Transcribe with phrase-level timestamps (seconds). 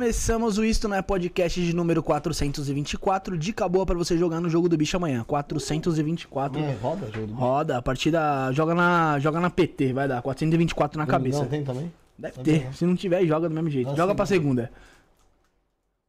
[0.00, 3.36] Começamos o Isto Não é Podcast de número 424.
[3.36, 5.22] Dica boa pra você jogar no jogo do bicho amanhã.
[5.24, 6.58] 424.
[6.58, 10.98] É, roda jogo do Roda, a partida joga na, joga na PT, vai dar 424
[10.98, 11.40] na cabeça.
[11.40, 11.92] Não tem também?
[12.18, 12.64] Deve ter.
[12.64, 12.72] não.
[12.72, 13.88] Se não tiver, joga do mesmo jeito.
[13.88, 14.72] Nossa, joga pra segunda.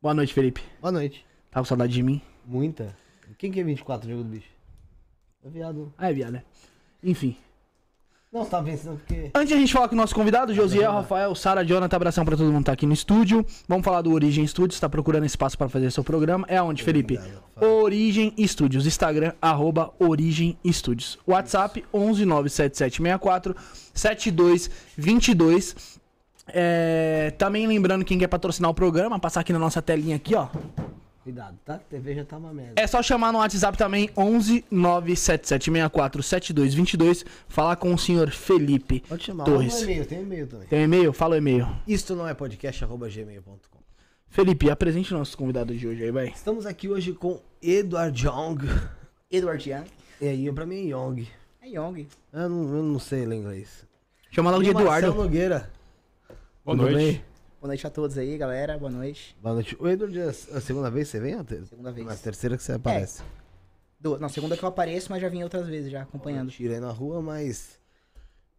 [0.01, 0.62] Boa noite, Felipe.
[0.79, 1.25] Boa noite.
[1.51, 2.21] Tá com saudade de mim?
[2.45, 2.95] Muita.
[3.38, 4.48] Quem que é 24 jogo do bicho?
[5.43, 5.93] É viado.
[5.98, 6.43] Ah, é viado, né?
[7.03, 7.36] Enfim.
[8.32, 9.30] Não, tá vencendo porque.
[9.36, 12.38] Antes de a gente falar com o nosso convidado, Josiel, Rafael, Sara, Jonathan, abração pra
[12.38, 13.46] todo mundo que tá aqui no estúdio.
[13.68, 16.46] Vamos falar do Origem Studios, tá procurando espaço pra fazer seu programa.
[16.48, 17.20] É onde, Felipe?
[17.60, 21.20] Origem Studios, Instagram, arroba Origem Studios.
[21.28, 23.54] WhatsApp, 1197764
[23.94, 26.00] 7222.
[26.48, 30.48] É, também lembrando quem quer patrocinar o programa, passar aqui na nossa telinha aqui, ó.
[31.24, 31.75] Cuidado, tá?
[31.75, 32.74] A TV já tá uma merda.
[32.82, 39.24] É só chamar no WhatsApp também, 11 97764 7222, falar com o senhor Felipe Pode
[39.25, 39.44] chamar.
[39.44, 39.75] Torres.
[39.75, 40.68] Tem e-mail, tem e-mail também.
[40.68, 41.13] Tem um e-mail?
[41.13, 41.68] Fala o e-mail.
[41.88, 43.60] Isto não é podcast, arroba gmail.com.
[44.30, 46.28] Felipe, apresente nossos convidados de hoje aí, vai.
[46.30, 48.58] Estamos aqui hoje com Edward Young.
[49.30, 49.86] Edward Young.
[50.20, 51.28] E aí, pra mim é Young.
[51.62, 52.08] É Young.
[52.34, 53.86] Eu não, eu não sei ler inglês.
[54.32, 55.24] Chama logo de E o Marcelo Eduardo.
[55.24, 55.70] Nogueira.
[56.66, 56.96] Boa Tudo noite.
[56.96, 57.31] bem?
[57.62, 58.75] Boa noite a todos aí, galera.
[58.75, 59.38] Boa noite.
[59.39, 59.77] Boa noite.
[59.80, 61.36] O Edward é a segunda vez que você vem?
[61.36, 62.08] ou a ter- Segunda vez.
[62.08, 63.22] Na terceira que você aparece.
[64.00, 66.50] Do, não, segunda que eu apareço, mas já vim outras vezes já acompanhando.
[66.50, 67.80] Tirei na rua, mas.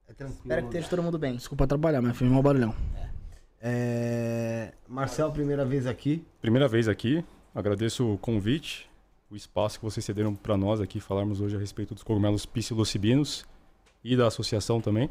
[0.08, 0.40] É tranquilo.
[0.44, 1.34] Espero que esteja todo mundo bem.
[1.34, 2.72] Desculpa atrapalhar, mas foi um barulhão.
[3.60, 4.72] É...
[4.86, 6.24] Marcel, primeira vez aqui.
[6.40, 8.88] Primeira vez aqui, agradeço o convite,
[9.28, 13.44] o espaço que vocês cederam para nós aqui falarmos hoje a respeito dos cogumelos psilocibinos
[14.04, 15.10] e da associação também.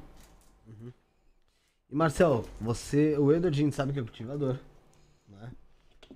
[1.92, 4.58] E Marcel, você, o Edward, a gente sabe que é cultivador,
[5.28, 5.52] né?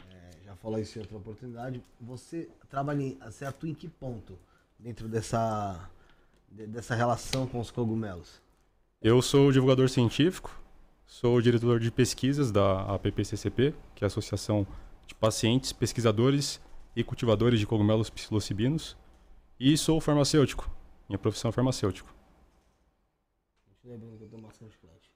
[0.10, 1.84] É, já falou isso em outra oportunidade.
[2.00, 4.40] Você trabalha, você atua em que ponto
[4.80, 5.90] dentro dessa,
[6.50, 8.42] de- dessa relação com os cogumelos?
[9.02, 10.58] Eu sou divulgador científico,
[11.06, 14.66] sou diretor de pesquisas da APPCCP, que é a Associação
[15.06, 16.62] de Pacientes, Pesquisadores
[16.96, 18.96] e Cultivadores de Cogumelos Psilocibinos,
[19.60, 20.70] e sou farmacêutico.
[21.10, 22.14] Minha profissão é farmacêutico.
[23.84, 25.15] Lembrando que eu tô mascando chiclete.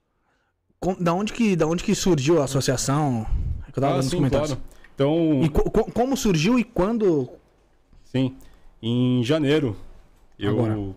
[0.80, 3.26] Com- da, onde que, da onde que surgiu a associação?
[3.68, 4.52] É que eu tava Ah, sim, comentários.
[4.54, 4.64] claro.
[4.94, 7.28] Então, E co- co- como surgiu e quando.
[8.04, 8.34] Sim.
[8.82, 9.76] Em janeiro,
[10.38, 10.94] eu Agora.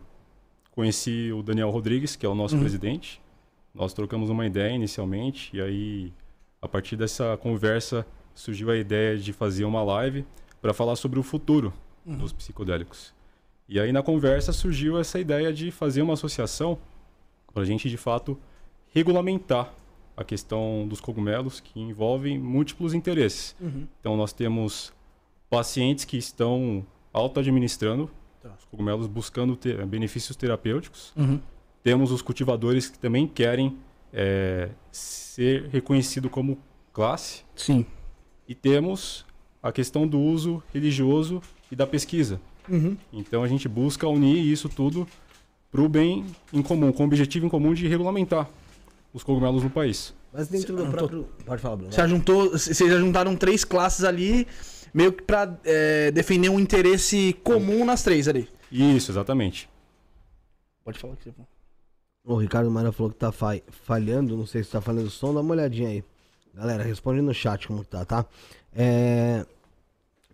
[0.71, 2.61] conheci o Daniel Rodrigues, que é o nosso Uhum.
[2.61, 3.21] presidente.
[3.75, 6.13] Nós trocamos uma ideia inicialmente, e aí,
[6.61, 10.25] a partir dessa conversa, surgiu a ideia de fazer uma live
[10.61, 11.73] para falar sobre o futuro
[12.05, 12.17] Uhum.
[12.17, 13.13] dos psicodélicos.
[13.67, 16.77] E aí, na conversa, surgiu essa ideia de fazer uma associação
[17.53, 18.37] para a gente, de fato,
[18.93, 19.73] regulamentar
[20.15, 23.55] a questão dos cogumelos, que envolvem múltiplos interesses.
[23.59, 23.87] Uhum.
[23.99, 24.93] Então nós temos
[25.49, 28.09] pacientes que estão auto-administrando
[28.43, 28.53] Tá.
[28.59, 31.13] os cogumelos, buscando ter benefícios terapêuticos.
[31.15, 31.39] Uhum.
[31.81, 33.77] Temos os cultivadores que também querem
[34.11, 36.57] é, ser reconhecido como
[36.91, 37.45] classe.
[37.55, 37.85] Sim.
[38.45, 39.25] E temos
[39.61, 42.41] a questão do uso religioso e da pesquisa.
[42.67, 42.97] Uhum.
[43.13, 45.07] Então a gente busca unir isso tudo
[45.71, 48.49] para o bem em comum, com o objetivo em comum de regulamentar
[49.13, 50.13] os cogumelos no país.
[50.33, 51.29] Mas dentro do próprio...
[51.45, 51.91] Pode falar, Bruno.
[51.91, 52.49] Você já juntou.
[52.49, 54.47] Vocês já juntaram três classes ali,
[54.93, 58.49] meio que pra é, defender um interesse comum nas três ali.
[58.71, 59.69] Isso, exatamente.
[60.83, 61.47] Pode falar o que você falou.
[62.25, 65.33] O Ricardo Mara falou que tá fa- falhando, não sei se tá falhando o som,
[65.33, 66.03] dá uma olhadinha aí.
[66.53, 68.25] Galera, responde no chat como que tá, tá?
[68.73, 69.45] É...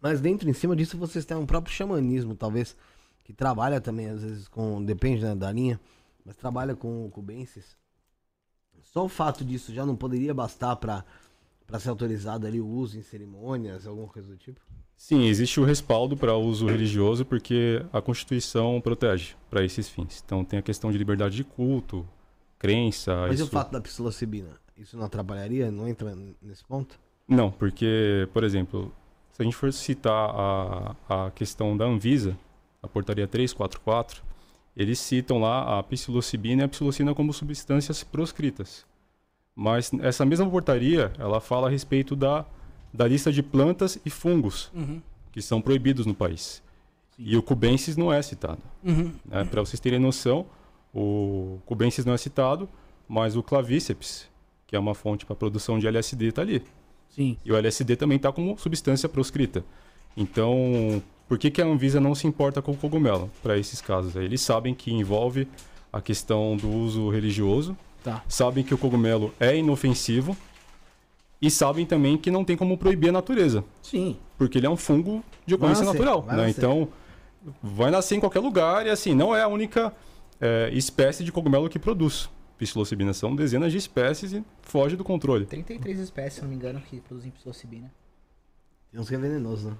[0.01, 2.77] Mas dentro, em cima disso, vocês têm um próprio xamanismo, talvez,
[3.25, 4.81] que trabalha também, às vezes, com.
[4.83, 5.79] Depende né, da linha,
[6.23, 7.75] mas trabalha com cubensis.
[8.91, 11.03] Só o fato disso já não poderia bastar pra,
[11.67, 14.59] pra ser autorizado ali o uso em cerimônias, alguma coisa do tipo?
[14.97, 20.21] Sim, existe o respaldo para uso religioso porque a Constituição protege para esses fins.
[20.25, 22.05] Então tem a questão de liberdade de culto,
[22.57, 23.15] crença.
[23.27, 24.49] Mas e o isso- fato da psilocibina?
[24.75, 25.71] Isso não atrapalharia?
[25.71, 26.99] Não entra nesse ponto?
[27.27, 28.91] Não, porque, por exemplo,
[29.31, 30.95] se a gente for citar a,
[31.27, 32.37] a questão da Anvisa,
[32.81, 34.23] a portaria 344,
[34.79, 38.85] eles citam lá a psilocibina e a psilocina como substâncias proscritas.
[39.53, 42.45] Mas essa mesma portaria, ela fala a respeito da,
[42.93, 45.01] da lista de plantas e fungos Uhum.
[45.33, 46.63] que são proibidos no país.
[47.17, 48.61] E o cubensis não é citado.
[48.81, 49.11] Uhum.
[49.25, 49.43] Né?
[49.43, 50.45] Para vocês terem noção,
[50.93, 52.69] o cubensis não é citado,
[53.05, 54.29] mas o clavíceps,
[54.65, 56.63] que é uma fonte para produção de LSD, está ali.
[57.09, 57.35] Sim.
[57.43, 59.61] E o LSD também está como substância proscrita.
[60.15, 64.15] Então, por que, que a Anvisa não se importa com o cogumelo para esses casos?
[64.17, 65.47] Eles sabem que envolve
[65.93, 68.23] a questão do uso religioso, Tá.
[68.27, 70.35] sabem que o cogumelo é inofensivo
[71.41, 74.17] e sabem também que não tem como proibir a natureza, Sim.
[74.37, 76.21] porque ele é um fungo de Vai ocorrência nascer, natural.
[76.23, 76.47] vai né?
[76.47, 76.57] nascer.
[76.59, 76.87] Então,
[77.61, 79.93] vai nascer em qualquer lugar e assim, não é a única
[80.41, 82.29] é, espécie de cogumelo que produz.
[82.57, 83.13] psilocibina.
[83.13, 85.45] São dezenas de espécies e foge do controle.
[85.45, 87.89] 33 espécies, se não me engano, que produzem psilocibina.
[88.91, 89.75] Tem uns que é venenoso, né?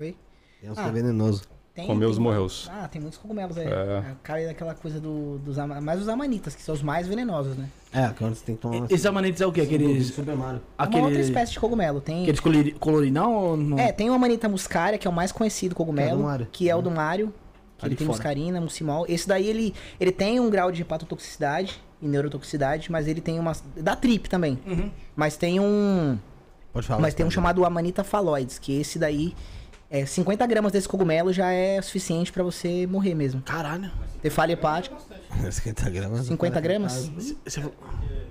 [0.00, 0.16] Oi?
[0.60, 0.86] Tem uns Ah.
[0.88, 1.42] é venenoso.
[1.74, 2.70] Tem, Comeu os tem- morreus.
[2.72, 3.66] Ah, tem muitos cogumelos aí.
[3.66, 3.70] É.
[3.70, 4.04] É.
[4.22, 7.68] Cai daquela coisa do, dos mais os amanitas, que são os mais venenosos, né?
[7.92, 9.62] É, quando você tem que tomar Esses amanites é o quê?
[9.62, 10.06] Aqueles.
[10.14, 10.60] Super Mario.
[10.78, 12.00] É uma outra Aquele, espécie de cogumelo.
[12.00, 13.76] Tem, aqueles colori- colorinão ou não?
[13.76, 16.48] É, tem o Amanita muscaria, que é o mais conhecido Que é cogumelo, do Mário.
[16.52, 17.34] que é o do Mário.
[17.76, 18.16] Que Ali ele tem fora.
[18.18, 19.04] muscarina, muscimol.
[19.08, 23.52] Esse daí, ele, ele tem um grau de hepatotoxicidade e neurotoxicidade, mas ele tem uma...
[23.76, 24.60] Da trip também.
[24.64, 24.92] Uhum.
[25.16, 26.16] Mas tem um...
[26.72, 27.00] Pode falar.
[27.00, 29.34] mas tem um chamado Amanita phalloides, que esse daí...
[29.94, 33.40] É, 50 gramas desse cogumelo já é suficiente pra você morrer mesmo.
[33.42, 33.92] Caralho.
[34.20, 34.96] Ter falha hepática.
[35.48, 36.26] 50 gramas.
[36.26, 37.10] 50 gramas?
[37.44, 37.62] Você-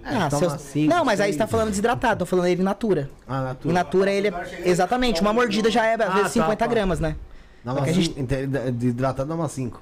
[0.03, 1.35] Ah, toma seus- cinco, Não, mas aí seis.
[1.35, 3.09] você tá falando desidratado, tô falando ele in natura.
[3.25, 3.73] Ah, In natura.
[3.73, 4.61] natura ele é...
[4.65, 6.67] Exatamente, uma mordida já é às Ah, vezes tá, 50 tá.
[6.67, 7.15] gramas, né?
[7.63, 8.13] Dá É uma a gente-
[8.73, 9.81] de hidratado dá uma 5.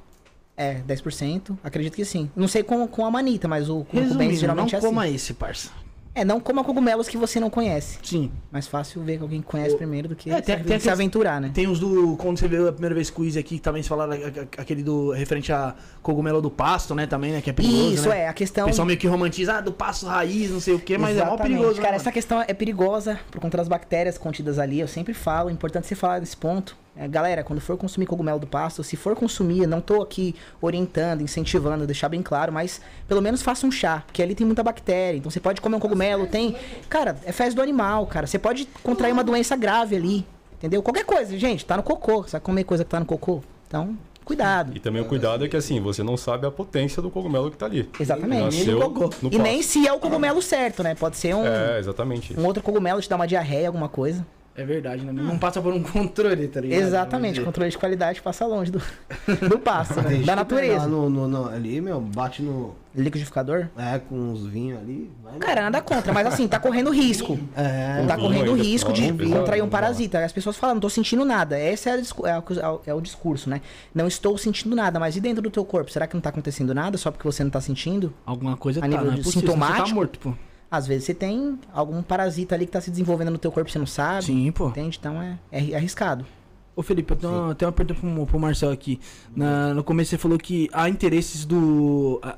[0.56, 2.30] É, 10%, acredito que sim.
[2.36, 4.88] Não sei com, com a manita, mas o com o Resumindo, não geralmente é assim.
[4.88, 5.72] coma esse, parça.
[6.14, 7.98] É, não coma cogumelos que você não conhece.
[8.04, 8.30] Sim.
[8.52, 10.88] Mais fácil ver que alguém conhece primeiro do que É, tem- se, tem se aqueles-
[10.90, 11.52] aventurar, né?
[11.54, 12.18] Tem os do.
[12.18, 14.12] Quando você veio a primeira vez o Izzy aqui, também se falaram
[14.58, 15.12] aquele do.
[15.12, 17.08] referente a cogumelo do pasto, né?
[17.08, 17.42] Também, né?
[17.42, 17.94] Que é perigoso.
[17.94, 18.22] Isso, né?
[18.24, 18.66] é, a questão...
[18.66, 21.20] O pessoal meio que romantiza, ah, do pasto raiz, não sei o quê, mas é
[21.22, 21.56] mó Exatamente.
[21.56, 24.80] perigoso, Cara, né, essa questão é perigosa por conta das bactérias contidas ali.
[24.82, 26.76] Eu sempre falo, é importante você falar desse ponto.
[26.96, 31.22] É, galera, quando for consumir cogumelo do pasto, se for consumir, não tô aqui orientando,
[31.22, 35.18] incentivando, deixar bem claro, mas pelo menos faça um chá, porque ali tem muita bactéria.
[35.18, 36.56] Então você pode comer um cogumelo, tem.
[36.90, 38.28] Cara, é fezes do animal, cara.
[38.28, 40.26] Você pode contrair uma doença grave ali.
[40.58, 40.84] Entendeu?
[40.84, 42.24] Qualquer coisa, gente, tá no cocô.
[42.24, 43.42] Você vai comer coisa que tá no cocô?
[43.68, 44.74] Então, cuidado.
[44.76, 47.58] E também o cuidado é que assim, você não sabe a potência do cogumelo que
[47.58, 47.90] tá ali.
[48.00, 48.70] Exatamente.
[48.70, 50.94] No E nem se é o cogumelo certo, né?
[50.94, 52.38] Pode ser um, É, exatamente.
[52.38, 54.24] um outro cogumelo te dar uma diarreia, alguma coisa.
[54.54, 55.14] É verdade, né?
[55.14, 56.80] Não passa por um controle, tá ligado?
[56.82, 58.82] Exatamente, controle de qualidade passa longe do,
[59.50, 60.16] do pasto, né?
[60.26, 60.88] Da lá natureza.
[60.88, 62.76] No, no, no- ali, meu, bate no.
[62.94, 63.68] Liquidificador?
[63.78, 65.10] É, com uns vinhos ali.
[65.24, 67.40] Vai Cara, nada contra, mas assim, tá correndo risco.
[67.56, 70.20] É, tá correndo risco de contrair um parasita.
[70.26, 71.58] As pessoas falam, não tô sentindo nada.
[71.58, 73.62] Esse é, o discu- é o- é o discurso, né?
[73.96, 75.90] Não estou sentindo nada, mas e dentro do teu corpo?
[75.90, 78.14] Será que não tá acontecendo nada só porque você não tá sentindo?
[78.26, 79.88] Alguma coisa A tá, nível não é possível, senão Você sintomático?
[79.90, 80.34] tá morto, pô.
[80.72, 83.72] Às vezes você tem algum parasita ali que tá se desenvolvendo no teu corpo e
[83.74, 84.24] você não sabe.
[84.24, 84.70] Sim, pô.
[84.70, 84.98] Entende?
[84.98, 86.26] Então é, é arriscado.
[86.74, 88.98] Ô Felipe, eu tenho, uma- tenho uma pergunta pro, pro Marcel aqui.
[89.36, 92.20] Na- no começo você falou que há interesses do.
[92.24, 92.30] A,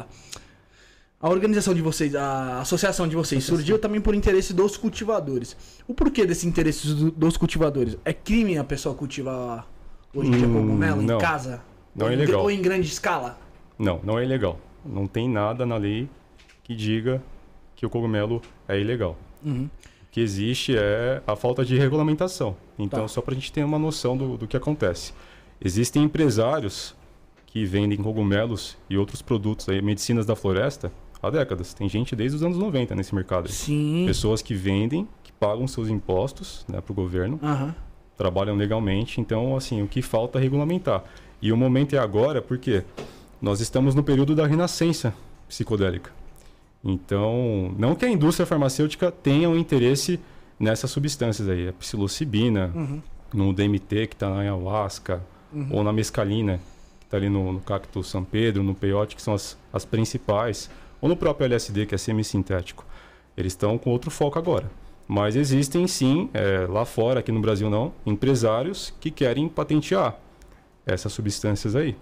[0.00, 0.06] a,
[1.20, 5.54] a organização de vocês, a associação de vocês, surgiu também por interesse dos cultivadores.
[5.86, 7.98] O porquê desse interesse do- dos cultivadores?
[8.06, 9.66] É crime a pessoa cultivar
[10.14, 11.18] hoje em dia Hum, cogumelo em não.
[11.18, 11.60] casa?
[11.94, 12.40] Não Ou é em- legal.
[12.42, 13.38] Ou em grande escala?
[13.78, 14.58] Não, não é ilegal.
[14.84, 16.08] Não tem nada na lei
[16.64, 17.22] que diga
[17.82, 19.18] que o cogumelo é ilegal.
[19.44, 19.64] Uhum.
[19.64, 22.56] O que existe é a falta de regulamentação.
[22.78, 23.08] Então, Tá.
[23.08, 25.12] só para a gente ter uma noção do, do que acontece.
[25.60, 26.94] Existem empresários
[27.44, 31.74] que vendem cogumelos e outros produtos, aí, medicinas da floresta, há décadas.
[31.74, 33.46] Tem gente desde os anos 90 nesse mercado.
[33.46, 33.52] aí.
[33.52, 34.04] Sim.
[34.06, 37.74] Pessoas que vendem, que pagam seus impostos né, para o governo, Aham.
[38.16, 39.20] trabalham legalmente.
[39.20, 41.02] Então, assim, o que falta é regulamentar.
[41.40, 42.84] E o momento é agora porque
[43.40, 45.12] nós estamos no período da renascença
[45.48, 46.12] psicodélica.
[46.84, 50.18] Então, não que a indústria farmacêutica tenha um interesse
[50.58, 53.00] nessas substâncias aí, a psilocibina, Uhum.
[53.32, 55.22] no DMT que está na ayahuasca,
[55.70, 56.58] ou na mescalina,
[57.00, 60.70] que está ali no, no cacto São Pedro, no peyote, que são as, as principais,
[61.00, 62.84] ou no próprio LSD, que é semissintético.
[63.36, 64.70] Eles estão com outro foco agora.
[65.06, 70.16] Mas existem sim, é, lá fora, aqui no Brasil não, empresários que querem patentear
[70.86, 71.96] essas substâncias aí.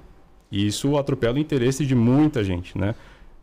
[0.50, 2.94] E isso atropela o interesse de muita gente, né?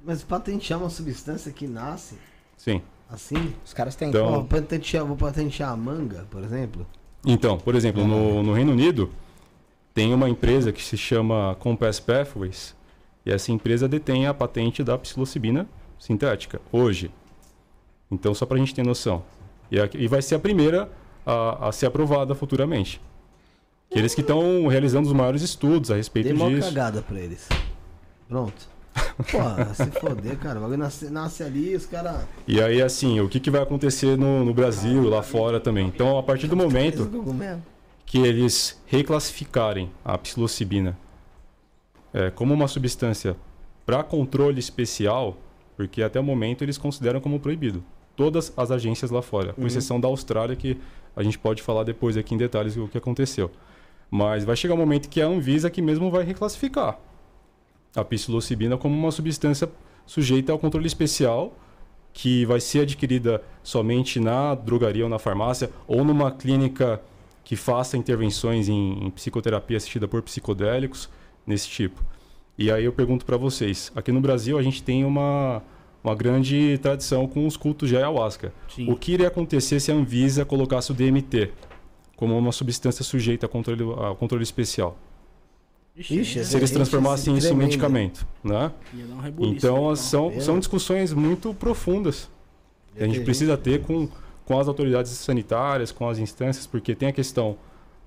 [0.07, 2.15] Mas patentear uma substância que nasce
[2.55, 2.81] Sim.
[3.09, 3.53] assim.
[3.65, 4.07] Os caras têm.
[4.07, 6.87] Então- Ó, patentear, vou patentear a manga, por exemplo.
[7.25, 9.11] Então, por exemplo, no, no Reino Unido,
[9.93, 12.73] tem uma empresa que se chama Compass Pathways,
[13.25, 15.67] e essa empresa detém a patente da psilocibina
[15.99, 17.11] sintética, hoje.
[18.09, 19.23] Então, só para a gente ter noção.
[19.69, 20.89] E, a- e vai ser a primeira
[21.25, 23.01] a, a ser aprovada futuramente.
[23.89, 26.69] Que eles que estão realizando os maiores estudos a respeito Dei disso.
[26.69, 27.49] cagada pra eles.
[28.29, 28.69] Pronto.
[29.17, 30.59] Pô, se foder, cara.
[30.59, 32.21] O bagulho nasce, nasce ali, os caras.
[32.47, 35.87] E aí, assim, o que, que vai acontecer no, no Brasil, lá fora também?
[35.87, 37.09] Então, a partir do momento
[38.05, 40.97] que eles reclassificarem a psilocibina
[42.13, 43.35] é, como uma substância
[43.85, 45.37] para controle especial,
[45.75, 47.83] porque até o momento eles consideram como proibido.
[48.15, 50.79] Todas as agências lá fora, com exceção da Austrália, que
[51.15, 53.51] a gente pode falar depois aqui em detalhes o que aconteceu.
[54.09, 56.97] Mas vai chegar um momento que a Anvisa que mesmo vai reclassificar
[57.95, 59.69] a psilocibina como uma substância
[60.05, 61.53] sujeita ao controle especial
[62.13, 67.01] que vai ser adquirida somente na drogaria ou na farmácia ou numa clínica
[67.43, 71.09] que faça intervenções em, em psicoterapia assistida por psicodélicos
[71.45, 72.03] nesse tipo.
[72.57, 75.61] E aí eu pergunto para vocês, aqui no Brasil a gente tem uma
[76.03, 78.53] uma grande tradição com os cultos de ayahuasca.
[78.73, 78.89] Sim.
[78.89, 81.51] O que iria acontecer se a Anvisa colocasse o DMT
[82.15, 84.97] como uma substância sujeita a controle, a controle especial?
[85.97, 88.71] Ixi, Se eles transformassem isso em medicamento, né?
[89.37, 89.95] Um Então né?
[89.95, 90.41] são, Mesmo.
[90.41, 92.29] são discussões muito profundas
[92.95, 93.25] que a gente Entendi.
[93.25, 94.07] precisa ter com,
[94.45, 97.57] com as autoridades sanitárias, com as instâncias, porque tem a questão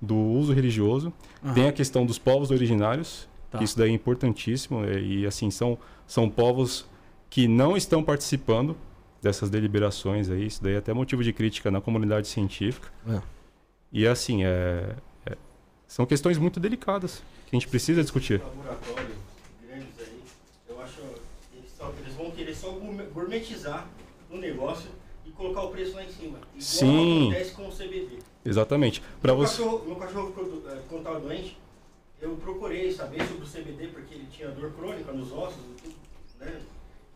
[0.01, 1.11] do uso religioso,
[1.43, 1.53] Aham.
[1.53, 3.57] tem a questão dos povos originários, Tá.
[3.57, 5.77] que isso daí é importantíssimo, é, e assim, são,
[6.07, 6.85] são povos
[7.29, 8.75] que não estão participando
[9.21, 12.87] dessas deliberações aí, isso daí é até motivo de crítica na comunidade científica.
[13.07, 13.19] É.
[13.91, 14.95] E assim, é, é-
[15.91, 18.39] são questões muito delicadas que a gente precisa discutir.
[18.41, 19.17] laboratórios
[19.61, 20.21] grandes aí,
[20.69, 21.01] eu acho
[21.53, 23.89] eles, só- eles vão querer só gourme- gourmetizar
[24.29, 24.89] o negócio
[25.25, 26.37] e colocar o preço lá em cima.
[26.39, 27.23] Igual Sim.
[27.27, 28.19] acontece com o CBD.
[28.45, 29.01] Exatamente.
[29.21, 29.57] Para meu, você.
[29.61, 30.33] cachorro, meu cachorro
[30.69, 31.57] eh, quando estava doente,
[32.21, 36.61] eu procurei saber sobre o CBD porque ele tinha dor crônica nos ossos e né?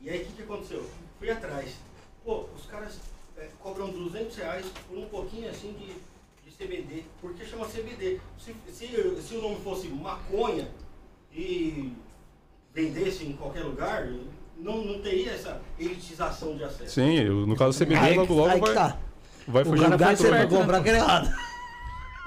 [0.02, 0.86] E aí o que, que aconteceu?
[1.18, 1.76] Fui atrás.
[2.26, 3.00] Pô, os caras
[3.38, 5.94] eh, cobram 200 reais por um pouquinho assim de
[6.58, 7.04] CBD.
[7.22, 8.20] Por que chama CBD?
[8.38, 8.88] Se, se,
[9.22, 10.68] se o nome fosse maconha
[11.34, 11.92] e
[12.74, 14.08] vendesse em qualquer lugar,
[14.58, 16.94] não, não teria essa elitização de acesso.
[16.96, 18.98] Sim, eu- no caso do CBD, Aí- logo logo aí vai, tá.
[19.48, 20.48] vai O fugir vai controle.
[20.48, 21.34] pra comprar aquele errado.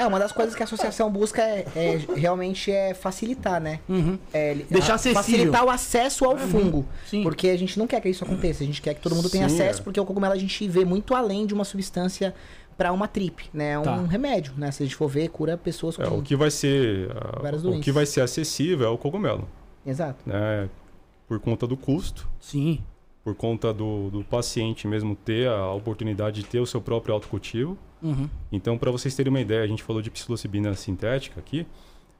[0.00, 3.80] É, uma das coisas que a associação busca é, é realmente é facilitar, né?
[3.88, 4.16] Uhum.
[4.32, 5.20] É, Deixar acessível.
[5.24, 6.86] Facilitar o acesso ao fungo.
[7.04, 7.24] Sim.
[7.24, 9.48] Porque a gente não quer que isso aconteça, a gente quer que todo mundo tenha
[9.48, 9.82] Sim, acesso, é.
[9.82, 12.32] porque o cogumelo a gente vê muito além de uma substância
[12.78, 13.72] para uma trip, né?
[13.72, 13.96] É um Tá.
[14.04, 14.70] remédio, né?
[14.70, 16.02] Se a gente for ver, cura pessoas com.
[16.04, 17.84] É, o que vai ser ah, Várias o doenças.
[17.84, 19.46] que vai ser acessível é o cogumelo,
[19.84, 20.22] Exato.
[20.24, 20.70] né?
[21.26, 22.80] Por conta do custo, Sim.
[23.24, 27.76] por conta do, do paciente mesmo ter a oportunidade de ter o seu próprio autocultivo.
[28.00, 28.28] Uhum.
[28.52, 31.66] Então, para vocês terem uma ideia, a gente falou de psilocibina sintética aqui.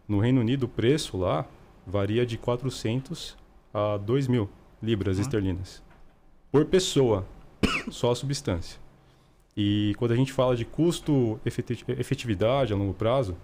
[0.09, 1.47] No Reino Unido, o preço lá
[1.87, 3.37] varia de 400
[3.73, 4.51] a 2 mil
[4.83, 5.23] libras Ah.
[5.23, 5.83] esterlinas
[6.51, 7.25] por pessoa,
[7.91, 8.81] só a substância.
[9.61, 13.37] E quando a gente fala de custo efeti- efetividade a longo prazo,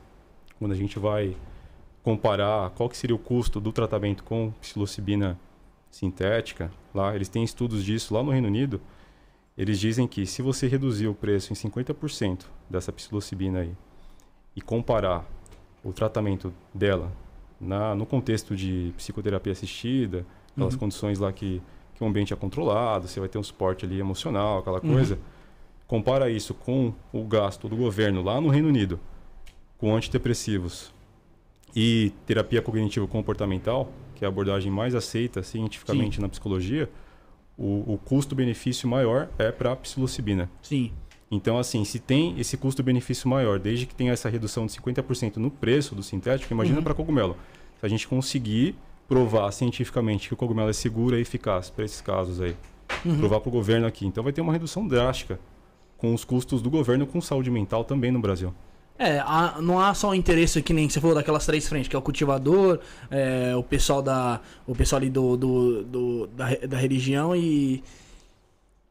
[0.60, 1.36] quando a gente vai
[2.04, 5.36] comparar qual que seria o custo do tratamento com psilocibina
[5.90, 8.80] sintética, lá eles têm estudos disso lá no Reino Unido.
[9.58, 13.72] Eles dizem que se você reduzir o preço em 50% dessa psilocibina aí
[14.54, 15.24] e comparar
[15.82, 17.10] o tratamento dela
[17.60, 20.78] na, no contexto de psicoterapia assistida, aquelas Uhum.
[20.80, 21.60] condições lá que,
[21.96, 24.92] que o ambiente é controlado, você vai ter um suporte ali emocional, aquela Uhum.
[25.86, 28.98] Compara isso com o gasto do governo lá no Reino Unido
[29.78, 30.92] com antidepressivos
[31.76, 36.88] e terapia cognitivo comportamental, que é a abordagem mais aceita cientificamente na psicologia,
[37.58, 40.48] o, o custo-benefício maior é para a psilocibina.
[40.62, 40.92] Sim.
[41.30, 45.50] Então, assim, se tem esse custo-benefício maior, desde que tenha essa redução de 50% no
[45.50, 46.84] preço do sintético, imagina Uhum.
[46.84, 47.36] para cogumelo.
[47.80, 48.76] Se a gente conseguir
[49.08, 52.56] provar cientificamente que o cogumelo é seguro e eficaz para esses casos aí,
[53.04, 53.18] Uhum.
[53.18, 55.38] provar para o governo aqui, então vai ter uma redução drástica
[56.04, 58.52] com os custos do governo com saúde mental também no Brasil.
[58.98, 61.98] É, há- não há só interesse que nem você falou daquelas três frentes, que é
[61.98, 62.78] o cultivador,
[63.10, 64.40] é, o pessoal da.
[64.66, 67.82] O pessoal ali do, do, do- da, da religião e.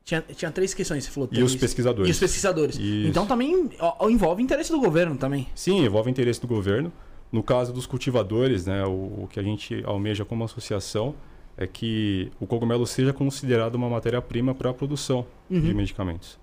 [0.04, 1.30] Tinha, tinha três questões, você falou.
[1.32, 2.10] E os pesquisadores.
[2.10, 2.76] E os pesquisadores.
[2.78, 3.08] Isso.
[3.08, 5.48] Então também ó, envolve interesse do governo também.
[5.56, 6.92] Sim, envolve interesse do governo.
[7.32, 8.90] No caso dos cultivadores, né, o,
[9.24, 11.16] o que a gente almeja como associação
[11.56, 15.76] é que o cogumelo seja considerado uma matéria-prima para a produção de Uhum.
[15.76, 16.38] medicamentos.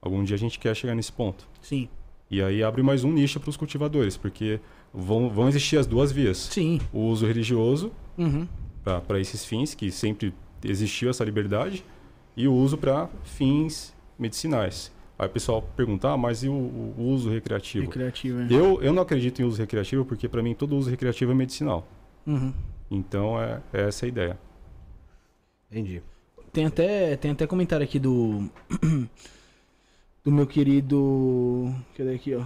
[0.00, 1.48] Algum dia a gente quer chegar nesse ponto.
[1.60, 1.88] Sim.
[2.30, 4.60] E aí abre mais um nicho para os cultivadores, porque
[4.92, 6.38] vão, vão existir as duas vias.
[6.38, 6.80] Sim.
[6.92, 8.48] O uso religioso Uhum.
[9.06, 10.32] para esses fins, que sempre
[10.64, 11.84] existiu essa liberdade,
[12.36, 14.90] e o uso para fins medicinais.
[15.18, 17.86] Aí o pessoal pergunta, ah, mas e o, o uso recreativo?
[17.86, 18.46] Recreativo, é.
[18.50, 21.86] Eu, eu não acredito em uso recreativo porque para mim todo uso recreativo é medicinal.
[22.26, 22.52] Uhum.
[22.90, 24.38] Então é, é essa a ideia.
[25.70, 26.02] Entendi.
[26.52, 28.50] Tem até, tem até comentário aqui do.
[30.26, 31.72] do meu querido.
[31.96, 32.42] Cadê aqui, ó?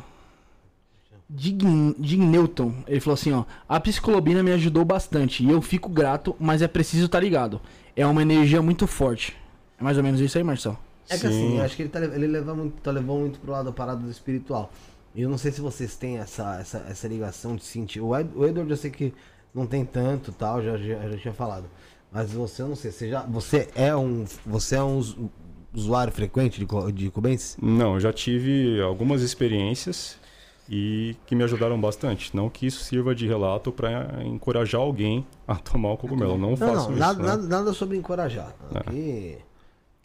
[1.27, 1.65] Dig,
[1.99, 2.75] Dig Newton.
[2.87, 3.45] Ele falou assim, ó.
[3.67, 7.59] A psicolobina me ajudou bastante e eu fico grato, mas é preciso estar ligado.
[7.97, 9.35] É uma energia muito forte.
[9.79, 10.79] É mais ou menos isso aí, Marcel.
[11.09, 13.51] É que assim, eu acho que ele, tá, ele leva muito, tá levando muito pro
[13.51, 14.71] lado da parada do espiritual.
[15.15, 18.01] E eu não sei se vocês têm essa, essa, essa ligação de sentir.
[18.01, 19.15] O, Ed, o Edward eu sei que
[19.55, 21.65] não tem tanto tal, já, já, já tinha falado.
[22.13, 24.27] Mas você, eu não sei, você, já, você é um.
[24.45, 25.31] Você é um
[25.75, 27.57] usuário frequente de, de Cubensis?
[27.61, 30.19] Não, eu já tive algumas experiências
[30.69, 32.35] e que me ajudaram bastante.
[32.37, 36.39] Não que isso sirva de relato para encorajar alguém a tomar o cogumelo.
[36.39, 36.99] Não, Não, faço não, isso.
[36.99, 37.29] nada, né?
[37.29, 38.55] nada, nada sobre encorajar.
[38.75, 38.79] É.
[38.79, 39.37] Aqui,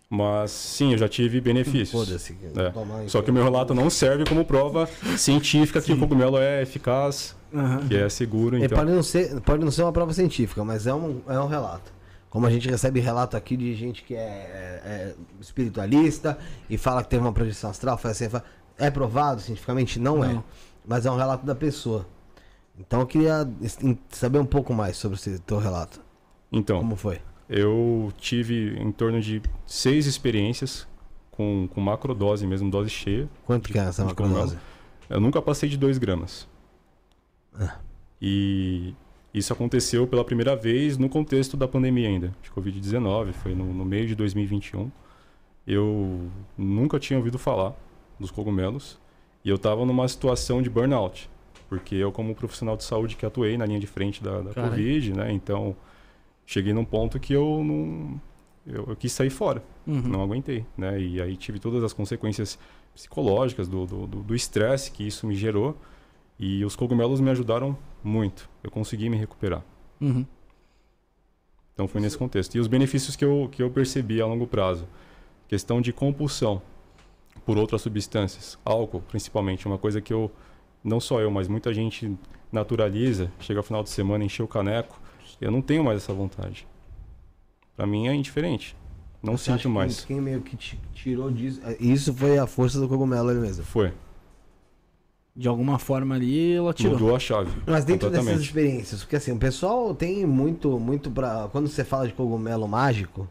[0.10, 2.32] Mas sim, eu já tive benefícios.
[2.56, 3.08] É.
[3.08, 7.36] Só que o meu relato não serve como prova científica que o cogumelo é eficaz,
[7.54, 7.88] Aham.
[7.88, 8.56] que é seguro.
[8.58, 11.40] É, Então, pode, não ser, pode não ser uma prova científica, mas é um, é
[11.40, 11.94] um relato.
[12.36, 16.38] Como a gente recebe relato aqui de gente que é, é- é espiritualista
[16.70, 18.44] e fala que teve uma projeção astral, faz assim, fala-
[18.78, 19.98] é provado cientificamente?
[20.02, 20.34] Não, é.
[20.34, 20.44] Não.
[20.86, 22.06] Mas é um relato da pessoa.
[22.78, 23.50] Então eu queria
[24.10, 26.02] saber um pouco mais sobre esse teu relato.
[26.52, 27.22] Então, Como foi?
[27.48, 30.86] eu tive em torno de seis experiências
[31.32, 33.30] com, com macrodose mesmo, dose cheia.
[33.46, 34.58] Quanto que é essa de macrodose?
[35.10, 36.46] Eu nunca passei de 2 gramas.
[37.58, 37.78] Ah.
[38.22, 38.94] E
[39.38, 43.84] isso aconteceu pela primeira vez no contexto da pandemia ainda, de Covid-19, foi no, no
[43.86, 44.90] meio de 2021.
[45.68, 47.74] Eu nunca tinha ouvido falar
[48.20, 49.00] dos cogumelos
[49.44, 51.30] e eu estava numa situação de burnout,
[51.68, 54.54] porque eu como profissional de saúde que atuei na linha de frente da, da.
[54.54, 55.76] Covid, né, então
[56.46, 58.22] cheguei num ponto que eu não...
[58.68, 60.02] Eu, eu quis sair fora Uhum.
[60.02, 61.00] não aguentei, né?
[61.00, 62.58] E aí tive todas as consequências
[62.96, 65.78] psicológicas do do- do do estresse que isso me gerou
[66.40, 68.50] e os cogumelos me ajudaram muito.
[68.64, 69.64] Eu consegui me recuperar.
[70.02, 70.26] Uhum.
[71.74, 72.56] Então foi nesse contexto.
[72.56, 74.88] E os benefícios que eu, que eu percebi a longo prazo.
[75.48, 76.62] Questão de compulsão
[77.46, 78.58] por outras substâncias.
[78.66, 79.68] Álcool, principalmente.
[79.68, 80.32] Uma coisa que eu,
[80.84, 82.18] não só eu, mas muita gente
[82.52, 83.32] naturaliza.
[83.40, 85.00] Chega ao final de semana, encher o caneco.
[85.40, 86.66] Eu não tenho mais essa vontade.
[87.76, 88.76] Pra mim é indiferente.
[89.22, 90.06] Não Você sinto mais.
[90.06, 91.60] Quem meio que te tirou disso.
[91.66, 93.66] é, Isso foi a força do cogumelo ali mesmo.
[93.66, 93.92] Foi.
[95.36, 96.94] De alguma forma ali, ela tirou.
[96.94, 97.52] Mudou a chave.
[97.68, 101.50] Mas dentro dessas experiências, porque assim, o pessoal tem muito, muito pra.
[101.52, 103.28] Quando você fala de cogumelo mágico,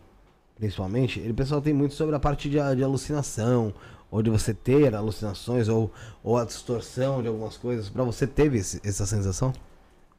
[0.56, 3.72] principalmente, ele, o pessoal tem muito sobre a parte de, de alucinação,
[4.10, 5.90] ou de você ter alucinações, ou,
[6.22, 7.88] ou a distorção de algumas coisas.
[7.88, 9.52] Pra você teve esse- essa sensação?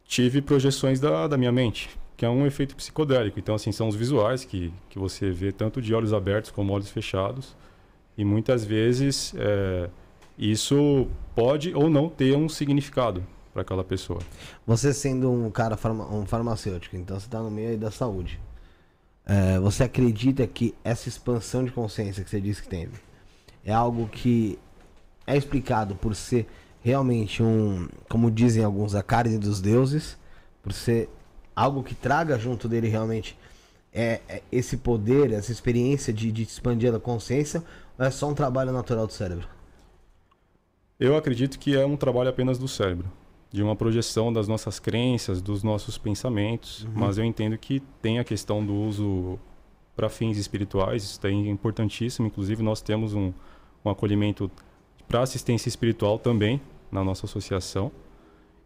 [0.08, 3.40] tive projeções da, da minha mente, que é um efeito psicodélico.
[3.40, 6.90] Então, assim, são os visuais que, que você vê tanto de olhos abertos como olhos
[6.90, 7.56] fechados.
[8.18, 9.90] E muitas vezes é,
[10.38, 14.20] isso pode ou não ter um significado para aquela pessoa.
[14.68, 18.40] Você sendo um cara, farma- um farmacêutico, então você tá no meio da saúde.
[19.26, 22.94] É, você acredita que essa expansão de consciência que você disse que teve
[23.64, 24.60] é algo que
[25.26, 26.48] é explicado por ser
[26.84, 30.16] realmente um, como dizem alguns, a carne dos deuses,
[30.62, 31.10] por ser
[31.56, 33.36] algo que traga junto dele realmente
[33.92, 37.64] é, é esse poder, essa experiência de, de expandir a consciência,
[37.98, 39.55] ou é só um trabalho natural do cérebro?
[41.00, 43.12] Eu acredito que é um trabalho apenas do cérebro,
[43.52, 48.24] de uma projeção das nossas crenças, dos nossos pensamentos, mas eu entendo que tem a
[48.24, 49.38] questão do uso
[49.94, 52.28] para fins espirituais, isso daí é importantíssimo.
[52.28, 53.34] Inclusive, nós temos um,
[53.84, 54.50] um acolhimento
[55.08, 57.92] para assistência espiritual também na nossa associação.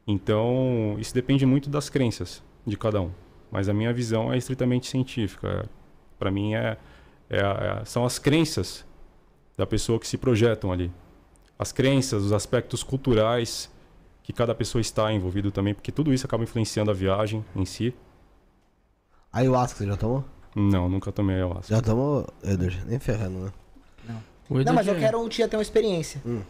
[0.05, 3.11] Então, isso depende muito das crenças de cada um.
[3.51, 5.67] Mas a minha visão é estritamente científica.
[6.19, 6.77] Para mim, é,
[7.29, 8.85] é é- são as crenças
[9.57, 10.91] da pessoa que se projetam ali
[11.59, 13.69] as crenças, os aspectos culturais
[14.23, 17.93] que cada pessoa está envolvido também, porque tudo isso acaba influenciando a viagem em si.
[19.33, 20.23] Ayahuasca, você já tomou?
[20.55, 21.75] Não, nunca tomei ayahuasca.
[21.75, 22.81] Já tomou, Edward?
[22.85, 23.51] Nem ferrando, né?
[24.49, 26.21] Não, mas eu quero um dia ter uma experiência.
[26.25, 26.41] Hum.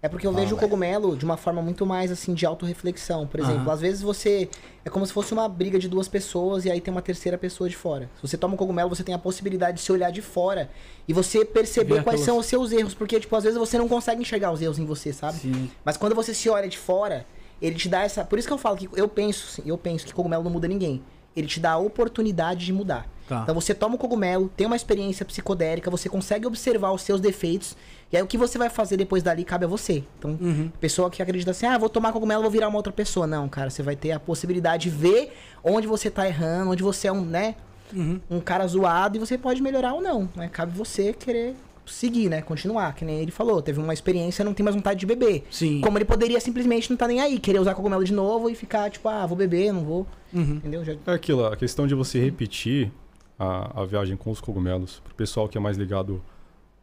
[0.00, 3.26] É porque eu Fala, vejo o cogumelo de uma forma muito mais assim de autorreflexão.
[3.26, 3.72] Por exemplo, Aham.
[3.72, 4.48] às vezes você.
[4.84, 7.68] É como se fosse uma briga de duas pessoas e aí tem uma terceira pessoa
[7.68, 8.08] de fora.
[8.16, 10.70] Se você toma um cogumelo, você tem a possibilidade de se olhar de fora
[11.08, 12.94] e você perceber Ver quais aquelas- são os seus erros.
[12.94, 15.38] Porque, tipo, às vezes você não consegue enxergar os erros em você, sabe?
[15.38, 15.68] Sim.
[15.84, 17.26] Mas quando você se olha de fora,
[17.60, 18.24] ele te dá essa.
[18.24, 20.68] Por isso que eu falo que eu penso, assim, eu penso que cogumelo não muda
[20.68, 21.02] ninguém.
[21.34, 23.06] Ele te dá a oportunidade de mudar.
[23.28, 23.40] Tá.
[23.42, 27.76] Então você toma o cogumelo, tem uma experiência psicodélica, você consegue observar os seus defeitos,
[28.10, 30.02] e aí o que você vai fazer depois dali cabe a você.
[30.18, 30.70] Então, Uhum.
[30.80, 33.26] pessoa que acredita assim, ah, vou tomar cogumelo, vou virar uma outra pessoa.
[33.26, 37.08] Não, cara, você vai ter a possibilidade de ver onde você tá errando, onde você
[37.08, 37.54] é um, né,
[37.94, 38.20] Uhum.
[38.30, 40.48] um cara zoado e você pode melhorar ou não, né?
[40.52, 41.54] Cabe você querer
[41.86, 42.42] seguir, né?
[42.42, 45.46] Continuar, que nem ele falou, teve uma experiência, não tem mais vontade de beber.
[45.50, 45.80] Sim.
[45.80, 48.90] Como ele poderia simplesmente não tá nem aí, querer usar cogumelo de novo e ficar
[48.90, 50.56] tipo, ah, vou beber, não vou, Uhum.
[50.56, 50.84] entendeu?
[50.84, 50.92] Já...
[51.06, 52.92] É aquilo, a questão de você repetir
[53.38, 56.22] a, a viagem com os cogumelos, para o pessoal que é mais ligado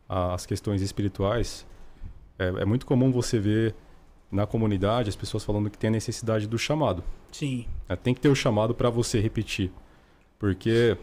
[0.07, 1.65] às questões espirituais,
[2.39, 3.75] é, é muito comum você ver
[4.31, 7.03] na comunidade as pessoas falando que tem a necessidade do chamado.
[7.31, 7.65] Sim.
[7.87, 7.95] né?
[7.95, 9.71] Tem que ter o chamado para você repetir.
[10.39, 10.97] Porque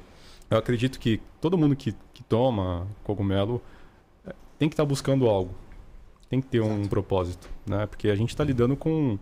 [0.51, 3.61] eu acredito que todo mundo que, que toma cogumelo
[4.27, 5.55] é, tem que estar buscando algo.
[6.29, 7.49] Tem que ter um propósito.
[7.67, 7.87] Né?
[7.87, 9.19] Porque a gente está lidando com,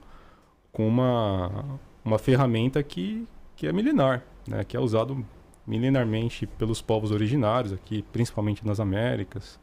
[0.73, 4.65] com uma, uma ferramenta que, que é milenar, né?
[4.65, 5.25] que é usado
[5.71, 9.57] milenarmente pelos povos originários aqui, principalmente nas Américas.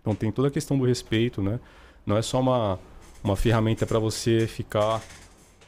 [0.00, 1.60] Então tem toda a questão do respeito, né?
[2.06, 2.78] Não é só uma,
[3.22, 5.02] uma ferramenta para você ficar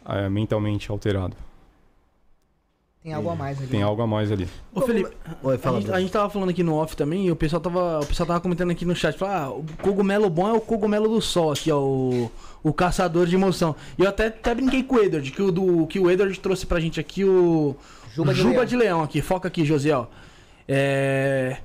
[0.08, 1.36] eh, mentalmente alterado.
[3.02, 3.66] Tem algo a mais ali.
[3.66, 4.48] Tem algo a mais ali.
[4.74, 5.98] Ô, Felipe, Oi, a fala, gente, Bruno.
[5.98, 8.40] a gente tava falando aqui no off também e o pessoal tava, o pessoal tava
[8.40, 9.18] comentando aqui no chat.
[9.18, 11.78] Falou, ah, o cogumelo bom é o cogumelo do sol aqui, ó.
[11.78, 13.76] O, o caçador de emoção.
[13.98, 16.64] E eu até, até brinquei com o Edward, que o, do, que o Edward trouxe
[16.64, 17.76] pra gente aqui o,
[18.14, 18.64] Juba de Juba leão.
[18.64, 20.08] de leão aqui, foca aqui, Josiel.
[20.68, 21.58] É.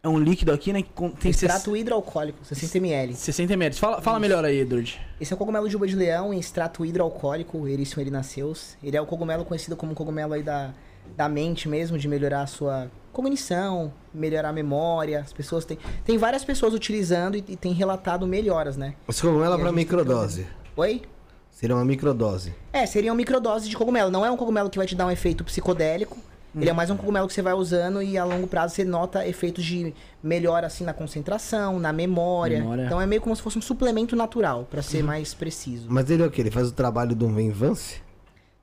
[0.00, 0.82] É um líquido aqui, né?
[0.82, 3.14] que Tem Extrato hidroalcoólico, 60ml.
[3.14, 3.74] 60 ml.
[3.74, 4.98] Fala, fala melhor aí, Edward.
[5.20, 8.76] Esse é o cogumelo de juba de leão em extrato hidroalcoólico, Ericium erinaceus.
[8.82, 10.72] Ele é o cogumelo conhecido como um cogumelo aí da,
[11.16, 15.20] da mente mesmo, de melhorar a sua cognição, melhorar a memória.
[15.20, 15.76] As pessoas têm...
[16.04, 18.94] Tem várias pessoas utilizando e, e tem relatado melhoras, né?
[19.08, 20.46] Esse cogumelo é pra gente tem microdose.
[20.76, 21.02] Oi?
[21.58, 22.54] Seria uma microdose.
[22.72, 24.12] É, seria uma microdose de cogumelo.
[24.12, 26.16] Não é um cogumelo que vai te dar um efeito psicodélico.
[26.54, 29.26] Ele é mais um cogumelo que você vai usando e a longo prazo você nota
[29.26, 29.92] efeitos de
[30.22, 32.60] melhora assim na concentração, na memória.
[32.60, 32.84] Memória.
[32.84, 35.86] Então é meio como se fosse um suplemento natural, pra ser mais preciso.
[35.88, 36.42] Mas ele é o quê?
[36.42, 38.00] Ele faz o trabalho do Venvance?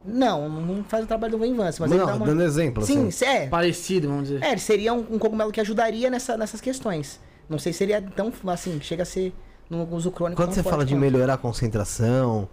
[0.03, 2.25] Não, não faz o trabalho do Venvance, mas ele Não, dá uma...
[2.25, 2.86] dando exemplo.
[2.86, 3.25] Sim, assim.
[3.25, 3.47] é.
[3.47, 4.41] Parecido, vamos dizer.
[4.41, 7.19] É, ele seria um, um cogumelo que ajudaria nessa, nessas questões.
[7.49, 9.34] Não sei se seria tão, assim, chega a ser
[9.69, 11.01] no uso crônico Quando você fala de quanto.
[11.01, 12.47] melhorar a concentração,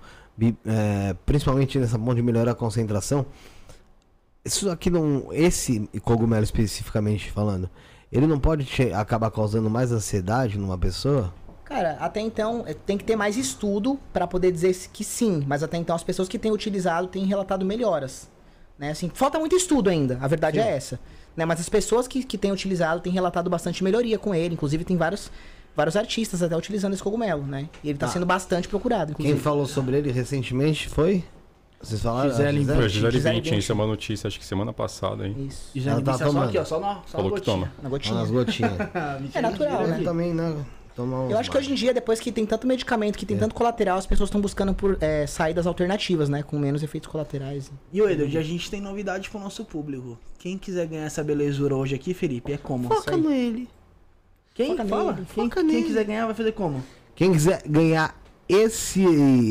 [0.66, 3.26] é, principalmente nessa ponta de melhorar a concentração,
[4.44, 5.28] isso aqui não.
[5.32, 7.68] Esse cogumelo especificamente falando,
[8.10, 11.32] ele não pode che- acabar causando mais ansiedade numa pessoa?
[11.64, 15.62] Cara, até então é, tem que ter mais estudo pra poder dizer que sim, mas
[15.62, 18.28] até então as pessoas que têm utilizado têm relatado melhoras.
[18.78, 18.90] Né?
[18.90, 20.98] Assim, falta muito estudo ainda, a verdade é essa.
[21.36, 21.44] Né?
[21.46, 24.54] Mas as pessoas que, que têm utilizado têm relatado bastante melhoria com ele.
[24.54, 25.30] Inclusive, tem vários,
[25.76, 27.68] vários artistas até utilizando esse cogumelo, né?
[27.82, 28.12] E ele tá, Tá.
[28.12, 29.40] sendo bastante procurado, Quem inclusive.
[29.40, 31.24] falou sobre ele recentemente foi?
[31.80, 32.30] Vocês falaram?
[32.30, 33.58] Gisele a Gisele Gisele Bündchen, Bündchen.
[33.58, 35.34] isso é uma notícia, acho que semana passada, hein?
[35.48, 35.70] Isso.
[35.74, 37.56] E me tá é só aqui, ó, só na, só Falou na que gotinha.
[37.66, 37.72] toma.
[37.82, 38.20] Na gotinha.
[38.20, 38.72] as gotinhas.
[39.34, 39.98] É natural, né?
[40.00, 40.64] Eu também, né?
[40.94, 43.54] Tomar Eu acho que hoje em dia, depois que tem tanto medicamento, que tem tanto
[43.54, 46.42] colateral, as pessoas estão buscando por é, saídas alternativas, né?
[46.42, 47.72] Com menos efeitos colaterais.
[47.92, 50.18] E o Edward, a gente tem novidade pro nosso público.
[50.38, 52.88] Quem quiser ganhar essa belezura hoje aqui, Felipe, é como?
[52.88, 53.68] Foca nele.
[54.66, 54.76] Quem?
[54.76, 55.12] Foca Fala.
[55.12, 55.82] nele, Quem, foca quem nele.
[55.84, 56.82] quiser ganhar vai fazer como?
[57.14, 58.14] Quem quiser ganhar
[58.48, 59.02] esse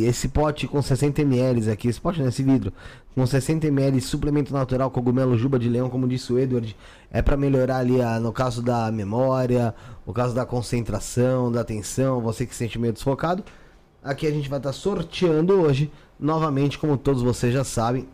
[0.05, 2.71] esse pote com 60 ml aqui, esse pote nesse vidro,
[3.15, 6.75] com 60 ml suplemento natural cogumelo juba de leão, como disse o Edward,
[7.11, 9.73] é pra melhorar ali a, no caso da memória,
[10.05, 13.43] no caso da concentração, da atenção, você que se sente meio desfocado.
[14.03, 18.07] Aqui a gente vai estar sorteando hoje, novamente, como todos vocês já sabem.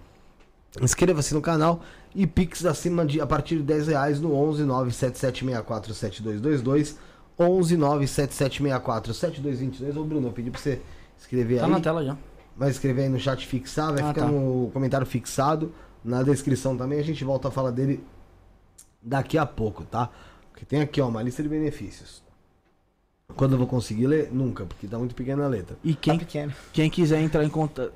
[0.82, 1.82] Inscreva-se no canal
[2.20, 6.98] e Pix acima de a partir de 10 reais no 11 97764 7222
[7.40, 10.82] 11 97764 7222 Ô Bruno, eu pedi pra você
[11.18, 11.72] escrever Tá aí.
[11.72, 12.18] na tela já.
[12.56, 14.32] Vai escrever aí no chat fixar, vai Ah, ficar tá.
[14.32, 15.72] no comentário fixado,
[16.04, 17.00] na descrição também.
[17.00, 18.04] A gente volta a falar dele
[19.02, 20.10] daqui a pouco, tá?
[20.52, 22.24] Porque tem aqui, ó, uma lista de benefícios.
[23.36, 24.30] Quando eu vou conseguir ler?
[24.32, 25.78] Nunca, porque tá muito pequena a letra.
[25.84, 26.52] E Quem pequeno.
[26.74, 27.94] quem quiser entrar em contato.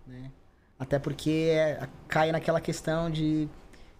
[0.07, 0.31] né?
[0.79, 3.48] Até porque é- cai naquela questão de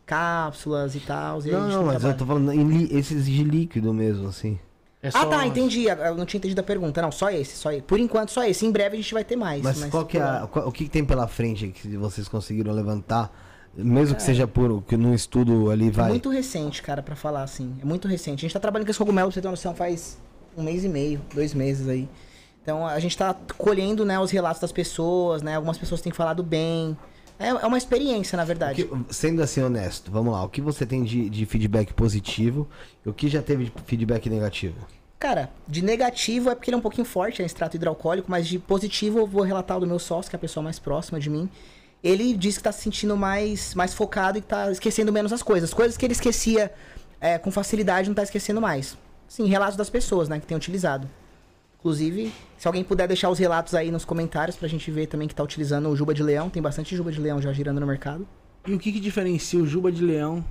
[0.05, 1.41] cápsulas e tal.
[1.47, 2.15] e Não, não, mas trabalha.
[2.15, 4.59] eu tô falando em esses de líquido mesmo, assim.
[5.05, 5.85] É Ah, só- tá, entendi.
[5.87, 7.01] Eu não tinha entendido a pergunta.
[7.03, 7.83] Não, só esse, só esse.
[7.83, 8.65] Por enquanto, só esse.
[8.67, 9.63] Em breve a gente vai ter mais.
[9.63, 12.73] Mas, qual que é a, qual- o que, tem pela frente aí que vocês conseguiram
[12.73, 13.31] levantar?
[13.77, 16.09] Mesmo que seja por que no estudo ali É vai.
[16.11, 17.77] muito recente, cara, pra falar assim.
[17.83, 18.39] É muito recente.
[18.39, 20.17] A gente tá trabalhando com esse cogumelo, pra você ter uma noção, faz
[20.57, 22.09] um mês e meio, dois meses aí.
[22.63, 25.57] Então a gente tá colhendo, né, os relatos das pessoas, né?
[25.57, 26.97] Algumas pessoas têm falado bem.
[27.39, 28.85] É, é uma experiência, na verdade.
[28.85, 30.43] que- sendo assim honesto, vamos lá.
[30.45, 32.69] O que você tem de, de feedback positivo
[33.05, 34.77] e o que já teve de feedback negativo?
[35.19, 38.59] Cara, de negativo é porque ele é um pouquinho forte, é extrato hidroalcoólico, mas de
[38.59, 41.31] positivo eu vou relatar o do meu sócio, que é a pessoa mais próxima de
[41.31, 41.49] mim.
[42.03, 45.73] Ele disse que tá se sentindo mais, mais focado e tá esquecendo menos as coisas.
[45.73, 46.71] Coisas que ele esquecia
[47.21, 48.99] é, com facilidade, não tá esquecendo mais.
[49.27, 51.09] Sim, relatos das pessoas, né, que tem utilizado.
[51.89, 55.35] Inclusive, se alguém puder deixar os relatos aí nos comentários pra gente ver também que
[55.35, 56.49] tá utilizando o Juba de Leão.
[56.49, 58.27] Tem bastante Juba de Leão já girando no mercado.
[58.67, 60.43] E o que, que diferencia o Juba de Leão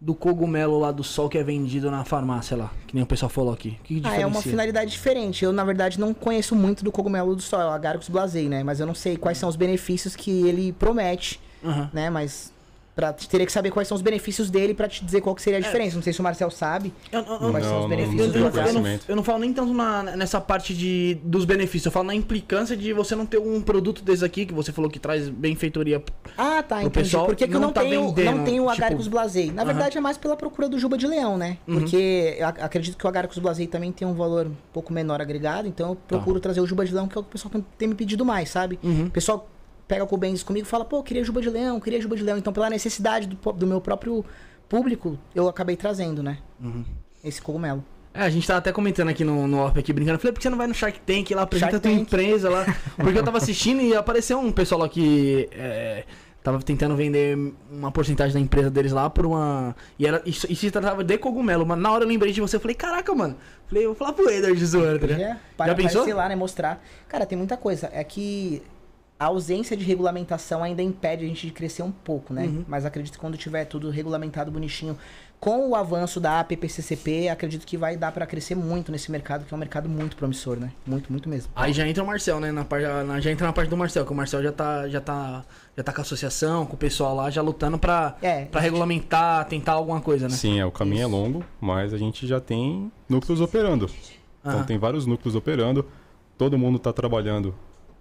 [0.00, 2.72] do cogumelo lá do sol que é vendido na farmácia lá?
[2.86, 3.76] Que nem o pessoal falou aqui.
[3.78, 4.22] O que, que Ah, diferencia?
[4.22, 5.44] é uma finalidade diferente.
[5.44, 8.62] Eu, na verdade, não conheço muito do cogumelo do sol, é o Agaricus blasei, né?
[8.64, 11.90] Mas eu não sei quais são os benefícios que ele promete, Aham.
[11.92, 12.08] né?
[12.08, 12.53] Mas
[12.94, 15.58] pra, teria que saber quais são os benefícios dele pra te dizer qual que seria
[15.58, 15.96] a diferença.
[15.96, 16.92] Não sei se o Marcel sabe.
[17.10, 19.22] Eu, eu- eu- Quais são os não, benefícios eu, não do eu, não, eu não
[19.24, 23.14] falo nem tanto na- nessa parte de, dos benefícios, eu falo na implicância de você
[23.16, 26.02] não ter um produto desse aqui, que você falou que traz benfeitoria.
[26.38, 26.90] Ah, tá, O entendi.
[26.90, 29.08] pessoal Por que, que eu não não, tá tenho, vendendo, não tenho o tipo- Agaricus
[29.08, 29.50] blasei?
[29.50, 31.58] Na verdade, é mais pela procura do Juba de Leão, né?
[31.66, 31.80] Uhum.
[31.80, 35.90] Porque acredito que o Agaricus blasei também tem um valor um pouco menor agregado, então
[35.90, 37.88] eu procuro trazer o Juba de Leão, que é o que o pessoal tem, tem
[37.88, 38.78] me pedido mais, sabe?
[38.82, 39.06] Uhum.
[39.06, 39.48] O pessoal
[39.86, 42.22] pega com o Benz comigo e fala, pô, queria Juba de Leão, queria Juba de
[42.22, 42.38] Leão.
[42.38, 44.24] Então, pela necessidade do, do meu próprio
[44.68, 46.38] público, eu acabei trazendo, né?
[46.60, 46.84] Uhum.
[47.22, 47.84] Esse cogumelo.
[48.12, 50.14] É, a gente tava até comentando aqui no, no Orp aqui, brincando.
[50.16, 52.02] Eu falei, por que você não vai no Shark Tank lá, apresenta Shark tua Tank.
[52.02, 52.64] empresa lá?
[52.96, 56.04] Porque eu tava assistindo e apareceu um pessoal lá que é,
[56.40, 57.36] tava tentando vender
[57.68, 59.74] uma porcentagem da empresa deles lá por uma...
[59.98, 62.54] E, era, isso, e se tratava de cogumelo, mas na hora eu lembrei de você,
[62.54, 63.36] eu falei, caraca, mano.
[63.66, 65.20] Falei, eu vou falar pro Eder de zoeira, tá ligado?
[65.20, 66.14] Já, para Já pensou?
[66.14, 66.36] lá, né?
[66.36, 66.80] Mostrar.
[67.08, 67.90] Cara, tem muita coisa.
[67.92, 68.62] É que
[69.18, 72.44] a ausência de regulamentação ainda impede a gente de crescer um pouco, né?
[72.46, 72.64] Uhum.
[72.66, 74.98] Mas acredito que quando tiver tudo regulamentado bonitinho,
[75.40, 79.52] com o avanço da APPCCP, acredito que vai dar pra crescer muito nesse mercado, que
[79.52, 80.72] é um mercado muito promissor, né?
[80.86, 81.52] Muito, muito mesmo.
[81.54, 82.50] Aí já entra o Marcel, né?
[82.50, 85.00] Na parte, na- já entra na parte do Marcel, que o Marcel já tá, já
[85.02, 85.44] tá,
[85.76, 89.44] já tá com a associação, com o pessoal lá, já lutando pra, É, pra regulamentar,
[89.46, 90.34] tentar alguma coisa, né?
[90.34, 93.88] Sim, é, o caminho é longo, mas a gente já tem núcleos operando.
[94.44, 95.86] Então tem vários núcleos operando,
[96.38, 97.54] todo mundo está trabalhando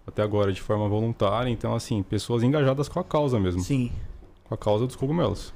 [0.06, 3.92] até agora de forma voluntária, então assim, pessoas engajadas com a causa mesmo, Sim.
[4.44, 5.54] com a causa dos cogumelos.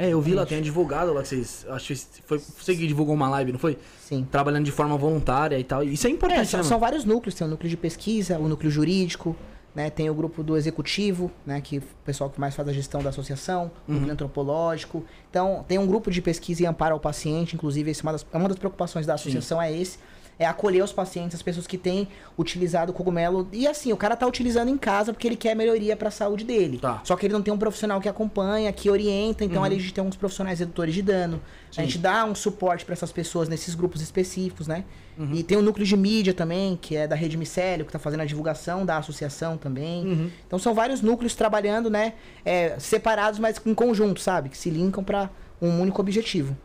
[0.00, 1.66] É, eu vi lá, tem advogado lá que vocês.
[1.70, 3.76] Acho que foi você que divulgou uma live, não foi?
[4.00, 4.24] sim.
[4.30, 5.82] Trabalhando de forma voluntária e tal.
[5.82, 8.48] Isso é É, importante, são, né, são vários núcleos, tem o núcleo de pesquisa, o
[8.48, 9.34] núcleo jurídico,
[9.74, 9.90] né?
[9.90, 11.60] Tem o grupo do executivo, né?
[11.60, 13.94] Que é o pessoal que mais faz a gestão da associação, o Uhum.
[13.96, 15.04] núcleo antropológico.
[15.28, 18.24] Então, tem um grupo de pesquisa e amparo ao paciente, inclusive, esse é uma das,
[18.32, 19.98] uma das preocupações da associação é esse.
[20.38, 22.06] É acolher os pacientes, as pessoas que têm
[22.38, 23.48] utilizado o cogumelo.
[23.52, 26.78] E assim, o cara tá utilizando em casa porque ele quer melhoria pra saúde dele.
[26.78, 27.00] Tá.
[27.04, 29.92] Só que ele não tem um profissional que acompanha, que orienta, então ali a gente
[29.92, 31.40] tem uns profissionais redutores de dano.
[31.76, 34.84] A gente dá um suporte pra essas pessoas nesses grupos específicos, né?
[35.32, 38.20] E tem o núcleo de mídia também, que é da Rede Micélio, que tá fazendo
[38.20, 40.06] a divulgação da associação também.
[40.06, 40.30] Uhum.
[40.46, 42.12] Então são vários núcleos trabalhando, né?
[42.44, 44.48] é, separados, mas em conjunto, sabe?
[44.48, 45.28] Que se linkam pra
[45.60, 46.56] um único objetivo.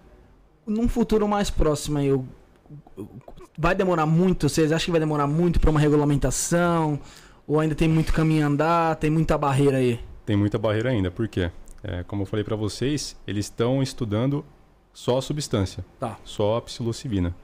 [0.68, 2.26] Num futuro mais próximo aí, eu-
[3.58, 4.50] vai demorar muito?
[4.50, 7.00] Vocês acham que vai demorar muito pra uma regulamentação?
[7.48, 8.96] Ou ainda tem muito caminho a andar?
[8.96, 10.00] Tem muita barreira aí?
[10.26, 11.52] Tem muita barreira ainda, por quê?
[11.84, 14.46] É, como eu falei para vocês, eles estão estudando
[14.94, 16.18] só a substância, Tá.
[16.24, 17.36] só a psilocibina.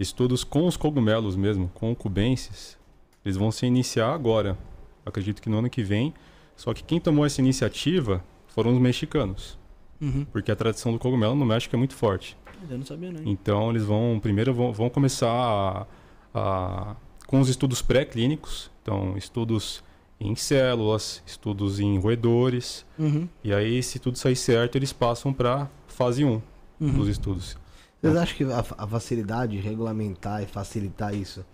[0.00, 2.76] Estudos com os cogumelos mesmo, com cubensis,
[3.24, 4.58] eles vão se iniciar agora.
[5.06, 6.12] Acredito que no ano que vem.
[6.56, 9.56] Só que quem tomou essa iniciativa foram os mexicanos,
[10.00, 10.26] Uhum.
[10.32, 12.36] porque a tradição do cogumelo no México é muito forte.
[12.70, 13.22] Eu não sabia, não.
[13.24, 15.86] Então eles vão primeiro vão, vão começar a-
[16.34, 16.96] a-
[17.26, 19.82] com os estudos pré-clínicos, então estudos
[20.20, 23.28] em células, estudos em roedores, Uhum.
[23.44, 26.40] e aí se tudo sair certo eles passam para fase 1
[26.80, 26.92] Uhum.
[26.92, 27.56] dos estudos.
[28.00, 31.44] Vocês acham que a, a facilidade de regulamentar e facilitar isso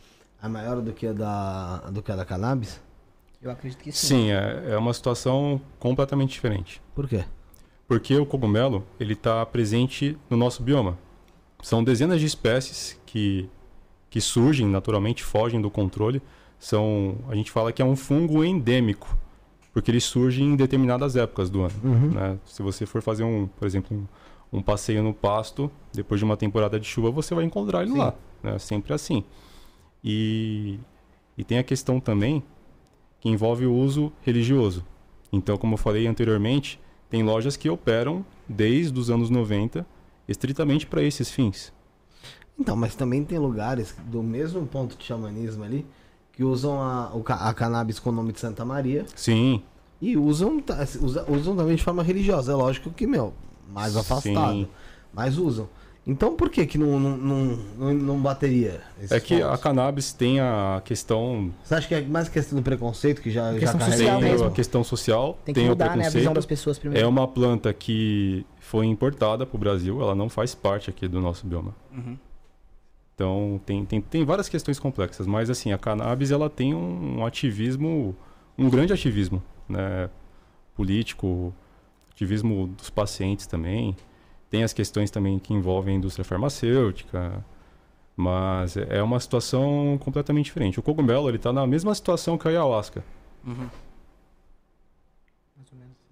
[0.43, 2.81] é maior do que a da, do que a da cannabis?
[3.43, 4.07] Eu acredito que sim.
[4.07, 7.25] Sim, é, é uma situação completamente diferente, Por quê?
[7.87, 10.99] Porque o cogumelo ele está presente no nosso bioma.
[11.63, 13.49] São dezenas de espécies que
[14.15, 16.23] que surgem naturalmente, fogem do controle.
[16.57, 19.19] São, a gente fala que é um fungo endêmico,
[19.73, 21.75] porque ele surge em determinadas épocas do ano.
[21.83, 22.11] Uhum.
[22.13, 22.39] né?
[22.45, 24.07] Se você for fazer um, por exemplo,
[24.53, 27.91] um, um passeio no pasto, depois de uma temporada de chuva, você vai encontrar ele
[27.91, 27.99] Sim.
[27.99, 28.15] lá.
[28.41, 28.57] Né?
[28.61, 29.25] Sempre assim.
[30.05, 30.79] E,
[31.37, 32.41] e tem a questão também
[33.19, 34.87] que envolve o uso religioso.
[35.33, 36.79] Então, como eu falei anteriormente,
[37.15, 39.87] tem lojas que operam desde os anos 90
[40.27, 41.73] estritamente para esses fins.
[42.59, 45.87] Então, mas também tem lugares do mesmo ponto de xamanismo ali
[46.33, 49.63] que usam a, a cannabis com o nome de Santa Maria Sim,
[50.03, 50.61] e usam,
[51.29, 52.51] usam também de forma religiosa.
[52.51, 53.33] É lógico que, meu,
[53.71, 54.53] mais afastado.
[54.53, 54.69] Sim.
[55.13, 55.69] Mas usam.
[56.07, 58.83] Então por que que não, não, não, não, bateria?
[59.11, 59.61] é que a pontos?
[59.63, 63.59] cannabis tem a questão, Você acha que é mais questão do preconceito que já, já
[63.61, 64.47] Questão carrega social tem mesmo.
[64.47, 66.35] a questão social, Tem que tem o mudar, né, a visão preconceito.
[66.35, 67.09] das pessoas É primeiro.
[67.09, 71.47] uma planta que foi importada para o Brasil, ela não faz parte aqui do nosso
[71.47, 71.75] bioma.
[71.91, 72.19] Uhum.
[73.15, 77.27] Então tem, tem, tem várias questões complexas, mas assim, a cannabis ela tem um, um
[77.27, 78.15] ativismo,
[78.59, 80.11] um grande ativismo, né?
[80.75, 81.55] Político,
[82.13, 83.97] ativismo dos pacientes também.
[84.55, 87.45] Tem as questões também que envolvem a indústria farmacêutica,
[88.17, 90.79] mas é uma situação completamente diferente.
[90.79, 93.03] O cogumelo ele está na mesma situação que a ayahuasca.
[93.45, 93.69] Uhum.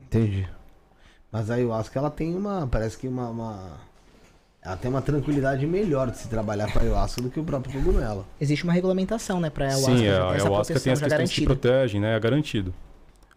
[0.01, 0.49] Entendi.
[1.31, 2.67] Mas a ayahuasca ela tem uma.
[2.67, 3.29] Parece que uma.
[3.31, 3.93] uma-
[4.61, 7.73] Ela tem uma tranquilidade melhor de se trabalhar com a ayahuasca do que o próprio
[7.81, 8.27] cogumelo.
[8.41, 9.97] Existe uma regulamentação, né, pra ayahuasca.
[9.99, 11.09] Sim, é, a ayahuasca tem as questões que
[11.45, 11.47] garantida.
[11.47, 12.17] protegem, né?
[12.17, 12.75] É garantido.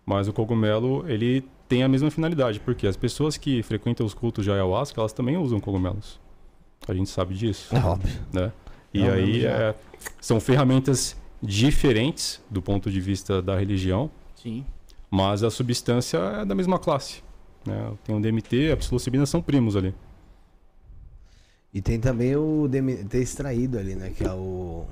[0.04, 4.44] Mas o cogumelo, ele tem a mesma finalidade, porque as pessoas que frequentam os cultos
[4.46, 6.20] de ayahuasca, elas também usam cogumelos.
[6.88, 8.14] A gente sabe disso, É óbvio.
[8.32, 8.52] né?
[8.94, 9.76] E Não, aí é,
[10.22, 14.66] são ferramentas diferentes do ponto de vista da religião, Sim.
[15.10, 17.24] mas a substância é da mesma classe.
[17.66, 17.92] Né?
[18.04, 19.94] Tem o DMT, a psilocibina são primos ali.
[21.74, 24.12] E tem também o DMT extraído ali, né?
[24.16, 24.86] Que é o.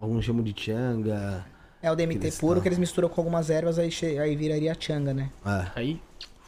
[0.00, 1.44] Alguns chamam de changa.
[1.82, 5.12] É o DMT puro que eles misturam com algumas ervas, aí, aí viraria a changa,
[5.14, 5.30] né?
[5.44, 5.66] É.
[5.74, 6.00] Aí,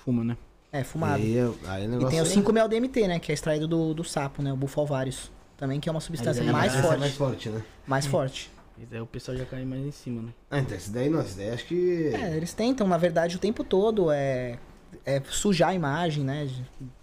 [0.04, 0.36] fuma, né?
[0.72, 1.22] É, fumado.
[1.22, 3.18] E E, aí, negócio tem o é- 5-mel DMT, né?
[3.18, 4.52] Que é extraído do, do sapo, né?
[4.52, 5.30] O bufalvários.
[5.56, 7.00] também, que é uma substância Aí mais essa é forte.
[7.00, 7.62] mais forte, né?
[7.86, 8.50] Mais forte.
[8.78, 10.28] Mas aí o pessoal já cai mais em cima, né?
[10.50, 12.12] Ah, então esse daí não, esse daí acho que.
[12.14, 14.56] É, eles tentam, na verdade, o tempo todo é,
[15.04, 16.48] é sujar a imagem, né?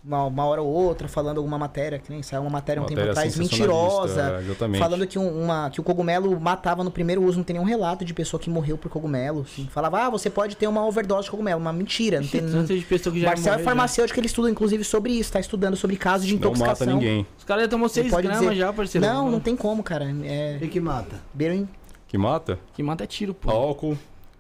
[0.04, 3.00] Uma, uma hora ou outra, falando alguma matéria, que nem saiu uma matéria um tempo
[3.00, 3.74] Matéria atrás, sensacionalista,
[4.04, 4.40] mentirosa.
[4.44, 4.80] exatamente.
[4.80, 8.06] Falando que, um- uma, que o cogumelo matava no primeiro uso, não tem nenhum relato
[8.06, 9.42] de pessoa que morreu por cogumelo.
[9.42, 9.68] Assim.
[9.72, 11.60] Falava, ah, você pode ter uma overdose de cogumelo.
[11.60, 12.22] Uma mentira.
[12.22, 13.64] Não tem, de pessoa que já Marcel é já.
[13.64, 16.94] farmacêutico, ele estuda inclusive sobre isso, tá estudando sobre casos de Não mata intoxicação.
[16.94, 17.26] ninguém.
[17.38, 19.08] Os caras já tomou 6 pode gramas dizer- já, parceiro.
[19.08, 20.06] Não, não tem como, cara.
[20.24, 20.56] É.
[20.58, 21.16] O que que mata?
[21.34, 21.66] Beira
[22.08, 22.60] Que mata?
[22.74, 23.50] Que mata é tiro, pô.
[23.50, 23.98] Álcool,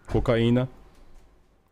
[0.07, 0.69] cocaína,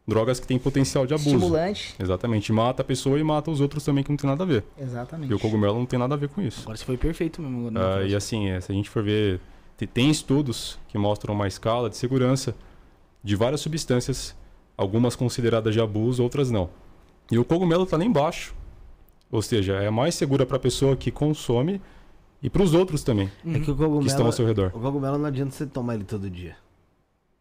[0.07, 1.29] drogas que têm potencial de abuso.
[1.29, 1.95] estimulante.
[1.99, 2.51] Exatamente.
[2.51, 4.63] Mata a pessoa e mata os outros também que não tem nada a ver.
[4.77, 5.31] Exatamente.
[5.31, 6.61] E o cogumelo não tem nada a ver com isso.
[6.63, 7.67] Agora você foi perfeito mesmo.
[7.77, 9.39] Ah, agora, e assim, é, se a gente for ver,
[9.77, 12.53] te- tem estudos que mostram uma escala de segurança
[13.23, 14.35] de várias substâncias,
[14.75, 16.69] algumas consideradas de abuso, outras não.
[17.31, 18.53] E o cogumelo está lá embaixo.
[19.31, 21.81] Ou seja, é mais segura para a pessoa que consome
[22.41, 24.25] e para os outros também, É que o que estão cogumelo.
[24.25, 24.71] ao seu redor.
[24.75, 26.55] O cogumelo não adianta você tomar ele todo dia.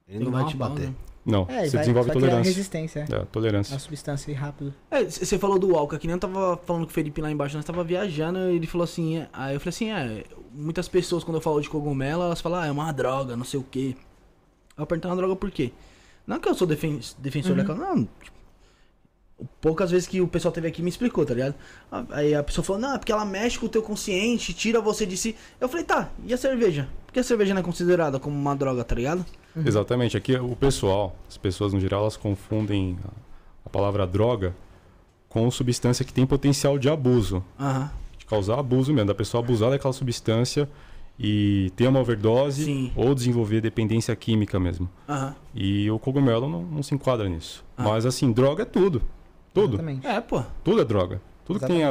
[0.09, 0.85] Ele Tem não vai te bater.
[0.87, 0.95] pausa.
[1.25, 2.51] Não, É, você vai, desenvolve vai criar tolerância.
[2.53, 3.07] resistência.
[3.11, 3.77] É, tolerância.
[3.77, 4.75] A substância e rápido.
[4.91, 7.55] É, você falou do álcool, que nem eu tava falando com o Felipe lá embaixo,
[7.57, 11.23] nós tava viajando, e ele falou assim, é- aí eu falei assim, é, muitas pessoas
[11.23, 13.95] quando eu falo de cogumelo, elas falam, ah, é uma droga, não sei o quê.
[14.77, 15.71] Eu perguntei uma droga por quê?
[16.27, 18.37] Não que eu sou defen defensor da causa, não, tipo,
[19.61, 21.55] poucas vezes que o pessoal teve aqui me explicou, tá ligado?
[22.11, 25.05] Aí a pessoa falou, não, é porque ela mexe com o teu consciente, tira você
[25.05, 25.35] de si.
[25.61, 26.89] Eu falei, tá, e a cerveja?
[27.07, 29.25] Por que a cerveja não é considerada como uma droga, tá ligado?
[29.57, 30.17] Exatamente.
[30.17, 34.55] Aqui o pessoal, as pessoas no geral, elas confundem a- palavra droga
[35.29, 37.43] com substância que tem potencial de abuso.
[37.59, 40.69] Aham, de causar abuso mesmo, da pessoa abusar daquela substância
[41.19, 42.93] e ter uma overdose Sim.
[42.95, 44.89] ou desenvolver dependência química mesmo.
[45.09, 45.35] aham.
[45.55, 47.65] E o cogumelo não, não se enquadra nisso.
[47.77, 47.83] Ah.
[47.85, 49.01] Mas assim, droga é tudo.
[49.55, 49.75] Tudo.
[49.77, 50.07] Exatamente.
[50.07, 50.43] É, pô.
[50.65, 51.21] Tudo é droga.
[51.47, 51.83] Tudo que tem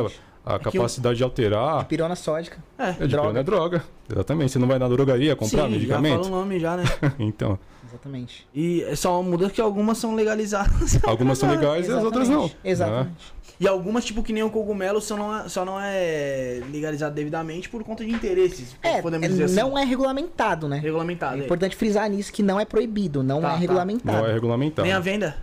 [0.45, 2.57] a, a que capacidade de alterar Pirona sódica.
[2.77, 3.09] É, é de droga.
[3.09, 3.39] droga.
[3.39, 3.83] é droga.
[4.09, 4.51] Exatamente.
[4.51, 6.23] Você não vai na drogaria comprar Sim, já medicamento?
[6.23, 6.83] fala o nome já, né?
[7.19, 7.59] então,
[7.91, 8.47] Exatamente.
[8.55, 10.97] E é só muda que algumas são legalizadas.
[11.03, 12.49] algumas são legais e as outras não.
[12.63, 12.63] Exatamente.
[12.63, 13.41] Exatamente.
[13.59, 17.69] E algumas, tipo que nem o cogumelo, só não é, só não é legalizado devidamente
[17.69, 18.75] por conta de interesses.
[18.81, 19.55] É, podemos é, dizer assim.
[19.55, 20.79] não é regulamentado, né?
[20.79, 21.37] regulamentado.
[21.37, 21.45] É é.
[21.45, 23.57] importante frisar nisso que não é proibido, não Tá, é tá.
[23.57, 24.17] regulamentado.
[24.17, 24.85] Não é regulamentado.
[24.87, 25.37] Nem a venda?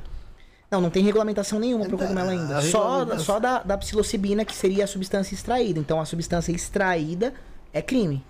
[0.71, 2.59] Não, não tem regulamentação nenhuma pro Tá, cogumelo ainda.
[2.59, 5.81] a Só, só da, da psilocibina, que seria a substância extraída.
[5.81, 7.33] Então, a substância extraída
[7.73, 8.23] é crime.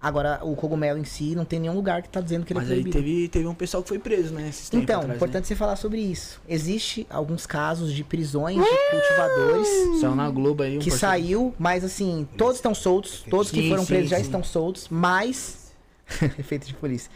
[0.00, 2.70] Agora, o cogumelo em si, não tem nenhum lugar que tá dizendo que ele Mas
[2.70, 3.04] é aí proibido.
[3.04, 4.48] teve, teve um pessoal que foi preso, né?
[4.72, 6.40] Então, atrás, importante você falar sobre isso.
[6.48, 9.98] Existe alguns casos de prisões de cultivadores Né?
[10.00, 13.60] Saiu na Globo aí um que parceiro- saiu, mas assim, todos estão soltos, todos que
[13.62, 14.22] Sim, foram sim, presos já sim.
[14.22, 15.72] estão soltos, mas
[16.38, 17.10] efeito de polícia.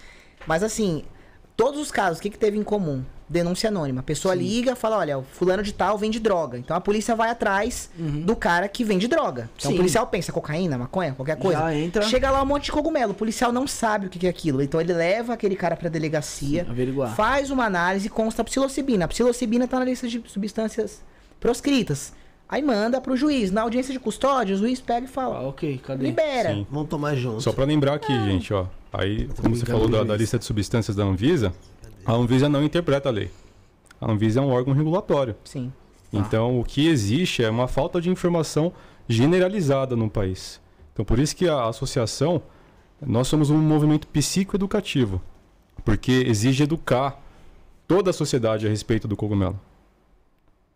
[0.44, 1.04] Mas assim,
[1.56, 3.04] todos os casos, o que, que teve em comum?
[3.32, 4.00] Denúncia anônima.
[4.00, 6.58] A pessoa liga, fala, olha, o fulano de tal vende droga.
[6.58, 9.48] Então a polícia vai atrás do cara que vende droga.
[9.56, 9.74] Então Sim.
[9.74, 11.58] o policial pensa cocaína, maconha, qualquer coisa.
[11.58, 12.02] Já entra.
[12.02, 14.62] Chega lá um monte de cogumelo, o policial não sabe o que é aquilo.
[14.62, 17.14] Então ele leva aquele cara pra delegacia, Averiguar.
[17.16, 19.06] faz uma análise e consta a psilocibina.
[19.06, 21.00] A psilocibina tá na lista de substâncias
[21.40, 22.12] proscritas.
[22.48, 23.50] Aí manda pro juiz.
[23.50, 26.04] Na audiência de custódia, o juiz pega e Ah, fala: ok, cadê?
[26.06, 26.52] libera.
[26.54, 26.66] Sim.
[26.70, 27.40] Vamos tomar junto.
[27.40, 28.66] Só para lembrar aqui, gente, ó.
[28.92, 31.52] Aí, como você falou da, da lista de substâncias da Anvisa,
[32.04, 33.30] a Anvisa não interpreta a lei.
[34.00, 35.36] A Anvisa é um órgão regulatório.
[35.44, 35.72] Sim.
[36.12, 38.72] Então, o que existe é uma falta de informação
[39.08, 40.60] generalizada no país.
[40.92, 42.42] Então, por isso que a associação,
[43.00, 45.22] nós somos um movimento psicoeducativo,
[45.84, 47.18] porque exige educar
[47.88, 49.58] toda a sociedade a respeito do cogumelo,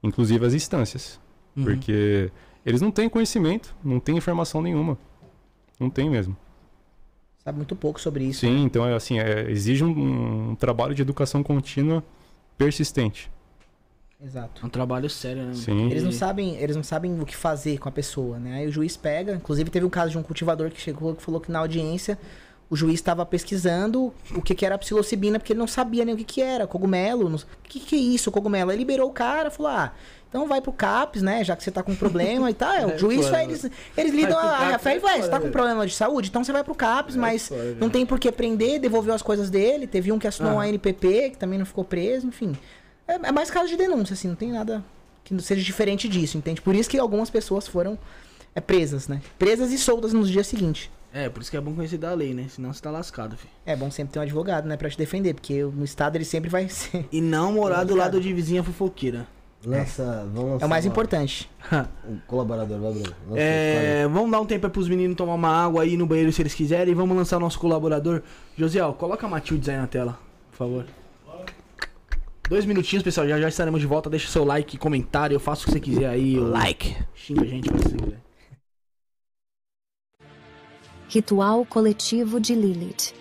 [0.03, 1.20] inclusive as instâncias,
[1.57, 1.64] Uhum.
[1.64, 2.31] porque
[2.64, 4.99] eles não têm conhecimento, não têm informação nenhuma,
[5.79, 6.37] não tem mesmo.
[7.47, 8.41] Sabe muito pouco sobre isso.
[8.41, 12.03] Sim, então é assim, é, exige um, um trabalho de educação contínua
[12.59, 13.31] persistente.
[14.21, 14.63] Exato.
[14.65, 15.55] É um trabalho sério, né?
[15.55, 15.89] Sim.
[15.89, 18.57] Eles não sabem, eles não sabem o que fazer com a pessoa, né?
[18.57, 21.41] Aí o juiz pega, inclusive teve um caso de um cultivador que chegou que falou
[21.41, 22.19] que na audiência
[22.69, 26.17] o juiz estava pesquisando o que, que era a psilocibina, porque ele não sabia nem
[26.17, 28.73] o que, que era, cogumelo, não- o que, que é isso, cogumelo?
[28.73, 29.93] Aí liberou o cara, falou: "Ah,
[30.37, 31.43] então vai pro CAPS, né?
[31.43, 32.72] Já que você tá com problema e tal.
[32.74, 33.43] É, o É, juiz, foda.
[33.43, 33.66] eles,
[33.97, 36.28] eles lidam a, a CAPS, fé e é vai, você tá com problema de saúde,
[36.28, 39.49] então você vai pro CAPS, mas foda, não tem por que prender, devolveu as coisas
[39.49, 39.87] dele.
[39.87, 40.57] Teve um que assinou Ah.
[40.57, 42.55] um ANPP, que também não ficou preso, enfim.
[43.09, 44.84] É, é mais caso de denúncia, assim, não tem nada
[45.24, 46.61] que não seja diferente disso, entende?
[46.61, 47.99] Por isso que algumas pessoas foram
[48.55, 49.20] é, presas, né?
[49.39, 50.91] Presas e soltas nos dias seguintes.
[51.12, 52.47] É, por isso que é bom conhecer da lei, né?
[52.51, 53.51] Senão você tá lascado, filho.
[53.64, 56.51] É bom sempre ter um advogado, né, pra te defender, porque no estado ele sempre
[56.51, 57.07] vai ser.
[57.11, 59.26] E não morar do lado de vizinha fofoqueira.
[59.65, 61.51] Lança, vamos lançar É o mais uma- importante.
[62.09, 63.17] Um colaborador, vai, Bruno.
[63.29, 66.33] Lança É, vamos dar um tempo aí pros meninos tomar uma água aí no banheiro
[66.33, 66.93] se eles quiserem.
[66.93, 68.23] E vamos lançar nosso colaborador.
[68.57, 70.19] Josiel, coloca a Matildes aí na tela,
[70.53, 70.87] por favor.
[72.49, 73.27] Dois minutinhos, pessoal.
[73.27, 74.09] Já já estaremos de volta.
[74.09, 75.35] Deixa seu like, comentário.
[75.35, 76.39] Eu faço o que você quiser aí.
[76.39, 76.97] Like.
[77.13, 78.21] Xinga a gente, o que você quiser.
[81.09, 83.13] Ritual Coletivo de Lilith.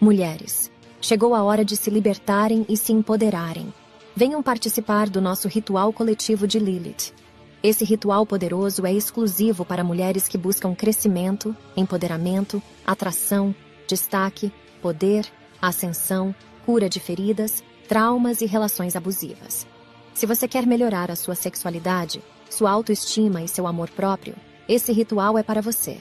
[0.00, 0.70] Mulheres,
[1.00, 3.72] chegou a hora de se libertarem e se empoderarem.
[4.20, 7.14] Venham participar do nosso ritual coletivo de Lilith.
[7.62, 13.54] Esse ritual poderoso é exclusivo para mulheres que buscam crescimento, empoderamento, atração,
[13.88, 14.52] destaque,
[14.82, 15.24] poder,
[15.58, 16.34] ascensão,
[16.66, 19.66] cura de feridas, traumas e relações abusivas.
[20.12, 24.36] Se você quer melhorar a sua sexualidade, sua autoestima e seu amor próprio,
[24.68, 25.96] esse ritual é para você.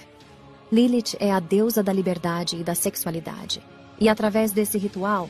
[0.70, 3.64] Lilith é a deusa da liberdade e da sexualidade.
[3.98, 5.30] E através desse ritual,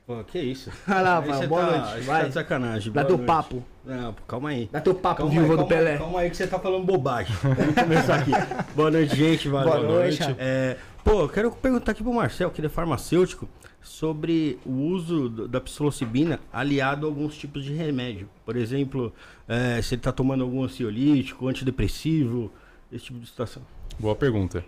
[0.10, 0.72] Pô, que isso?
[0.88, 2.22] Vai lá, você boa tá- noite, você vai.
[2.22, 2.92] Tá de sacanagem.
[2.92, 3.28] Dá teu noite.
[3.28, 3.64] papo.
[3.86, 4.68] Não, pô, calma aí.
[4.72, 5.98] Dá teu papo, Calma viúva aí, do calma, Pelé.
[6.00, 7.36] Calma aí que você tá falando bobagem.
[7.44, 8.32] Vamos começar aqui.
[8.76, 9.48] Boa noite, gente.
[9.48, 9.72] Valeu.
[9.72, 10.24] Boa noite.
[10.40, 13.48] É, pô, eu quero perguntar aqui pro Marcel, que ele é farmacêutico,
[13.84, 18.28] sobre o uso da psilocibina aliado a alguns tipos de remédio.
[18.44, 19.14] Por exemplo,
[19.48, 22.52] é, se ele tá tomando algum ansiolítico, antidepressivo,
[22.92, 23.62] esse tipo de situação.
[24.00, 24.66] Boa pergunta.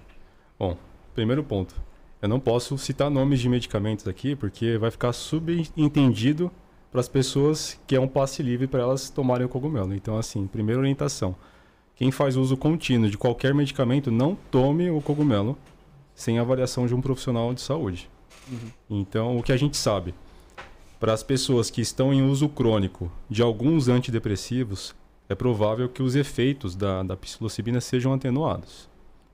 [0.60, 0.78] Bom,
[1.16, 1.74] primeiro ponto.
[2.22, 6.52] Eu não posso citar nomes de medicamentos aqui porque vai ficar subentendido
[6.92, 9.96] para as pessoas que é um passe livre para elas tomarem o cogumelo.
[9.96, 11.36] Então, assim, primeira orientação.
[11.96, 15.58] Quem faz uso contínuo de qualquer medicamento, não tome o cogumelo
[16.14, 18.10] sem avaliação de um profissional de saúde.
[18.90, 20.14] Então, o que a gente sabe?
[21.00, 24.94] Para as pessoas que estão em uso crônico de alguns antidepressivos,
[25.28, 28.90] é provável que os efeitos da, da psilocibina sejam atenuados.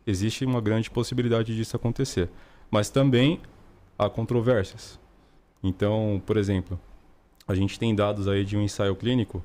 [0.06, 2.30] Existe uma grande possibilidade disso acontecer.
[2.70, 3.40] Mas também
[3.98, 5.00] há controvérsias.
[5.64, 6.80] Então, por exemplo,
[7.48, 9.44] a gente tem dados aí de um ensaio clínico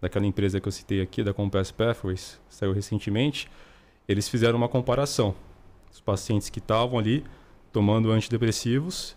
[0.00, 3.48] daquela empresa que eu citei aqui, da Compass Pathways, saiu recentemente.
[4.06, 5.34] Eles fizeram uma comparação.
[5.90, 7.24] Os pacientes que estavam ali
[7.72, 9.16] tomando antidepressivos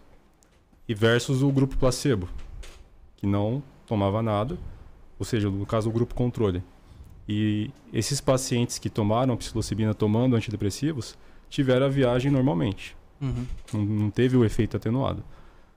[0.87, 2.29] e versus o grupo placebo,
[3.17, 4.57] que não tomava nada,
[5.17, 6.63] ou seja, no caso o grupo controle.
[7.27, 11.17] E esses pacientes que tomaram psilocibina tomando antidepressivos
[11.49, 12.95] tiveram a viagem normalmente.
[13.21, 13.45] Uhum.
[13.73, 15.23] Não, não teve o efeito atenuado.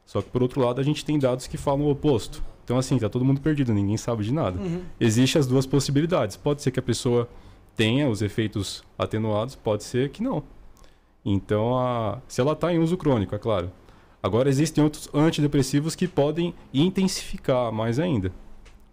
[0.05, 2.43] Só que por outro lado a gente tem dados que falam o oposto.
[2.65, 4.59] Então assim, tá todo mundo perdido, ninguém sabe de nada.
[5.01, 6.37] Existem as duas possibilidades.
[6.37, 7.29] Pode ser que a pessoa
[7.77, 10.43] tenha os efeitos atenuados, pode ser que não.
[11.25, 12.21] Então, a...
[12.27, 13.71] se ela está em uso crônico, é claro.
[14.23, 18.33] Agora existem outros antidepressivos que podem intensificar mais ainda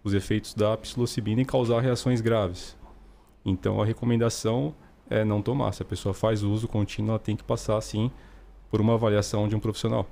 [0.02, 2.76] os efeitos da psilocibina e causar reações graves.
[3.44, 4.74] Então a recomendação
[5.08, 5.72] é não tomar.
[5.72, 8.10] Se a pessoa faz uso contínuo, ela tem que passar sim
[8.70, 10.06] por uma avaliação de um profissional.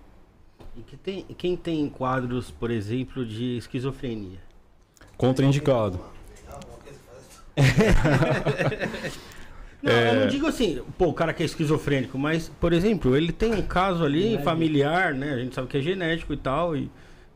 [0.76, 4.38] E que tem- quem tem quadros, por exemplo, de esquizofrenia?
[5.16, 5.98] Contraindicado.
[9.80, 10.10] Não, É.
[10.16, 13.54] eu não digo assim, pô, o cara que é esquizofrênico, mas, por exemplo, ele tem
[13.54, 15.34] um caso ali familiar, né?
[15.34, 16.90] A gente sabe que é genético e tal, e,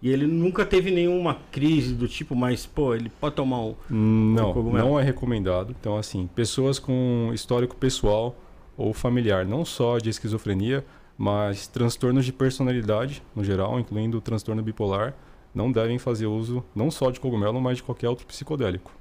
[0.05, 3.77] E ele nunca teve nenhuma crise do tipo, mas, pô, ele pode tomar um.
[3.89, 4.89] Não, cogumelo.
[4.89, 5.73] não é recomendado.
[5.79, 8.35] Então, assim, pessoas com histórico pessoal
[8.77, 10.85] ou familiar, não só de esquizofrenia,
[11.23, 15.15] mas transtornos de personalidade no geral, incluindo o transtorno bipolar,
[15.55, 18.93] não devem fazer uso não só de cogumelo, mas de qualquer outro psicodélico.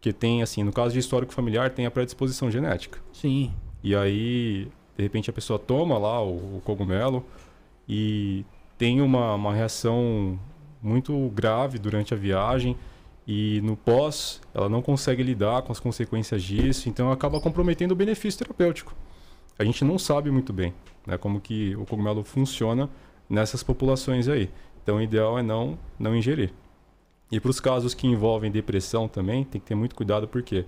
[0.00, 3.00] Que tem, assim, no caso de histórico familiar, tem a predisposição genética.
[3.12, 3.52] Sim.
[3.82, 7.24] E aí, de repente, a pessoa toma lá o, o cogumelo
[7.88, 8.44] e
[8.78, 10.38] tem uma, uma reação
[10.80, 12.76] muito grave durante a viagem
[13.26, 17.96] e no pós ela não consegue lidar com as consequências disso, então acaba comprometendo o
[17.96, 18.94] benefício terapêutico.
[19.58, 20.72] A gente não sabe muito bem
[21.06, 22.88] né, como que o cogumelo funciona
[23.28, 24.50] nessas populações aí.
[24.82, 26.52] Então o ideal é não, não ingerir.
[27.30, 30.64] E para os casos que envolvem depressão também, tem que ter muito cuidado porque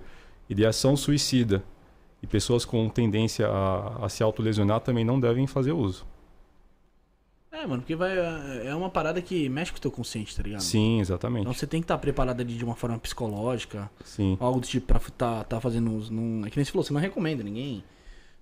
[0.49, 1.63] ideação suicida
[2.21, 6.05] e pessoas com tendência a, a se autolesionar também não devem fazer uso.
[7.51, 8.15] É, mano, porque vai.
[8.65, 10.61] É uma parada que mexe com o teu consciente, tá ligado?
[10.61, 11.41] Sim, exatamente.
[11.41, 14.37] Então você tem que estar preparado ali de uma forma psicológica, Sim.
[14.39, 16.13] algo do tipo pra tá, tá fazendo uso.
[16.13, 17.83] Não, é que nem você falou, você não recomenda ninguém.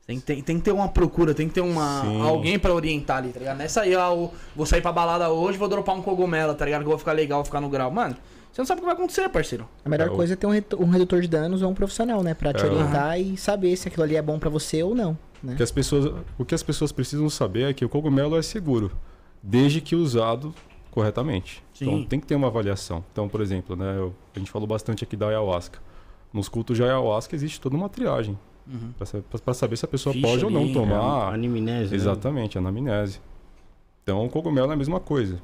[0.08, 2.22] Tem, tem, tem que ter uma procura, tem que ter uma, Sim.
[2.22, 3.58] alguém pra orientar ali, tá ligado?
[3.58, 6.80] Nessa aí, ó, o- vou sair pra balada hoje, vou dropar um cogumelo, tá ligado?
[6.82, 7.92] Que eu vou ficar legal, vou ficar no grau.
[7.92, 8.16] Mano,
[8.50, 9.68] você não sabe o que vai acontecer, parceiro.
[9.84, 12.34] A melhor É, coisa é ter um, um redutor de danos ou um profissional, né?
[12.34, 12.70] Pra te É.
[12.70, 15.18] orientar e saber se aquilo ali é bom pra você ou não.
[15.44, 15.56] Né?
[15.56, 18.92] Que as pessoas, o que as pessoas precisam saber é que o cogumelo é seguro,
[19.44, 20.56] desde que usado
[20.90, 21.62] corretamente.
[21.74, 21.86] Sim.
[21.86, 23.04] Então tem que ter uma avaliação.
[23.12, 25.80] Então, por exemplo, né, eu- a gente falou bastante aqui da ayahuasca.
[26.32, 28.40] Nos cultos de ayahuasca existe toda uma triagem
[28.70, 28.92] Uhum.
[29.44, 30.98] para saber se a pessoa Ficha pode ou não ali, tomar.
[31.00, 31.92] A anamnese.
[31.92, 31.96] né?
[31.96, 33.22] Exatamente, anamnese.
[34.04, 35.42] Então, o cogumelo é a mesma coisa.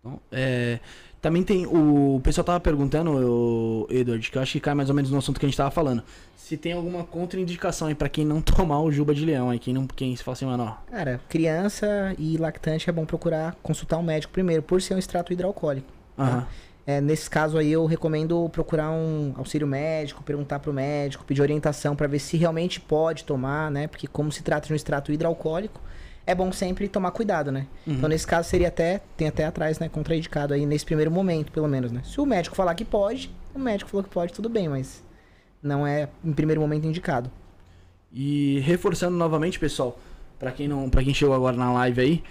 [0.00, 0.80] Então, é,
[1.20, 1.66] também tem.
[1.66, 5.18] O pessoal tava perguntando, o Edward, que eu acho que cai mais ou menos no
[5.18, 6.02] assunto que a gente tava falando.
[6.36, 9.74] Se tem alguma contraindicação aí pra quem não tomar o juba de leão aí, quem
[9.74, 9.86] não.
[9.86, 10.90] Quem se fala assim, mano, ó.
[10.90, 15.32] Cara, criança e lactante é bom procurar consultar um médico primeiro, por ser um extrato
[15.32, 15.86] hidroalcoólico.
[16.18, 16.46] Aham.
[16.88, 21.94] É, nesse caso aí eu recomendo procurar um auxílio médico, perguntar pro médico, pedir orientação
[21.94, 23.86] pra ver se realmente pode tomar, né?
[23.86, 25.82] Porque como se trata de um extrato hidroalcoólico,
[26.26, 27.66] é bom sempre tomar cuidado, né?
[27.86, 31.68] Então nesse caso seria até, tem até atrás, né, contraindicado aí nesse primeiro momento, pelo
[31.68, 32.00] menos, né?
[32.04, 35.04] Se o médico falar que pode, o médico falou que pode, tudo bem, mas
[35.62, 37.30] não é em primeiro momento indicado.
[38.10, 39.98] E reforçando novamente, pessoal,
[40.38, 42.22] pra quem não, para quem chegou agora na live aí,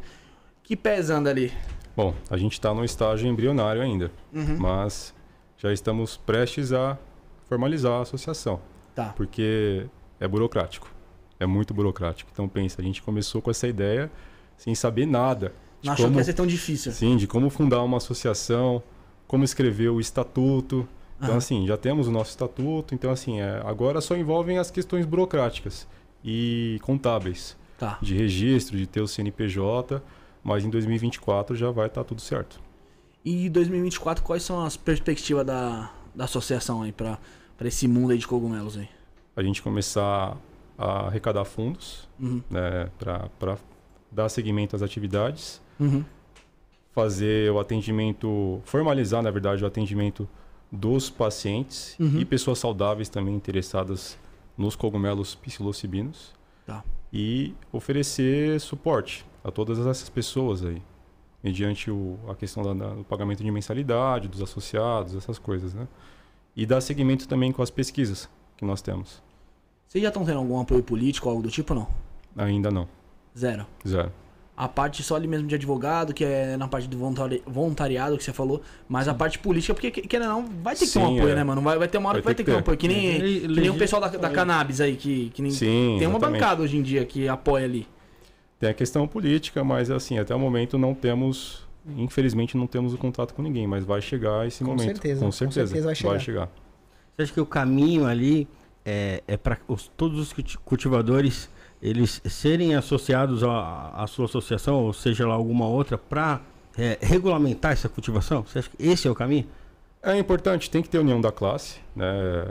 [0.63, 1.53] Que pés anda ali?
[1.95, 4.57] Bom, a gente está no estágio embrionário ainda, Uhum.
[4.59, 5.13] mas
[5.57, 6.97] já estamos prestes a
[7.47, 8.59] formalizar a associação,
[8.93, 9.13] Tá.
[9.15, 9.85] porque
[10.19, 10.89] é burocrático.
[11.39, 12.29] É muito burocrático.
[12.33, 14.11] Então pensa, a gente começou com essa ideia
[14.57, 16.91] sem saber nada Não achou que como, ia ser tão difícil.
[16.91, 18.81] sim, de como fundar uma associação,
[19.27, 20.87] como escrever o estatuto.
[21.25, 25.05] Então assim, já temos o nosso estatuto, então assim, é, agora só envolvem as questões
[25.05, 25.87] burocráticas
[26.23, 27.97] e contábeis, Tá.
[28.01, 30.01] de registro, de ter o CNPJ,
[30.43, 32.59] mas em 2024 já vai estar tudo certo.
[33.23, 37.17] E 2024, quais são as perspectivas da, da associação aí pra
[37.61, 38.87] esse mundo aí de cogumelos aí?
[39.35, 40.37] a gente começar
[40.77, 42.41] a arrecadar fundos Uhum.
[42.49, 43.57] né, para
[44.11, 46.05] dar seguimento às atividades, Uhum.
[46.93, 50.27] fazer o atendimento, formalizar, na verdade, o atendimento
[50.75, 52.19] dos pacientes Uhum.
[52.19, 54.17] e pessoas saudáveis também interessadas
[54.57, 56.33] nos cogumelos psilocibinos
[56.65, 56.83] Tá.
[57.11, 60.81] e oferecer suporte a todas essas pessoas aí,
[61.43, 65.87] mediante o, a questão da- da- do pagamento de mensalidade, dos associados, essas coisas, né?
[66.55, 69.21] E dar seguimento também com as pesquisas que nós temos.
[69.87, 71.87] Vocês já estão tendo algum apoio político, algo do tipo não?
[72.35, 72.87] Ainda não,
[73.37, 73.65] Zero.
[73.87, 74.11] zero.
[74.57, 78.23] A parte só ali mesmo de advogado, que é na parte do voluntari- voluntariado que
[78.23, 80.99] você falou, mas a parte política, porque que- querendo ou não, vai ter que ter
[80.99, 81.35] um Sim, apoio, é.
[81.35, 81.61] né, mano?
[81.61, 83.17] Vai, vai ter uma hora Vai que vai ter que ter um apoio, que nem,
[83.17, 86.17] Le- que nem o pessoal da, da cannabis aí, que, que nem, Sim, tem uma
[86.17, 86.39] exatamente.
[86.41, 87.85] bancada hoje em dia que apoia ali.
[88.57, 92.97] Tem a questão política, mas assim, até o momento não temos, infelizmente não temos o
[92.97, 94.85] contato com ninguém, mas vai chegar esse Com momento.
[94.85, 96.09] certeza, com com certeza, certeza vai chegar.
[96.11, 96.49] Vai chegar.
[97.17, 98.47] Você acha que o caminho ali
[98.85, 99.57] é, é para
[99.97, 101.49] todos os culti- cultivadores
[101.85, 106.41] eles serem associados à, à sua associação, ou seja lá alguma outra, para
[106.99, 108.43] regulamentar essa cultivação?
[108.43, 109.45] Você acha que esse é o caminho?
[110.01, 112.05] É importante, tem que ter união da classe, né?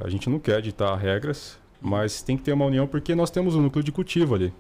[0.04, 3.56] A gente não quer ditar regras, mas tem que ter uma união porque nós temos
[3.56, 4.52] um núcleo de cultivo ali,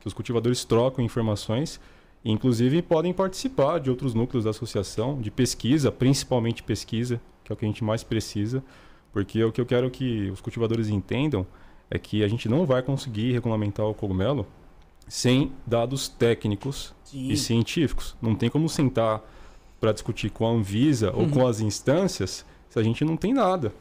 [0.00, 1.80] que os cultivadores trocam informações
[2.22, 7.54] e inclusive podem participar de outros núcleos da associação, de pesquisa, principalmente pesquisa, que é
[7.54, 8.62] o que a gente mais precisa,
[9.12, 11.46] porque o que eu quero que os cultivadores entendam
[11.90, 14.46] é que a gente não vai conseguir regulamentar o cogumelo
[15.08, 17.28] sem dados técnicos Sim.
[17.28, 18.16] e científicos.
[18.22, 19.20] Não tem como sentar
[19.80, 23.72] para discutir com a Anvisa ou com as instâncias se a gente não tem nada.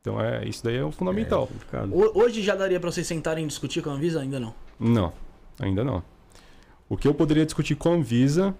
[0.00, 1.48] Então é isso daí é o fundamental.
[1.92, 4.20] Ho- Hoje já daria pra vocês sentarem e discutir com a Anvisa?
[4.20, 4.54] Ainda não.
[4.78, 5.12] Não,
[5.60, 6.02] ainda não.
[6.88, 8.54] O que eu poderia discutir com a Anvisa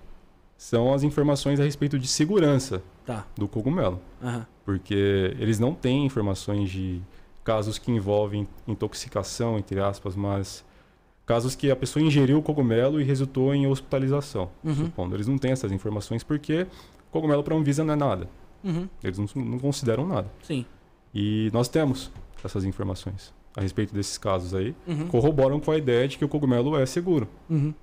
[0.56, 3.26] são as informações a respeito de segurança Tá.
[3.36, 4.46] do cogumelo, Aham.
[4.64, 7.02] porque eles não têm informações de
[7.44, 10.64] casos que envolvem intoxicação, entre aspas, mas
[11.26, 14.50] casos que a pessoa ingeriu o cogumelo e resultou em hospitalização.
[14.62, 14.74] Uhum.
[14.74, 15.16] Supondo.
[15.16, 16.66] Eles não têm essas informações porque
[17.10, 18.28] cogumelo para a Anvisa não é nada.
[18.62, 18.88] Uhum.
[19.02, 20.30] Eles não, não consideram nada.
[20.42, 20.64] Sim.
[21.14, 22.10] E nós temos
[22.44, 24.74] essas informações a respeito desses casos aí.
[24.86, 25.08] Uhum.
[25.08, 27.28] Corroboram com a ideia de que o cogumelo é seguro.
[27.48, 27.74] Uhum.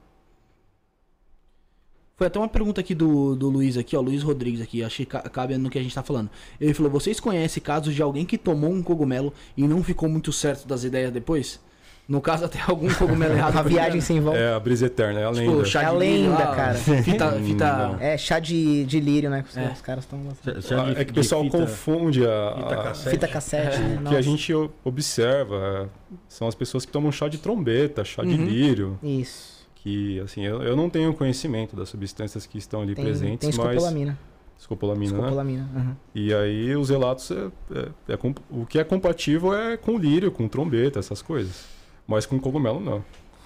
[2.20, 5.06] Foi até uma pergunta aqui do, do Luiz aqui, ó, Luiz Rodrigues aqui, acho que
[5.06, 6.30] ca- cabe no que a gente tá falando.
[6.60, 10.32] Ele falou, vocês conhecem casos de alguém que tomou um cogumelo e não ficou muito
[10.34, 11.62] certo das ideias depois?
[12.10, 13.56] No caso, até algum cogumelo errado.
[13.58, 14.38] A viagem sem volta.
[14.40, 15.66] É a brisa eterna, é a Tipo, lenda.
[15.66, 16.74] chá É a de lírio lenda, lá, cara.
[17.04, 17.98] Fita, Hum, fita...
[18.02, 19.46] É chá de, de lírio, né?
[19.48, 19.72] Os, É.
[19.72, 20.20] os caras estão.
[20.28, 23.10] Ah, de- é que o de pessoal fita- confunde a, fita a- cassete.
[23.12, 24.10] Fita cassete, né?
[24.10, 24.52] que a gente
[24.84, 25.88] observa.
[26.12, 28.46] é, São as pessoas que tomam chá de trombeta, chá de Uhum.
[28.46, 29.00] lírio.
[29.02, 29.49] Isso.
[29.82, 33.58] Que, assim, eu, eu não tenho conhecimento das substâncias que estão ali Tem, presentes, tem
[33.58, 33.76] mas...
[33.76, 34.20] escopolamina.
[34.58, 35.18] Escopolamina, né?
[35.20, 35.70] Escopolamina.
[35.76, 35.98] aham.
[36.14, 38.20] E aí os relatos, é, é- é
[38.52, 41.66] o que é compatível é com lírio, com trombeta, essas coisas.
[42.06, 43.04] Mas com cogumelo, não.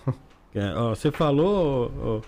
[0.56, 2.22] É, ó, você falou,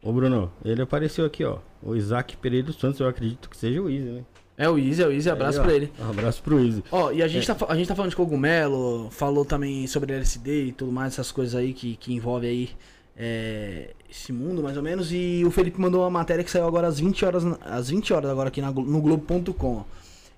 [0.00, 1.58] ô, Bruno, ele apareceu aqui, ó.
[1.82, 4.24] O Isaac Pereira dos Santos, eu acredito que seja o Easy, né?
[4.56, 5.92] É o Easy, é o Easy, abraço Aí, pra ele.
[6.00, 6.84] Um abraço pro Easy.
[6.92, 7.54] Ó, e a gente, É.
[7.54, 11.32] tá, a gente tá falando de cogumelo, falou também sobre LSD e tudo mais, essas
[11.32, 12.70] coisas aí que, que envolve aí
[13.16, 15.10] é, esse mundo, mais ou menos.
[15.12, 18.30] E o Felipe mandou uma matéria que saiu agora às 20 horas, às 20 horas
[18.30, 19.84] agora aqui na no Globo.com,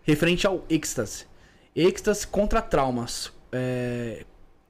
[0.03, 1.27] referente ao êxtase.
[1.75, 3.33] Êxtase contra traumas.
[3.53, 4.25] É,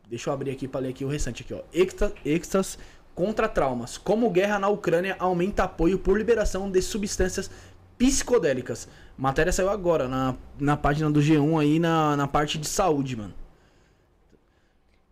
[0.08, 1.60] deixa eu abrir aqui pra ler aqui o restante aqui, ó.
[1.72, 2.78] Êxta- Êxtase
[3.14, 3.98] contra traumas.
[3.98, 7.50] Como guerra na Ucrânia aumenta apoio por liberação de substâncias
[7.98, 8.88] psicodélicas.
[9.16, 13.34] Matéria saiu agora na, na página do G1 aí na, na parte de saúde, mano.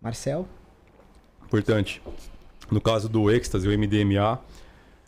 [0.01, 0.47] Marcel?
[1.44, 2.01] Importante.
[2.70, 4.38] No caso do êxtase, o MDMA,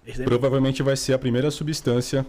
[0.06, 2.24] daí- provavelmente vai ser a primeira substância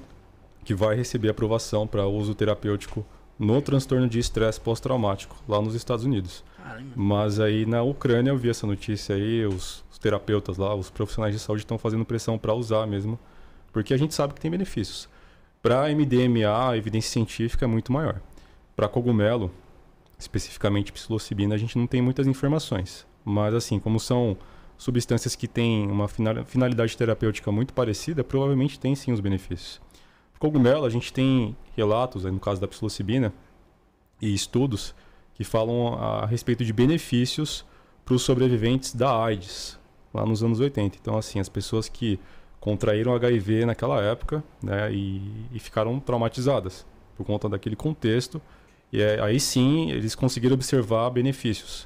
[0.66, 3.06] que vai receber aprovação para uso terapêutico
[3.38, 6.44] no transtorno de estresse pós-traumático, lá nos Estados Unidos.
[6.64, 6.92] Mano.
[6.96, 11.34] Mas aí na Ucrânia eu vi essa notícia aí, os, os terapeutas lá, os profissionais
[11.34, 13.18] de saúde estão fazendo pressão para usar mesmo,
[13.72, 15.08] porque a gente sabe que tem benefícios.
[15.62, 18.20] Para MDMA, a evidência científica é muito maior.
[18.76, 19.52] Para cogumelo,
[20.18, 23.06] especificamente psilocibina, a gente não tem muitas informações.
[23.24, 24.38] Mas assim, como são
[24.80, 29.82] substâncias que têm uma final- finalidade terapêutica muito parecida, provavelmente tem sim os benefícios.
[30.40, 33.34] Cogumelo, a gente tem relatos, no caso da psilocibina,
[34.22, 34.96] e estudos
[35.36, 37.66] que falam a respeito de benefícios
[38.06, 39.78] para os sobreviventes da AIDS,
[40.14, 40.98] lá nos anos 80.
[40.98, 42.18] Então, assim, as pessoas que
[42.62, 45.22] contraíram HIV naquela época né, e,
[45.52, 46.86] e ficaram traumatizadas
[47.18, 48.42] por conta daquele contexto.
[48.94, 51.86] E é- aí sim eles conseguiram observar benefícios,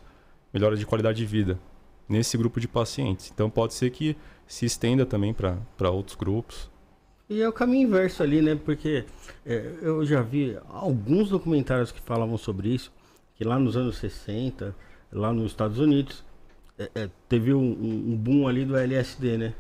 [0.54, 1.60] melhora de qualidade de vida
[2.08, 3.32] nesse grupo de pacientes.
[3.34, 4.16] Então, pode ser que
[4.48, 6.70] se estenda também para outros grupos.
[7.30, 8.56] E é o caminho inverso ali, né?
[8.56, 9.06] Porque
[9.46, 12.92] é, eu já vi alguns documentários que falavam sobre isso,
[13.36, 14.76] que lá nos anos 60,
[15.12, 16.24] lá nos Estados Unidos,
[16.78, 19.54] é, é, teve um, um- boom ali do LSD, né?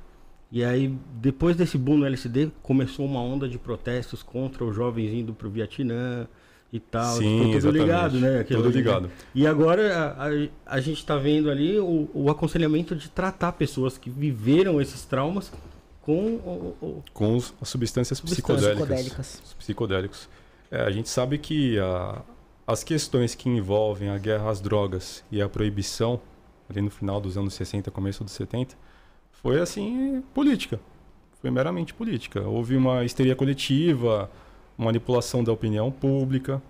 [0.52, 5.12] E aí, depois desse boom no LSD, começou uma onda de protestos contra os jovens
[5.12, 6.28] indo pro Vietnã
[6.74, 7.17] e tal.
[7.17, 7.82] Sim, tudo exatamente.
[7.84, 8.39] ligado, né?
[8.39, 9.11] Aquilo Tudo ligado.
[9.36, 13.97] E agora a, a, a gente está vendo ali o, o aconselhamento de tratar pessoas
[13.97, 15.51] que viveram esses traumas
[16.01, 18.88] com o, o- Com os- as substâncias Substâncias psicodélicas.
[18.88, 19.41] psicodélicas.
[19.45, 20.30] Os psicodélicos.
[20.71, 22.21] É, a gente sabe que a-
[22.65, 26.19] as questões que envolvem a guerra às drogas e a proibição,
[26.69, 28.76] ali no final dos anos 60, começo dos 70,
[29.32, 30.80] Foi assim, política.
[31.41, 32.41] Foi meramente política.
[32.41, 34.32] Houve uma histeria coletiva,
[34.78, 36.61] manipulação da opinião pública.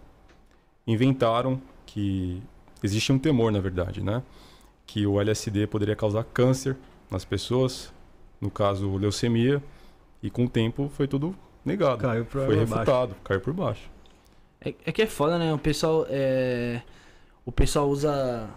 [0.86, 2.41] Inventaram que
[2.84, 4.22] existe um temor, na verdade, né?
[4.86, 6.76] Que o LSD poderia causar câncer
[7.10, 7.93] nas pessoas,
[8.41, 9.64] no caso leucemia,
[10.22, 11.99] e com o tempo foi tudo negado.
[12.01, 12.74] Caiu pra foi baixo.
[12.74, 13.89] refutado, caiu por baixo.
[14.60, 15.54] É, é que é foda, né?
[15.54, 16.82] O pessoal é.
[17.45, 18.49] O pessoal usa.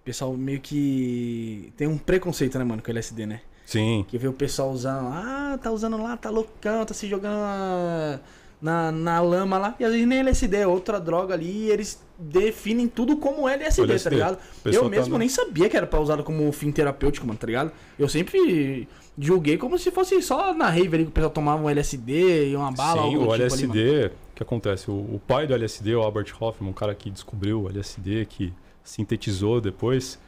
[0.00, 1.72] O pessoal meio que.
[1.76, 3.40] Tem um preconceito, né, mano, com o LSD, né?
[3.64, 5.06] Sim, Que vê o pessoal usando.
[5.06, 8.20] Ah, tá usando lá, tá loucão, tá se jogando
[8.62, 9.74] na, na, lama lá.
[9.78, 11.66] E às vezes nem LSD, é outra droga ali.
[11.66, 14.14] E eles definem tudo como LSD, tá LSD.
[14.14, 14.34] ligado?
[14.34, 17.26] O pessoal Eu tá mesmo no- nem sabia que era pra usar como fim terapêutico,
[17.26, 17.72] mano, tá ligado?
[17.98, 18.88] Eu sempre
[19.18, 22.56] julguei como se fosse só na rave ali que o pessoal tomava um LSD e
[22.56, 23.02] uma bala.
[23.02, 23.42] Sim, o tipo ali.
[23.42, 24.90] LSD, o que acontece?
[24.90, 28.52] O, o pai do LSD, o Albert Hoffman, um cara que descobriu o LSD, que
[28.84, 30.18] sintetizou depois,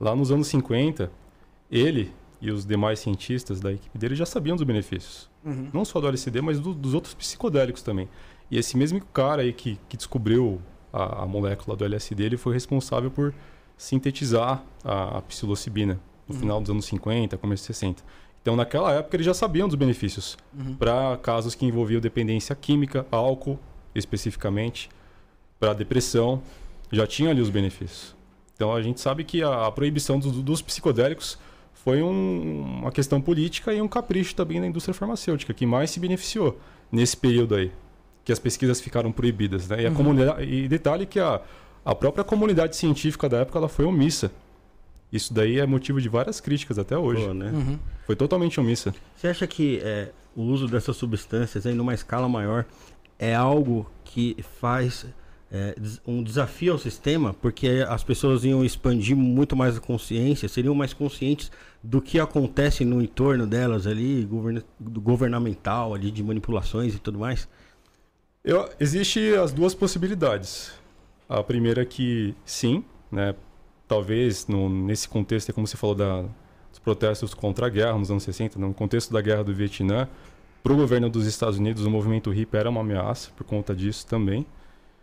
[0.00, 1.10] lá nos anos 50,
[1.70, 2.10] ele
[2.42, 5.30] e os demais cientistas da equipe dele já sabiam dos benefícios.
[5.44, 5.68] Uhum.
[5.72, 8.08] Não só do LSD, mas do- dos outros psicodélicos também.
[8.50, 10.60] E esse mesmo cara aí que, que descobriu
[10.92, 13.32] a, a molécula do LSD, ele foi responsável por
[13.76, 16.40] sintetizar a, a psilocibina no Uhum.
[16.40, 18.02] final dos anos 50, começo de 60.
[18.40, 20.74] Então, naquela época, eles já sabiam dos benefícios Uhum.
[20.74, 23.58] para casos que envolviam dependência química, álcool
[23.94, 24.88] especificamente,
[25.60, 26.42] para depressão,
[26.90, 28.14] já tinha ali os benefícios.
[28.54, 31.38] Então a gente sabe que a, a proibição dos, dos psicodélicos
[31.84, 35.98] foi um- uma questão política e um capricho também da indústria farmacêutica, que mais se
[36.00, 36.58] beneficiou
[36.90, 37.72] nesse período aí,
[38.24, 39.68] que as pesquisas ficaram proibidas.
[39.68, 39.82] Né?
[39.82, 39.94] E, a Uhum.
[39.94, 41.40] comunidade, e detalhe que a,
[41.84, 44.30] a própria comunidade científica da época ela foi omissa.
[45.12, 47.26] Isso daí é motivo de várias críticas até hoje.
[47.26, 47.50] Pô, né?
[47.52, 47.78] Uhum.
[48.06, 48.94] Foi totalmente omissa.
[49.16, 52.64] Você acha que é, o uso dessas substâncias em numa escala maior
[53.18, 55.04] é algo que faz
[55.54, 55.74] é,
[56.06, 57.34] um desafio ao sistema?
[57.34, 61.50] Porque as pessoas iam expandir muito mais a consciência, seriam mais conscientes
[61.82, 64.24] do que acontece no entorno delas ali,
[64.78, 67.48] do governamental ali, de manipulações e tudo mais?
[68.44, 70.72] Eu, existe as duas possibilidades.
[71.28, 73.34] A primeira é que sim, né?
[73.88, 76.22] Talvez no, nesse contexto, é como você falou da,
[76.70, 80.08] dos protestos contra a guerra nos anos 60, no contexto da guerra do Vietnã,
[80.62, 84.06] para o governo dos Estados Unidos o movimento hippie era uma ameaça por conta disso
[84.06, 84.46] também.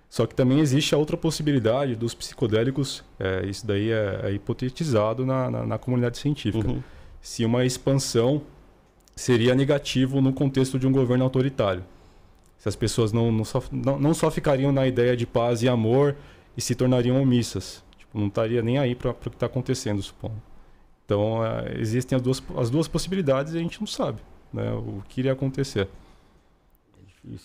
[0.09, 5.23] Só que também existe a outra possibilidade dos psicodélicos, é, isso daí é, é hipotetizado
[5.25, 6.81] na, na, na comunidade científica Uhum.
[7.21, 8.41] se uma expansão
[9.15, 11.83] seria negativo no contexto de um governo autoritário.
[12.57, 15.69] Se as pessoas não, não, só, não, não só ficariam na ideia de paz e
[15.69, 16.15] amor
[16.57, 17.83] e se tornariam omissas.
[17.97, 20.41] Tipo, não estaria nem aí para o que está acontecendo, supondo.
[21.05, 24.19] Então, eh, existem as duas, as duas possibilidades e a gente não sabe
[24.53, 25.87] né, o que iria acontecer.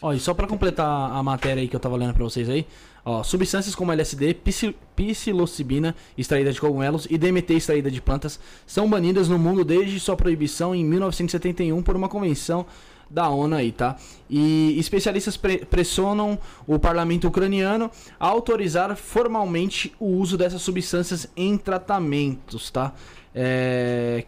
[0.00, 2.64] Ó, e só pra completar a matéria aí que eu tava lendo pra vocês aí,
[3.04, 8.88] ó, substâncias como LSD, psi- psilocibina extraída de cogumelos e DMT extraída de plantas são
[8.88, 12.64] banidas no mundo desde sua proibição em 1971 por uma convenção
[13.10, 13.96] da ONU aí, tá?
[14.30, 21.56] E especialistas pre- pressionam o parlamento ucraniano a autorizar formalmente o uso dessas substâncias em
[21.58, 22.92] tratamentos, tá?
[23.34, 24.24] É,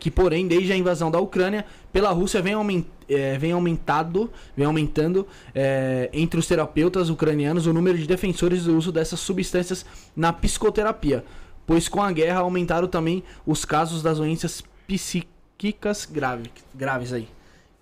[0.00, 4.66] que porém desde a invasão da Ucrânia pela Rússia vem, aumen- é, vem aumentado vem
[4.66, 9.84] aumentando é, entre os terapeutas ucranianos o número de defensores do uso dessas substâncias
[10.14, 11.24] na psicoterapia
[11.66, 17.28] pois com a guerra aumentaram também os casos das doenças psíquicas grave, graves aí.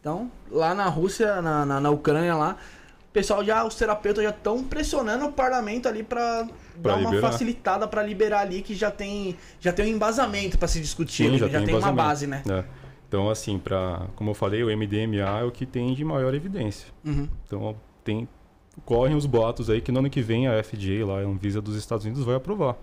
[0.01, 2.57] Então lá na Rússia na, na, na Ucrânia lá
[3.17, 6.47] pessoal já os terapeutas já estão pressionando o parlamento ali para
[6.77, 7.33] dar uma liberar.
[7.33, 11.39] facilitada para liberar ali que já tem já tem um embasamento para se discutir Sim,
[11.39, 12.65] já já, tem tem, uma base né né?
[13.09, 16.89] Então, assim, pra, como eu falei, o MDMA é o que tem de maior evidência.
[17.05, 17.29] Uhum.
[17.47, 18.29] Então, tem,
[18.85, 21.77] correm os boatos aí que no ano que vem a FDA, lá, a Anvisa dos
[21.77, 22.77] Estados Unidos, vai aprovar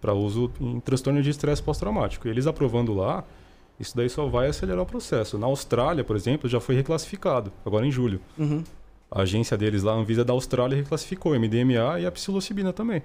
[0.00, 2.26] para uso em transtorno de estresse pós-traumático.
[2.26, 3.22] E eles aprovando lá,
[3.78, 5.38] isso daí só vai acelerar o processo.
[5.38, 8.20] Na Austrália, por exemplo, já foi reclassificado, agora em julho.
[8.36, 8.64] Uhum.
[9.14, 13.02] A agência deles lá, a Anvisa da Austrália, reclassificou o MDMA e a psilocibina também.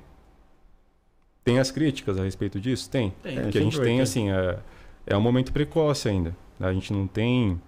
[1.44, 2.90] Tem as críticas a respeito disso?
[2.90, 3.14] Tem.
[3.22, 3.38] Tem.
[3.38, 4.58] É, O que a gente tem, assim, é,
[5.06, 6.36] é um momento precoce ainda.
[6.60, 6.68] né?
[6.70, 7.62] A gente não tem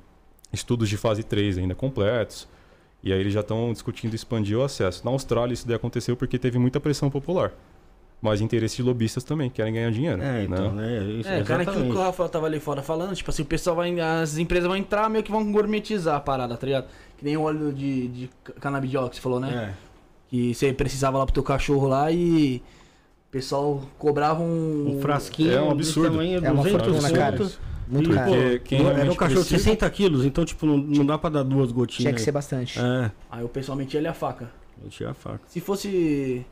[0.53, 2.47] estudos de fase 3 ainda completos.
[3.03, 5.03] E aí eles já estão discutindo expandir o acesso.
[5.05, 7.53] Na Austrália isso daí aconteceu porque teve muita pressão popular.
[8.21, 10.21] Mas interesse de lobistas também, querem ganhar dinheiro.
[10.21, 10.99] É, então, né?
[10.99, 11.03] né?
[11.11, 13.77] Isso, É, cara, aquilo que o Rafael tava ali fora falando, tipo assim, o pessoal
[13.77, 13.97] vai.
[13.97, 16.87] As empresas vão entrar meio que vão gourmetizar a parada, tá ligado?
[17.19, 18.29] Que nem o óleo de, de
[18.61, 19.75] canabidiol que você falou, né?
[19.75, 19.89] É.
[20.29, 22.63] Que você precisava lá pro teu cachorro lá e.
[23.27, 24.95] O pessoal cobrava um.
[24.97, 26.09] Um frasquinho É um absurdo.
[26.11, 27.51] tamanho, É uma 200 fortuna, cara.
[27.87, 28.31] Muito E, caro.
[28.31, 31.29] Porque quem era um cachorro de precisa- 60 quilos, então, tipo, não, não dá pra
[31.29, 32.01] dar duas gotinhas.
[32.03, 32.23] Tinha que aí.
[32.25, 32.79] ser bastante.
[32.79, 34.49] É, Aí o pessoal metia ali a faca.
[34.83, 35.41] eu tinha a faca.
[35.47, 36.45] Se fosse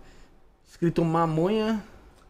[0.67, 1.81] escrito mamonha,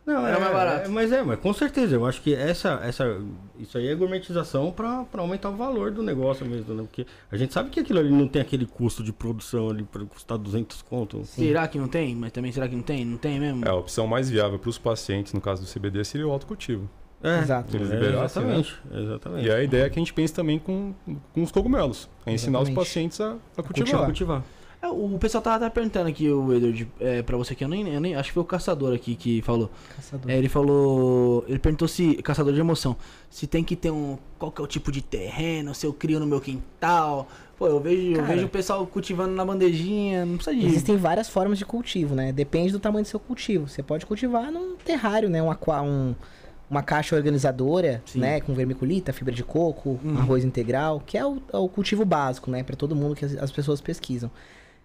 [0.07, 0.85] Não, Era é, mais barato.
[0.85, 3.19] é, mas é, mas com certeza, eu acho que essa, essa,
[3.59, 6.83] isso aí é gourmetização pra, pra aumentar o valor do negócio mesmo, né?
[6.83, 10.05] Porque a gente sabe que aquilo ali não tem aquele custo de produção ali pra
[10.05, 11.25] custar 200 conto.
[11.25, 12.15] Será que não tem?
[12.15, 13.03] Mas também será que não tem?
[13.03, 13.65] Não tem mesmo?
[13.65, 16.89] É, a opção mais viável para os pacientes, no caso do CBD, seria o autocultivo.
[17.21, 17.75] É, Exato.
[17.75, 18.59] Eles é, liberassem, né?
[18.59, 19.45] exatamente, exatamente.
[19.45, 20.93] E a ideia é que a gente pense também com,
[21.33, 22.07] com os cogumelos.
[22.25, 22.87] É ensinar os Exatamente.
[22.87, 24.05] pacientes a, a cultivar.
[24.05, 24.05] cultivar.
[24.05, 24.43] cultivar.
[24.79, 27.87] É, o pessoal tava até perguntando aqui, o Edward, é, pra você aqui, eu nem,
[27.91, 29.71] eu nem- Acho que foi o caçador aqui que falou.
[29.95, 30.29] Caçador.
[30.29, 31.43] É, ele falou.
[31.47, 32.15] Ele perguntou se.
[32.21, 32.95] Caçador de emoção.
[33.29, 34.17] Se tem que ter um.
[34.37, 35.73] Qual que é o tipo de terreno?
[35.73, 37.27] Se eu crio no meu quintal.
[37.57, 38.27] Pô, eu vejo, eu Cara.
[38.35, 40.23] vejo o pessoal cultivando na bandejinha.
[40.25, 40.65] Não precisa de.
[40.67, 42.31] Existem várias formas de cultivo, né?
[42.31, 43.67] Depende do tamanho do seu cultivo.
[43.67, 45.41] Você pode cultivar num terrário, né?
[45.41, 46.13] Um, aqua- um-
[46.69, 48.19] uma caixa organizadora, Sim.
[48.19, 48.41] né?
[48.41, 50.19] Com vermiculita, fibra de coco, Uhum.
[50.19, 52.61] arroz integral, que é o, é o cultivo básico, né?
[52.61, 54.29] Pra todo mundo que as, as pessoas pesquisam.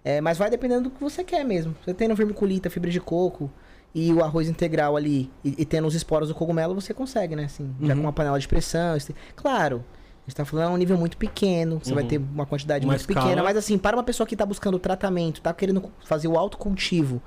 [0.04, 1.74] É, mas vai dependendo do que você quer mesmo.
[1.84, 3.50] Você tendo vermiculita, fibra de coco
[3.94, 7.44] e o arroz integral ali e, e tendo os esporos do cogumelo, você consegue, né?
[7.44, 8.00] Assim, já Uhum.
[8.00, 8.96] com uma panela de pressão.
[8.96, 9.84] esse- Claro,
[10.26, 12.08] a gente tá falando a um nível muito pequeno, você vai Uhum.
[12.08, 13.42] ter uma quantidade Uma muito pequena, escala.
[13.44, 17.22] mas assim, para uma pessoa que tá buscando tratamento, tá querendo fazer o autocultivo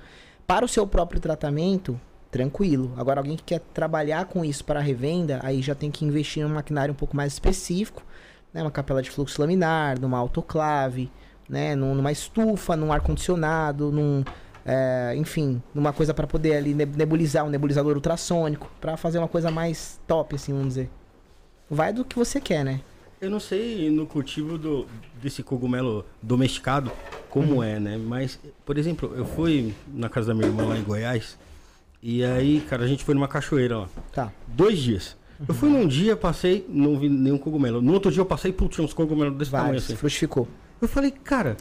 [0.45, 1.99] para o seu próprio tratamento,
[2.29, 2.93] tranquilo.
[2.97, 6.45] Agora, alguém que quer trabalhar com isso para revenda, aí já tem que investir em
[6.45, 8.03] um maquinário um pouco mais específico,
[8.53, 8.61] né?
[8.61, 11.09] Uma capela de fluxo laminar, numa autoclave,
[11.49, 11.75] né?
[11.75, 14.23] Num- Numa estufa, num ar-condicionado, num...
[14.65, 19.27] é, enfim, numa coisa para poder ali neb- nebulizar, um nebulizador ultrassônico, para fazer uma
[19.27, 20.89] coisa mais top, assim, vamos dizer.
[21.69, 22.81] Vai do que você quer, né?
[23.21, 24.85] Eu não sei no cultivo do,
[25.21, 26.91] desse cogumelo domesticado
[27.29, 27.97] como é, né?
[27.97, 31.37] Mas, por exemplo, eu fui na casa da minha irmã lá em Goiás.
[32.03, 33.89] E aí, cara, a gente foi numa cachoeira lá.
[34.11, 34.31] Tá.
[34.47, 35.17] Dois dias.
[35.47, 37.81] Eu fui num dia, passei, não vi nenhum cogumelo.
[37.81, 39.95] No outro dia eu passei, putz, tinha uns cogumelos desse tamanho Vários, assim.
[39.95, 40.47] frutificou.
[40.81, 41.55] Eu falei, cara,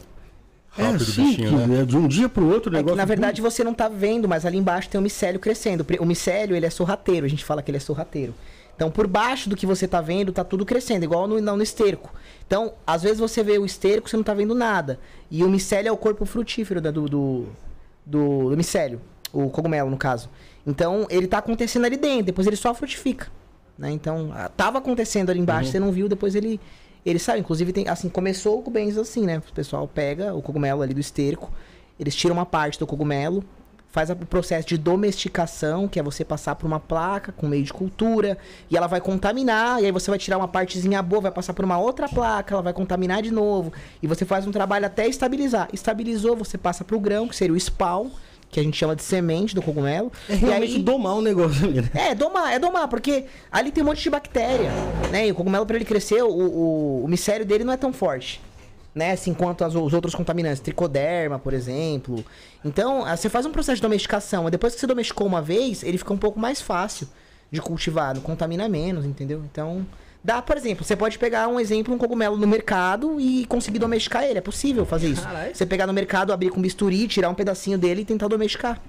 [0.77, 1.81] é Rápido o assim bichinho, que né?
[1.81, 2.95] é de um dia pro outro o É negócio.
[2.95, 5.85] que, na verdade, você não tá vendo, mas ali embaixo tem o micélio crescendo.
[5.99, 7.25] O micélio, ele é sorrateiro.
[7.25, 8.33] A gente fala que ele é sorrateiro.
[8.75, 11.63] Então, por baixo do que você tá vendo, tá tudo crescendo, igual no, não, no
[11.63, 12.13] esterco.
[12.45, 14.99] Então, às vezes você vê o esterco, você não tá vendo nada.
[15.31, 17.45] E o micélio é o corpo frutífero da- do, do,
[18.05, 18.99] do, do micélio.
[19.31, 20.29] O cogumelo, no caso.
[20.67, 23.27] Então, ele tá acontecendo ali dentro, depois ele só frutifica.
[23.77, 23.91] Né?
[23.91, 26.59] Então, ah, tava acontecendo ali embaixo, você não viu, depois ele...
[27.05, 29.37] Ele sabe, inclusive, tem, assim, começou com bens assim, né?
[29.37, 31.51] O pessoal pega o cogumelo ali do esterco,
[31.99, 33.43] eles tiram uma parte do cogumelo,
[33.95, 37.71] faz o processo de domesticação, que é você passar por uma placa com meio de
[37.71, 38.37] cultura,
[38.69, 41.63] e ela vai contaminar, e aí você vai tirar uma partezinha boa, vai passar por
[41.63, 43.71] uma outra placa, ela vai contaminar de novo,
[44.03, 45.69] e você faz um trabalho até estabilizar.
[45.71, 48.09] Estabilizou, você passa pro grão, que seria o spawn,
[48.49, 50.11] que a gente chama de semente do cogumelo.
[50.29, 51.89] É e realmente aí, domar o negócio ali, né?
[51.93, 54.71] é, domar, é domar, porque ali tem um monte de bactéria,
[55.11, 55.27] né?
[55.27, 58.39] E o cogumelo, pra ele crescer, o, o, o micélio dele não é tão forte,
[58.93, 59.11] né?
[59.11, 62.23] Assim, quanto as- os outros contaminantes, tricoderma, por exemplo.
[62.63, 65.83] Então, ah, você faz um processo de domesticação, e depois que você domesticou uma vez,
[65.83, 67.07] ele fica um pouco mais fácil
[67.51, 69.41] de cultivar, não contamina menos, entendeu?
[69.51, 69.85] Então,
[70.25, 74.23] dá, por exemplo, você pode pegar um exemplo, um cogumelo no mercado e conseguir domesticar
[74.23, 75.21] ele, é possível fazer isso.
[75.21, 75.55] Caralho.
[75.55, 78.81] Você pegar no mercado, abrir com bisturi, tirar um pedacinho dele e tentar domesticar.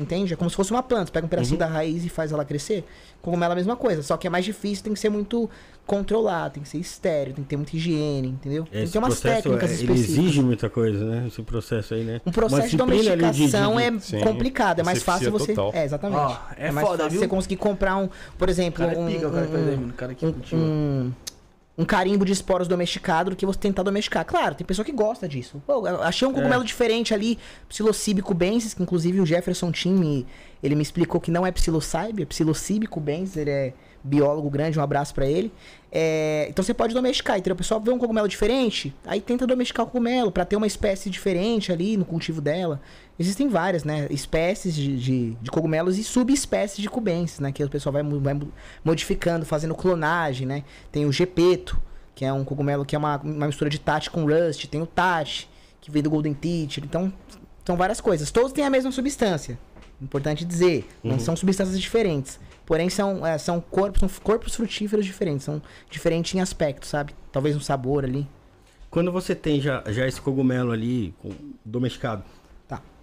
[0.00, 0.32] Entende?
[0.32, 1.06] É como se fosse uma planta.
[1.06, 2.84] Você pega um pedacinho da raiz e faz ela crescer.
[3.20, 4.02] Cogumelo é a mesma coisa.
[4.02, 5.48] Só que é mais difícil, tem que ser muito
[5.86, 8.62] controlado, tem que ser estéreo, tem que ter muita higiene, entendeu?
[8.64, 10.18] tem que Esse ter umas processo, técnicas é, ele específicas.
[10.24, 11.24] exige muita coisa, né?
[11.26, 12.20] Esse processo aí, né?
[12.24, 14.80] Um processo de domesticação de- é Sim, complicado.
[14.80, 15.52] É mais fácil você.
[15.52, 15.72] total.
[15.74, 16.18] É, exatamente.
[16.18, 17.20] Ó, é mais foda, fácil viu?
[17.20, 19.92] você conseguir comprar um, por exemplo, cara é um,
[21.80, 24.24] um, carimbo de esporos domesticado do que você tentar domesticar.
[24.24, 25.62] Claro, tem pessoa que gosta disso.
[25.66, 30.26] Pô, achei um cogumelo diferente ali, psilocibe cubensis, que inclusive o Jefferson Tim, me-
[30.62, 33.72] ele me explicou que não é psilocybe, é psilocibe cubensis, ele é
[34.02, 35.52] biólogo grande, um abraço pra ele.
[35.92, 37.54] É, então você pode domesticar, entendeu?
[37.54, 41.10] O pessoal vê um cogumelo diferente, aí tenta domesticar o cogumelo pra ter uma espécie
[41.10, 42.80] diferente ali no cultivo dela.
[43.20, 44.06] Existem várias, né?
[44.08, 47.52] Espécies de, de, de cogumelos e subespécies de cubensis, né?
[47.52, 48.40] Que o pessoal vai, vai
[48.82, 50.64] modificando, fazendo clonagem, né?
[50.90, 51.78] Tem o gepeto,
[52.14, 54.64] que é um cogumelo que é uma, uma mistura de tate com rust.
[54.68, 55.50] Tem o tate,
[55.82, 56.82] que vem do golden teacher.
[56.82, 57.12] Então,
[57.62, 58.30] são várias coisas.
[58.30, 59.58] Todos têm a mesma substância.
[60.00, 62.40] Importante dizer, não são substâncias diferentes.
[62.64, 65.44] Porém, são, é, são, corpos, são corpos frutíferos diferentes.
[65.44, 65.60] São
[65.90, 67.14] diferentes em aspecto, sabe?
[67.30, 68.26] Talvez um sabor ali.
[68.90, 72.24] Quando você tem já, já esse cogumelo ali, com- domesticado.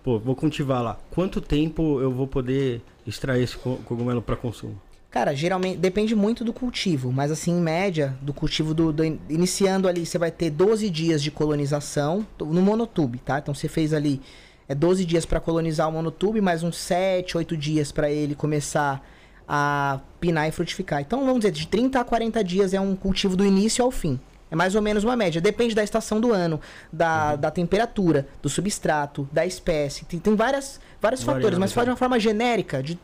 [0.07, 0.97] Pô, vou cultivar lá.
[1.11, 4.79] Quanto tempo eu vou poder extrair esse co- cogumelo para consumo?
[5.11, 9.85] Cara, geralmente depende muito do cultivo, mas assim, em média, do cultivo do, do- iniciando
[9.85, 13.39] ali, você vai ter 12 dias de colonização no monotube, tá?
[13.39, 14.21] Então você fez ali
[14.69, 19.05] é 12 dias para colonizar o monotube, mais uns 7, 8 dias para ele começar
[19.45, 21.01] a pinar e frutificar.
[21.01, 24.17] Então, vamos dizer, de 30 a 40 dias é um cultivo do início ao fim.
[24.49, 25.41] É mais ou menos uma média.
[25.41, 26.59] Depende da estação do ano,
[26.91, 30.05] da, da temperatura, do substrato, da espécie.
[30.05, 31.75] Tem, tem várias, vários Variáveis, fatores, mas né?
[31.75, 32.97] fala de uma forma genérica, de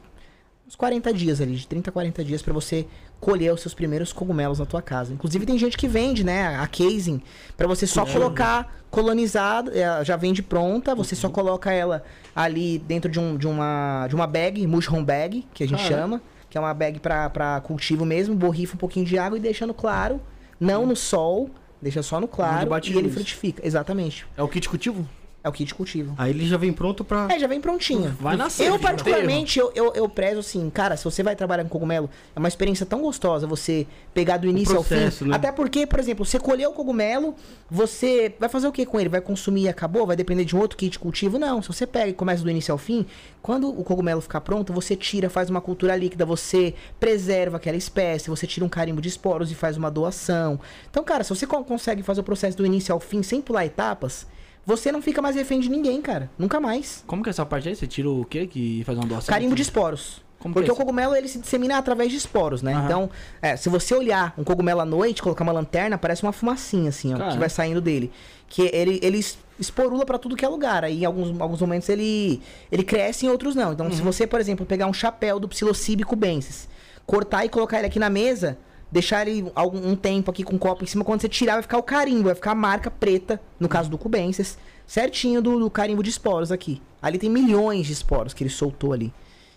[0.66, 2.88] uns 40 dias ali, de 30 a 40 dias pra você
[3.20, 5.14] colher os seus primeiros cogumelos na tua casa.
[5.14, 7.22] Inclusive tem gente que vende, né, a casing
[7.58, 12.04] pra você só colocar colonizada, é, já vende pronta, você só coloca ela
[12.36, 15.86] ali dentro de, um, de, uma, de uma bag, mushroom bag, que a gente Ah,
[15.86, 15.90] é?
[15.90, 19.66] chama, que é uma bag pra cultivo mesmo, borrifa um pouquinho de água e deixa
[19.66, 20.22] no claro,
[20.60, 21.50] não no sol,
[21.82, 23.66] deixa só no claro e ele frutifica.
[23.66, 24.26] Exatamente.
[24.38, 25.08] É o kit cultivo?
[25.44, 26.16] É o kit cultivo.
[26.18, 27.28] Aí ele já vem pronto pra.
[27.30, 28.16] É, já vem prontinho.
[28.18, 31.70] Vai nascer, Eu, particularmente, eu, eu, eu prezo assim, cara, se você vai trabalhar com
[31.70, 35.32] cogumelo, é uma experiência tão gostosa você pegar do início ao processo, fim.
[35.32, 35.36] né?
[35.36, 37.36] Até porque, por exemplo, você colheu o cogumelo,
[37.70, 39.10] você vai fazer o que com ele?
[39.10, 40.08] Vai consumir e acabou?
[40.08, 41.38] Vai depender de um outro kit cultivo?
[41.38, 41.62] Não.
[41.62, 43.06] Se você pega e começa do início ao fim,
[43.42, 48.30] quando o cogumelo ficar pronto, você tira, faz uma cultura líquida, você preserva aquela espécie,
[48.30, 50.58] você tira um carimbo de esporos e faz uma doação.
[50.90, 53.66] Então, cara, se você con- consegue fazer o processo do início ao fim sem pular
[53.66, 54.26] etapas,
[54.66, 56.30] você não fica mais refém de ninguém, cara.
[56.38, 57.04] Nunca mais.
[57.08, 57.76] Como que é essa parte aí?
[57.76, 59.34] Você tira o quê que faz uma doação?
[59.34, 60.22] Carimbo de esporos.
[60.40, 62.74] Como que Porque é o cogumelo ele se dissemina através de esporos, né?
[62.74, 62.86] Aham.
[62.86, 63.10] Então,
[63.42, 67.14] é, se você olhar um cogumelo à noite, colocar uma lanterna, parece uma fumacinha, assim,
[67.14, 68.12] ó, que vai saindo dele.
[68.50, 70.84] Que ele, ele es- esporula pra tudo que é lugar.
[70.84, 73.72] Aí, em alguns, alguns momentos, ele, ele cresce, em outros não.
[73.72, 74.04] Então, se Uhum.
[74.06, 76.68] você, por exemplo, pegar um chapéu do Psilocybe cubensis,
[77.06, 78.58] cortar e colocar ele aqui na mesa,
[78.94, 81.64] deixar ele algum um tempo aqui com o copo em cima, quando você tirar, vai
[81.64, 84.56] ficar o carimbo, vai ficar a marca preta, no caso do cubensis,
[84.86, 86.80] certinho do, do carimbo de esporos aqui.
[87.02, 89.12] Ali tem milhões de esporos que ele soltou ali.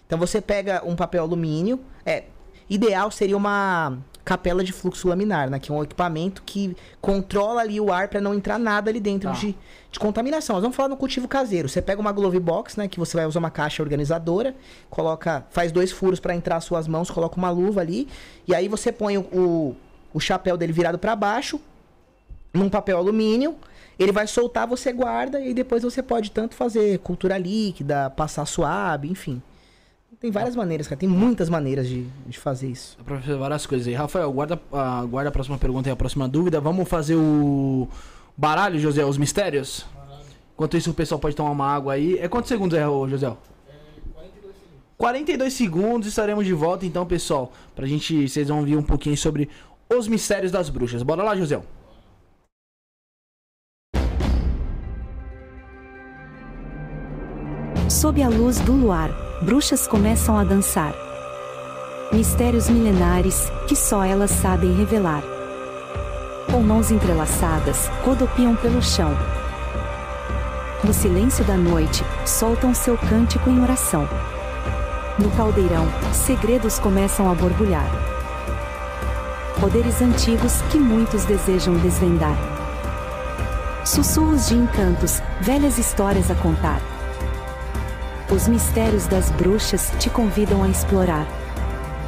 [0.07, 2.25] Então você pega um papel alumínio, é,
[2.71, 7.81] ideal seria uma capela de fluxo laminar, né, que é um equipamento que controla ali
[7.81, 9.37] o ar para não entrar nada ali dentro Tá.
[9.37, 9.57] de,
[9.93, 10.57] de contaminação.
[10.57, 11.69] Nós vamos falar no cultivo caseiro.
[11.69, 14.53] Você pega uma glove box, né, que você vai usar uma caixa organizadora,
[14.91, 18.09] coloca, faz dois furos para entrar as suas mãos, coloca uma luva ali,
[18.49, 19.77] e aí você põe o, o,
[20.13, 21.61] o chapéu dele virado para baixo,
[22.53, 23.55] num papel alumínio,
[23.97, 29.09] ele vai soltar, você guarda e depois você pode tanto fazer cultura líquida, passar suave,
[29.09, 29.41] enfim.
[30.21, 30.99] Tem várias maneiras, cara.
[30.99, 32.97] Tem muitas maneiras de, de fazer isso.
[32.99, 33.95] Dá pra fazer várias coisas aí.
[33.95, 36.61] Rafael, guarda, ah, guarda a próxima pergunta e a próxima dúvida.
[36.61, 37.87] Vamos fazer o
[38.37, 39.87] baralho, José, os mistérios?
[40.55, 42.19] Enquanto isso, o pessoal pode tomar uma água aí.
[42.19, 43.37] É quantos segundos é, José?
[44.97, 47.53] 42 segundos, estaremos de volta então, pessoal.
[47.75, 49.51] Pra gente, vocês vão ouvir um pouquinho sobre
[49.95, 51.03] os mistérios das bruxas.
[51.03, 51.61] Bora lá, José.
[57.91, 59.11] Sob a luz do luar,
[59.41, 60.95] bruxas começam a dançar.
[62.13, 65.23] Mistérios milenares que só elas sabem revelar.
[66.51, 69.17] Com mãos entrelaçadas, rodopiam pelo chão.
[70.83, 74.09] No silêncio da noite, soltam seu cântico em oração.
[75.19, 77.91] No caldeirão, segredos começam a borbulhar.
[79.61, 82.37] Poderes antigos que muitos desejam desvendar.
[83.85, 86.81] Sussurros de encantos, velhas histórias a contar.
[88.29, 91.29] Os mistérios das bruxas te convidam a explorar.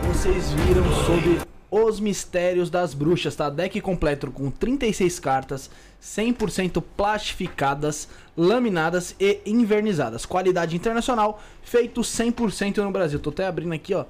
[0.03, 1.39] Vocês viram sobre
[1.70, 3.49] os mistérios das bruxas, tá?
[3.49, 5.70] Deck completo com 36 cartas,
[6.03, 10.27] 100% plastificadas, laminadas e invernizadas.
[10.27, 13.20] Qualidade internacional, feito 100% no Brasil.
[13.20, 14.05] Tô até abrindo aqui, ó.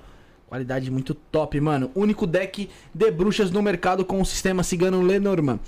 [0.49, 1.91] Qualidade muito top, mano.
[1.95, 5.61] Único deck de bruxas no mercado com o sistema cigano Lenormand.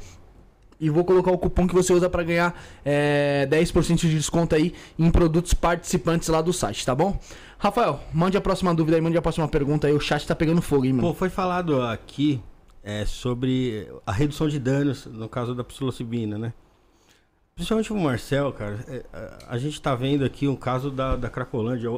[0.81, 4.73] e vou colocar o cupom que você usa para ganhar é, 10% de desconto aí
[4.97, 7.17] em produtos participantes lá do site, tá bom?
[7.59, 9.93] Rafael, mande a próxima dúvida aí, mande a próxima pergunta aí.
[9.93, 11.09] O chat tá pegando fogo, hein, mano?
[11.09, 12.41] Pô, foi falado aqui
[12.83, 16.51] é, sobre a redução de danos no caso da psilocibina, né?
[17.53, 18.79] Principalmente o Marcel, cara.
[18.87, 19.03] é,
[19.47, 21.89] a- gente tá vendo aqui um caso da, da Cracolândia.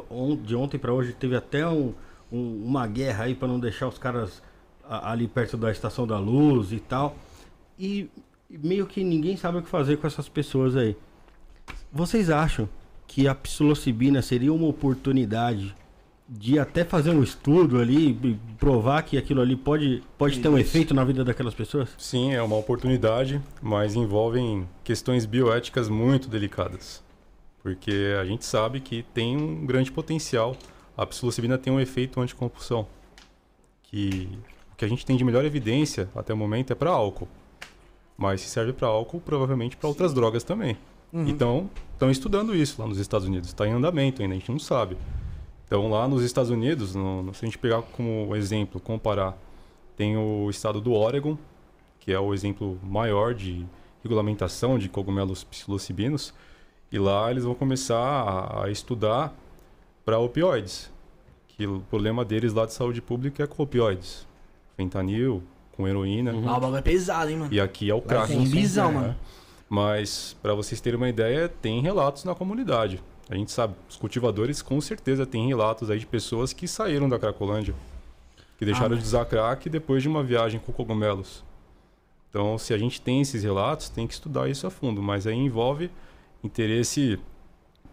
[0.44, 1.94] De ontem pra hoje teve até um-
[2.30, 4.42] um- uma guerra aí pra não deixar os caras
[4.90, 7.16] ali perto da estação da luz e tal.
[7.80, 8.10] E
[8.62, 10.96] meio que ninguém sabe o que fazer com essas pessoas aí.
[11.92, 12.68] Vocês acham
[13.08, 15.76] que a psilocibina seria uma oportunidade
[16.28, 20.94] de até fazer um estudo ali, provar que aquilo ali pode, pode ter um efeito
[20.94, 21.90] na vida daquelas pessoas?
[21.98, 27.04] Sim, é uma oportunidade, mas envolvem questões bioéticas muito delicadas.
[27.62, 30.56] Porque a gente sabe que tem um grande potencial.
[30.98, 32.88] A psilocibina tem um efeito anticompulsão.
[33.84, 34.28] Que
[34.72, 37.28] o que a gente tem de melhor evidência até o momento é para álcool.
[38.18, 40.78] Mas se serve para álcool, provavelmente para outras drogas também.
[41.12, 41.28] Uhum.
[41.28, 43.50] Então, estão estudando isso lá nos Estados Unidos.
[43.50, 44.98] Está em andamento ainda, a gente não sabe.
[45.66, 49.38] Então, lá nos Estados Unidos, no, se a gente pegar como exemplo, comparar,
[49.96, 51.38] tem o estado do Oregon,
[52.00, 53.66] que é o exemplo maior de
[54.04, 56.34] regulamentação de cogumelos psilocibinos,
[56.92, 59.34] e lá eles vão começar a, a estudar
[60.04, 60.92] para opioides,
[61.48, 64.28] que o problema deles lá de saúde pública é com opioides,
[64.76, 65.42] fentanil,
[65.76, 67.54] com heroína, Ah, o bagulho é pesado, hein, mano.
[67.54, 68.28] e aqui é o crack.
[68.28, 69.00] tem, Zumbizão, né?
[69.00, 69.16] mano.
[69.70, 73.02] Mas, para vocês terem uma ideia, tem relatos na comunidade.
[73.30, 77.18] A gente sabe, os cultivadores com certeza têm relatos aí de pessoas que saíram da
[77.18, 77.74] Cracolândia,
[78.60, 81.44] que deixaram Ah, de usar crack depois de uma viagem com cogumelos.
[82.30, 85.36] Então, se a gente tem esses relatos, tem que estudar isso a fundo, mas aí
[85.36, 85.90] envolve
[86.44, 87.18] interesse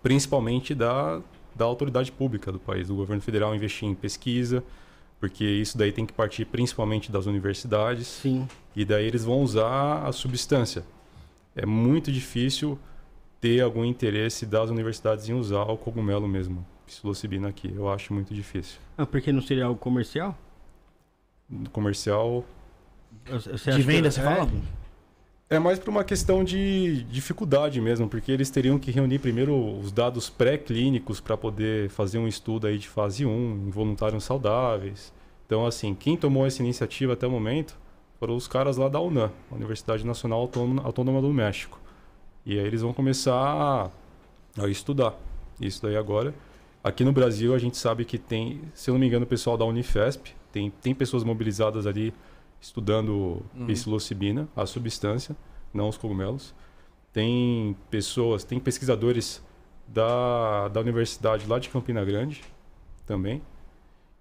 [0.03, 1.21] principalmente da,
[1.55, 4.63] da autoridade pública do país, do governo federal investir em pesquisa,
[5.21, 8.07] porque isso daí tem que partir principalmente das universidades.
[8.07, 8.49] Sim.
[8.75, 10.83] E daí eles vão usar a substância.
[11.55, 12.79] É muito difícil
[13.41, 17.73] ter algum interesse das universidades em usar o cogumelo mesmo, psilocibina aqui.
[17.75, 18.79] Eu acho muito difícil.
[18.97, 20.37] Ah, porque não seria algo comercial?
[21.73, 22.45] Comercial
[23.27, 24.25] Você De venda, que- você é?
[24.25, 24.51] fala?
[25.53, 29.91] É mais por uma questão de dificuldade mesmo, porque eles teriam que reunir primeiro os
[29.91, 35.13] dados pré-clínicos para poder fazer um estudo aí de fase 1 em voluntários saudáveis.
[35.45, 37.77] Então, assim, quem tomou essa iniciativa até o momento
[38.21, 40.39] foram os caras lá da UNAM, Universidade Nacional
[40.85, 41.81] Autônoma, do México.
[42.47, 43.91] E aí eles vão começar
[44.57, 45.19] a estudar
[45.61, 46.33] isso daí agora.
[46.85, 49.59] Aqui no Brasil a gente sabe que tem, se eu não me engano, o pessoal
[49.59, 52.15] da Unifesp, tem, tem pessoas mobilizadas ali
[52.61, 55.37] estudando psilocibina, a substância,
[55.73, 56.55] não os cogumelos.
[57.13, 59.43] Tem pessoas, tem pesquisadores
[59.87, 62.43] da, da universidade lá de Campina Grande
[63.07, 63.43] também.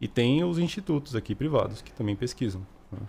[0.02, 2.66] E tem os institutos aqui privados que também pesquisam.
[2.92, 3.00] né?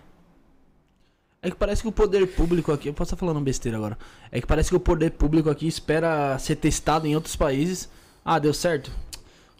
[1.41, 2.89] É que parece que o poder público aqui.
[2.89, 3.97] Eu posso estar falando besteira agora.
[4.31, 7.89] É que parece que o poder público aqui espera ser testado em outros países.
[8.23, 8.91] Ah, deu certo.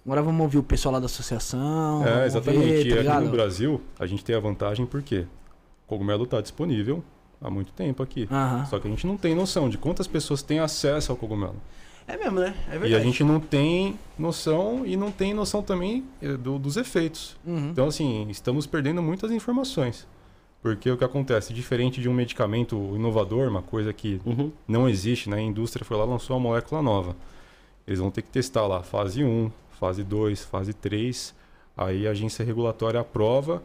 [0.05, 2.05] Agora vamos ouvir o pessoal lá da associação.
[2.05, 2.65] É, exatamente.
[2.65, 5.25] ver, e tá aqui no Brasil, a gente tem a vantagem porque
[5.91, 7.03] cogumelo está disponível
[7.41, 8.27] há muito tempo aqui.
[8.31, 8.65] Aham.
[8.65, 11.55] Só que a gente não tem noção de quantas pessoas têm acesso ao cogumelo.
[12.07, 12.55] É mesmo, né?
[12.67, 12.93] É verdade.
[12.93, 17.37] E a gente não tem noção e não tem noção também eh, do- dos efeitos.
[17.45, 17.69] Uhum.
[17.69, 20.07] Então, assim, estamos perdendo muitas informações.
[20.61, 24.51] Porque o que acontece, diferente de um medicamento inovador, uma coisa que Uhum.
[24.67, 25.37] não existe, né?
[25.37, 27.15] A indústria foi lá e lançou uma molécula nova.
[27.87, 31.33] Eles vão ter que testar lá fase 1, fase 2, fase 3.
[31.75, 33.63] Aí a agência regulatória aprova,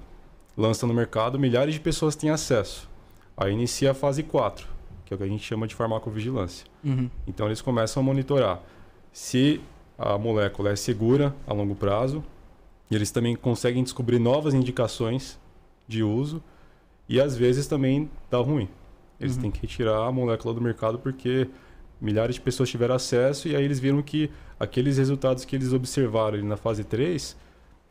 [0.57, 2.89] lança no mercado, milhares de pessoas têm acesso.
[3.37, 4.67] Aí inicia a fase 4,
[5.05, 6.67] que é o que a gente chama de farmacovigilância.
[6.85, 7.11] Uhum.
[7.27, 8.63] Então eles começam a monitorar
[9.13, 9.61] se
[9.99, 12.25] a molécula é segura a longo prazo.
[12.91, 15.39] E eles também conseguem descobrir novas indicações
[15.89, 16.41] de uso
[17.09, 18.69] e às vezes também dá ruim.
[19.21, 19.43] Eles Uhum.
[19.43, 21.49] têm que retirar a molécula do mercado porque
[22.01, 24.31] milhares de pessoas tiveram acesso e aí eles viram que
[24.61, 27.37] aqueles resultados que eles observaram ali na fase 3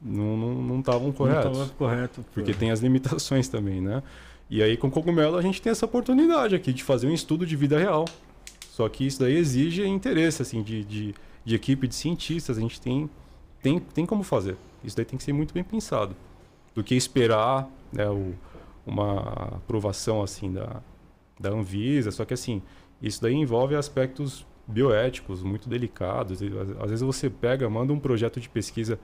[0.06, 1.45] não estavam não, estavam corretos.
[1.45, 2.26] Não tava correto.
[2.34, 4.03] Porque tem as limitações também, né?
[4.48, 7.56] E aí com cogumelo a gente tem essa oportunidade aqui de fazer um estudo de
[7.56, 8.06] vida real.
[8.69, 12.57] Só que isso daí exige interesse, assim, de, de, de equipe de cientistas.
[12.57, 13.10] A gente tem,
[13.61, 14.57] tem, tem como fazer.
[14.84, 16.15] Isso daí tem que ser muito bem pensado.
[16.73, 18.34] Do que esperar né, o,
[18.86, 19.19] uma
[19.56, 20.82] aprovação, assim, da,
[21.40, 22.11] da Anvisa.
[22.11, 22.61] Só que, assim,
[23.02, 26.40] isso daí envolve aspectos bioéticos muito delicados.
[26.82, 28.99] Às vezes você pega, manda um projeto de pesquisa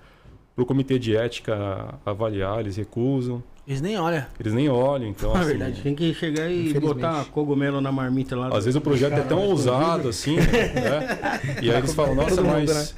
[0.62, 4.24] para o comitê de ética avaliar, eles recusam, Eles nem olham.
[4.40, 5.82] eles nem olham, então É assim, verdade.
[5.82, 8.48] Tem que chegar e botar cogumelo na marmita lá.
[8.48, 11.40] às vezes o projeto é tão ousado assim, né?
[11.62, 12.96] E aí eles falam, nossa, mas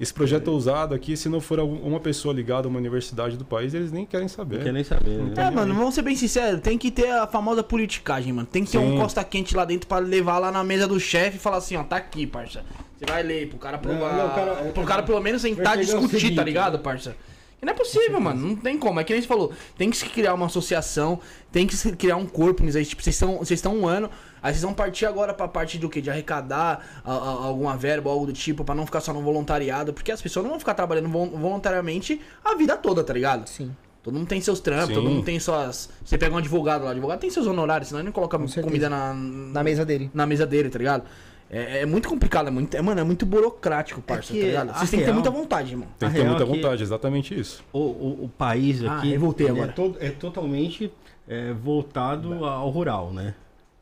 [0.00, 3.44] esse projeto é ousado aqui, se não for uma pessoa ligada a uma universidade do
[3.44, 4.62] país, eles nem querem Não saber.
[4.64, 5.34] quer nem saber, né?
[5.36, 8.48] É, mano, vamos ser bem sinceros, tem que ter a famosa politicagem, mano.
[8.50, 8.98] Tem que ter um Sim.
[8.98, 11.84] costa quente lá dentro pra levar lá na mesa do chefe e falar assim, ó,
[11.84, 12.64] tá aqui, parça.
[12.98, 14.16] Você vai ler, pro cara provar.
[14.16, 17.14] não, o cara- pro cara pelo menos sentar e discutir, seguinte, tá ligado, parça?
[17.60, 18.48] E não é possível, mano.
[18.48, 18.98] Não tem como.
[18.98, 19.52] É que nem você falou.
[19.78, 21.20] Tem que se criar uma associação,
[21.52, 22.84] tem que se criar um corpo nisso aí.
[22.84, 24.10] Tipo, vocês estão vocês estão um ano,
[24.42, 26.00] aí vocês vão partir agora pra parte do quê?
[26.00, 29.92] De arrecadar a- a- alguma verba, algo do tipo, pra não ficar só no voluntariado.
[29.92, 33.48] Porque as pessoas não vão ficar trabalhando vol- voluntariamente a vida toda, tá ligado?
[33.48, 33.74] Sim.
[34.02, 34.94] Todo mundo tem seus trampos, Sim.
[34.94, 35.88] todo mundo tem suas.
[36.04, 38.90] Você pega um advogado lá, o advogado tem seus honorários, senão ele não coloca comida
[38.90, 40.10] na, Na mesa dele.
[40.12, 41.04] na mesa dele, tá ligado?
[41.48, 44.72] É, é muito complicado, é muito, é, mano, é muito burocrático, parça, que tá ligado?
[44.76, 45.86] Vocês têm que ter muita vontade, irmão.
[45.98, 47.62] Tem que ter muita é que- vontade, exatamente isso.
[47.72, 49.70] O, o, o país Ah, aqui revoltei ele agora.
[49.70, 50.90] É, to- é totalmente
[51.28, 53.34] é, voltado ao rural, né?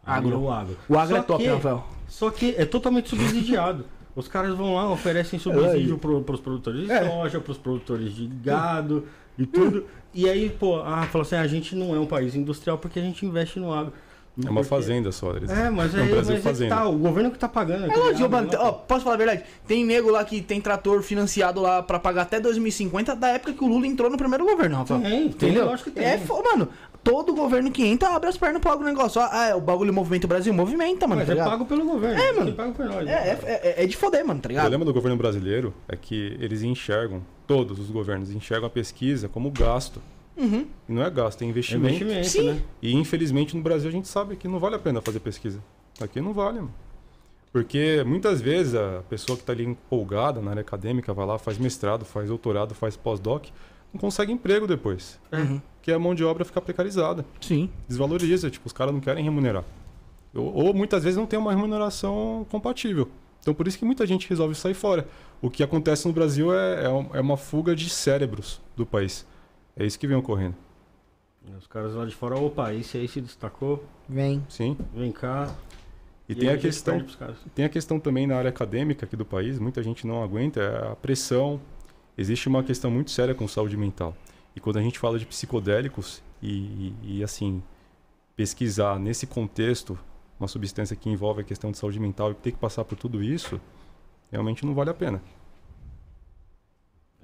[0.05, 0.35] Agro.
[0.35, 0.77] é O agro.
[0.89, 1.85] O agro Só é top, que- né, Rafael?
[2.09, 3.85] Só que é totalmente subsidiado.
[4.17, 7.09] Os caras vão lá, oferecem subsídio pro, pros produtores de É.
[7.09, 9.07] soja, pros produtores de gado
[9.39, 9.85] e tudo.
[10.13, 13.03] E aí, pô, ah, fala assim, a gente não é um país industrial porque a
[13.03, 13.93] gente investe no agro.
[14.37, 15.37] É uma Porque- fazenda só.
[15.37, 15.51] Eles...
[15.51, 16.75] É, mas é um aí Brasil mas é que fazenda.
[16.75, 17.91] tá, o governo que tá pagando.
[17.91, 18.51] É lógico, mano.
[18.53, 19.43] lá, Ó, posso falar a verdade?
[19.67, 23.63] Tem nego lá que tem trator financiado lá pra pagar até 2050 da época que
[23.63, 25.01] o Lula entrou no primeiro governo, Rafael.
[25.01, 25.67] Tem, tem, Entendeu?
[25.67, 26.05] lógico que tem.
[26.05, 26.69] É, mano,
[27.03, 29.21] todo governo que entra abre as pernas pro agronegócio.
[29.21, 31.21] Ah, é, o bagulho movimenta o Brasil, movimenta, mano.
[31.21, 31.51] Mas tá é ligado?
[31.51, 32.21] pago pelo governo.
[32.21, 32.53] É, mano.
[32.75, 33.07] Por nós.
[33.09, 33.39] É, é,
[33.79, 34.63] é- é de foder, mano, tá O ligado?
[34.65, 39.51] problema do governo brasileiro é que eles enxergam, todos os governos enxergam a pesquisa como
[39.51, 40.01] gasto.
[40.37, 40.67] Uhum.
[40.89, 42.03] E não é gasto, é É investimento.
[42.03, 42.53] investimento, Sim.
[42.55, 42.63] né?
[42.81, 45.63] E infelizmente no Brasil a gente sabe que não vale a pena fazer pesquisa.
[46.01, 46.75] Aqui não vale, mano.
[47.53, 51.59] Porque muitas vezes a pessoa que está ali empolgada na área acadêmica vai lá, faz
[51.59, 53.47] mestrado, faz doutorado, faz pós-doc,
[53.93, 55.19] não consegue emprego depois.
[55.33, 55.61] Uhum.
[55.81, 57.25] Porque a mão de obra fica precarizada.
[57.41, 57.71] Sim.
[57.89, 59.65] Desvaloriza, tipo, os caras não querem remunerar.
[60.35, 63.09] Ou, ou muitas vezes não tem uma remuneração compatível.
[63.41, 65.09] Então por isso que muita gente resolve sair fora.
[65.41, 69.27] O que acontece no Brasil é, é é uma fuga de cérebros do país.
[69.75, 70.55] É isso que vem ocorrendo.
[71.59, 74.45] Os caras lá de fora, opa, esse aí se destacou, Vem.
[74.49, 74.77] Sim.
[74.95, 75.55] vem cá.
[76.29, 77.05] E, tem aí a questão.
[77.55, 80.93] Tem a questão também na área acadêmica aqui do país, muita gente não aguenta, é
[80.93, 81.59] a pressão.
[82.17, 84.15] Existe uma questão muito séria com saúde mental.
[84.61, 87.63] E quando a gente fala de psicodélicos e, e- e, assim,
[88.37, 89.99] pesquisar nesse contexto
[90.39, 93.23] uma substância que envolve a questão de saúde mental e ter que passar por tudo
[93.23, 93.61] isso,
[94.31, 95.23] realmente não vale a pena.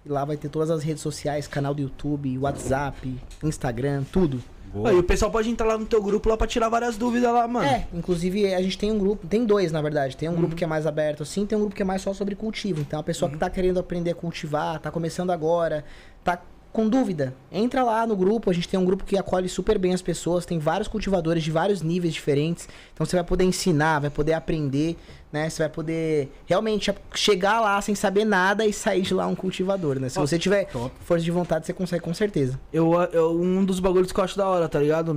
[0.06, 4.40] e lá vai ter todas as redes sociais, canal do YouTube, WhatsApp, Instagram, tudo.
[4.86, 7.48] Aí o pessoal pode entrar lá no teu grupo lá pra tirar várias dúvidas lá,
[7.48, 7.68] mano.
[7.68, 10.16] É, inclusive a gente tem um grupo, tem dois na verdade.
[10.16, 12.14] Tem um grupo que é mais aberto assim, tem um grupo que é mais só
[12.14, 12.82] sobre cultivo.
[12.82, 15.84] Então a pessoa que tá querendo aprender a cultivar, tá começando agora,
[16.24, 16.40] tá
[16.72, 18.50] com dúvida, entra lá no grupo.
[18.50, 21.52] A gente tem um grupo que acolhe super bem as pessoas, tem vários cultivadores de
[21.52, 22.70] vários níveis diferentes.
[22.94, 24.96] Então você vai poder ensinar, vai poder aprender,
[25.34, 25.50] né?
[25.50, 30.00] Você vai poder realmente chegar lá sem saber nada e sair de lá um cultivador,
[30.00, 30.10] né?
[30.10, 30.94] Se você tiver top.
[31.02, 32.60] força de vontade, você consegue com certeza.
[32.72, 35.14] Eu, eu- um dos bagulhos que eu acho da hora, tá ligado?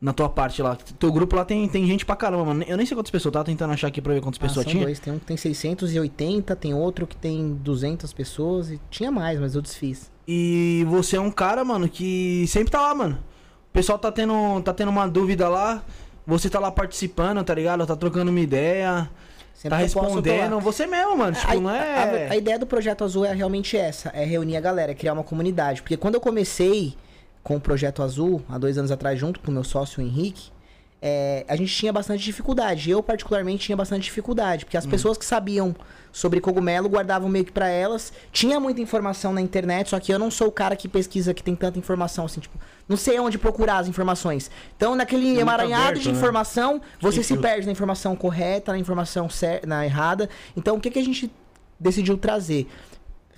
[0.00, 0.76] Na tua parte lá.
[0.98, 2.64] Teu grupo lá tem, tem gente pra caramba, mano.
[2.66, 4.72] Eu nem sei quantas pessoas, tá tentando achar aqui pra ver quantas Ah, pessoas são
[4.72, 4.84] tinha.
[4.84, 4.98] dois.
[4.98, 9.54] Tem um que tem 680, tem outro que tem 200 pessoas e tinha mais, mas
[9.54, 10.10] eu desfiz.
[10.26, 13.18] E você é um cara, mano, que sempre tá lá, mano.
[13.68, 15.82] O pessoal tá tendo, tá tendo uma dúvida lá.
[16.26, 17.84] Você tá lá participando, tá ligado?
[17.86, 19.10] Tá trocando uma ideia.
[19.54, 20.60] Sempre tá posso, respondendo.
[20.60, 21.34] Você mesmo, mano.
[21.36, 22.28] Tipo, a, não é.
[22.28, 25.12] a- a ideia do Projeto Azul é realmente essa, é reunir a galera, é criar
[25.12, 25.82] uma comunidade.
[25.82, 26.94] Porque quando eu comecei
[27.42, 30.50] com o Projeto Azul, há dois anos atrás, junto com o meu sócio o Henrique,
[31.00, 32.88] é, a gente tinha bastante dificuldade.
[32.90, 34.64] Eu, particularmente, tinha bastante dificuldade.
[34.64, 35.74] Porque as pessoas que sabiam
[36.12, 38.12] sobre cogumelo guardavam meio que pra elas.
[38.30, 41.42] Tinha muita informação na internet, só que eu não sou o cara que pesquisa, que
[41.42, 42.58] tem tanta informação, assim, tipo...
[42.88, 44.50] Não sei onde procurar as informações.
[44.76, 46.18] Então, naquele muito emaranhado aberto, de né?
[46.18, 50.28] informação, você se perde na informação correta, na informação cer- na errada.
[50.56, 51.32] Então, o que, que a gente
[51.80, 52.68] decidiu trazer?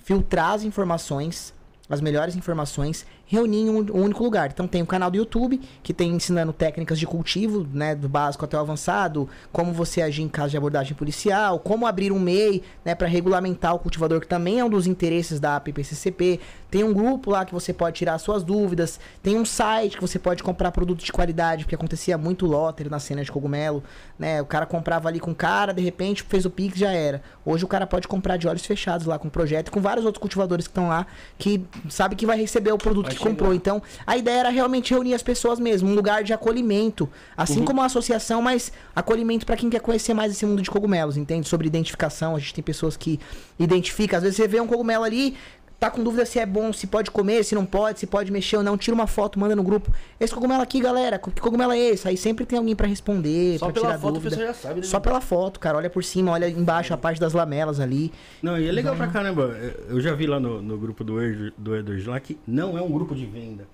[0.02, 1.54] Filtrar as informações,
[1.88, 4.50] as melhores informações, reunir em um, um único lugar.
[4.52, 8.44] Então, tem o canal do YouTube, que tem ensinando técnicas de cultivo, né, do básico
[8.44, 12.62] até o avançado, como você agir em caso de abordagem policial, como abrir um MEI,
[12.84, 16.40] né, para regulamentar o cultivador, que também é um dos interesses da APPCCP.
[16.74, 18.98] Tem um grupo lá que você pode tirar suas dúvidas.
[19.22, 22.98] Tem um site que você pode comprar produtos de qualidade, porque acontecia muito loter na
[22.98, 23.80] cena de cogumelo,
[24.18, 24.42] né?
[24.42, 27.22] O cara comprava ali com o cara, de repente fez o Pix já era.
[27.46, 30.04] Hoje o cara pode comprar de olhos fechados lá com o projeto, e com vários
[30.04, 31.06] outros cultivadores que estão lá,
[31.38, 33.54] que sabe que vai receber o produto que comprou.
[33.54, 37.82] Então, a ideia era realmente reunir as pessoas mesmo, um lugar de acolhimento, assim como
[37.82, 41.48] a associação, mas acolhimento para quem quer conhecer mais esse mundo de cogumelos, entende?
[41.48, 43.20] Sobre identificação, a gente tem pessoas que
[43.60, 45.36] identificam, às vezes você vê um cogumelo ali,
[45.84, 48.56] tá com dúvida se é bom, se pode comer, se não pode, se pode mexer
[48.56, 49.92] ou não, tira uma foto, manda no grupo.
[50.18, 52.08] Esse cogumelo aqui, galera, que cogumelo é esse?
[52.08, 54.36] Aí sempre tem alguém pra responder, Só pra pela tirar foto dúvida.
[54.36, 54.86] já sabe, né?
[54.86, 55.76] Só pela foto, cara.
[55.76, 58.10] Olha por cima, olha embaixo a parte das lamelas ali.
[58.42, 59.54] Não, e é legal pra caramba.
[59.88, 62.82] Eu já vi lá no, no grupo do Edward, do Edward lá que não é
[62.82, 63.66] um grupo de venda.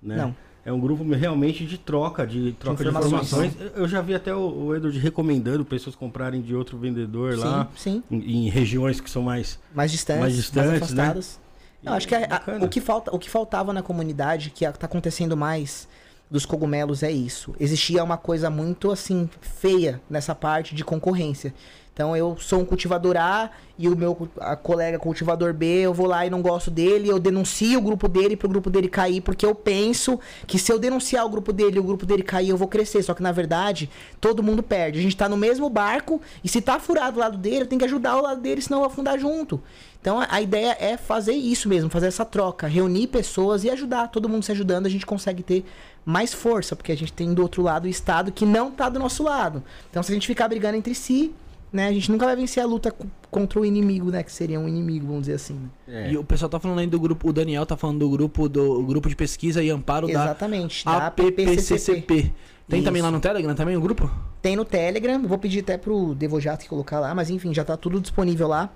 [0.00, 0.16] Né?
[0.16, 0.36] Não.
[0.64, 3.52] É um grupo realmente de troca, de troca de informações.
[3.52, 3.72] informações.
[3.76, 7.68] Eu já vi até o, o Edward recomendando pessoas comprarem de outro vendedor lá.
[7.76, 8.16] Sim, sim.
[8.16, 9.60] Em, em regiões que são mais.
[9.74, 11.45] Mais distantes, Mais mais, distantes, né?
[11.82, 14.72] Não, acho que a- a- o, que falta, o que faltava na comunidade, que a-
[14.72, 15.88] tá acontecendo mais
[16.30, 17.54] dos cogumelos, é isso.
[17.60, 21.54] Existia uma coisa muito, assim, feia nessa parte de concorrência.
[21.94, 23.48] Então eu sou um cultivador A
[23.78, 24.14] e o meu
[24.62, 28.36] colega cultivador B, eu vou lá e não gosto dele, eu denuncio o grupo dele
[28.36, 31.80] pro grupo dele cair, porque eu penso que se eu denunciar o grupo dele e
[31.80, 33.02] o grupo dele cair, eu vou crescer.
[33.02, 33.88] Só que na verdade,
[34.20, 34.98] todo mundo perde.
[34.98, 37.78] A gente tá no mesmo barco e se tá furado o lado dele, eu tenho
[37.78, 39.62] que ajudar o lado dele, senão eu vou afundar junto.
[40.06, 44.06] Então a, ideia é fazer isso mesmo, fazer essa troca, reunir pessoas e ajudar.
[44.06, 45.64] Todo mundo se ajudando, a gente consegue ter
[46.04, 49.00] mais força, porque a gente tem do outro lado o Estado que não tá do
[49.00, 49.64] nosso lado.
[49.90, 51.34] Então se a gente ficar brigando entre si,
[51.72, 54.60] né, a gente nunca vai vencer a luta co- contra o inimigo, né, que seria
[54.60, 55.54] um inimigo, vamos dizer assim.
[55.88, 56.06] né?
[56.06, 56.12] É.
[56.12, 58.84] E o pessoal tá falando aí do grupo, o Daniel tá falando do grupo do
[58.84, 62.32] grupo de pesquisa e amparo Exatamente, da da APPCCP.
[62.68, 63.06] Tem também Isso.
[63.06, 64.08] lá no Telegram também o grupo?
[64.40, 68.00] Tem no Telegram, vou pedir até pro Devojato colocar lá, mas enfim, já tá tudo
[68.00, 68.70] disponível lá.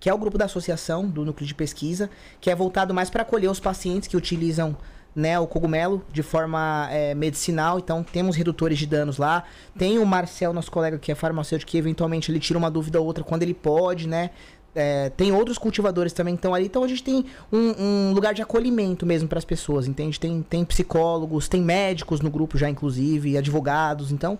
[0.00, 2.10] Que é o grupo da associação do núcleo de pesquisa,
[2.40, 4.76] que é voltado mais para acolher os pacientes que utilizam
[5.14, 7.78] né, o cogumelo de forma é, medicinal.
[7.78, 9.44] Então temos redutores de danos lá.
[9.78, 13.06] Tem o Marcel, nosso colega que é farmacêutico, que eventualmente ele tira uma dúvida ou
[13.06, 14.30] outra quando ele pode, né?
[14.74, 16.66] É, tem outros cultivadores também que estão ali.
[16.66, 20.18] Então a gente tem um, um lugar de acolhimento mesmo para as pessoas, entende?
[20.18, 24.10] Tem, tem psicólogos, tem médicos no grupo já, inclusive, advogados.
[24.10, 24.36] Então,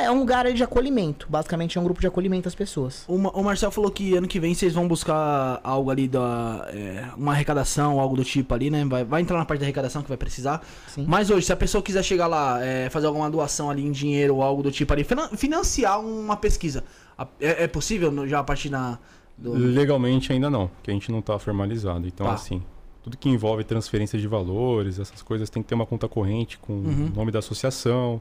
[0.00, 1.26] é um lugar aí de acolhimento.
[1.28, 3.04] Basicamente é um grupo de acolhimento às pessoas.
[3.06, 6.66] O, Ma- o Marcel falou que ano que vem vocês vão buscar algo ali da.
[6.72, 8.84] é, uma arrecadação, algo do tipo ali, né?
[8.84, 10.62] Vai, vai entrar na parte da arrecadação que vai precisar.
[10.88, 11.04] Sim.
[11.06, 14.36] Mas hoje, se a pessoa quiser chegar lá, é, fazer alguma doação ali em dinheiro
[14.36, 16.84] ou algo do tipo ali, finan- financiar uma pesquisa,
[17.40, 18.98] é, é possível no- já a partir da.
[19.36, 19.52] Do...
[19.54, 22.06] Legalmente ainda não, porque a gente não está formalizado.
[22.06, 22.34] Então, Tá.
[22.34, 22.62] assim,
[23.02, 26.72] tudo que envolve transferência de valores, essas coisas, tem que ter uma conta corrente com
[26.74, 27.10] Uhum.
[27.12, 28.20] o nome da associação.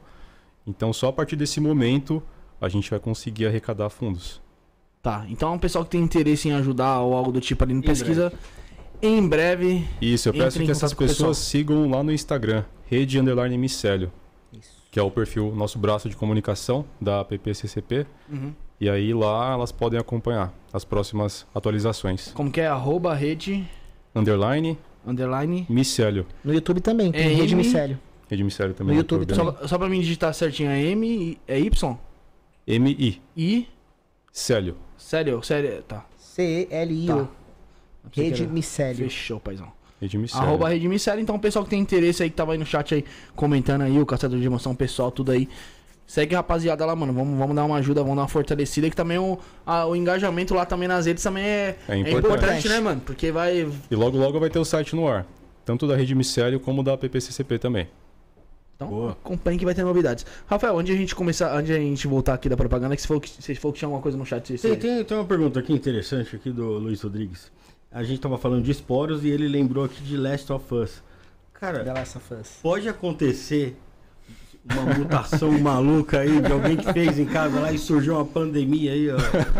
[0.65, 2.21] Então, só a partir desse momento
[2.59, 4.41] a gente vai conseguir arrecadar fundos.
[5.01, 7.79] Tá, então o pessoal que tem interesse em ajudar ou algo do tipo ali no
[7.79, 8.31] Em pesquisa,
[9.01, 9.83] em breve.
[9.99, 14.11] Isso, eu peço que essas pessoas sigam lá no Instagram, rede underline micélio,
[14.91, 18.05] que é o perfil, nosso braço de comunicação da PPCCP.
[18.29, 18.53] Uhum.
[18.79, 22.31] E aí lá elas podem acompanhar as próximas atualizações.
[22.33, 22.67] Como que é?
[22.67, 23.67] Arroba rede
[24.13, 25.65] Underline underline.
[25.69, 26.25] micélio.
[26.43, 27.99] No YouTube também, tem É Rede Micélio.
[28.31, 28.95] Rede micélio também.
[28.95, 29.35] No YouTube né?
[29.35, 31.97] Só, só pra mim digitar certinho, é M, e- é Y?
[32.65, 33.67] M-I, I.
[34.31, 34.77] Célio.
[34.97, 36.05] Sério, sério, tá.
[36.17, 37.25] C-E-L-I-O.
[37.25, 37.27] Tá.
[38.15, 39.03] Rede Micélio.
[39.03, 39.71] Fechou, paizão.
[40.01, 40.47] Rede micélio.
[40.47, 41.21] Arroba Rede Missério.
[41.21, 43.05] Então, o pessoal que tem interesse aí, que tava aí no chat aí,
[43.35, 45.47] comentando aí, o Caçador de Emoção, o pessoal, tudo aí.
[46.07, 47.13] Segue a rapaziada lá, mano.
[47.13, 48.89] Vamos, vamos dar uma ajuda, vamos dar uma fortalecida.
[48.89, 52.17] Que também o, a- o engajamento lá também nas redes também é, É é importante.
[52.25, 53.01] importante, né, mano?
[53.05, 53.69] Porque vai.
[53.91, 55.27] E logo logo vai ter o site no ar.
[55.63, 57.87] Tanto da Rede Micélio como da PPCCP também.
[58.81, 59.11] Então, Boa.
[59.11, 60.25] acompanhe que vai ter novidades.
[60.47, 63.21] Rafael, onde a gente começar, onde a gente voltar aqui da propaganda, que você falou
[63.21, 64.57] que, você falou que tinha alguma coisa no chat.
[64.57, 67.51] Você, Tem, tem, tem uma pergunta aqui interessante aqui do Luiz Rodrigues.
[67.91, 71.03] A gente tava falando de esporos e ele lembrou aqui de Last of Us.
[71.53, 72.57] Cara, The Last of Us.
[72.63, 73.75] pode acontecer
[74.63, 78.91] uma mutação maluca aí de alguém que fez em casa lá e surgiu uma pandemia
[78.91, 79.17] aí, ó.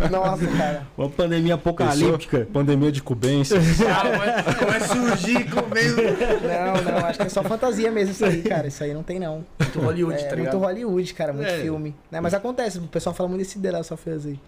[0.10, 0.88] Nossa, cara.
[0.98, 2.48] Uma pandemia apocalíptica.
[2.54, 3.58] Pandemia de cubência.
[3.84, 6.02] Cara, vai, vai surgir comendo.
[6.04, 8.68] Não, não, acho que é só fantasia mesmo isso aí, cara.
[8.68, 9.44] Isso aí não tem, não.
[9.60, 10.58] Muito Hollywood, é tá muito ligado?
[10.60, 11.60] Hollywood, cara, muito É.
[11.62, 11.96] filme.
[12.12, 12.22] Né?
[12.22, 14.40] Mas acontece, o pessoal fala muito desse The Last of Us aí.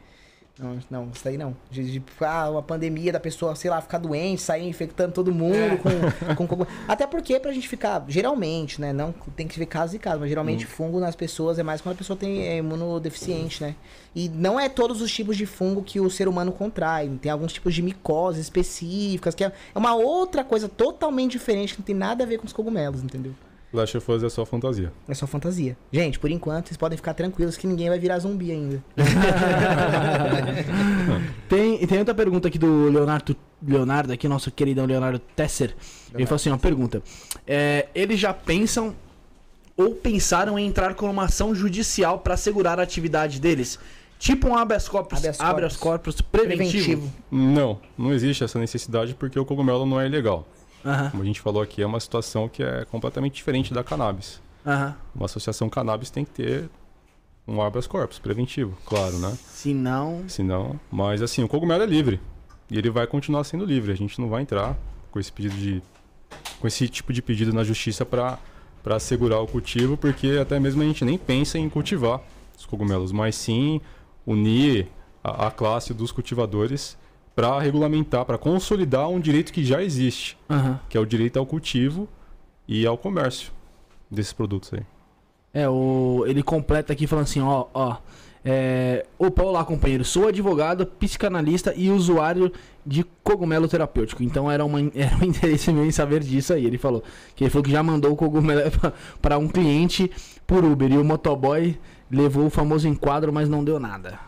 [0.60, 1.56] Não, não, isso aí não.
[1.72, 5.56] De, de ah, uma pandemia da pessoa, sei lá, ficar doente, sair infectando todo mundo
[5.56, 6.36] É.
[6.36, 8.94] com, com, Até porque pra gente ficar, geralmente, né?
[8.94, 10.30] Não tem que ver casos e casos, mas Hum.
[10.30, 13.76] geralmente fungo nas pessoas é mais quando a pessoa tem é, imunodeficiente, né?
[14.16, 17.10] E não é todos os tipos de fungo que o ser humano contrai.
[17.20, 21.80] Tem alguns tipos de micoses específicas, que é é uma outra coisa totalmente diferente, que
[21.80, 23.34] não tem nada a ver com os cogumelos, entendeu?
[23.74, 24.94] Last of Us é só fantasia.
[25.08, 25.76] É só fantasia.
[25.92, 28.84] Gente, por enquanto, vocês podem ficar tranquilos que ninguém vai virar zumbi ainda.
[31.50, 33.36] Tem, tem outra pergunta aqui do Leonardo,
[33.66, 35.76] Leonardo aqui, nosso queridão Leonardo Tesser.
[36.14, 37.02] Ele falou assim, uma pergunta.
[37.46, 38.96] É, eles já pensam
[39.78, 43.80] ou pensaram em entrar com uma ação judicial para assegurar a atividade deles?
[44.20, 46.16] Tipo um habeas corpus, Habeas habeas corpus.
[46.16, 47.12] corpus preventivo.
[47.30, 50.48] Não, não existe essa necessidade porque o cogumelo não é ilegal.
[50.86, 54.42] Aham, Como a gente falou aqui, é uma situação que é completamente diferente da cannabis.
[54.66, 54.96] aham.
[55.16, 56.70] Uma associação cannabis tem que ter
[57.48, 59.38] um habeas corpus preventivo, claro, né?
[59.48, 60.24] Se não...
[60.28, 62.20] Senão, mas assim, o cogumelo é livre.
[62.72, 63.92] E ele vai continuar sendo livre.
[63.92, 64.76] A gente não vai entrar
[65.12, 65.82] com esse pedido de
[66.60, 68.40] com esse tipo de pedido na justiça para
[68.82, 72.20] para assegurar o cultivo, porque até mesmo a gente nem pensa em cultivar
[72.58, 73.80] os cogumelos, mas sim
[74.26, 74.88] unir
[75.24, 76.98] a, a classe dos cultivadores
[77.36, 80.80] para regulamentar, para consolidar um direito que já existe, Aham.
[80.88, 82.08] que é o direito ao cultivo
[82.68, 83.52] e ao comércio
[84.10, 84.82] desses produtos aí.
[85.54, 87.98] É, o, ele completa aqui falando assim, ó, ó.
[88.46, 92.52] É, Opa, olá companheiro, sou advogado, psicanalista e usuário
[92.86, 94.22] de cogumelo terapêutico.
[94.22, 96.66] Então era, uma, era um interesse meu em saber disso aí.
[96.66, 97.04] Ele falou
[97.36, 98.62] que ele falou que já mandou o cogumelo
[99.22, 100.12] para um cliente
[100.46, 101.80] por Uber e o motoboy
[102.12, 104.20] levou o famoso enquadro, mas não deu nada.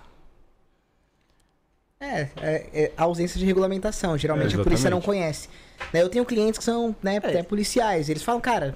[2.00, 4.18] É, é, é a ausência de regulamentação.
[4.18, 5.48] Geralmente É, a polícia não conhece.
[5.94, 7.18] Né, Eu tenho clientes que são né, É.
[7.18, 8.10] até policiais.
[8.10, 8.76] Eles falam, cara.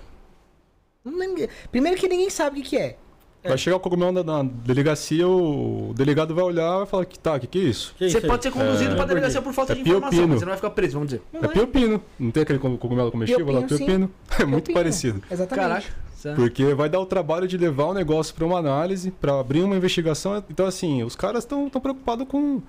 [1.72, 2.96] Primeiro que ninguém sabe o que, que é.
[3.42, 7.18] Vai chegar o cogumelo na, na delegacia, o delegado vai olhar e vai falar que
[7.18, 7.94] tá, o que, que é isso?
[7.98, 8.30] Que Você isso aí?
[8.30, 10.28] pode ser conduzido É, pra delegacia por falta é de informação, piopino.
[10.28, 11.22] mas você não vai ficar preso, vamos dizer.
[11.32, 12.04] Não É piopino.
[12.20, 13.60] Não tem aquele co- cogumelo comestível lá?
[13.62, 13.86] Piopino, sim.
[13.86, 14.12] Piopino.
[14.40, 15.24] É muito parecido.
[15.32, 15.68] Exatamente.
[15.68, 15.88] Caraca.
[16.26, 19.62] É- Porque vai dar o trabalho de levar o negócio para uma análise, para abrir
[19.62, 20.44] uma investigação.
[20.50, 22.62] Então, assim, os caras estão preocupados com,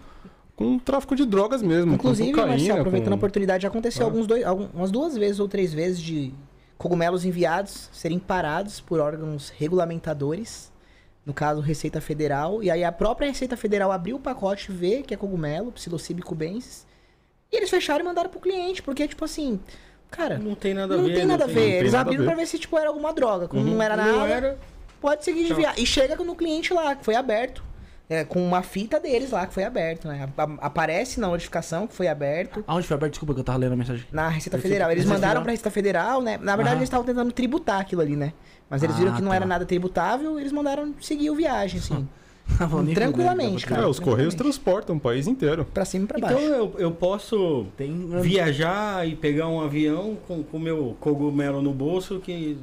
[0.61, 1.95] com o tráfico de drogas mesmo.
[1.95, 3.15] Inclusive, com cocaína, Marcelo, aproveitando com...
[3.15, 4.11] a oportunidade, já aconteceu Ah.
[4.11, 6.35] alguns dois, algumas duas vezes ou três vezes de
[6.77, 10.71] cogumelos enviados serem parados por órgãos regulamentadores,
[11.25, 15.15] no caso Receita Federal, e aí a própria Receita Federal abriu o pacote, vê que
[15.15, 16.87] é cogumelo, psilocybe cubensis,
[17.51, 19.59] e eles fecharam e mandaram pro cliente, porque tipo assim,
[20.11, 21.15] cara, Não tem nada a não ver.
[21.15, 21.55] tem nada a ver.
[21.55, 22.31] tem Eles nada a abriram ver.
[22.31, 23.75] pra ver se tipo era alguma droga, como Uhum.
[23.75, 24.59] não era Não nada, era.
[25.01, 25.83] pode seguir viagem.
[25.83, 27.63] E chega no cliente lá, que foi aberto.
[28.11, 30.29] É, com uma fita deles lá, que foi aberto, né?
[30.37, 32.63] A- a- Aparece na notificação que foi aberto.
[32.67, 33.13] Aonde foi aberto?
[33.13, 34.05] Desculpa que eu tava lendo a mensagem.
[34.13, 34.91] Na Receita Receita- Federal.
[34.91, 35.43] Eles Receita mandaram Federal.
[35.45, 36.33] pra Receita Federal, né?
[36.43, 36.77] Na verdade, Aham.
[36.81, 38.33] eles estavam tentando tributar aquilo ali, né?
[38.69, 39.37] Mas eles viram Ah, que não tá.
[39.37, 42.07] era nada tributável, eles mandaram seguir o viagem, assim.
[42.85, 43.83] Nem Tranquilamente, cara.
[43.83, 45.65] É, os correios transportam o país inteiro.
[45.73, 46.45] Pra cima e pra Então baixo.
[46.49, 48.09] eu, eu posso Tem.
[48.21, 52.59] viajar e pegar um avião com o meu cogumelo no bolso que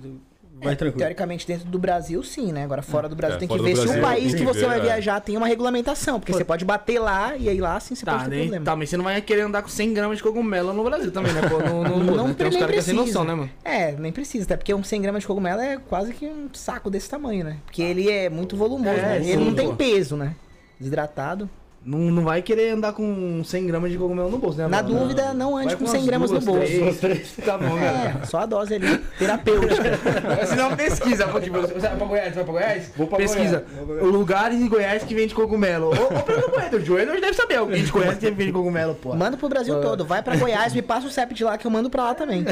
[0.61, 0.99] vai É, tranquilo.
[0.99, 2.63] Teoricamente, dentro do Brasil, sim, né?
[2.63, 4.59] Agora, fora do Brasil, É, tem que ver se Brasil o país que que você
[4.61, 4.81] ver, vai é.
[4.81, 6.19] viajar tem uma regulamentação.
[6.19, 6.38] Porque Pô.
[6.38, 8.65] você pode bater lá e aí lá sim você Tá, pode ter nem, problema.
[8.65, 11.31] tá, mas você não vai querer andar com 100 gramas de cogumelo no Brasil também,
[11.34, 11.41] né?
[11.47, 13.19] Pô, não, não, Não não tem uns caras que é sem precisa.
[13.19, 13.49] noção, né, mano?
[13.63, 16.89] É, nem precisa, até porque um 100 gramas de cogumelo é quase que um saco
[16.89, 17.57] desse tamanho, né?
[17.65, 19.21] Porque ele é muito volumoso, É, né?
[19.23, 20.35] sim, Ele não tem peso, né?
[20.79, 21.49] Desidratado.
[21.85, 24.67] Não, não vai querer andar com 100 gramas de cogumelo no bolso, né?
[24.67, 24.99] Na mano?
[24.99, 26.99] dúvida, não ande Vai com umas 100 gramas no bolso.
[26.99, 27.33] três.
[27.45, 27.77] Tá bom.
[27.77, 29.97] É, só a dose ali, terapêutica.
[30.45, 31.25] Se não, pesquisa.
[31.39, 32.35] Tipo, você vai pra Goiás?
[32.35, 32.91] Vai pra Goiás?
[32.95, 33.63] Vou pra pesquisa.
[33.85, 34.03] Goiás.
[34.05, 35.87] Lugares em Goiás que vende cogumelo.
[35.87, 36.77] Ou, ou pelo Joelho.
[36.77, 37.55] O Joelho deve saber.
[37.55, 39.15] Alguém de Goiás que vende cogumelo, pô.
[39.15, 40.03] Manda pro Brasil todo.
[40.03, 42.43] Vai pra Goiás, me passa o CEP de lá que eu mando pra lá também.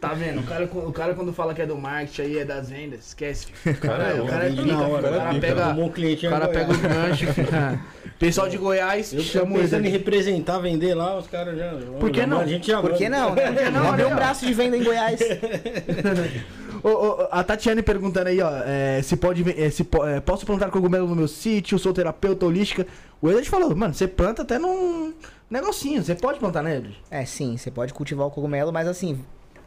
[0.00, 0.40] Tá vendo?
[0.40, 3.46] O cara, o cara quando fala que é do marketing aí, é das vendas, esquece.
[3.80, 5.90] Cara, é, o cara é pica, o cara é pega, um o
[6.30, 6.84] cara pega Goiás.
[6.84, 7.45] o gancho.
[8.18, 11.70] Pessoal de Goiás, Eu tô chama o pensando em representar, vender lá, os caras já.
[12.00, 12.40] Por que não?
[12.40, 13.46] A gente já Por que não, né?
[13.52, 15.20] Por que não, né, um braço de venda em Goiás.
[16.82, 20.46] Ô, ô, a Tatiane perguntando aí, ó, é, se pode, é, se po- é, posso
[20.46, 22.86] plantar cogumelo no meu sítio, sou terapeuta holística.
[23.20, 25.12] O Edward falou, mano, você planta até num
[25.50, 26.96] negocinho, você pode plantar, né, Edward?
[27.10, 29.18] É, sim, você pode cultivar o cogumelo, mas assim,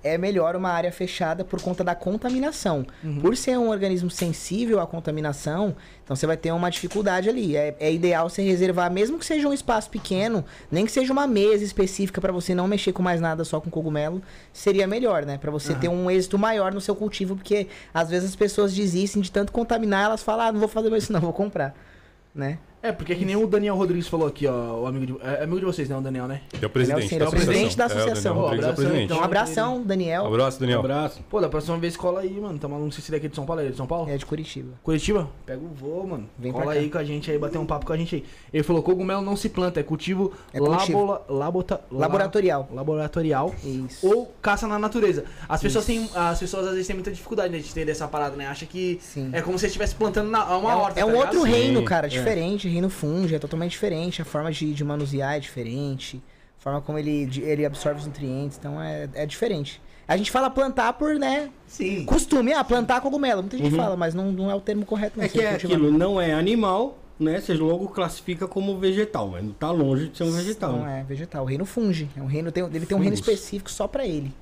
[0.03, 2.85] é melhor uma área fechada por conta da contaminação.
[3.21, 7.55] Por ser um organismo sensível à contaminação, então você vai ter uma dificuldade ali.
[7.55, 11.27] É, é ideal você reservar, mesmo que seja um espaço pequeno, nem que seja uma
[11.27, 14.21] mesa específica para você não mexer com mais nada só com cogumelo,
[14.53, 15.37] seria melhor, né?
[15.37, 19.21] Para você ter um êxito maior no seu cultivo, porque às vezes as pessoas desistem
[19.21, 21.75] de tanto contaminar, elas falam, ah, não vou fazer mais isso não, vou comprar,
[22.33, 22.57] né?
[22.81, 25.43] É, porque é que nem o Daniel Rodrigues falou aqui, ó, o amigo de, é
[25.43, 26.41] amigo de vocês, né, o Daniel, né?
[26.61, 28.35] É o presidente, Ele é o presidente da É, o Daniel associação.
[28.37, 29.03] Rodrigues é o presidente.
[29.03, 30.79] Então, um abração, Daniel, Abraço, Um Daniel.
[30.79, 31.19] abraço.
[31.29, 33.27] Pô, da próxima vez cola aí, mano, tá maluco, não sei se ele é aqui
[33.27, 34.09] de São Paulo, ele é de São Paulo?
[34.09, 34.71] é de Curitiba.
[34.81, 35.29] Curitiba?
[35.45, 36.29] Pega o voo, mano.
[36.37, 38.23] Vem Cola aí com a gente aí, bater um papo com a gente aí.
[38.53, 40.99] Ele falou, cogumelo não se planta, é cultivo, É cultivo.
[40.99, 42.69] labola- labota- la- Laboratorial.
[42.71, 44.07] laboratorial Isso.
[44.07, 45.25] ou caça na natureza.
[45.49, 48.37] As pessoas têm, as pessoas às vezes têm muita dificuldade né, de entender essa parada,
[48.37, 48.47] né?
[48.47, 49.31] Acha que Sim.
[49.33, 52.07] é como se estivesse plantando na, uma é, horta, é um tá outro reino, cara,
[52.07, 52.68] diferente.
[52.69, 54.21] Reino fungi, é totalmente diferente.
[54.21, 56.21] A forma de, de manusear é diferente.
[56.59, 59.81] A forma como ele, de- ele absorve os nutrientes, então é, é diferente.
[60.07, 62.03] A gente fala plantar por, né, Sim.
[62.05, 62.51] costume.
[62.53, 63.41] Ah, plantar cogumelo.
[63.43, 65.17] Muita gente fala, mas não, não é o termo correto.
[65.17, 65.23] Não.
[65.23, 67.39] É que é aquilo, não é animal, né?
[67.39, 70.71] Você logo classifica como vegetal, mas não tá longe de ser um vegetal.
[70.73, 71.01] Não né?
[71.01, 71.43] é vegetal.
[71.43, 72.09] O reino fungi.
[72.17, 73.29] É um reino, tem, ele tem um reino Fungos.
[73.29, 74.33] específico só pra ele.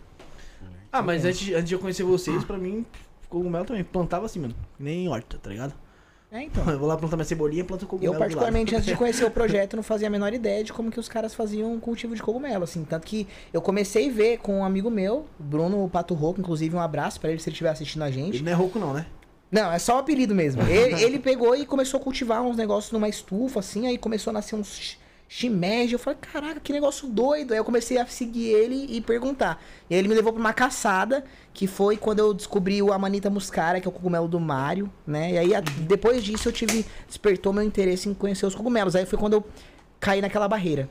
[0.91, 2.85] Ah, mas antes, antes de eu conhecer vocês, pra mim,
[3.29, 3.83] cogumelo também.
[3.83, 4.55] Plantava assim, mano.
[4.79, 5.73] Nem em horta, tá ligado?
[6.31, 6.69] É, então.
[6.69, 9.31] Eu vou lá plantar minha cebolinha e planto cogumelo Eu, particularmente, antes de conhecer o
[9.31, 12.65] projeto, não fazia a menor ideia de como que os caras faziam cultivo de cogumelo,
[12.65, 12.83] assim.
[12.83, 16.81] Tanto que eu comecei a ver com um amigo meu, Bruno Pato Roco, inclusive um
[16.81, 18.37] abraço pra ele se ele estiver assistindo a gente.
[18.37, 19.05] Ele não é rouco não, né?
[19.49, 20.61] Não, é só o apelido mesmo.
[20.67, 24.33] Ele, ele pegou e começou a cultivar uns negócios numa estufa, assim, aí começou a
[24.33, 24.97] nascer uns
[25.27, 25.93] shimeji.
[25.93, 27.51] Eu falei, caraca, que negócio doido.
[27.53, 29.61] Aí eu comecei a seguir ele e perguntar.
[29.89, 31.23] E aí ele me levou pra uma caçada,
[31.53, 35.33] que foi quando eu descobri o Amanita muscara, que é o cogumelo do Mario, né?
[35.33, 38.95] E aí a- depois disso eu tive, despertou meu interesse em conhecer os cogumelos.
[38.95, 39.45] Aí foi quando eu
[39.99, 40.89] caí naquela barreira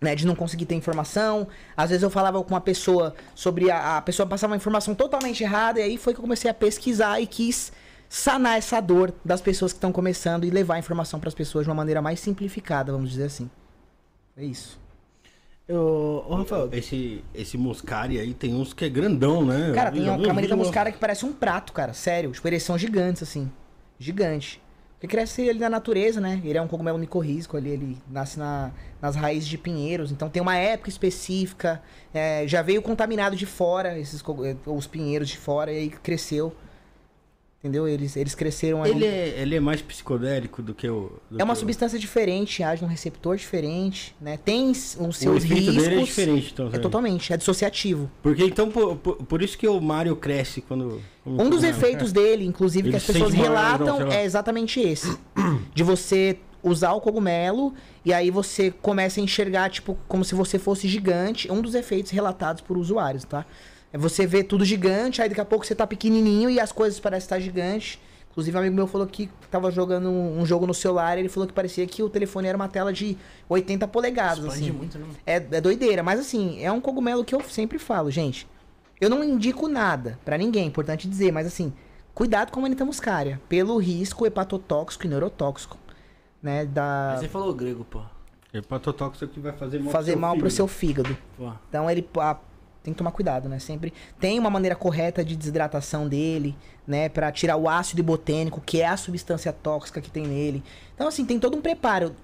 [0.00, 1.48] né, de não conseguir ter informação.
[1.76, 5.42] Às vezes eu falava com uma pessoa sobre a, a pessoa passava uma informação totalmente
[5.42, 7.72] errada e aí foi que eu comecei a pesquisar e quis
[8.08, 11.64] sanar essa dor das pessoas que estão começando e levar a informação para as pessoas
[11.64, 13.50] de uma maneira mais simplificada, vamos dizer assim.
[14.36, 14.80] É isso.
[15.68, 19.72] Eu, ô, Rafael, Esse, esse Muscari aí tem uns que é grandão, né?
[19.74, 21.92] Cara, tem uma um camarita vídeo, muscara que parece um prato, cara.
[21.92, 22.32] Sério.
[22.32, 23.52] Tipo, eles são gigantes, assim.
[23.98, 24.62] Gigante.
[24.94, 26.40] Porque cresce ali na natureza, né?
[26.42, 30.10] Ele é um cogumelo micorrízico ali, ele nasce na, nas raízes de pinheiros.
[30.10, 31.82] Então tem uma época específica.
[32.14, 36.52] é, já veio contaminado de fora, esses, eh, os pinheiros de fora, e aí cresceu.
[37.60, 37.88] Entendeu?
[37.88, 38.92] Eles, eles cresceram ali.
[38.92, 41.10] Ele é, ele é mais psicodélico do que o.
[41.28, 44.36] do É uma que o- substância diferente, age num receptor diferente, né?
[44.36, 45.82] Tem os O seus efeito riscos.
[45.82, 46.70] dele é diferente, então.
[46.72, 48.08] É totalmente, é dissociativo.
[48.22, 51.02] Porque então, por, por, por isso que o Mario cresce quando.
[51.24, 54.78] quando- Um dos quando- efeitos dele, inclusive, que Ele as pessoas relatam, não, é exatamente
[54.78, 55.18] esse.
[55.74, 57.74] De você usar o cogumelo
[58.04, 61.50] e aí você começa a enxergar, tipo, como se você fosse gigante.
[61.50, 63.44] Um dos efeitos relatados por usuários, tá?
[63.92, 67.00] É você ver tudo gigante, aí daqui a pouco você tá pequenininho e as coisas
[67.00, 67.98] parecem estar gigantes.
[68.30, 71.46] Inclusive, um amigo meu falou que tava jogando um jogo no celular e ele falou
[71.46, 73.16] que parecia que o telefone era uma tela de
[73.48, 74.70] 80 polegadas, expande assim.
[74.70, 75.06] muito, né?
[75.26, 78.46] É, é doideira, mas assim, é um cogumelo que eu sempre falo, gente.
[79.00, 81.72] Eu não indico nada pra ninguém, é importante dizer, mas assim,
[82.14, 85.78] cuidado com a manita muscária, pelo risco hepatotóxico e neurotóxico,
[86.42, 88.02] né, da Mas você falou grego, pô.
[88.52, 90.54] Hepatotóxico que vai fazer mal fazer mal pro fígado.
[90.54, 91.18] seu fígado.
[91.36, 91.52] Pô.
[91.68, 92.36] Então ele ah,
[92.82, 93.58] tem que tomar cuidado, né?
[93.58, 96.56] Sempre tem uma maneira correta de desidratação dele,
[96.86, 100.62] né, Pra tirar o ácido ibotênico, que é a substância tóxica que tem nele.
[100.94, 102.14] Então assim, tem todo um preparo.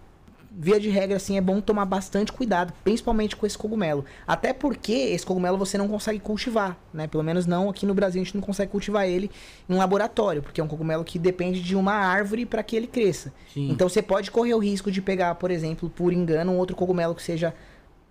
[0.57, 4.05] Via de regra, assim, é bom tomar bastante cuidado, principalmente com esse cogumelo.
[4.25, 7.09] Até porque esse cogumelo você não consegue cultivar, né?
[7.09, 9.33] Pelo menos não aqui no Brasil a gente não consegue cultivar ele
[9.69, 12.87] em um laboratório, porque é um cogumelo que depende de uma árvore para que ele
[12.87, 13.33] cresça.
[13.53, 13.69] Sim.
[13.69, 17.17] Então você pode correr o risco de pegar, por exemplo, por engano, um outro cogumelo
[17.17, 17.53] que seja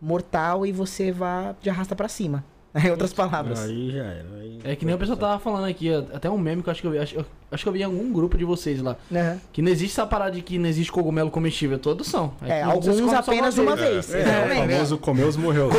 [0.04, 2.44] mortal e você vá de arrasta pra cima.
[2.84, 3.60] Em outras palavras.
[3.66, 4.26] Aí já era.
[4.40, 6.82] Aí É que nem o pessoal tava falando aqui, até um meme que eu acho
[6.82, 8.96] que eu vi, acho, eu- acho que eu vi em algum grupo de vocês lá.
[9.12, 9.40] Aham.
[9.52, 12.34] Que não existe essa parada de que não existe cogumelo comestível, todos são.
[12.42, 14.12] É, vocês alguns comem só apenas uma vez.
[14.14, 14.72] É, o exatamente.
[14.74, 15.70] famoso comeu os morreu.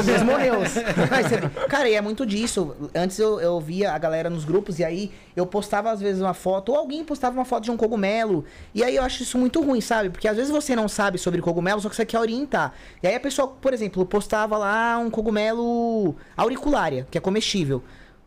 [1.11, 2.77] Mas você- Cara, e é muito disso.
[2.95, 6.35] Antes eu, eu via a galera nos grupos e aí eu postava às vezes uma
[6.35, 8.45] foto, ou alguém postava uma foto de um cogumelo.
[8.73, 10.11] E aí eu acho isso muito ruim, sabe?
[10.11, 12.73] Porque às vezes você não sabe sobre cogumelo, só que você quer orientar.
[13.03, 16.15] E aí a pessoa, por exemplo, postava lá um cogumelo
[17.11, 17.83] que é comestível.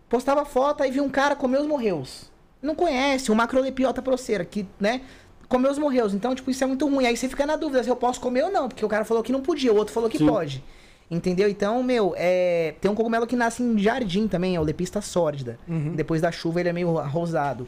[0.10, 2.32] Postava foto, aí viu um cara comer os morreus.
[2.62, 5.02] Não conhece, o macrolepiota proceira, que, né?
[5.48, 6.14] Comeu os morreus.
[6.14, 7.06] Então, tipo, isso é muito ruim.
[7.06, 9.24] Aí você fica na dúvida se eu posso comer ou não, porque o cara falou
[9.24, 10.28] que não podia, o outro falou que Sim.
[10.28, 10.64] pode.
[11.10, 11.48] Entendeu?
[11.48, 12.76] Então, meu, é...
[12.82, 15.58] tem um cogumelo que nasce em jardim também, é o lepista sórdida.
[15.96, 17.66] Depois da chuva ele é meio rosado.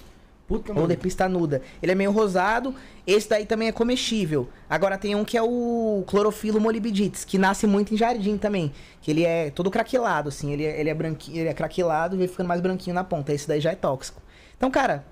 [0.50, 1.62] Puta, Ou lepista nuda.
[1.80, 2.74] Ele é meio rosado.
[3.06, 4.50] Esse daí também é comestível.
[4.68, 8.74] Agora tem um que é o clorofilo molibdites, que nasce muito em jardim também.
[9.00, 10.52] Que ele é todo craquelado, assim.
[10.52, 13.32] Ele é, ele é branquinho, ele é craquelado e vai ficando mais branquinho na ponta.
[13.32, 14.20] Esse daí já é tóxico.
[14.58, 15.06] Então, cara,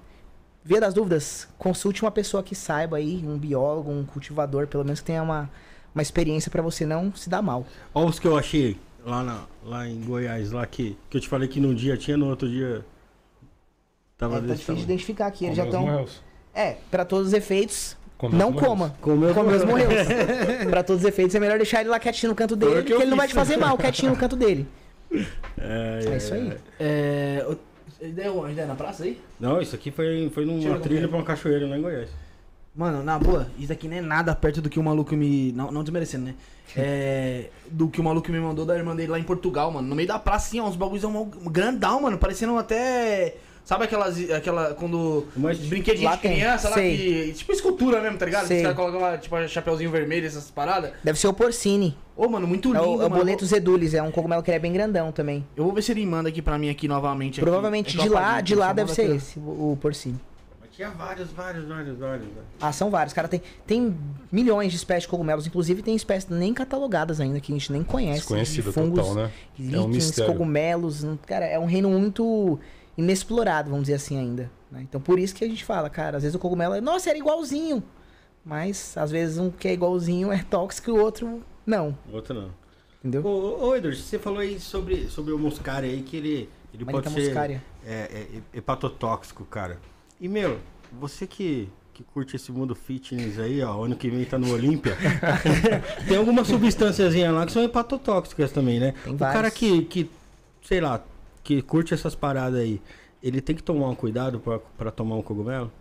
[0.63, 5.01] via das dúvidas, consulte uma pessoa que saiba aí, um biólogo, um cultivador, pelo menos
[5.01, 5.47] que tenha uma,
[5.93, 7.63] uma experiência pra você não se dar mal.
[7.93, 11.29] Olha os que eu achei lá, na, lá em Goiás, lá que, que eu te
[11.29, 12.83] falei que num dia tinha, no outro dia.
[14.17, 15.45] Tava É, tá difícil de identificar aqui.
[15.45, 16.05] Eles já estão.
[16.53, 17.95] É, pra todos os efeitos,
[18.33, 18.95] não coma.
[18.99, 19.87] Comeu Comeu os morreus.
[19.89, 20.07] morreus.
[20.69, 23.05] pra todos os efeitos, é melhor deixar ele lá quietinho no canto dele, porque ele
[23.05, 24.67] não vai te fazer mal, quietinho no canto dele.
[25.59, 26.57] É, É isso aí.
[26.79, 27.45] É.
[27.49, 27.57] o-
[28.05, 28.53] Ideia onde?
[28.63, 29.19] Na praça aí?
[29.39, 32.09] Não, isso aqui foi, foi numa Tira trilha pra uma cachoeira lá em Goiás.
[32.75, 35.51] Mano, na boa, isso daqui nem é nada perto do que o maluco me.
[35.53, 36.35] Não, não desmerecendo, né?
[36.77, 37.45] É.
[37.71, 39.87] Do que o maluco me mandou da irmã dele lá em Portugal, mano.
[39.87, 42.17] No meio da praça, assim, ó, uns bagulhos um grandão, mano.
[42.19, 43.35] Parecendo até.
[43.67, 44.17] Sabe aquelas.
[44.31, 44.73] Aquela.
[44.75, 45.25] Quando.
[45.35, 46.95] Mas- Brinquedinho Lá de tem, criança lá sei.
[46.97, 47.33] que.
[47.33, 48.47] Tipo escultura mesmo, tá ligado?
[48.47, 48.57] Sei.
[48.59, 50.91] Os caras colocam lá, tipo, chapeuzinho vermelho, essas paradas.
[51.03, 51.97] Deve ser o porcine.
[52.15, 52.91] Ô, mano, muito É lindo.
[52.91, 53.15] o, é o mano.
[53.17, 55.45] boleto zedulis, é um cogumelo que ele é bem grandão também.
[55.53, 57.41] Eu vou ver se ele manda aqui pra mim aqui novamente.
[57.41, 57.41] aqui.
[57.41, 60.17] Provavelmente É que eu de lá, de lá deve ser aqui, esse, o, porcine.
[60.61, 62.25] Mas tinha vários, vários, vários, vários.
[62.25, 62.43] vários.
[62.61, 63.13] Ah, são vários.
[63.13, 63.93] Cara, tem, tem
[64.31, 65.45] milhões de espécies de cogumelos.
[65.45, 68.19] Inclusive, tem espécies nem catalogadas ainda, que a gente nem conhece.
[68.19, 69.31] Desconhecido de fungos, total, né?
[69.59, 70.31] líquens, É um mistério.
[70.31, 71.03] cogumelos.
[71.03, 72.57] hum, Cara, é um reino muito
[72.97, 74.49] inexplorado, vamos dizer assim, ainda.
[74.71, 74.81] né?
[74.81, 77.17] Então, por isso que a gente fala, cara, às vezes o cogumelo é, nossa, era
[77.17, 77.83] igualzinho.
[78.43, 81.97] Mas, às vezes, um que é igualzinho é tóxico e o outro não.
[82.11, 82.51] Outro não.
[82.99, 83.25] Entendeu?
[83.25, 86.85] Ô, ô, ô Edward, você falou aí sobre, sobre o muscari aí, que ele, ele
[86.85, 87.63] pode ser muscaria.
[87.85, 87.93] é,
[88.53, 89.77] é, hepatotóxico, cara.
[90.19, 90.59] E, meu,
[90.91, 94.97] você que, que curte esse mundo fitness aí, ó, ano que vem tá no Olímpia.
[96.07, 98.93] tem algumas substânciazinhas lá que são hepatotóxicas também, né?
[99.03, 100.09] Tem o cara que, que,
[100.63, 101.03] sei lá,
[101.47, 102.81] que curte essas paradas aí,
[103.23, 105.71] ele tem que tomar um cuidado pra, pra tomar um cogumelo?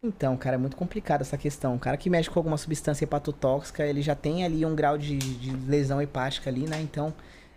[0.00, 1.74] Então, cara, é muito complicado essa questão.
[1.74, 5.18] O cara que mexe com alguma substância hepatotóxica, ele já tem ali um grau de,
[5.18, 6.80] de lesão hepática ali, né?
[6.80, 7.12] Então,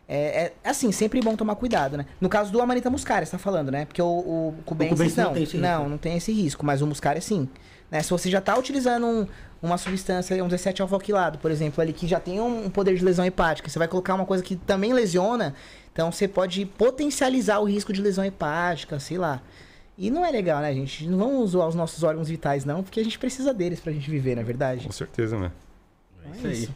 [0.07, 2.07] é, é, assim, sempre bom tomar cuidado, né?
[2.19, 3.85] No caso do Amanita muscaria, você tá falando, né?
[3.85, 5.90] Porque o, o Cubensis não, não tem esse não, risco.
[5.90, 7.48] não tem esse risco, mas o muscaria sim.
[7.91, 8.02] Né?
[8.02, 9.27] Se você já tá utilizando um-
[9.61, 13.23] uma substância, um 17 alfoquilado, por exemplo, ali que já tem um poder de lesão
[13.23, 15.56] hepática, você vai colocar uma coisa que também lesiona,
[15.94, 19.41] então você pode potencializar o risco de lesão hepática, sei lá.
[19.98, 21.07] E não é legal, né, gente?
[21.07, 24.10] Não vamos zoar os nossos órgãos vitais, não, porque a gente precisa deles pra gente
[24.10, 24.86] viver, na é verdade.
[24.88, 25.52] Com certeza, né?
[26.26, 26.70] É isso aí.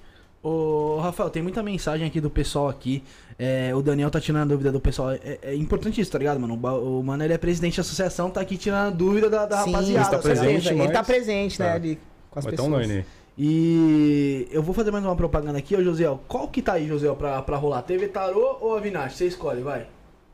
[0.44, 3.03] Ô, Rafael, tem muita mensagem aqui do pessoal aqui.
[3.39, 5.11] É, o Daniel tá tirando a dúvida do pessoal.
[5.11, 6.53] É, é importante isso, tá ligado, mano?
[6.53, 9.72] O, mano, ele é presidente da associação, tá aqui tirando a dúvida da, da Sim,
[9.72, 10.02] rapaziada.
[10.06, 10.84] está com tá presente, certeza.
[10.84, 11.73] Ele tá mas- presente, né, Tá.
[11.73, 11.99] ali
[12.30, 12.68] com as Vai pessoas.
[12.72, 13.06] online aí.
[13.38, 16.23] E eu vou fazer mais uma propaganda aqui, ô Josiel.
[16.27, 17.84] Qual que tá aí, Josiel, pra, pra rolar?
[17.84, 19.15] TV Tarô ou a Vinache?
[19.15, 19.88] Você escolhe, vai.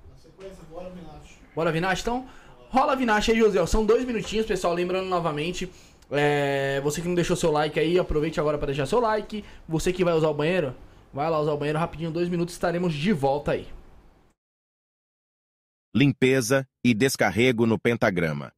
[0.10, 1.36] Na sequência, bora, Minacho.
[1.54, 2.26] Bora Vinache, então?
[2.70, 3.68] Rola a Vinache aí, Josiel.
[3.68, 4.74] São dois minutinhos, pessoal.
[4.74, 5.70] Lembrando novamente,
[6.10, 9.44] é, você que não deixou seu like aí, aproveite agora pra deixar seu like.
[9.68, 10.74] Você que vai usar o banheiro,
[11.14, 13.68] vai lá usar o banheiro rapidinho, dois minutos, estaremos de volta aí.
[15.96, 18.52] limpeza e descarrego no pentagrama.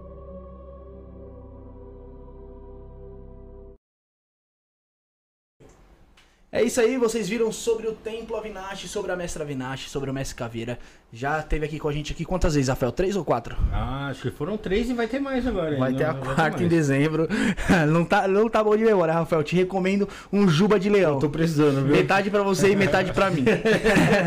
[6.58, 10.14] É isso aí, vocês viram sobre o Templo Avinash, sobre a Mestra Avinash, sobre o
[10.14, 10.80] Mestre Caveira.
[11.14, 12.92] Já teve aqui com a gente aqui quantas vezes, Rafael?
[12.92, 13.56] Três ou quatro?
[13.72, 15.78] Ah, acho que foram três e vai ter mais agora.
[15.78, 16.70] Vai ter a Não, quarta em mais.
[16.70, 17.28] dezembro.
[17.88, 19.44] não, tá, não tá bom de memória, Rafael.
[19.44, 21.14] Te recomendo um Juba de Leão.
[21.14, 21.96] Eu tô precisando, viu?
[21.96, 23.46] Metade pra você e metade pra mim.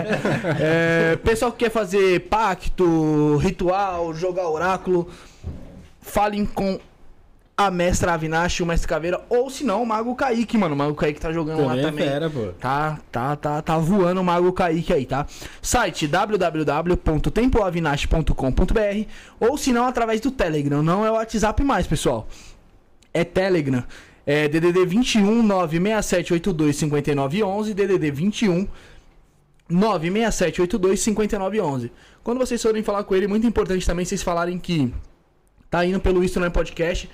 [0.61, 5.09] É, pessoal que quer fazer pacto, ritual, jogar oráculo,
[6.01, 6.79] falem com
[7.67, 10.75] a mestra Avinash, o mestre Caveira, ou se não, o Mago Kaique, mano.
[10.75, 12.09] O Mago Kaique tá jogando Também lá é também.
[12.09, 12.47] fera, pô.
[12.59, 15.27] Tá, tá, tá, tá voando o Mago Kaique aí, tá?
[15.61, 19.05] Site www.tempoavinash.com.br
[19.39, 20.83] ou se não, através do Telegram.
[20.83, 22.27] Não é o WhatsApp mais, pessoal.
[23.13, 23.85] É Telegram.
[24.25, 28.67] É DDD 21 96782 5911, DDD 21
[29.69, 31.93] 96782 5911.
[32.25, 34.95] Quando vocês forem falar com ele, muito importante também vocês falarem que
[35.69, 37.07] tá indo pelo Isto Não é Podcast,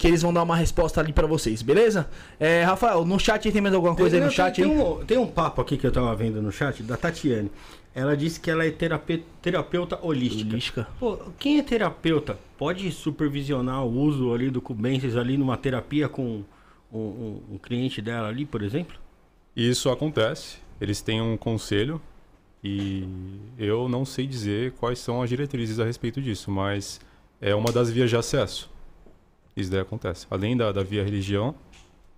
[0.00, 2.08] que eles vão dar uma resposta ali pra vocês, beleza?
[2.38, 4.70] É, Rafael, no chat aí tem mais alguma coisa aí no Tem- chat tem, aí?
[4.80, 7.50] um, tem um papo aqui que eu tava vendo no chat da Tatiane.
[7.94, 10.50] Ela disse que ela é terape- terapeuta holística.
[10.52, 10.88] Holística.
[10.98, 16.42] Pô, quem é terapeuta pode supervisionar o uso ali do Cubensis ali numa terapia com
[16.90, 18.96] um, um- um cliente dela ali, por exemplo?
[19.54, 20.56] Isso acontece.
[20.80, 22.00] Eles têm um conselho
[22.64, 23.06] e
[23.58, 27.00] eu não sei dizer quais são as diretrizes a respeito disso, mas
[27.38, 28.70] é uma das vias de acesso.
[29.60, 30.26] Isso daí acontece.
[30.30, 31.54] Além da, da via religião,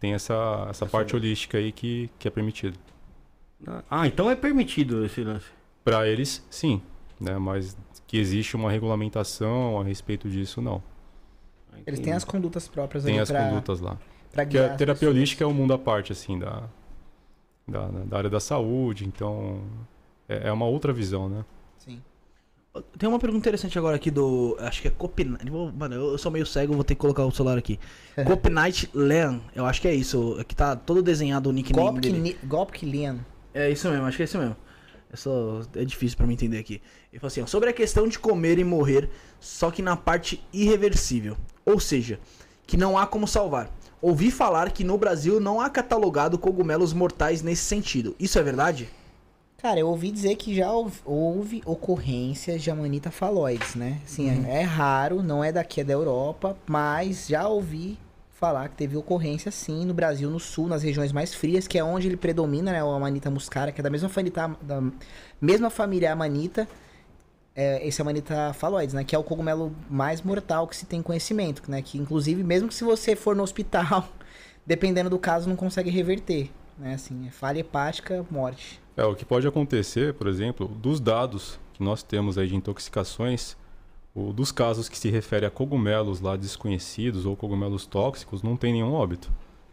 [0.00, 2.76] tem essa, essa parte holística aí que, que é permitida.
[3.90, 5.46] Ah, então é permitido esse lance.
[5.84, 6.82] Para eles, sim,
[7.20, 7.38] né?
[7.38, 10.82] Mas que existe uma regulamentação a respeito disso, não.
[11.86, 13.96] Eles têm as condutas próprias Tem ali as pra, condutas lá.
[14.30, 16.68] pra Porque guiar a terapia holística é um mundo à parte, assim, da,
[17.66, 19.62] da, da área da saúde, então
[20.28, 21.44] é, é uma outra visão, né?
[21.78, 22.02] Sim.
[22.98, 24.56] Tem uma pergunta interessante agora aqui do.
[24.60, 24.92] Acho que é.
[25.50, 27.78] Vou- Mano, eu sou meio cego, vou ter que colocar o celular aqui.
[28.24, 30.36] Copenhagen Leon, eu acho que é isso.
[30.40, 32.38] Aqui tá todo desenhado o nickname dele.
[32.44, 33.18] Gopk Lian.
[33.52, 34.56] É isso mesmo, acho que é isso mesmo.
[35.12, 36.80] É, só, é difícil pra mim entender aqui.
[37.12, 40.42] Ele falou assim: ó, sobre a questão de comer e morrer, só que na parte
[40.50, 41.36] irreversível.
[41.66, 42.18] Ou seja,
[42.66, 43.70] que não há como salvar.
[44.00, 48.16] Ouvi falar que no Brasil não há catalogado cogumelos mortais nesse sentido.
[48.18, 48.88] Isso é verdade?
[49.62, 54.00] Cara, eu ouvi dizer que já houve, houve ocorrências de amanita faloides, né?
[54.04, 54.44] Assim, Uhum.
[54.46, 57.96] é, é raro, não é daqui, é da Europa, mas já ouvi
[58.32, 61.84] falar que teve ocorrência sim no Brasil, no sul, nas regiões mais frias, que é
[61.84, 62.82] onde ele predomina, né?
[62.82, 64.82] O Amanita muscara, que é da mesma família, da
[65.40, 66.66] mesma família Amanita.
[67.54, 69.04] É, esse Amanita faloides, né?
[69.04, 71.80] Que é o cogumelo mais mortal que se tem conhecimento, né?
[71.82, 74.08] Que inclusive, mesmo que se você for no hospital,
[74.66, 76.94] dependendo do caso, não consegue reverter, né?
[76.94, 78.81] Assim, é falha hepática, morte.
[78.96, 83.56] É, o que pode acontecer, por exemplo, dos dados que nós temos aí de intoxicações,
[84.14, 88.72] o, dos casos que se refere a cogumelos lá desconhecidos ou cogumelos tóxicos, não tem
[88.72, 89.30] nenhum óbito.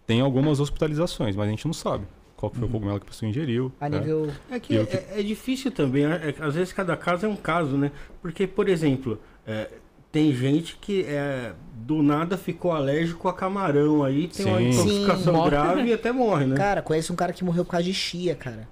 [0.08, 2.06] Tem algumas hospitalizações, mas a gente não sabe
[2.38, 3.72] qual que foi o cogumelo que a pessoa ingeriu.
[3.82, 4.00] A né?
[4.00, 4.32] nível.
[4.50, 7.30] É que o que- é, é difícil também, é- é- às vezes cada caso é
[7.30, 7.92] um caso, né?
[8.22, 9.70] Porque, por exemplo, é,
[10.10, 14.70] tem gente que é, do nada ficou alérgico a camarão aí, tem uma Sim.
[14.70, 15.50] intoxicação Sim.
[15.50, 16.56] grave e até morre, né?
[16.56, 18.68] Cara, conheço um cara que morreu por causa de chia, cara.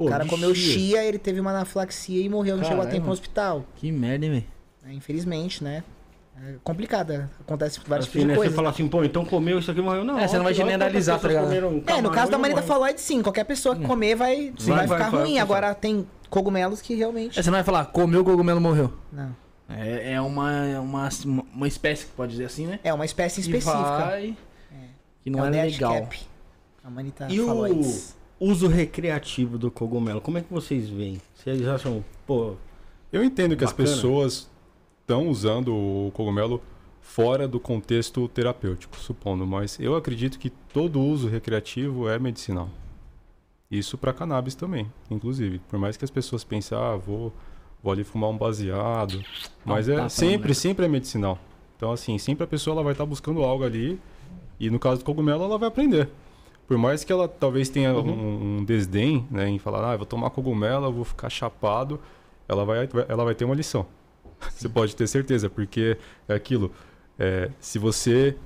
[0.00, 0.72] Pô, o cara comeu chia.
[0.72, 3.06] chia, ele teve uma anafilaxia e morreu, não chegou a tempo Caramba.
[3.08, 3.64] no hospital.
[3.76, 4.44] Que merda, hein, velho?
[4.86, 5.84] É, infelizmente, né?
[6.42, 7.28] É complicado, é.
[7.38, 8.34] acontece várias Assim, tipos de né?
[8.34, 8.50] coisa.
[8.50, 10.02] Você fala assim, pô, então comeu isso aqui morreu.
[10.02, 11.52] Não, É, você não vai generalizar, tá ligado?
[11.52, 12.74] É, no caso da manita morreu.
[12.74, 13.20] faloide, sim.
[13.22, 15.32] Qualquer pessoa que comer vai, Vai, vai, vai, ficar vai, ruim.
[15.34, 15.42] vai.
[15.42, 17.38] Agora tem cogumelos que realmente.
[17.38, 18.90] É, você não vai falar, comeu o cogumelo morreu.
[19.12, 19.36] Não.
[19.68, 21.08] É, é uma, uma,
[21.54, 22.80] uma espécie que pode dizer assim, né?
[22.82, 23.82] É uma espécie Que específica.
[23.82, 24.34] vai-
[25.22, 25.92] Que não é, dead legal.
[26.00, 26.20] cap.
[26.82, 28.16] A manita E o faloides.
[28.40, 31.20] Uso recreativo do cogumelo, como é que vocês veem?
[31.34, 32.54] Vocês acham, pô,
[33.12, 33.88] Eu entendo que as Bacana.
[33.88, 34.50] pessoas
[35.00, 36.62] estão usando o cogumelo
[37.00, 42.70] fora do contexto terapêutico, supondo, mas eu acredito que todo uso recreativo é medicinal.
[43.70, 45.60] Isso para cannabis também, inclusive.
[45.68, 47.32] Por mais que as pessoas pensem, ah, vou,
[47.82, 49.22] vou ali fumar um baseado,
[49.64, 50.54] mas um é tapa, sempre, né?
[50.54, 51.38] sempre é medicinal.
[51.76, 53.98] Então assim, sempre a pessoa ela vai estar buscando algo ali
[54.58, 56.08] e no caso do cogumelo ela vai aprender.
[56.70, 60.06] Por mais que ela talvez tenha um, um desdém, né, em falar, ah, eu vou
[60.06, 61.98] tomar cogumelo, eu vou ficar chapado,
[62.48, 63.84] ela vai, ela vai ter uma lição.
[64.54, 65.96] Você pode ter certeza, porque
[66.28, 66.70] é aquilo.
[67.18, 68.36] é, se você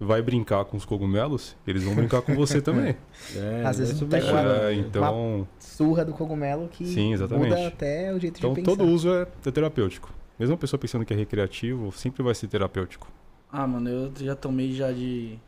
[0.00, 2.96] vai brincar com os cogumelos, eles vão brincar com você também.
[3.36, 7.50] é, Às vezes bicho- uma- É, então, Surra do cogumelo que Sim, exatamente.
[7.50, 8.76] muda até o jeito então de pensar.
[8.78, 10.12] todo uso é, é terapêutico.
[10.40, 13.06] Mesmo a pessoa pensando que é recreativo, sempre vai ser terapêutico.
[13.52, 15.38] Ah, mano, eu já tomei já de.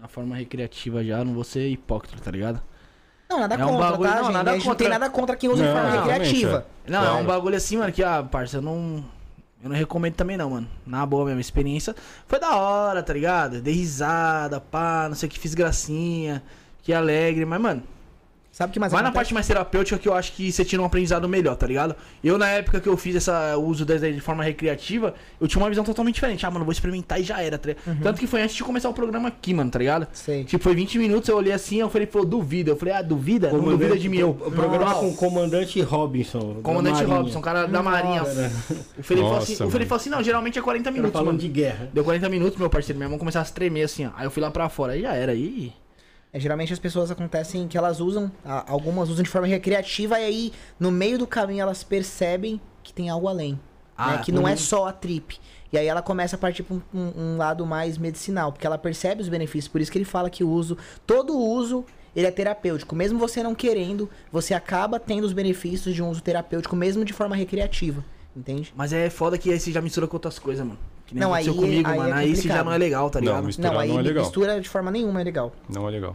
[0.00, 2.60] Na forma recreativa já, não vou ser hipócrita, tá ligado?
[3.28, 4.32] Não, nada É um contra, bagulho- tá, não, gente?
[4.34, 4.98] nada a gente não tem contra.
[4.98, 6.66] nada contra quem usa Não, forma recreativa.
[6.86, 7.22] Não, é Claro.
[7.22, 9.04] um bagulho assim, mano, que, ah, parça, eu não.
[9.62, 10.68] Eu não recomendo também não, mano.
[10.86, 11.94] Na boa mesmo, a experiência
[12.28, 13.60] foi da hora, tá ligado?
[13.60, 16.42] Dei risada, pá, não sei o que, fiz gracinha,
[16.80, 17.82] que alegre, mas, mano,
[18.58, 19.18] Sabe o que mais vai na acontece?
[19.20, 21.94] parte mais terapêutica que eu acho que você tira um aprendizado melhor, tá ligado?
[22.24, 25.68] Eu, na época que eu fiz essa uso dessa de forma recreativa, eu tinha uma
[25.68, 26.44] visão totalmente diferente.
[26.44, 28.02] Ah, mano, vou experimentar e já era, tá ligado?
[28.02, 30.08] Tanto que foi antes de começar o programa aqui, mano, tá ligado?
[30.12, 30.42] Sei.
[30.42, 32.72] Tipo, foi 20 minutos, eu olhei assim, eu falei, pô, duvida.
[32.72, 33.46] Eu falei, ah, duvida?
[33.52, 34.18] Não Comandante- duvida de mim.
[34.18, 35.00] Eu, O programa Não.
[35.02, 36.54] com o comandante Robinson.
[36.54, 37.04] da Comandante.
[37.04, 38.24] Robson, cara da Marinha.
[38.24, 41.12] O Felipe, falou assim, Nossa, o Felipe falou assim, não, geralmente é 40 Cara minutos,
[41.12, 41.38] falando mano.
[41.38, 41.88] de guerra.
[41.94, 44.10] Deu 40 minutos, meu parceiro, minha mão começava a tremer assim, ó.
[44.16, 45.72] Aí eu fui lá pra fora, aí já era, aí...
[46.32, 50.52] É, geralmente as pessoas acontecem que elas usam, algumas usam de forma recreativa e aí
[50.78, 53.58] no meio do caminho elas percebem que tem algo além.
[53.96, 54.22] Ah, né?
[54.24, 54.56] Que não é uhum.
[54.56, 55.40] só a trip.
[55.72, 59.20] E aí ela começa a partir um, um- um lado mais medicinal, porque ela percebe
[59.22, 59.68] os benefícios.
[59.68, 61.84] Por isso que ele fala que o uso, todo uso,
[62.14, 62.94] ele é terapêutico.
[62.94, 67.12] Mesmo você não querendo, você acaba tendo os benefícios de um uso terapêutico, mesmo de
[67.12, 68.04] forma recreativa.
[68.36, 68.72] Entende?
[68.76, 70.78] Mas é foda que aí você já mistura com outras coisas, mano.
[71.08, 72.14] Que nem Não, aconteceu aí- comigo, aí é mano.
[72.14, 73.44] Aí você já não é legal, tá Não, ligado?
[73.46, 74.24] misturar não, aí não é legal.
[74.24, 75.52] mistura de forma nenhuma é legal.
[75.68, 76.14] Não é legal.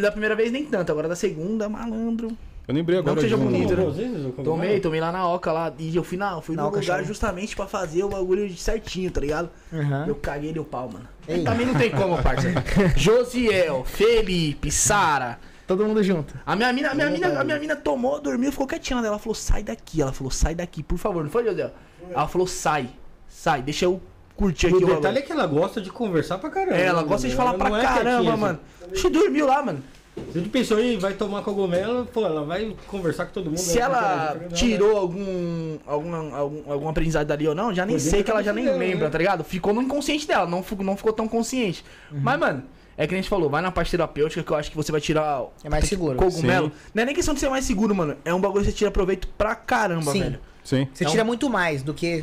[0.00, 2.28] Da primeira vez nem tanto, agora da segunda, malandro.
[2.68, 4.32] Eu lembrei agora que seja de um- bonito, né?
[4.44, 5.72] Tomei, tomei lá na Oca lá.
[5.76, 7.06] E eu fui, na, fui Na no Oca lugar Show.
[7.08, 9.50] justamente pra fazer o bagulho certinho, tá ligado?
[9.72, 10.04] Aham.
[10.06, 11.08] Eu caguei o pau, mano.
[11.26, 11.42] Ei.
[11.42, 12.62] Também não tem como, parceiro.
[12.96, 15.40] Josiel, Felipe, Sara.
[15.66, 16.34] Todo mundo junto.
[16.46, 19.00] A minha mina, a minha mina, a minha mina tomou, dormiu, ficou quietinha.
[19.04, 20.00] Ela falou, sai daqui.
[20.00, 21.24] Ela falou, sai daqui, por favor.
[21.24, 21.72] Não foi, Josiel?
[22.10, 22.88] Ela falou, sai,
[23.28, 24.00] sai, deixa eu
[24.36, 26.76] curtir aqui O o detalhe é que ela gosta de conversar pra caramba.
[26.76, 28.60] É, ela gosta de falar Ela pra é caramba, quietinha, mano.
[28.90, 29.82] Oxi, dormiu lá, mano.
[30.14, 33.56] Se a gente pensou aí, vai tomar cogumelo, pô, ela vai conversar com todo mundo.
[33.56, 38.22] Se ela ela tirou algum, algum, algum, algum aprendizado dali ou não, já nem sei
[38.22, 39.10] que ela já nem fudendo, lembra, né?
[39.10, 39.42] tá ligado?
[39.42, 41.82] Ficou no inconsciente dela, não ficou, não ficou tão consciente.
[42.10, 42.20] Uhum.
[42.22, 42.62] Mas, mano,
[42.94, 45.00] é que a gente falou, vai na parte terapêutica que eu acho que você vai
[45.00, 45.44] tirar.
[45.64, 46.16] É mais seguro.
[46.18, 46.66] Cogumelo.
[46.68, 46.74] Sim.
[46.94, 48.14] Não é nem questão de ser mais seguro, mano.
[48.22, 50.20] É um bagulho que você tira proveito pra caramba, Sim.
[50.20, 50.40] velho.
[50.62, 50.86] Sim.
[50.92, 52.22] Você um- tira muito mais do que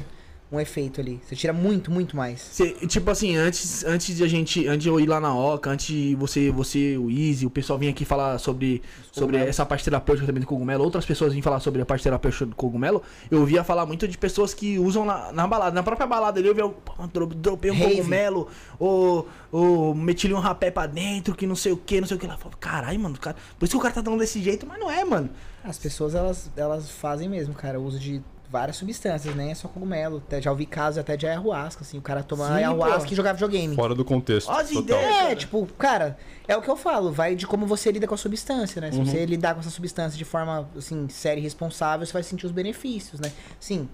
[0.52, 1.22] um efeito ali.
[1.24, 2.42] Você tira muito, muito mais.
[2.42, 4.68] Cê- tipo assim, antes, antes de a gente.
[4.68, 7.78] Antes de eu ir lá na Oca, antes de você, você, o Easy, o pessoal
[7.78, 8.82] vir aqui falar sobre,
[9.12, 12.48] sobre essa parte terapêutica também do cogumelo, outras pessoas vêm falar sobre a parte terapêutica
[12.48, 15.72] do cogumelo, eu ouvia falar muito de pessoas que usam na, na balada.
[15.76, 16.72] Na própria balada ali eu via,
[17.14, 17.98] dro- dropei um Rave.
[17.98, 18.48] cogumelo,
[18.80, 22.20] ou, ou meti um rapé pra dentro, que não sei o que, não sei o
[22.20, 22.26] que.
[22.26, 24.80] Ela falou, caralho, mano, cara, por isso que o cara tá dando desse jeito, mas
[24.80, 25.30] não é, mano.
[25.64, 29.68] As pessoas, elas, elas fazem mesmo, cara, o uso de várias substâncias, nem é só
[29.68, 30.18] cogumelo.
[30.18, 33.14] Até, já ouvi casos até de ayahuasca, assim, o cara toma Sim, ayahuasca pô.
[33.14, 33.76] e jogava videogame.
[33.76, 34.50] Fora do contexto.
[34.50, 34.82] Ó as total.
[34.82, 35.32] ideias.
[35.32, 36.18] É, tipo, cara,
[36.48, 38.92] é o que eu falo, vai de como você lida com a substância, né?
[38.92, 42.46] Se você lidar com essa substância de forma, assim, séria e responsável, você vai sentir
[42.46, 43.32] os benefícios, né?
[43.60, 43.88] Sim,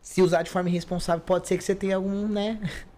[0.00, 2.58] se usar de forma irresponsável, pode ser que você tenha algum, né?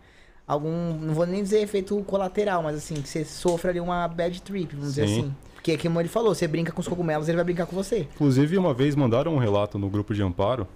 [0.44, 4.42] Algum, não vou nem dizer efeito colateral, mas assim, que você sofra ali uma bad
[4.42, 5.20] trip, vamos dizer Sim.
[5.20, 5.34] assim.
[5.54, 8.08] Porque, como ele falou, você brinca com os cogumelos, ele vai brincar com você.
[8.12, 10.66] Inclusive, uma vez mandaram um relato no grupo de amparo.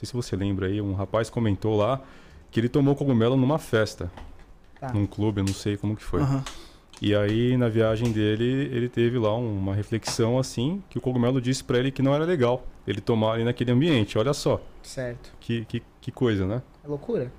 [0.00, 2.00] Sei se você lembra aí, um rapaz comentou lá
[2.50, 4.10] que ele tomou cogumelo numa festa.
[4.80, 4.90] Tá.
[4.94, 6.22] Num clube, eu não sei como que foi.
[6.22, 6.42] Aham.
[7.02, 8.44] E aí, na viagem dele,
[8.74, 12.14] ele teve lá um- uma reflexão assim, que o cogumelo disse pra ele que não
[12.14, 14.16] era legal ele tomar ali naquele ambiente.
[14.16, 15.32] Olha só, Certo.
[15.38, 16.62] que, que, que coisa, né?
[16.82, 17.30] É loucura.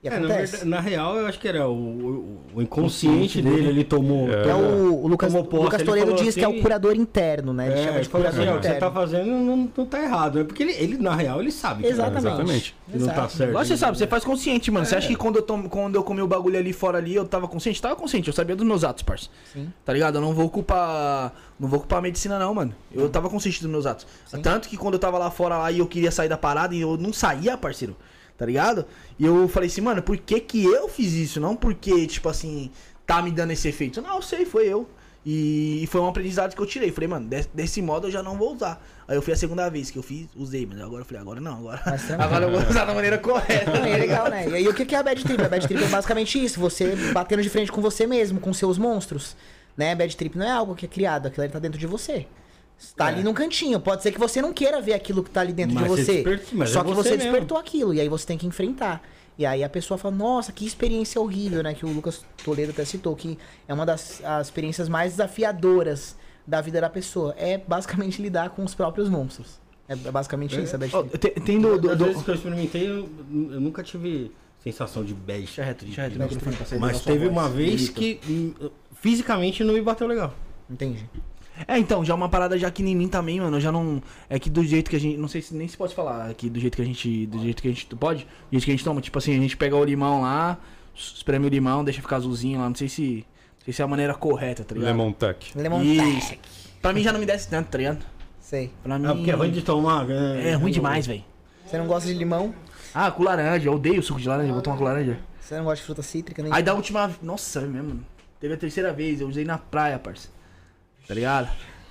[0.00, 0.52] E É, na, acontece.
[0.52, 4.30] verdade- na real, eu acho que era o, o- o inconsciente dele, ele tomou.
[4.32, 4.48] É.
[4.50, 7.66] É o, o Lucas, posse, Lucas falou diz que é o assim- curador interno, né?
[7.66, 8.94] Ele É, chama de falou curador assim, ó, o que você interno.
[8.94, 10.38] tá fazendo não, não tá errado.
[10.38, 12.26] É porque ele, ele, na real, ele sabe que, Exatamente.
[12.28, 12.76] Exatamente.
[12.92, 13.50] que não tá certo.
[13.50, 14.86] Igual você sabe, você faz consciente, mano.
[14.86, 14.98] Você É.
[14.98, 17.48] acha que quando eu, tom, quando eu comi o bagulho ali fora ali, eu tava
[17.48, 17.82] consciente?
[17.82, 19.28] Tava consciente, eu sabia dos meus atos, parça.
[19.52, 19.68] Sim.
[19.84, 20.14] Tá ligado?
[20.14, 21.32] Eu não vou culpar.
[21.58, 22.72] Não vou culpar a medicina, não, mano.
[22.94, 24.06] Eu tava consciente dos meus atos.
[24.44, 26.80] Tanto que quando eu tava lá fora lá e eu queria sair da parada e
[26.80, 27.96] eu não saía, parceiro.
[28.38, 28.86] Tá ligado?
[29.18, 31.40] E eu falei assim, mano, por que que eu fiz isso?
[31.40, 32.70] Não porque, tipo assim,
[33.04, 34.00] tá me dando esse efeito.
[34.00, 34.88] Não, eu sei, foi eu.
[35.26, 36.92] E, foi um aprendizado que eu tirei.
[36.92, 38.80] Falei, mano, des- desse modo eu já não vou usar.
[39.08, 41.40] Aí eu fui a segunda vez que eu fiz, usei, mas agora eu falei, agora
[41.40, 41.82] não, agora,
[42.18, 43.70] agora eu vou usar da maneira correta.
[43.72, 44.48] É legal, né?
[44.48, 45.42] E aí o que que é a bad trip?
[45.42, 48.78] A bad trip é basicamente isso, você batendo de frente com você mesmo, com seus
[48.78, 49.36] monstros.
[49.76, 49.94] Né?
[49.96, 52.26] Bad trip não é algo que é criado, aquilo ali tá dentro de você.
[52.96, 53.80] Tá ali num cantinho.
[53.80, 56.04] Pode ser que você não queira ver aquilo que tá ali dentro Mas de você
[56.04, 56.12] você.
[56.22, 57.22] desper- mas Só é que você você mesmo.
[57.32, 57.92] despertou aquilo.
[57.94, 59.02] E aí você tem que enfrentar.
[59.36, 61.72] E aí a pessoa fala, nossa, que experiência horrível, né?
[61.74, 63.38] Que o Lucas Toledo até citou, que
[63.68, 67.34] é uma das as experiências mais desafiadoras da vida da pessoa.
[67.38, 69.60] É basicamente lidar com os próprios monstros.
[69.88, 71.18] É basicamente isso, a bad trip.
[71.18, 74.30] tem, tem do, do, do- vezes que eu experimentei, eu, eu nunca tive
[74.62, 75.38] sensação de bad.
[75.38, 76.28] Deixa reto, deixa reto, né?
[76.78, 77.30] Mas teve voz.
[77.30, 78.52] uma vez que hum,
[79.00, 80.34] fisicamente não me bateu legal.
[80.68, 81.08] Entendi.
[81.66, 84.02] É, então, já uma parada já que em mim também, mano, eu já não.
[84.28, 85.16] É que do jeito que a gente.
[85.16, 87.26] Não sei se nem se pode falar aqui, do jeito que a gente.
[87.26, 88.24] Do jeito que a gente pode?
[88.24, 89.00] Do jeito que a gente toma.
[89.00, 90.58] Tipo assim, a gente pega o limão lá,
[90.94, 92.68] espreme o limão, deixa ficar azulzinho lá.
[92.68, 93.26] Não sei se.
[93.58, 94.90] Não sei se é a maneira correta, tá ligado?
[94.90, 95.52] Lemon Tech.
[95.56, 96.28] Lemon Isso.
[96.30, 96.40] Tech.
[96.80, 98.04] Pra mim já não me desce tanto, tá ligado?
[98.40, 98.70] Sei.
[98.82, 99.06] Pra mim.
[99.08, 100.06] É porque é ruim de tomar.
[100.06, 100.50] né?
[100.50, 101.24] É ruim demais, velho.
[101.66, 102.54] Você não gosta de limão?
[102.94, 105.18] Ah, com laranja, eu odeio suco de laranja, vou tomar com laranja.
[105.38, 107.10] Você não gosta de fruta cítrica nem Aí da última.
[107.22, 107.88] Nossa, é mesmo.
[107.88, 108.06] mano.
[108.40, 110.28] Teve a terceira vez, eu usei na praia, parça.
[111.08, 111.48] Tá ligado?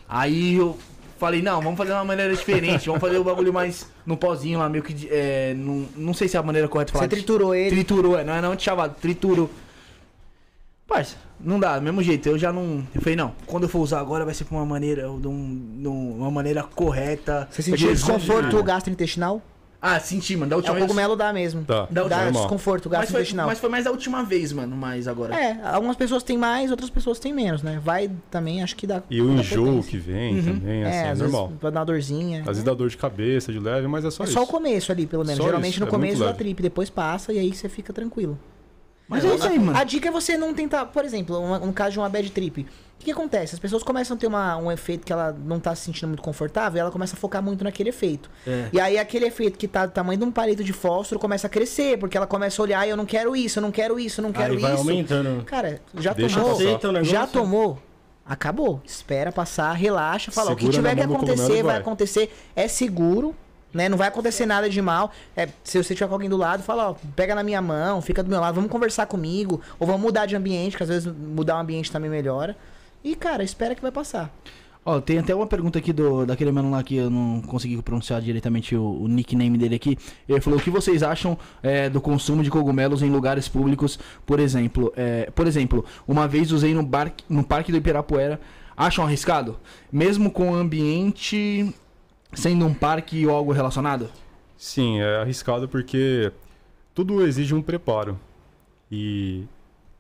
[0.08, 0.78] Aí eu
[1.18, 4.60] falei, não, vamos fazer de uma maneira diferente, vamos fazer o bagulho mais no pozinho
[4.60, 5.08] lá, meio que.
[5.12, 7.06] É, não, não sei se é a maneira correta de falar.
[7.06, 7.72] Você triturou ele.
[7.72, 9.50] Triturou, é, não é não de chavado, triturou.
[10.88, 12.82] Parça, não dá, do mesmo jeito, eu já não.
[12.96, 15.80] Eu falei, não, quando eu for usar agora vai ser por uma maneira, de um-
[15.82, 17.48] de uma maneira correta.
[17.52, 19.42] Você sentiu desconforto gastrointestinal?
[19.80, 20.88] Ah, senti, mano, da É última o vez.
[20.88, 21.64] cogumelo dá mesmo.
[21.64, 22.32] Tá, Dá normal.
[22.32, 23.46] desconforto Mas foi, gastrointestinal.
[23.48, 25.36] mas foi mais a última vez, mano, mais agora.
[25.36, 27.80] É, algumas pessoas têm mais, outras pessoas têm menos, né?
[27.84, 29.04] Vai também, acho que dá.
[29.10, 31.48] E o dá enjoo que vem também, assim, É, é, às normal.
[31.50, 32.40] vezes uma dorzinha.
[32.42, 34.34] Às vezes dá dor de cabeça, de leve, mas é só é isso.
[34.34, 35.38] só o começo ali, pelo menos.
[35.38, 38.38] Só Geralmente isso, no é começo da trip, depois passa e aí você fica tranquilo.
[39.08, 39.78] Mas é isso aí, mano.
[39.78, 42.66] A dica é você não tentar, por exemplo, uma- no caso de uma bad trip.
[43.00, 43.54] O que, acontece?
[43.54, 46.22] As pessoas começam a ter uma, um efeito que ela não tá se sentindo muito
[46.22, 48.30] confortável e ela começa a focar muito naquele efeito.
[48.46, 48.68] É.
[48.74, 51.50] E aí aquele efeito que tá do tamanho de um palito de fósforo começa a
[51.50, 54.24] crescer, porque ela começa a olhar, eu não quero isso, eu não quero isso, eu
[54.24, 54.82] não quero Aí vai isso.
[54.82, 55.46] aumentando.
[55.46, 56.52] Cara, já Deixa tomou?
[56.52, 56.64] passar.
[56.66, 57.14] Aceita o negócio.
[57.14, 57.80] Já tomou?
[58.26, 58.82] Acabou.
[58.84, 60.52] Espera passar, relaxa, fala.
[60.52, 61.78] o que Segura tiver que acontecer, vai vai.
[61.78, 62.36] acontecer.
[62.56, 63.34] É seguro,
[63.74, 63.88] né?
[63.88, 65.12] Não vai acontecer nada de mal.
[65.36, 68.22] É, se você tiver com alguém do lado, fala, ó, pega na minha mão, fica
[68.22, 69.62] do meu lado, vamos conversar comigo.
[69.80, 72.58] Ou vamos mudar de ambiente, que às vezes mudar o ambiente também melhora.
[73.08, 74.30] E, cara, espera que vai passar.
[74.84, 78.22] Ó, tem até uma pergunta aqui do, daquele mano lá que eu não consegui pronunciar
[78.22, 79.98] diretamente o, o nickname dele aqui.
[80.28, 83.98] Ele falou: o que vocês acham é, do consumo de cogumelos em lugares públicos?
[84.26, 88.42] Por exemplo, é, por exemplo, uma vez usei no, bar, no parque do Ibirapuera.
[88.76, 89.58] acham arriscado?
[89.90, 91.74] Mesmo com o ambiente
[92.34, 94.10] sendo um parque ou algo relacionado?
[94.58, 96.30] Sim, é arriscado porque
[96.94, 98.20] tudo exige um preparo.
[98.92, 99.46] E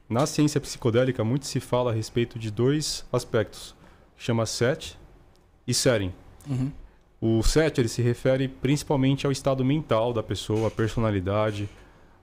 [0.10, 3.76] na ciência psicodélica muito se fala a respeito de dois aspectos,
[4.18, 4.98] chama set
[5.68, 6.14] e setting.
[6.50, 6.72] Uhum.
[7.20, 11.68] O set ele se refere principalmente ao estado mental da pessoa, a personalidade,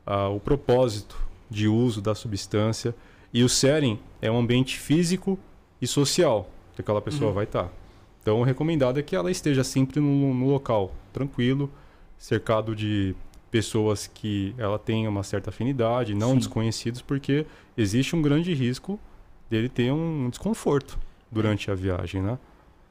[0.07, 1.17] a, o propósito
[1.51, 2.95] de uso da substância.
[3.33, 5.39] E o setting é um ambiente físico
[5.81, 7.35] e social que aquela pessoa Uhum.
[7.35, 7.71] vai estar.
[8.23, 11.71] Então, o recomendado é que ela esteja sempre no, no local tranquilo,
[12.17, 13.15] cercado de
[13.51, 16.39] pessoas que ela tenha uma certa afinidade, não Sim.
[16.39, 17.45] desconhecidos, porque
[17.77, 18.99] existe um grande risco
[19.51, 20.99] dele ter um desconforto
[21.31, 22.39] durante a viagem, né?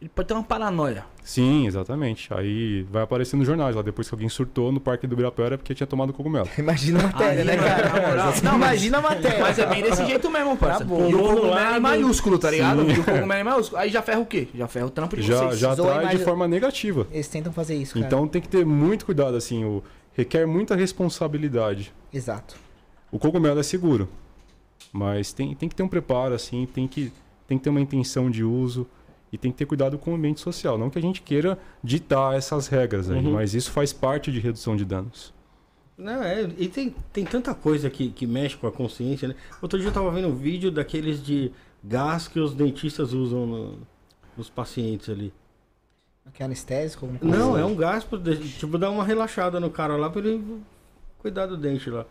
[0.03, 1.05] Ele pode ter uma paranoia.
[1.23, 2.27] Sim, exatamente.
[2.33, 5.73] Aí vai aparecer nos jornais lá depois que alguém surtou no Parque do Ibirapuera porque
[5.73, 6.45] tinha tomado cogumelo.
[6.59, 7.89] Imagina a matéria, Aí, né, cara?
[7.89, 8.33] na moral.
[8.43, 9.39] Não, imagina a matéria.
[9.39, 10.79] Mas é bem desse jeito mesmo, parça.
[10.79, 11.09] Tá bom.
[11.09, 12.81] E o cogumelo é maiúsculo, tá ligado?
[12.81, 12.97] Sim.
[12.97, 13.79] E o cogumelo é maiúsculo.
[13.81, 14.49] Aí já ferra o quê?
[14.53, 15.59] Já ferra o trampo de Já, vocês.
[15.59, 17.07] já atrai de forma negativa.
[17.09, 18.05] Eles tentam fazer isso, cara.
[18.05, 19.81] Então tem que ter muito cuidado, assim, o,
[20.11, 21.93] requer muita responsabilidade.
[22.13, 22.55] Exato.
[23.09, 24.09] O cogumelo é seguro,
[24.93, 27.11] mas tem, tem que ter um preparo, assim, tem que,
[27.47, 28.87] tem que ter uma intenção de uso
[29.31, 30.77] e tem que ter cuidado com o ambiente social.
[30.77, 33.31] Não que a gente queira ditar essas regras aí, Uhum.
[33.33, 35.33] mas isso faz parte de redução de danos.
[35.97, 39.35] Não, é, e tem, tem tanta coisa que, que mexe com a consciência, né?
[39.61, 41.51] Outro dia eu tava vendo um vídeo daqueles de
[41.83, 43.77] gás que os dentistas usam no-
[44.37, 45.33] nos pacientes ali.
[46.33, 47.05] Que é anestésico?
[47.05, 47.61] alguma coisa Não, assim?
[47.61, 48.05] é um gás
[48.57, 50.43] tipo, dar uma relaxada no cara lá pra ele
[51.19, 52.05] cuidar do dente lá.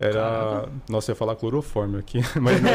[0.00, 0.68] Era.
[0.88, 2.70] Nossa, eu ia falar clorofórmio aqui, mas não.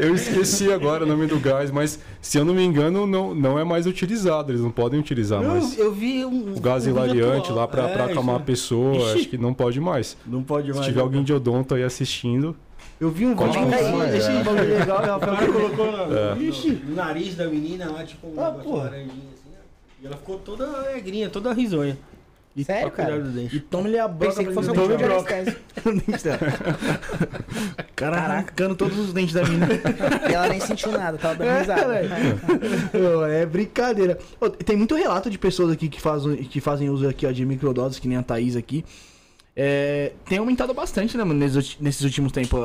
[0.00, 3.58] eu esqueci agora o nome do gás, mas se eu não me engano, não, não
[3.58, 4.50] é mais utilizado.
[4.50, 5.78] Eles não podem utilizar mais.
[5.78, 6.54] eu, eu vi um.
[6.56, 8.46] O gás um hilariante lá pra, É, pra acalmar a isso.
[8.46, 9.18] pessoa, Ixi.
[9.18, 10.16] acho que não pode mais.
[10.26, 10.78] Não pode mais.
[10.80, 11.02] Se tiver né?
[11.02, 12.56] alguém de odonto aí assistindo,
[13.00, 14.16] Eu vi um vídeo aí, é.
[14.16, 16.34] esse bagulho legal, e o Rafael colocou no, É.
[16.34, 20.02] no- no nariz da menina lá, tipo, um Ah, laranjinha assim, ó.
[20.02, 21.96] E ela ficou toda alegrinha, toda risonha.
[22.64, 23.22] Sério, pra cuidar cara?
[23.22, 23.56] do dente.
[23.56, 25.56] E tome-lhe a broca Pensei que fosse algum broca.
[27.94, 29.68] cara arrancando todos os dentes da menina.
[30.28, 31.86] E ela nem sentiu nada, tava dando É, risada.
[31.88, 32.08] velho.
[33.20, 34.18] Ô, É brincadeira.
[34.64, 37.98] Tem muito relato de pessoas aqui que fazem, que fazem uso aqui, ó, de microdoses,
[37.98, 38.84] que nem a Thaís aqui.
[39.60, 42.60] É, tem aumentado bastante, né, mano, nesses, últimos tempos.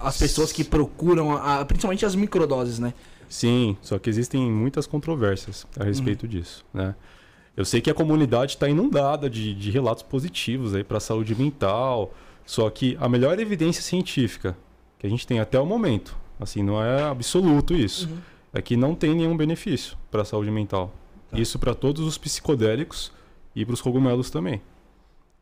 [0.00, 2.94] As pessoas que procuram, a- principalmente as microdoses, né?
[3.28, 6.94] sim, só que existem muitas controvérsias a respeito disso, né?
[7.58, 11.34] Eu sei que a comunidade está inundada de, de relatos positivos aí para a saúde
[11.34, 12.14] mental,
[12.46, 14.56] só que a melhor evidência científica
[14.96, 18.08] que a gente tem até o momento, assim, não é absoluto isso,
[18.54, 20.94] é que não tem nenhum benefício para a saúde mental.
[21.32, 23.10] Isso para todos os psicodélicos
[23.56, 24.62] e para os cogumelos também.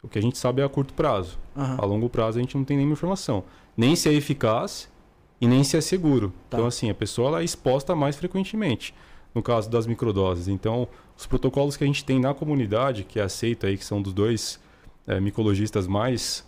[0.03, 1.39] O que a gente sabe é a curto prazo.
[1.55, 1.77] Aham.
[1.79, 3.45] A longo prazo a gente não tem nenhuma informação.
[3.77, 4.91] Nem se é eficaz
[5.39, 6.33] e nem se é seguro.
[6.49, 6.57] Tá.
[6.57, 8.95] Então, assim, a pessoa ela é exposta mais frequentemente
[9.37, 10.49] no caso das microdoses.
[10.49, 14.03] Então, os protocolos que a gente tem na comunidade, que é aceito aí, que são
[14.03, 14.61] dos dois
[15.07, 16.47] eh, micologistas mais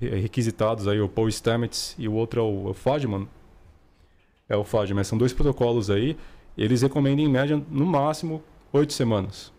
[0.00, 3.28] re- requisitados aí, o Paul Stamets e o outro é o, é o Fadman.
[4.48, 6.16] É o Fadman, são dois protocolos aí.
[6.56, 8.42] Eles recomendam em média, no máximo,
[8.72, 9.52] oito semanas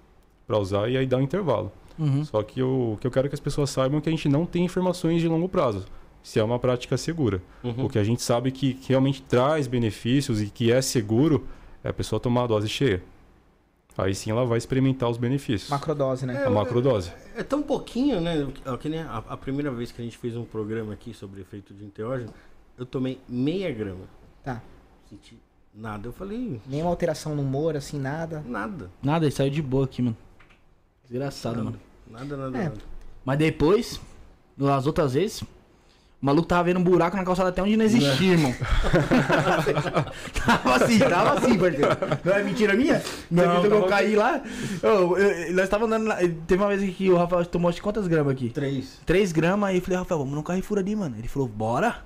[0.46, 1.72] para usar e aí dá um intervalo.
[1.98, 2.26] Uhum.
[2.26, 4.46] Só que o que eu quero que as pessoas saibam é que a gente não
[4.46, 5.86] tem informações de longo prazo,
[6.24, 7.42] se é uma prática segura.
[7.64, 7.86] Uhum.
[7.86, 11.46] O que a gente sabe que, que realmente traz benefícios e que é seguro
[11.84, 13.02] é a pessoa tomar a dose cheia.
[13.98, 15.70] Aí sim ela vai experimentar os benefícios.
[15.70, 16.44] Macrodose, né?
[16.46, 17.12] A macrodose.
[17.36, 18.48] É tão pouquinho, né?
[18.80, 21.74] Que nem a, a primeira vez que a gente fez um programa aqui sobre efeito
[21.74, 22.34] de enteógeno,
[22.78, 24.06] eu tomei meia grama.
[24.44, 24.62] Tá.
[25.10, 25.38] Senti
[25.74, 26.08] nada.
[26.08, 28.44] Eu falei, Nenhuma alteração no humor, assim, nada.
[28.48, 28.90] nada.
[29.02, 30.18] Nada, ele saiu de boa aqui, mano.
[31.04, 31.80] Desgraçado, mano.
[32.10, 32.64] Nada, nada, É.
[32.64, 32.78] nada.
[33.24, 34.02] Mas depois,
[34.58, 35.44] nas outras vezes,
[36.24, 38.56] o maluco tava vendo um buraco na calçada até onde não existia, irmão.
[40.46, 41.90] tava assim, tava assim, parceiro.
[42.24, 43.04] Não é mentira minha?
[43.30, 44.42] Não, Você viu que eu caí lá?
[44.82, 46.16] Eu- eu- nós tava andando lá.
[46.48, 48.50] Teve uma vez que o Rafael tomou quantas gramas aqui?
[48.50, 49.00] Três.
[49.06, 51.14] 3 gramas, aí eu falei, Rafael, vamos no Carrefour ali, mano.
[51.20, 51.98] Ele falou, bora.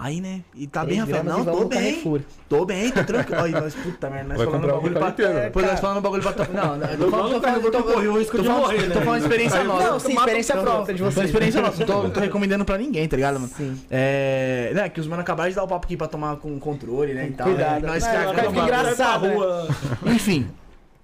[0.00, 0.42] Aí, né?
[0.54, 1.24] E tá bem, Rafael?
[1.24, 1.94] Não, tô bem.
[1.94, 2.20] Carrefour.
[2.48, 3.42] Tô bem, tô tranquilo.
[3.42, 5.10] Aí, nós, puta merda, nós Vai falando bagulho pra...
[5.10, 6.46] Depois nós falando bagulho pra...
[6.46, 8.94] Não, não, eu tô Não falando, tô fala falando, risco tô de falando, morrer, né?
[8.94, 9.90] tô falando experiência nossa.
[9.90, 11.26] Não, sim, experiência própria de Foi vocês.
[11.26, 13.52] experiência nossa, não tô, recomendando pra ninguém, tá ligado, mano?
[13.56, 13.76] Sim.
[13.90, 14.70] É.
[14.72, 17.26] Né, que os mano acabaram de dar o papo aqui pra tomar com controle, né?
[17.26, 17.82] E tal, Cuidado.
[17.82, 17.88] né?
[17.88, 20.14] Nós Não, cagamos, engraçado, né?
[20.14, 20.48] Enfim.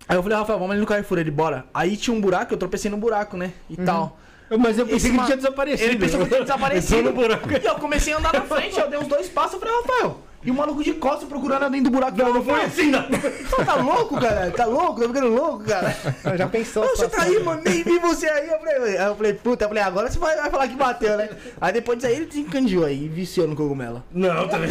[0.08, 1.64] Aí eu falei, Rafael, vamos ali no Carrefour, ele, bora.
[1.74, 3.50] Aí tinha um buraco, eu tropecei no buraco, né?
[3.68, 4.16] E tal.
[4.58, 5.90] Mas eu Esse pensei que ma- tinha desaparecido.
[5.90, 6.96] Ele pensou que eu tinha desaparecido.
[7.00, 7.48] Entrou no buraco.
[7.52, 10.20] E eu comecei a andar na frente, eu dei uns dois passos, eu falei, Rafael.
[10.46, 12.18] E o maluco de costas procurando dentro do buraco.
[12.18, 13.02] Não, não foi assim, não.
[13.08, 14.50] Você tá louco, cara?
[14.50, 15.00] Tá louco?
[15.00, 15.96] Tá ficando louco, cara?
[16.36, 16.84] Já pensou?
[16.86, 18.50] Você tá aí, mano, nem vi você aí.
[18.50, 21.16] Eu falei, aí eu falei puta, eu falei, agora você vai, vai falar que bateu,
[21.16, 21.30] né?
[21.58, 24.04] Aí depois disso aí ele desencandiu aí e viciou no cogumelo.
[24.12, 24.68] Não, também.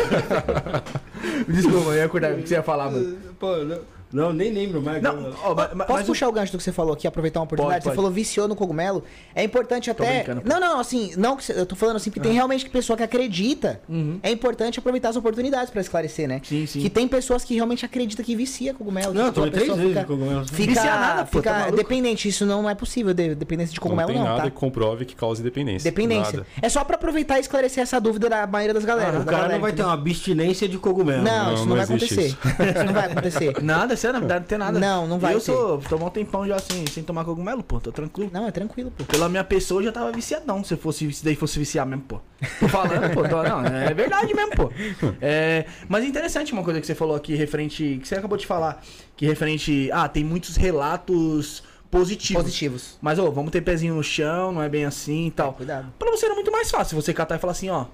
[1.48, 3.18] Desculpa, eu ia acordar o que você ia falar, mano.
[3.40, 3.80] Pô, não,
[4.14, 5.02] não, nem lembro mais.
[5.02, 7.40] Não, ó, mas- mas- Posso mas puxar o gancho do que você falou aqui, aproveitar
[7.40, 7.82] uma oportunidade?
[7.82, 7.94] Pode, pode.
[7.94, 9.04] Você falou viciou no cogumelo.
[9.36, 10.26] É importante até.
[10.46, 13.82] Não, não, assim, não, eu tô falando assim, porque tem realmente pessoa que acredita.
[14.22, 16.36] É importante aproveitar as oportunidades pra esclarecer, né?
[16.36, 16.42] Uhum.
[16.44, 16.80] Sim, sim.
[16.82, 19.14] Que tem pessoas que realmente acreditam que vicia cogumelo.
[19.14, 20.46] Não, tipo, tomei pessoa três vezes fica, cogumelo.
[20.46, 21.78] Fica, Vicia nada, pô, tá fica maluco?
[21.78, 22.28] dependente.
[22.28, 24.50] Isso não é possível, de- dependência de cogumelo não tem não, nada tá?
[24.52, 25.90] que comprove que cause dependência.
[25.90, 26.38] Dependência.
[26.40, 26.48] Nada.
[26.62, 29.20] É só pra aproveitar e esclarecer essa dúvida da maioria das galera.
[29.20, 29.88] O da cara galera, não vai ter entendeu?
[29.88, 31.24] uma abstinência de cogumelo.
[31.24, 32.22] Não, Não, isso não, não vai acontecer.
[32.28, 32.38] isso.
[32.38, 33.54] Isso não vai acontecer.
[33.64, 34.80] Nada, sério, não deve ter nada.
[34.80, 35.46] Não, não vai Eu ter.
[35.46, 38.30] sou, tomou um tempão já sem, sem tomar cogumelo, pô, tô tranquilo.
[38.34, 39.04] Não, é tranquilo, pô.
[39.06, 42.20] Pela minha pessoa eu já tava viciadão, se fosse, se daí fosse viciar mesmo, pô.
[42.60, 44.72] Tô falando, pô, tô- não, é verdade mesmo, pô.
[45.22, 48.46] É, mas é interessante uma coisa que você falou aqui, referente, que você acabou de
[48.46, 48.84] falar,
[49.16, 52.44] que referente, ah, tem muitos relatos positivos.
[52.44, 52.98] Positivos.
[53.02, 55.54] Mas, ô, vamos ter pezinho no chão, não é bem assim e tal.
[55.54, 55.94] Cuidado.
[55.98, 57.86] Pra você era muito mais fácil você catar e falar assim, ó,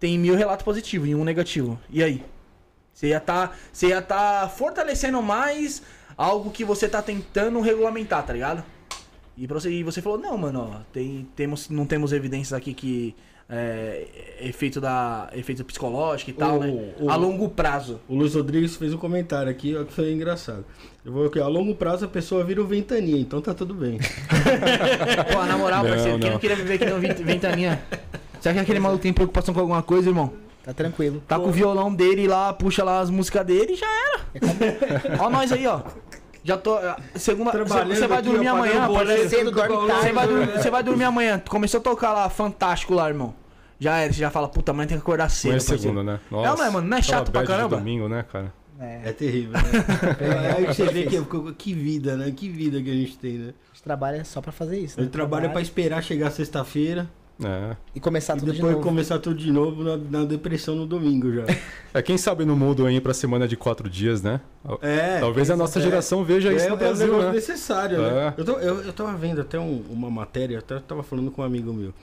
[0.00, 1.78] tem mil relatos positivos e um negativo.
[1.90, 2.24] E aí?
[2.96, 5.82] Você ia tá, você ia tá fortalecendo mais
[6.16, 8.64] algo que você tá tentando regulamentar, tá ligado?
[9.36, 13.14] E, você, e você falou, não, mano, ó, tem, temos, não temos evidências aqui que
[13.50, 14.06] é,
[14.40, 16.94] efeito da efeito psicológico e tal, O- né?
[16.98, 18.00] o- A longo prazo.
[18.08, 20.64] O Luiz Rodrigues fez um comentário aqui, ó, que foi engraçado.
[21.04, 23.98] Eu vou aqui, a longo prazo a pessoa vira o ventania, então tá tudo bem.
[25.32, 26.32] Pô, na moral, Não, parceiro, quem não.
[26.34, 27.82] não queria viver que não ventaninha?
[28.40, 30.32] Será que aquele maluco tem preocupação com alguma coisa, irmão?
[30.66, 31.22] Tá tranquilo.
[31.28, 34.20] Tá com o violão dele lá, puxa lá as músicas dele e já era.
[35.22, 35.80] ó nós aí, ó.
[36.42, 36.76] Já tô.
[37.14, 37.52] Segunda.
[37.52, 38.88] Trabalhando Você vai dormir amanhã,
[39.28, 40.52] cedo, dorme tarde.
[40.60, 41.40] Você vai, dormir amanhã.
[41.48, 43.32] Começou a tocar lá, fantástico lá, irmão.
[43.78, 45.50] Já era, você já fala, puta, amanhã tem que acordar cedo.
[45.52, 46.20] Não é segunda, né?
[46.30, 47.76] não é, mano, não é chato pra caramba?
[47.76, 48.52] domingo, né, cara?
[48.80, 49.60] É terrível, né?
[50.20, 51.22] É, aí você vê que,
[51.56, 52.30] que vida, né?
[52.34, 53.54] Que vida que a gente tem, né?
[53.70, 54.98] A gente trabalha só pra fazer isso.
[54.98, 55.04] A Né?
[55.04, 57.08] gente trabalha pra esperar chegar sexta-feira
[57.42, 57.76] É.
[57.94, 58.84] E começar e tudo de depois novo.
[58.86, 61.44] começar tudo de novo na, na depressão no domingo já.
[61.92, 64.38] É, quem sabe não muda aí pra semana de quatro dias, né?
[64.82, 65.18] É.
[65.18, 65.82] Talvez a nossa é.
[65.82, 67.34] geração veja isso é, no é um Brasil, negócio né?
[67.34, 68.34] necessário, né?
[68.36, 68.40] É.
[68.40, 71.44] Eu, tô, eu, eu tava vendo até um- uma matéria, até tava falando com um
[71.46, 71.94] amigo meu,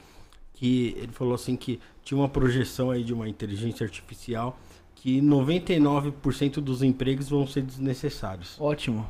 [0.55, 4.57] que ele falou assim que tinha uma projeção aí de uma inteligência artificial
[4.95, 8.55] que 99% dos empregos vão ser desnecessários.
[8.59, 9.07] Ótimo.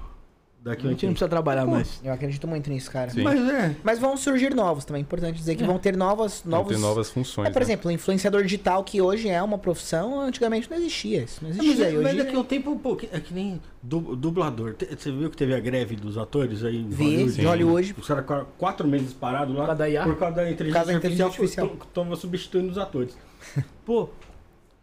[0.64, 2.00] Daqui A gente não precisa trabalhar mais.
[2.02, 3.12] Eu acredito muito nisso, cara.
[3.12, 3.22] Sim.
[3.22, 3.76] Mas é.
[3.84, 5.02] Mas vão surgir novos também.
[5.02, 6.74] É importante dizer que vão ter novas, Vão novos.
[6.74, 7.50] ter novas funções.
[7.50, 7.66] É, por né?
[7.66, 11.24] exemplo, o influenciador digital, que hoje é uma profissão, antigamente não existia.
[11.24, 11.90] Isso não Mas, existia.
[11.90, 14.74] E mas hoje daqui a um tempo, pô, é que nem du- dublador.
[14.98, 16.78] Você viu que teve a greve dos atores aí?
[16.78, 17.34] em vi, Hollywood?
[17.36, 17.96] de Hollywood.
[18.00, 18.26] Os caras
[18.58, 20.04] quatro meses parados lá Por causa da IA?
[20.06, 21.90] por causa da inteligência, causa da inteligência artificial, artificial.
[21.90, 23.18] que tava substituindo os atores.
[23.86, 24.08] Pô,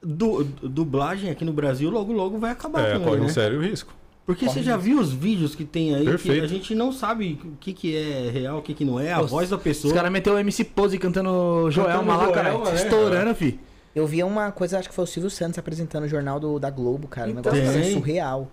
[0.02, 3.28] du- dublagem aqui no Brasil logo logo vai acabar É, corre um né?
[3.30, 3.94] sério risco.
[4.26, 6.44] Porque você já viu os vídeos que tem aí que Perfeito.
[6.44, 9.20] a gente não sabe o que, que é real, o que, que não é, a
[9.22, 9.90] voz da pessoa.
[9.92, 11.30] Os caras meteu o MC Pose cantando
[11.62, 11.70] cara.
[11.70, 12.74] Joelma, né?
[12.74, 13.58] Estourando, fi.
[13.94, 16.70] Eu vi uma coisa, acho que foi o Silvio Santos apresentando o jornal do, da
[16.70, 17.26] Globo, cara.
[17.28, 17.92] Um Então, negócio assim, tem.
[17.94, 18.48] surreal.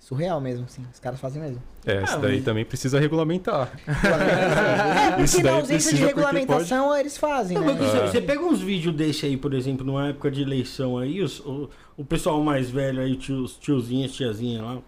[0.00, 0.82] Surreal mesmo, assim.
[0.92, 1.62] Os caras fazem mesmo.
[1.86, 3.70] É, isso daí também precisa regulamentar.
[3.86, 7.72] É, Isso porque na daí ausência de regulamentação eles fazem, Não, né?
[7.74, 11.22] porque você- Você pega uns vídeos desse aí, por exemplo, numa época de eleição aí,
[11.22, 14.78] os- o, o pessoal mais velho aí, tio- os tiozinhos, tiazinha lá,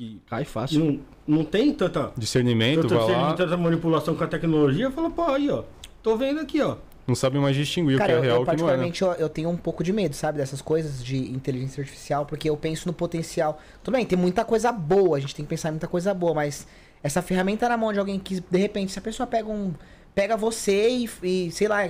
[0.00, 0.80] que Cai fácil.
[1.26, 5.24] não, não tem tanta, Discernimento, tanta, vai lá, tanta manipulação com a tecnologia, fala, pô,
[5.24, 5.64] aí, ó,
[6.02, 6.76] tô vendo aqui, ó.
[7.06, 8.68] não sabe mais distinguir Cara, o eu, que é real eu e o que não
[8.70, 8.76] é.
[8.76, 8.82] né?
[8.84, 12.48] particularmente eu, eu tenho um pouco de medo, sabe, dessas coisas de inteligência artificial, porque
[12.48, 13.60] eu penso no potencial.
[13.84, 16.32] Tudo bem, tem muita coisa boa, a gente tem que pensar em muita coisa boa,
[16.32, 16.66] mas
[17.02, 19.74] essa ferramenta na mão de alguém que, de repente, se a pessoa pega um.
[20.14, 21.86] pega você e, e, sei lá,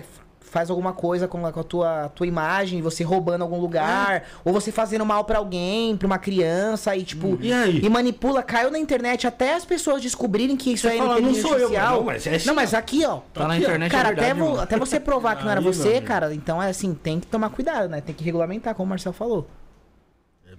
[0.50, 4.52] faz alguma coisa com a, com a tua, tua imagem, você roubando algum lugar, ou
[4.52, 7.38] você fazendo mal pra alguém, pra uma criança, e tipo.
[7.40, 7.80] E aí?
[7.82, 11.18] E manipula, caiu na internet até as pessoas descobrirem que isso Você é fala, não
[11.30, 11.96] inteligência sou eu, artificial.
[11.96, 12.76] não, mas é assim, não, mas ó.
[12.76, 13.20] aqui, ó.
[13.32, 13.66] Tá na Aqui, ó.
[13.68, 16.34] internet, Cara, é verdade, até, vo- até você provar que não era Aí, você, cara,
[16.34, 18.00] então é assim, tem que tomar cuidado, né?
[18.00, 19.46] Tem que regulamentar, como o Marcel falou.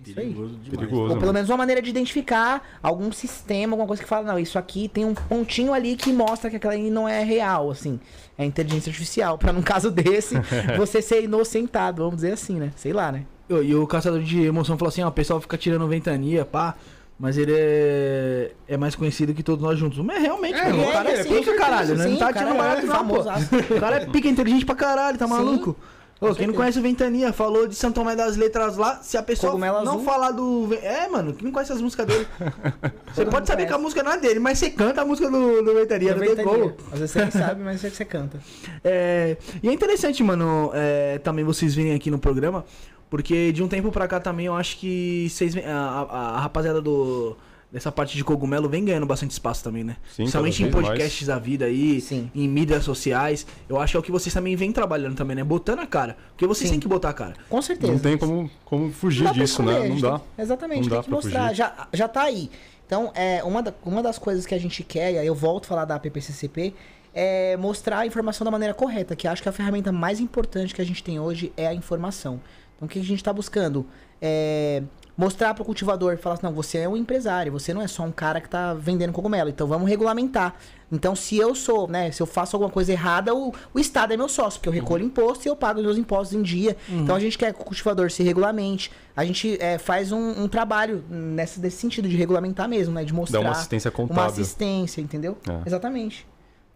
[0.05, 0.25] É Isso aí.
[0.27, 0.69] perigoso demais.
[0.69, 1.01] Perigoso.
[1.01, 1.33] Ou pelo mano.
[1.33, 5.05] menos uma maneira de identificar algum sistema, alguma coisa que fala, não, isso aqui tem
[5.05, 7.99] um pontinho ali que mostra que aquela aí não é real, assim.
[8.37, 9.37] É inteligência artificial.
[9.39, 10.35] Pra num caso desse,
[10.77, 12.71] você ser inocentado, vamos dizer assim, né?
[12.75, 13.23] Sei lá, né?
[13.49, 16.43] E o- E o caçador de emoção falou assim, ó, o pessoal fica tirando ventania,
[16.45, 16.75] pá.
[17.19, 19.99] Mas ele é, é mais conhecido que todos nós juntos.
[19.99, 22.03] Mas realmente, É, mano, ele o cara é, é, sim, pica, caralho, né?
[22.05, 22.93] sim, Não tá tirando é barato, pô.
[22.93, 23.49] famosaço.
[23.55, 25.75] O cara é pica inteligente pra caralho, tá Sim, maluco?
[26.21, 29.23] Ô, quem não conhece o Ventania, falou de São Tomé das Letras lá, se a
[29.23, 30.05] pessoa Cogumelo não Azul.
[30.05, 30.71] falar do...
[30.81, 32.27] É, mano, quem não conhece as músicas dele?
[33.11, 33.67] Você pode saber conhece.
[33.67, 36.35] que a música não é dele, mas você canta a música do, do Ventania, não
[36.35, 36.73] tem como.
[36.93, 38.39] Às vezes você nem sabe, mas você canta.
[38.83, 42.65] É, e é interessante, mano, é, também vocês virem aqui no programa,
[43.09, 46.81] porque de um tempo pra cá também eu acho que vocês, a, a- a rapaziada
[46.81, 47.35] do
[47.71, 49.95] dessa parte de cogumelo vem ganhando bastante espaço também, né?
[50.09, 52.29] Sim, Principalmente em podcasts da vida aí, Sim.
[52.35, 53.45] em mídias sociais.
[53.69, 55.43] Eu acho que é o que vocês também vêm trabalhando também, né?
[55.43, 56.17] Botando a cara.
[56.31, 56.73] Porque vocês Sim.
[56.75, 57.35] têm que botar a cara.
[57.49, 57.91] Com certeza.
[57.93, 59.87] Não tem como, como fugir Não disso, né?
[59.87, 60.21] Não dá.
[60.37, 61.43] exatamente, Não dá tem que mostrar.
[61.43, 61.55] fugir.
[61.55, 62.51] Já, já tá aí.
[62.85, 65.63] Então, é, uma, da- uma das coisas que a gente quer, e aí eu volto
[65.65, 66.73] a falar da PPCCP,
[67.13, 70.81] é mostrar a informação da maneira correta, que acho que a ferramenta mais importante que
[70.81, 72.41] a gente tem hoje é a informação.
[72.75, 73.85] Então, o que a gente está buscando?
[74.21, 74.83] É
[75.21, 78.01] mostrar para o cultivador, falar assim, não, você é um empresário, você não é só
[78.01, 80.55] um cara que está vendendo cogumelo, então vamos regulamentar.
[80.91, 84.17] Então, se eu sou, né, se eu faço alguma coisa errada, o, o Estado é
[84.17, 86.75] meu sócio, porque eu recolho imposto e eu pago os meus impostos em dia.
[86.89, 88.91] Então, a gente quer que o cultivador se regulamente.
[89.15, 93.13] A gente é, faz um, um trabalho nessa, nesse sentido de regulamentar mesmo, né, de
[93.13, 93.39] mostrar.
[93.39, 94.25] Dá uma assistência Uma contábil.
[94.25, 95.37] assistência, entendeu?
[95.47, 95.67] É.
[95.67, 96.27] Exatamente.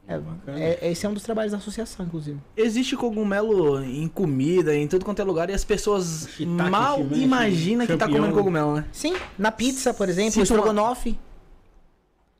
[0.07, 2.37] É, é- esse é um dos trabalhos da associação, inclusive.
[2.55, 7.85] Existe cogumelo em comida, em tudo quanto é lugar, e as pessoas mal shimeji, imaginam
[7.87, 8.19] que tá champignon.
[8.21, 8.85] comendo cogumelo, né?
[8.91, 11.17] Sim, na pizza, por exemplo, o uma- estrogonofe,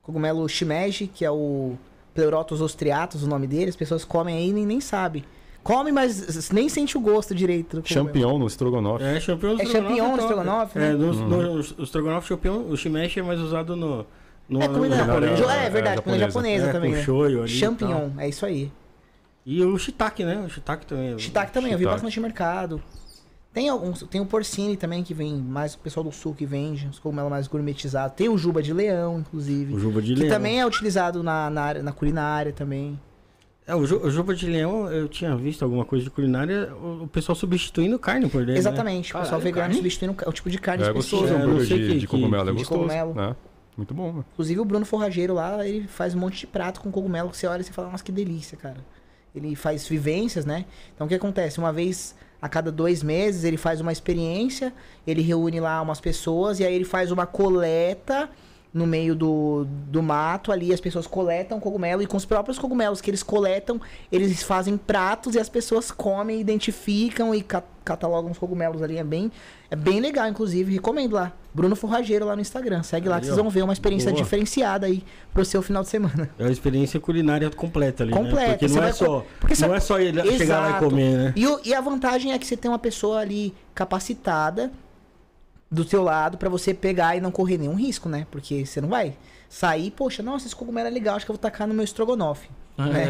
[0.01, 1.73] cogumelo shimeji, que é o
[2.13, 5.23] Pleurotus ostriatus, o nome dele, as pessoas comem aí e nem, nem sabem.
[5.63, 7.81] Come, mas nem sente o gosto direito.
[7.83, 9.03] Champignon no estrogonofe.
[9.03, 10.21] É, champignon no É estrogonofe champignon no top.
[10.21, 10.93] estrogonofe, É, né?
[10.93, 11.27] no, Uhum.
[11.27, 14.05] no, o estrogonofe champignon, o shimeji é mais usado no...
[14.47, 15.35] no É comida japonesa.
[15.35, 15.65] japonês.
[15.65, 17.03] É, verdade, é, comida japonesa É, também, com né?
[17.03, 18.71] shoyu ali Champignon, é isso aí.
[19.45, 20.43] E o shiitake, né?
[20.45, 21.17] O shiitake também.
[21.19, 22.01] Shiitake também, eu vi Shiitake.
[22.03, 22.81] bastante no mercado.
[23.53, 26.87] Tem alguns, tem o porcine também que vem mais o pessoal do sul que vende,
[26.87, 28.15] os cogumelos mais gourmetizados.
[28.17, 30.29] Tem o juba de leão, inclusive, O juba de que leão.
[30.35, 32.99] também é utilizado na, na, área- na culinária também.
[33.65, 37.03] É, o, ju- o juba de leão, eu tinha visto alguma coisa de culinária, o,
[37.03, 38.59] o pessoal substituindo carne por dentro.
[38.59, 39.75] Exatamente, o pessoal Caralho, vegano carne?
[39.75, 41.21] substituindo o tipo de carne É específica.
[41.21, 42.49] gostoso, É, um de, que- de que- cogumelo.
[42.49, 43.13] É de gostoso, cogumelo.
[43.15, 43.35] né?
[43.77, 44.23] Muito bom, né?
[44.33, 47.47] Inclusive o Bruno Forrageiro lá, ele faz um monte de prato com cogumelo que você
[47.47, 48.77] olha e você fala, nossa, que delícia, cara.
[49.33, 50.65] Ele faz vivências, né?
[50.93, 51.59] Então o que acontece?
[51.59, 54.73] Uma vez a cada dois meses ele faz uma experiência,
[55.05, 58.29] ele reúne lá umas pessoas e aí ele faz uma coleta
[58.75, 62.99] no meio do, do mato ali, as pessoas coletam cogumelo e com os próprios cogumelos
[62.99, 63.79] que eles coletam,
[64.11, 68.97] eles fazem pratos e as pessoas comem, identificam e ca- catalogam os cogumelos ali.
[68.97, 69.31] É bem,
[69.71, 70.73] é bem legal, inclusive.
[70.73, 71.31] Recomendo lá.
[71.53, 72.83] Bruno Forrageiro lá no Instagram.
[72.83, 74.21] Segue lá Aí, que vocês vão ver uma experiência Boa.
[74.21, 75.01] diferenciada aí
[75.33, 76.29] pro seu final de semana.
[76.37, 78.47] É uma experiência culinária completa ali, Completa, né?
[78.49, 81.33] Porque você não é só, porque não é só ele chegar lá e comer, né?
[81.33, 84.69] E, o- e a vantagem é que você tem uma pessoa ali capacitada
[85.69, 88.25] do seu lado pra você pegar e não correr nenhum risco, né?
[88.31, 89.13] Porque você não vai
[89.49, 92.49] sair, poxa, nossa, esse cogumelo é legal, acho que eu vou tacar no meu estrogonofe.
[92.77, 93.07] Né?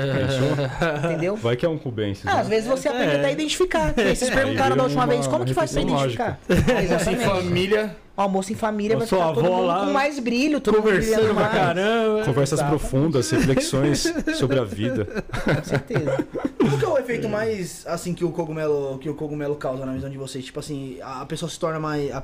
[1.06, 1.36] Entendeu?
[1.36, 2.42] Vai que é um cubensis, Ah, né?
[2.42, 3.18] às vezes você aprende É.
[3.18, 3.94] até a identificar.
[3.94, 6.40] que Vocês Aí perguntaram da última uma vez, como que faz pra identificar?
[6.48, 7.24] Assim, Exatamente.
[7.26, 7.96] família.
[8.16, 11.16] Almoço em família vai ficar todo avó mundo lá com mais brilho, todo mundo Conversando
[11.16, 11.54] brilhando pra mais.
[11.56, 12.24] caramba.
[12.26, 12.80] Conversas Exatamente.
[12.80, 15.06] profundas, reflexões sobre a vida.
[15.44, 16.28] Com certeza.
[16.70, 19.94] Qual que é o efeito mais, assim, que o cogumelo, que o cogumelo causa na
[19.94, 20.46] visão de vocês?
[20.46, 22.12] Tipo assim, a pessoa se torna mais...
[22.12, 22.24] A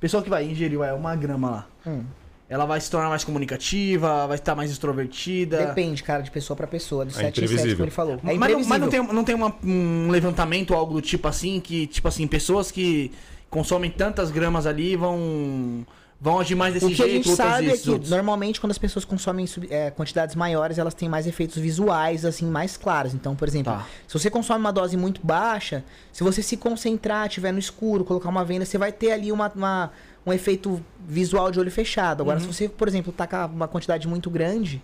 [0.00, 1.66] pessoa que vai ingerir vai, uma grama lá.
[1.86, 2.04] Hum.
[2.48, 5.66] Ela vai se tornar mais comunicativa, vai estar mais extrovertida.
[5.66, 7.76] Depende, cara, de pessoa pra pessoa, do É 7 em 7, imprevisível.
[7.76, 8.14] como ele falou.
[8.14, 11.60] É mas, não, mas não tem, não tem uma- um levantamento, algo do tipo assim,
[11.60, 13.12] que, tipo assim, pessoas que
[13.50, 15.86] consomem tantas gramas ali vão,
[16.20, 18.10] vão agir mais desse O que a jeito, gente outras sabe é que outros.
[18.10, 22.76] normalmente quando as pessoas consomem é, quantidades maiores, elas têm mais efeitos visuais, assim, mais
[22.76, 23.14] claros.
[23.14, 23.86] Então, por exemplo, Tá.
[24.06, 28.28] se você consome uma dose muito baixa, se você se concentrar, tiver no escuro, colocar
[28.28, 29.92] uma venda, você vai ter ali uma, uma-
[30.26, 32.20] um efeito visual de olho fechado.
[32.22, 32.52] Agora, se Uhum.
[32.52, 34.82] você, por exemplo, tacar uma quantidade muito grande,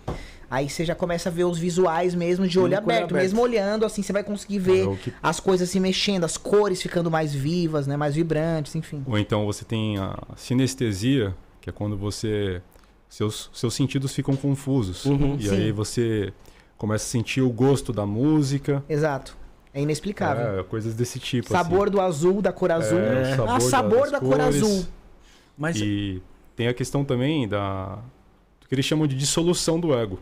[0.49, 3.03] aí você já começa a ver os visuais mesmo de olho aberto.
[3.11, 3.15] aberto.
[3.15, 6.81] Mesmo olhando, assim, você vai conseguir ver É, que- as coisas se mexendo, as cores
[6.81, 7.95] ficando mais vivas, né?
[7.97, 9.03] Mais vibrantes, enfim.
[9.07, 12.61] Ou então você tem a sinestesia, que é quando você.
[13.07, 15.05] Seus, seus sentidos ficam confusos.
[15.05, 15.37] Uhum.
[15.39, 15.55] E Sim.
[15.55, 16.33] aí você
[16.77, 18.83] começa a sentir o gosto da música.
[18.89, 19.37] Exato.
[19.73, 20.59] É inexplicável.
[20.59, 21.49] É, coisas desse tipo.
[21.49, 22.97] Sabor do azul, da cor azul.
[22.99, 24.85] É, ah, sabor sabor das da cor azul.
[25.57, 26.21] Mas E
[26.55, 27.99] tem a questão também da.
[28.59, 30.19] do que eles chamam de dissolução do ego.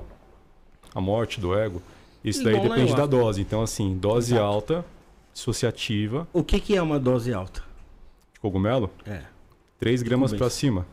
[0.93, 1.81] A morte do ego.
[2.23, 3.41] Isso daí Igual na depende da dose.
[3.41, 4.45] Então, assim, dose Exato.
[4.45, 4.85] alta,
[5.33, 7.63] dissociativa, O que, que é uma dose alta?
[8.33, 9.21] de cogumelo, É.
[9.79, 10.85] 3 gramas pra cima.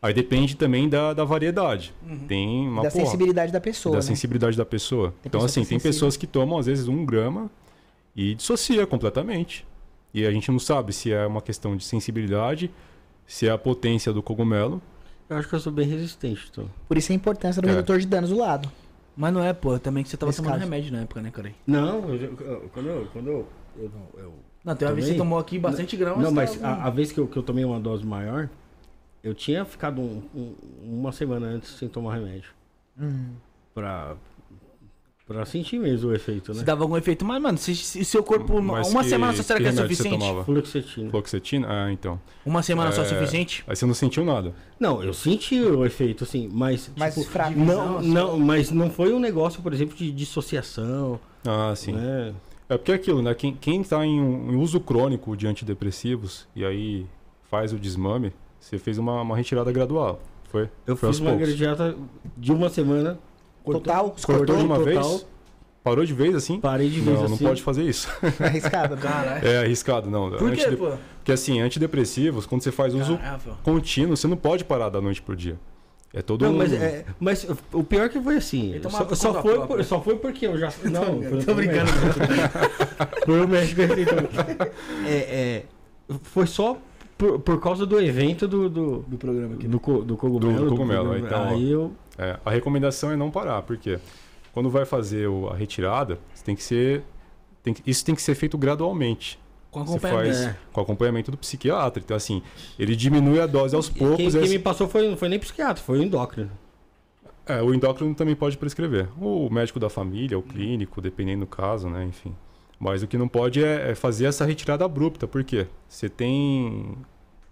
[0.00, 1.94] Aí depende também da, da variedade.
[2.28, 3.92] Tem uma da porra, sensibilidade da pessoa.
[3.92, 4.02] da né?
[4.02, 5.08] sensibilidade da pessoa.
[5.10, 7.50] Tem então, pessoa assim, é tem pessoas que tomam, às vezes, um grama
[8.14, 9.66] e dissocia completamente.
[10.12, 12.70] E a gente não sabe se é uma questão de sensibilidade,
[13.26, 14.80] se é a potência do cogumelo.
[15.28, 16.70] Eu acho que eu sou bem resistente, então.
[16.86, 17.72] Por isso a importância do É.
[17.72, 18.70] redutor de danos do lado.
[19.16, 20.64] Mas não é, pô, também que você tava Nesse tomando caso.
[20.64, 21.52] remédio na época, né, cara?
[21.66, 23.06] Não, eu, eu- quando eu.
[23.12, 24.34] Quando eu, eu, eu-
[24.64, 26.24] Não, tem uma vez que você tomou aqui bastante gramas.
[26.24, 28.48] não, mas tava- a, a vez que eu, que eu tomei uma dose maior,
[29.22, 32.50] eu tinha ficado um- um- uma semana antes sem tomar remédio.
[33.00, 33.34] Hum.
[33.74, 34.16] Pra.
[35.26, 36.58] Pra sentir mesmo o efeito, né?
[36.58, 38.60] Se dava algum efeito, mas, mano, se, se seu corpo.
[38.60, 40.20] Mas uma que- semana só será que, é remédio você suficiente?
[40.20, 40.44] tomava?
[40.44, 41.10] Fluoxetina.
[41.10, 41.66] Fluoxetina?
[41.70, 42.20] Ah, então.
[42.44, 43.64] Uma semana só é É, suficiente?
[43.66, 44.52] Aí você não sentiu nada.
[44.78, 46.90] Não, eu senti o efeito, assim, mas.
[46.94, 47.58] Mais tipo, fraco.
[47.58, 51.18] Não, não, mas não foi um negócio, por exemplo, de dissociação.
[51.46, 51.92] Ah, sim.
[51.92, 52.34] Né?
[52.68, 53.34] É porque é aquilo, né?
[53.34, 57.06] Quem, quem tá em, um- em uso crônico de antidepressivos e aí
[57.50, 58.30] faz o desmame,
[58.60, 60.20] você fez uma, uma retirada gradual.
[60.50, 60.68] Foi?
[60.86, 61.56] Eu Foi fiz uma poucos.
[61.56, 61.96] dieta
[62.36, 63.18] de uma semana.
[63.64, 65.02] Total, Cortou de uma total.
[65.02, 65.26] vez?
[65.82, 66.58] Parou de vez assim?
[66.60, 67.44] Parei de vez Não, não assim.
[67.44, 68.08] pode fazer isso.
[68.40, 68.96] arriscado.
[68.96, 69.46] Caralho.
[69.46, 70.30] É arriscado, não.
[70.30, 70.92] Por quê, Antide- pô?
[71.18, 73.40] Porque assim, antidepressivos, quando você faz uso Caralho.
[73.62, 75.58] contínuo, você não pode parar da noite pro dia.
[76.12, 76.58] É todo Não, um...
[76.58, 78.80] mas, é, mas o pior que foi assim.
[78.88, 80.72] Só, só foi, por- só foi porque eu já.
[80.84, 81.90] Não, foi- Tô brincando.
[83.26, 84.18] Foi o médico que aceitou.
[85.06, 85.62] É, é,
[86.22, 86.76] foi só
[87.18, 89.66] por, por causa do evento do, do, Do programa aqui.
[89.66, 90.64] do, do cogumelo.
[90.66, 91.44] Do cogumelo, então.
[91.48, 91.92] Aí eu.
[92.18, 93.98] É, a recomendação é não parar, porque
[94.52, 97.02] quando vai fazer o- a retirada, você tem que ser.
[97.62, 99.38] tem que- isso tem que ser feito gradualmente.
[99.70, 100.24] Com acompanhamento.
[100.34, 100.56] faz É.
[100.72, 102.00] com acompanhamento do psiquiatra.
[102.04, 102.42] Então, assim,
[102.78, 104.16] ele diminui a dose aos poucos.
[104.18, 106.50] Quem, quem me passou foi, não foi nem psiquiatra, foi o endócrino.
[107.46, 109.08] É, o endócrino também pode prescrever.
[109.20, 112.04] O médico da família, o clínico, dependendo do caso, né?
[112.04, 112.34] Enfim.
[112.78, 115.26] Mas o que não pode é, é fazer essa retirada abrupta.
[115.26, 115.66] Por quê?
[115.88, 116.94] Você tem,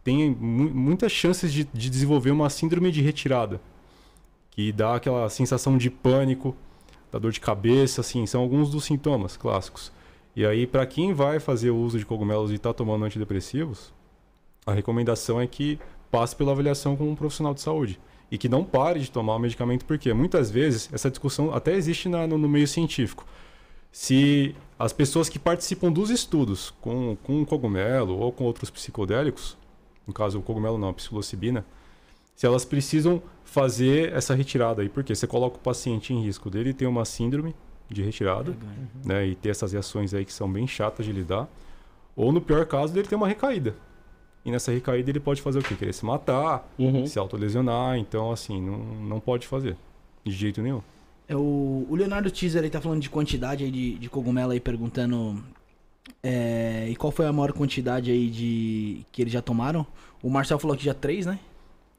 [0.05, 3.61] tem mu- muitas chances de, de desenvolver uma síndrome de retirada.
[4.53, 6.55] Que dá aquela sensação de pânico,
[7.11, 8.25] da dor de cabeça, assim.
[8.27, 9.91] São alguns dos sintomas clássicos.
[10.37, 13.93] E aí, para quem vai fazer o uso de cogumelos e está tomando antidepressivos,
[14.65, 15.79] a recomendação é que
[16.11, 17.99] passe pela avaliação com um profissional de saúde
[18.31, 22.09] e que não pare de tomar o medicamento, porque muitas vezes essa discussão até existe
[22.09, 23.27] na- no, no meio científico.
[23.91, 29.57] Se as pessoas que participam dos estudos com, com cogumelo ou com outros psicodélicos,
[30.07, 31.65] no caso o cogumelo não, a psilocibina,
[32.35, 33.23] se elas precisam
[33.53, 37.55] fazer essa retirada aí, porque você coloca o paciente em risco dele ter uma síndrome
[37.91, 38.57] de retirada,
[39.05, 41.47] né, e ter essas reações aí que são bem chatas de lidar,
[42.17, 43.75] ou no pior caso dele ter uma recaída.
[44.45, 45.75] E nessa recaída ele pode fazer o quê?
[45.75, 47.07] Querer se matar, Uhum.
[47.07, 49.77] se autolesionar, então assim, não, não pode fazer.
[50.25, 50.81] De jeito nenhum.
[51.29, 54.61] É o, o Leonardo Teaser aí tá falando de quantidade aí de, de cogumelo aí,
[54.61, 55.43] perguntando.
[56.23, 59.05] é, e qual foi a maior quantidade aí de.
[59.13, 59.87] que eles já tomaram?
[60.23, 61.39] O Marcel falou que já três, né?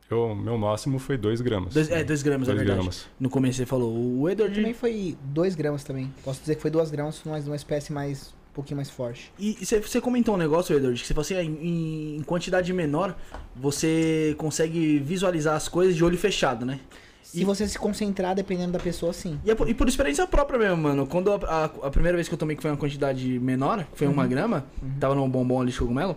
[0.09, 1.73] Eu, meu máximo foi 2 gramas.
[1.73, 2.77] Dois, é, dois gramas, é Dois verdade.
[2.79, 3.07] gramas.
[3.19, 3.91] No começo você falou.
[4.21, 4.55] O Edward.
[4.55, 6.13] Também foi 2 gramas também.
[6.23, 8.33] Posso dizer que foi 2 gramas, mas uma espécie mais.
[8.51, 9.31] um pouquinho mais forte.
[9.39, 13.15] E você, comentou um negócio, Edward, que você falou assim, ah, em, em quantidade menor,
[13.55, 16.79] você consegue visualizar as coisas de olho fechado, né?
[17.23, 19.39] Se E- você se concentrar, dependendo da pessoa, sim.
[19.43, 21.07] E, é por, e por experiência própria mesmo, mano.
[21.07, 23.97] Quando a, a- a primeira vez que eu tomei, que foi uma quantidade menor, que
[23.97, 24.65] foi uma grama,
[24.99, 26.15] tava num bombom ali de cogumelo,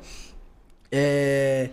[0.92, 1.70] é...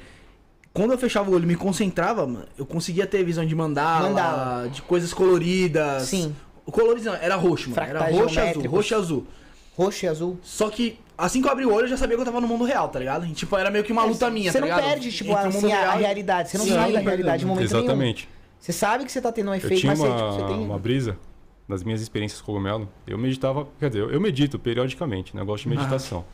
[0.73, 4.09] Quando eu fechava o olho e me concentrava, mano, eu conseguia ter visão de mandala,
[4.09, 4.69] Mandala.
[4.69, 6.03] de coisas coloridas.
[6.03, 6.35] Sim.
[6.65, 7.81] O colorido não, era roxo, mano.
[7.81, 9.27] Era Fractais roxo e azul, roxo e azul.
[9.77, 10.39] Roxo e azul.
[10.41, 12.47] Só que, assim que eu abri o olho, eu já sabia que eu tava no
[12.47, 13.25] mundo real, tá ligado?
[13.25, 15.47] E, tipo, era meio que uma luta minha, Você tá não perde, tipo, Entre o
[15.49, 16.49] assim, mundo a, a real realidade.
[16.49, 17.83] Você não sai da realidade em momento nenhum.
[17.83, 18.29] Exatamente.
[18.59, 20.53] Você sabe que você tá tendo um Eu efeito, tinha mas você, uma, tipo, você
[20.55, 20.63] tem.
[20.65, 21.17] uma brisa
[21.67, 22.89] nas minhas experiências com cogumelo.
[23.05, 25.41] Eu meditava, quer dizer, eu medito periodicamente, né?
[25.41, 26.25] Eu gosto de meditação.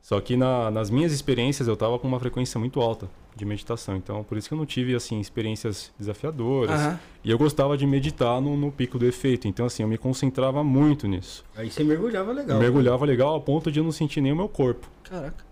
[0.00, 3.96] Só que na- nas minhas experiências eu tava com uma frequência muito alta de meditação.
[3.96, 6.80] Então, por isso que eu não tive, assim, experiências desafiadoras.
[6.80, 7.00] Aham.
[7.24, 9.48] E eu gostava de meditar no, no pico do efeito.
[9.48, 11.44] Então, assim, eu me concentrava muito nisso.
[11.56, 12.56] Aí você mergulhava legal.
[12.56, 14.88] Eu mergulhava legal ao ponto de eu não sentir nem o meu corpo.
[15.02, 15.44] Caraca.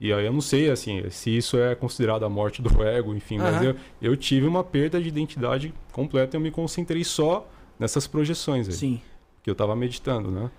[0.00, 3.36] E aí eu não sei, assim, se isso é considerado a morte do ego, enfim,
[3.38, 3.64] mas Aham.
[3.64, 7.48] eu, eu tive uma perda de identidade completa e eu me concentrei só
[7.78, 8.74] nessas projeções aí.
[8.74, 9.00] Sim.
[9.42, 10.50] Que eu tava meditando, né?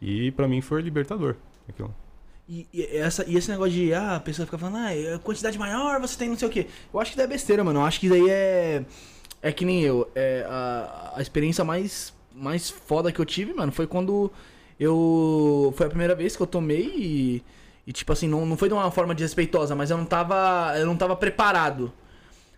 [0.00, 1.36] E pra mim foi libertador.
[1.68, 1.94] Aquilo.
[2.48, 6.00] E, e essa, e esse negócio de, ah, a pessoa fica falando, ah, quantidade maior
[6.00, 6.66] você tem não sei o quê.
[6.92, 7.80] Eu acho que daí é besteira, mano.
[7.80, 8.84] Eu acho que daí é.
[9.42, 10.08] É que nem eu.
[10.14, 14.30] É a, a experiência mais, mais foda que eu tive, mano, foi quando
[14.78, 15.74] eu.
[15.76, 17.42] Foi a primeira vez que eu tomei e.
[17.86, 20.74] E tipo assim, não, não foi de uma forma desrespeitosa, mas eu não tava.
[20.76, 21.92] Eu não tava preparado.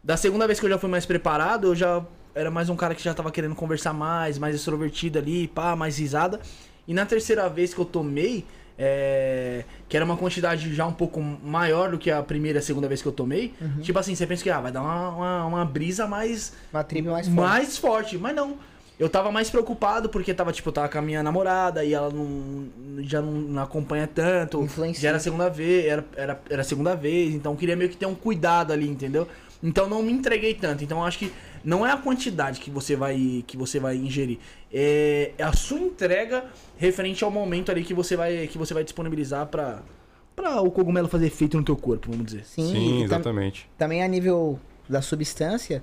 [0.02, 2.05] Da segunda vez que eu já fui mais preparado, eu já
[2.35, 5.98] era mais um cara que já tava querendo conversar mais, mais extrovertido ali, pá, mais
[5.98, 6.40] risada.
[6.86, 8.47] E na terceira vez que eu tomei,
[8.79, 12.63] é, que era uma quantidade já um pouco maior do que a primeira e a
[12.63, 13.53] segunda vez que eu tomei,
[13.83, 17.11] tipo assim, você pensa que ah, vai dar uma, uma, uma brisa mais, Uma tribo
[17.11, 17.41] mais forte.
[17.41, 18.19] mais forte.
[18.19, 18.57] Mas não.
[18.99, 22.11] Eu tava mais preocupado porque tava, tipo, eu tava com a minha namorada e ela
[22.11, 22.67] não,
[23.05, 24.61] já não, não acompanha tanto.
[24.61, 25.01] Influencia.
[25.03, 27.89] Já era a segunda vez, era, era, era a segunda vez, então eu queria meio
[27.91, 29.29] que ter um cuidado ali, entendeu?
[29.63, 30.85] Então não me entreguei tanto.
[30.85, 31.33] Então eu acho que
[31.65, 34.39] não é a quantidade que você vai que você vai ingerir,
[34.73, 36.45] é a sua entrega
[36.77, 39.83] referente ao momento ali que você vai que você vai disponibilizar pra
[40.37, 42.45] para o cogumelo fazer efeito no teu corpo, vamos dizer.
[42.45, 43.69] Sim, Sim, e tam- exatamente.
[43.77, 44.59] também a nível
[44.89, 45.83] da substância,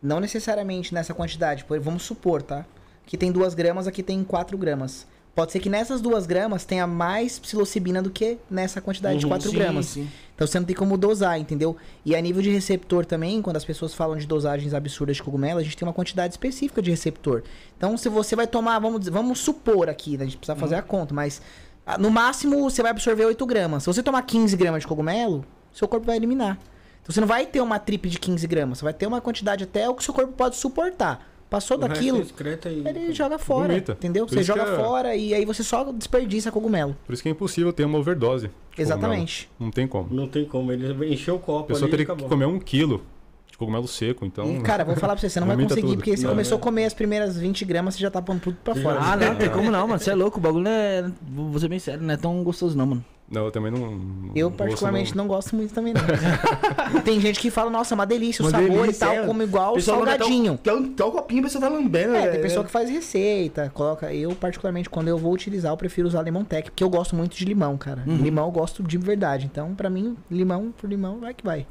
[0.00, 1.64] não necessariamente nessa quantidade.
[1.80, 2.64] Vamos supor, tá?
[3.04, 5.06] que tem 2 gramas, aqui tem 4 gramas.
[5.36, 9.30] Pode ser que nessas 2 gramas tenha mais psilocibina do que nessa quantidade de Uhum,
[9.32, 9.86] 4 sim, gramas.
[9.86, 10.08] sim.
[10.34, 11.76] Então você não tem como dosar, entendeu?
[12.06, 15.60] E a nível de receptor também, quando as pessoas falam de dosagens absurdas de cogumelo,
[15.60, 17.42] a gente tem uma quantidade específica de receptor.
[17.76, 20.22] Então se você vai tomar, vamos, dizer- vamos supor aqui, né?
[20.22, 21.42] a gente precisa fazer a conta, mas
[21.86, 23.82] ah, no máximo você vai absorver 8 gramas.
[23.82, 26.58] Se você tomar 15 gramas de cogumelo, seu corpo vai eliminar.
[27.02, 29.64] Então você não vai ter uma trip de 15 gramas, você vai ter uma quantidade
[29.64, 31.28] até o que seu corpo pode suportar.
[31.48, 33.92] Passou O daquilo, e- ele joga fora, Vomita.
[33.92, 34.26] entendeu?
[34.26, 36.96] Por Você joga é- fora e aí você só desperdiça cogumelo.
[37.06, 38.50] Por isso que é impossível ter uma overdose.
[38.76, 39.46] Exatamente.
[39.46, 39.64] cogumelo.
[39.66, 40.08] Não tem como.
[40.14, 42.58] Não tem como, ele encheu o A copo pessoa ali e teria que comer um
[42.58, 43.02] quilo
[43.50, 44.56] de cogumelo seco, então...
[44.56, 45.94] E, cara, vou falar pra você, você não vai conseguir, tudo.
[45.96, 46.60] porque você Não, começou é.
[46.60, 48.98] a comer as primeiras 20 gramas, você já tá pondo tudo pra fora.
[49.00, 50.00] Ah, não, não tem como não, mano.
[50.00, 51.10] Você é louco, o bagulho não é.
[51.32, 53.04] Vou ser bem sério, não é tão gostoso não, mano.
[53.28, 54.30] Não, eu também não...
[54.36, 57.00] Eu, não particularmente, gosto, não gosto muito também, não.
[57.02, 59.26] Tem gente que fala, nossa, é uma delícia, o Uma sabor delícia, e tal, é.
[59.26, 60.54] como igual o salgadinho.
[60.54, 62.14] Até o, até o copinho, a pessoa tá lambendo.
[62.14, 64.14] É, tem pessoa que faz receita, coloca.
[64.14, 67.36] Eu, particularmente, quando eu vou utilizar, eu prefiro usar limão tech, porque eu gosto muito
[67.36, 68.04] de limão, cara.
[68.06, 68.16] Uhum.
[68.18, 69.46] Limão eu gosto de verdade.
[69.46, 71.66] Então, pra mim, limão por limão, vai que vai.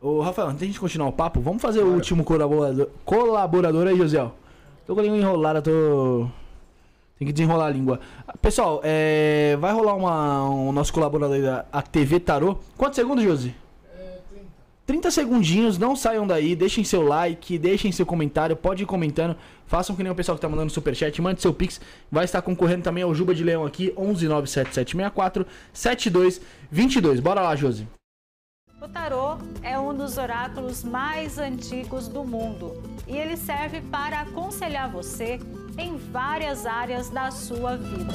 [0.00, 3.96] Ô, Rafael, antes da gente continuar o papo, vamos fazer o último colaborador, colaborador aí,
[3.96, 4.28] José.
[4.86, 6.28] Tô com a língua enrolada, tô.
[7.18, 8.00] Tem que desenrolar a língua.
[8.40, 12.58] Pessoal, é, vai rolar uma, um nosso colaborador aí da a TV Tarô.
[12.76, 13.54] Quantos segundos, Josi?
[14.88, 19.36] 30 segundinhos, não saiam daí, deixem seu like, deixem seu comentário, pode ir comentando,
[19.66, 21.78] façam que nem o pessoal que tá mandando superchat, mande seu pix,
[22.10, 27.20] vai estar concorrendo também ao Juba de Leão aqui, 1197764 7222.
[27.20, 27.86] Bora lá, Josi.
[28.80, 34.88] O tarô é um dos oráculos mais antigos do mundo e ele serve para aconselhar
[34.88, 35.40] você
[35.76, 38.14] em várias áreas da sua vida.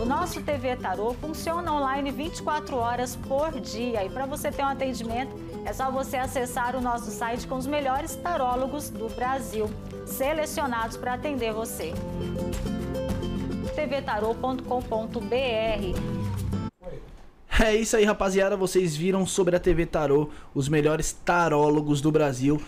[0.00, 4.68] O nosso TV Tarô funciona online 24 horas por dia e para você ter um
[4.68, 5.36] atendimento
[5.66, 9.68] é só você acessar o nosso site com os melhores tarólogos do Brasil,
[10.06, 11.92] selecionados para atender você.
[13.74, 16.27] tvtarô.com.br
[17.60, 18.56] É isso aí, rapaziada.
[18.56, 22.60] Vocês viram sobre a TV Tarô, os melhores tarólogos do Brasil.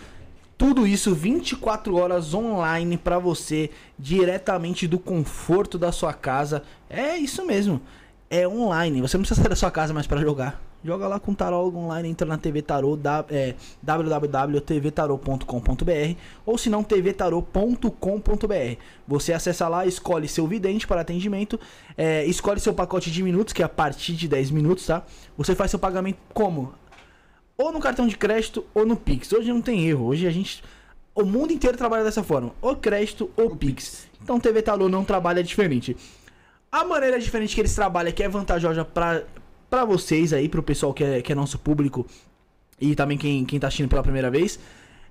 [0.57, 6.63] Tudo isso 24 horas online pra você, diretamente do conforto da sua casa.
[6.89, 7.81] É isso mesmo.
[8.29, 9.01] É online.
[9.01, 10.70] Você não precisa sair da sua casa mais pra jogar.
[10.83, 13.53] Joga lá com tarólogo online, entra na TV Tarô, da, é,
[13.83, 17.85] www.tvtarô.com.br ou se não, tvtarô.com.br.
[19.07, 21.59] Você acessa lá, escolhe seu vidente para atendimento,
[21.95, 25.03] é, escolhe seu pacote de minutos, que é a partir de 10 minutos, tá?
[25.37, 26.73] Você faz seu pagamento como?
[27.55, 29.31] Ou no cartão de crédito ou no Pix.
[29.31, 30.05] Hoje não tem erro.
[30.05, 30.63] Hoje a gente.
[31.13, 32.55] O mundo inteiro trabalha dessa forma.
[32.59, 34.07] Ou crédito ou Pix.
[34.23, 35.95] Então TV Tarô não trabalha diferente.
[36.71, 39.21] A maneira diferente que eles trabalham, que é vantajosa pra,
[39.71, 42.05] pra vocês aí, pro pessoal que é, que é nosso público
[42.79, 44.59] e também quem, quem tá assistindo pela primeira vez,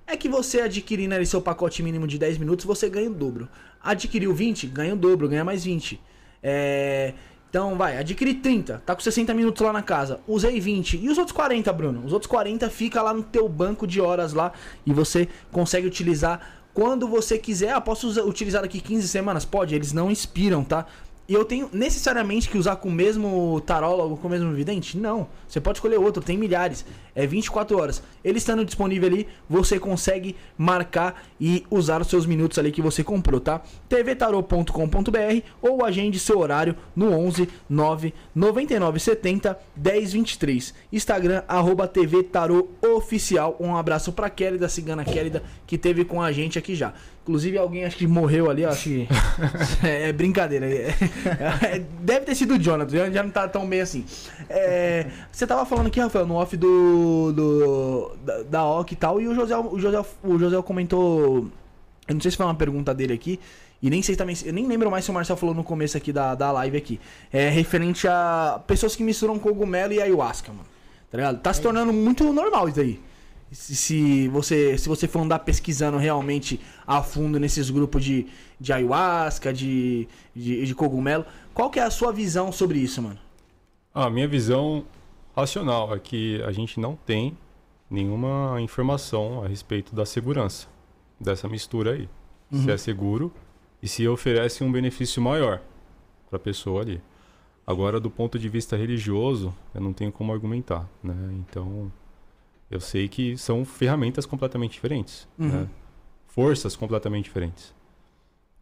[0.05, 3.49] é que você adquirindo ali seu pacote mínimo de 10 minutos, você ganha o dobro.
[3.83, 5.99] Adquiriu 20, ganha o dobro, ganha mais 20.
[6.43, 7.13] É.
[7.49, 10.97] Então, vai, adquiri 30, tá com 60 minutos lá na casa, usei 20.
[10.97, 12.05] E os outros 40, Bruno?
[12.05, 14.53] Os outros 40 fica lá no teu banco de horas lá
[14.85, 16.39] e você consegue utilizar
[16.73, 17.73] quando você quiser.
[17.73, 19.43] Ah, posso usar- utilizar daqui 15 semanas?
[19.43, 20.85] Pode, eles não expiram, tá?
[21.31, 24.97] E eu tenho necessariamente que usar com o mesmo tarólogo, com o mesmo vidente?
[24.97, 25.29] Não.
[25.47, 26.85] Você pode escolher outro, tem milhares.
[27.15, 28.03] É 24 horas.
[28.21, 33.01] Ele estando disponível ali, você consegue marcar e usar os seus minutos ali que você
[33.01, 33.61] comprou, tá?
[33.87, 40.73] tvtarô.com.br ou agende seu horário no 11 9 99 70 10 23.
[40.91, 43.55] Instagram, arroba TV Tarô Oficial.
[43.57, 46.93] Um abraço pra Kélida, Cigana Kélida, que teve com a gente aqui já.
[47.23, 49.07] Inclusive, alguém acho que morreu ali, acho que.
[49.85, 50.65] é, é brincadeira.
[50.65, 50.95] É-
[51.63, 54.03] é- deve ter sido o Jonathan, já- não tá tão bem assim.
[54.49, 57.31] É, você tava falando aqui, Rafael, no off do.
[57.31, 61.47] do da, da OC e tal, e o José, o José, o José comentou.
[62.07, 63.39] Eu não sei se foi uma pergunta dele aqui.
[63.83, 64.35] E nem sei também.
[64.43, 66.99] Eu nem lembro mais se o Marcel falou no começo aqui da, da live aqui.
[67.31, 70.65] É referente a pessoas que misturam cogumelo e ayahuasca, mano.
[71.09, 71.39] Tá ligado?
[71.39, 72.99] Tá se tornando muito normal isso aí.
[73.51, 78.27] Se, se você, se você for andar pesquisando realmente a fundo nesses grupos de,
[78.59, 83.19] de ayahuasca, de, de, de cogumelo, qual que é a sua visão sobre isso, mano?
[83.93, 84.85] A minha visão
[85.35, 87.37] racional é que a gente não tem
[87.89, 90.67] nenhuma informação a respeito da segurança
[91.19, 92.09] dessa mistura aí.
[92.51, 92.63] Uhum.
[92.63, 93.33] Se é seguro
[93.81, 95.61] e se oferece um benefício maior
[96.29, 97.01] para a pessoa ali.
[97.67, 101.15] Agora, do ponto de vista religioso, eu não tenho como argumentar, né?
[101.33, 101.91] Então,
[102.71, 105.47] eu sei que são ferramentas completamente diferentes, Uhum.
[105.47, 105.67] né?
[106.27, 107.73] Forças completamente diferentes.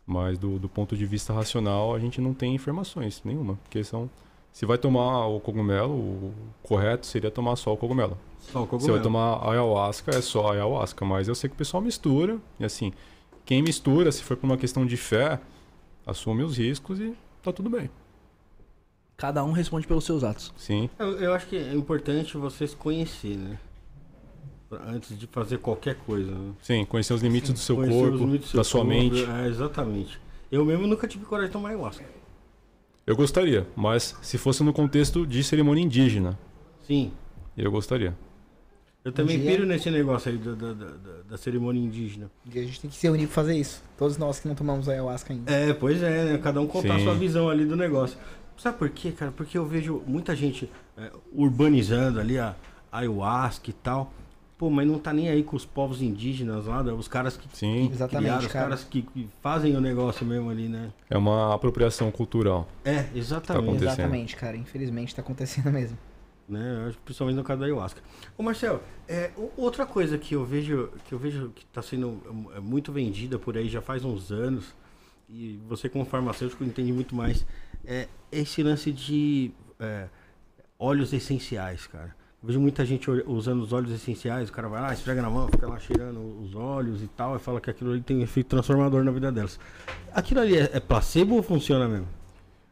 [0.06, 4.10] Mas do, do ponto de vista racional, a gente não tem informações nenhuma, porque são
[4.52, 8.18] se vai tomar o cogumelo, o correto seria tomar só o cogumelo.
[8.40, 8.94] Só o Se cogumelo.
[8.96, 11.06] vai tomar ayahuasca, é só ayahuasca.
[11.06, 12.40] Mas eu sei que o pessoal mistura.
[12.60, 12.92] E assim,
[13.46, 15.40] quem mistura, se for por uma questão de fé,
[16.08, 17.14] assume os riscos e
[17.44, 17.92] tá tudo bem.
[19.16, 20.52] Cada um responde pelos seus atos.
[20.58, 20.90] Sim.
[20.98, 23.60] Eu, eu acho que é importante vocês conhecer, né?
[24.88, 26.32] Antes de fazer qualquer coisa.
[26.32, 26.52] Né?
[26.62, 28.94] Sim, conhecer os limites do seu Conhecer corpo, os limites do da seu sua corpo,
[29.02, 29.26] mente.
[29.26, 30.22] É, exatamente.
[30.52, 32.06] Eu mesmo nunca tive coragem de tomar ayahuasca.
[33.06, 36.38] Eu gostaria, mas se fosse no contexto de cerimônia indígena,
[36.86, 37.12] Sim.
[37.58, 38.16] eu gostaria.
[39.04, 40.88] Eu também Um piro nesse negócio aí da, da, da,
[41.30, 42.30] da cerimônia indígena.
[42.54, 43.82] E a gente tem que se reunir pra fazer isso.
[43.98, 45.52] Todos nós que não tomamos ayahuasca ainda.
[45.52, 46.38] É, pois é, né?
[46.38, 47.06] Cada um contar a Sim.
[47.06, 48.18] sua visão ali do negócio.
[48.58, 49.32] Sabe por quê, cara?
[49.32, 52.56] Porque eu vejo muita gente é, urbanizando ali a
[52.92, 54.14] ayahuasca e tal.
[54.60, 56.92] Pô, mas não tá nem aí com os povos indígenas lá, né?
[56.92, 57.88] os caras que, Sim.
[57.88, 58.66] que Exatamente, criaram, os cara.
[58.66, 60.92] caras que, que fazem o negócio mesmo ali, né?
[61.10, 62.68] É uma apropriação cultural.
[62.84, 63.64] É, exatamente.
[63.64, 63.90] acontecendo.
[63.94, 64.58] Exatamente, cara.
[64.58, 65.98] Infelizmente tá acontecendo mesmo.
[66.46, 66.76] né?
[66.78, 68.02] Eu acho que Principalmente no caso da ayahuasca.
[68.38, 72.22] Ô Marcel, é, outra coisa que eu vejo que eu vejo que está sendo
[72.54, 74.76] é, muito vendida por aí já faz uns anos,
[75.30, 77.46] e você como farmacêutico entende muito mais,
[77.86, 80.10] é esse lance de é,
[80.78, 82.19] óleos essenciais, cara.
[82.42, 85.68] Vejo muita gente usando os óleos essenciais, o cara vai lá, esfrega na mão, fica
[85.68, 89.04] lá cheirando os óleos e tal, e fala que aquilo ali tem um efeito transformador
[89.04, 89.60] na vida delas.
[90.14, 92.08] Aquilo ali é, é placebo ou funciona mesmo?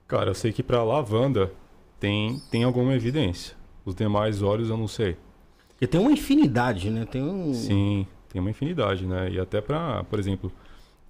[0.07, 1.51] Cara, eu sei que pra lavanda
[1.99, 3.57] tem, tem alguma evidência.
[3.83, 5.17] Os demais óleos eu não sei.
[5.69, 7.05] Porque tem uma infinidade, né?
[7.05, 7.53] Tem um.
[7.53, 9.29] Sim, tem uma infinidade, né?
[9.31, 10.49] E até pra, por exemplo,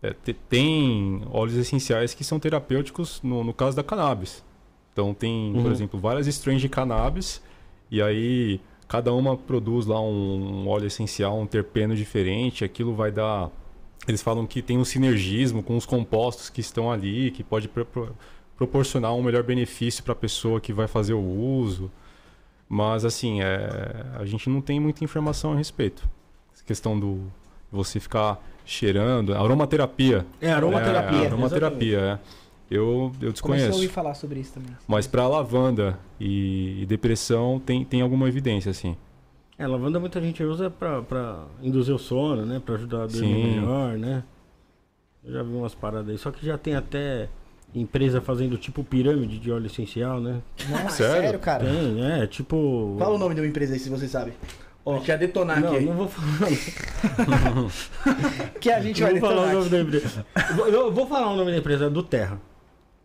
[0.02, 4.44] é, te- tem óleos essenciais que são terapêuticos no, no caso da cannabis.
[4.94, 5.62] Então tem, Uhum.
[5.62, 7.40] por exemplo, várias strains de cannabis
[7.92, 13.50] e aí cada uma produz lá um óleo essencial, um terpeno diferente, aquilo vai dar
[14.08, 17.86] eles falam que tem um sinergismo com os compostos que estão ali, que pode pro-
[17.86, 18.16] pro-
[18.56, 21.92] proporcionar um melhor benefício para a pessoa que vai fazer o uso.
[22.70, 26.08] Mas assim, é, a gente não tem muita informação a respeito.
[26.54, 27.22] Essa questão do
[27.70, 30.26] você ficar cheirando, aromaterapia.
[30.40, 32.20] É, aromaterapia, É, aromaterapia, é.
[32.70, 33.72] Eu, eu Comecei a desconheço.
[33.74, 34.76] ouvir falar sobre isso também.
[34.88, 38.96] Mas para lavanda e, e depressão tem, tem alguma evidência, assim.
[39.58, 42.62] É, lavanda muita gente usa pra, pra induzir o sono, né?
[42.64, 43.60] Pra ajudar a dormir Sim.
[43.60, 44.24] melhor, né?
[45.24, 46.18] Eu já vi umas paradas aí.
[46.18, 47.30] Só que já tem até
[47.74, 50.42] empresa fazendo tipo pirâmide de óleo essencial, né?
[50.70, 51.22] Nossa, Sério?
[51.22, 51.66] sério, cara?
[51.66, 52.96] Tem, é, tipo...
[53.00, 54.34] Fala o nome de uma empresa aí, se você sabe.
[54.86, 55.86] Ó, Ó, já detonar não, aqui.
[55.86, 56.50] não vou falar.
[58.62, 60.26] Que a gente não vai vou falar o detonar nome da empresa.
[60.72, 62.40] Eu vou falar o nome da empresa, é do Terra.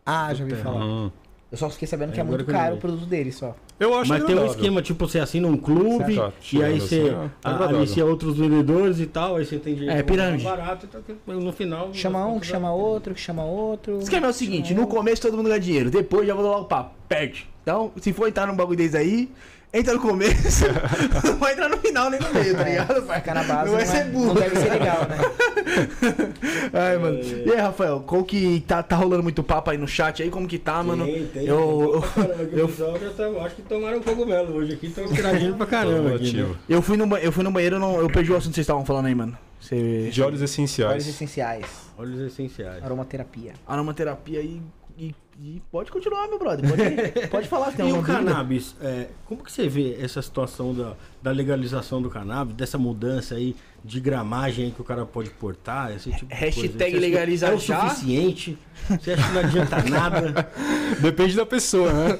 [0.05, 0.83] Ah, já ouvi falar.
[0.83, 1.11] Hum.
[1.51, 3.55] Eu só fiquei sabendo que é, É, muito caro o produto deles só.
[3.79, 6.33] Eu acho Mas tem um esquema, tipo, você assina um clube Certo.
[6.51, 7.15] e aí você
[7.45, 10.43] é alicia outros vendedores e tal, aí você tem direito É, pirâmide.
[10.43, 11.93] barato, então, no final...
[11.93, 13.97] Chama um, que chama outro, que chama outro.
[13.97, 16.57] O esquema é o seguinte, no começo todo mundo ganha dinheiro, depois já vou dar
[16.57, 17.47] o papo, perde.
[17.61, 19.29] Então, se for entrar num bagulho desse aí,
[19.73, 20.65] entra no começo,
[21.25, 23.01] não vai entrar no final nem no meio, tá ligado?
[23.03, 23.19] pai?
[23.19, 24.25] Ficar na base Não vai ser é- burro.
[24.27, 25.17] não deve ser legal, né?
[26.73, 27.19] Ai, mano.
[27.21, 30.29] E aí, Rafael, qual que tá, tá rolando muito papo aí no chat aí?
[30.29, 31.05] Como que tá, mano?
[31.05, 31.45] Tem, tem.
[31.45, 32.03] Eu,
[32.51, 36.33] eu- pessoal já tá- acho que tomaram cogumelo hoje aqui, estão interagindo pra caramba aqui,
[36.33, 36.55] né?
[36.69, 38.85] Eu fui no, eu fui no banheiro, não, eu perdi o assunto que vocês estavam
[38.85, 39.37] falando aí, mano.
[39.59, 40.09] Você...
[40.11, 41.07] De óleos Óleos essenciais.
[41.07, 41.65] essenciais.
[41.97, 42.83] Óleos essenciais.
[42.83, 43.53] Aromaterapia.
[43.65, 44.61] Aromaterapia e,
[44.97, 46.69] e, e pode continuar, meu brother.
[46.69, 50.73] Pode, pode falar, se tem E o cannabis, é, como que você vê essa situação
[50.73, 55.29] da, da legalização do cannabis, dessa mudança aí de gramagem aí que o cara pode
[55.31, 56.77] portar, esse tipo de Hashtag coisa?
[56.77, 57.89] Você acha que legaliza é o já?
[57.89, 58.57] suficiente?
[58.87, 60.49] Você acha que não adianta nada?
[61.01, 62.19] Depende da pessoa, né?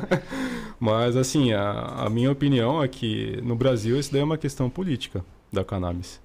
[0.78, 4.68] Mas, assim, a, a minha opinião é que no Brasil isso daí é uma questão
[4.68, 6.20] política da cannabis.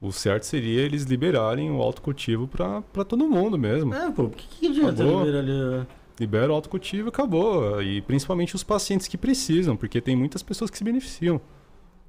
[0.00, 3.92] O certo seria eles liberarem o autocultivo pra pra todo mundo mesmo.
[3.94, 5.86] É, pô, o que, que adianta liberar ali?
[6.18, 7.82] Libera o autocultivo e acabou.
[7.82, 11.40] E principalmente os pacientes que precisam, porque tem muitas pessoas que se beneficiam.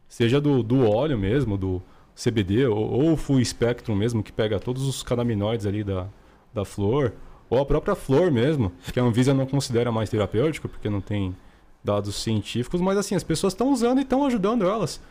[0.07, 1.81] Seja do, do óleo mesmo, do
[2.15, 6.07] CBD, ou, ou o full spectrum mesmo, que pega todos os canabinoides ali da,
[6.53, 7.13] da flor,
[7.49, 11.35] ou a própria flor mesmo, que a Anvisa não considera mais terapêutico, porque não tem
[11.83, 15.01] dados científicos, mas assim, as pessoas estão usando e estão ajudando elas.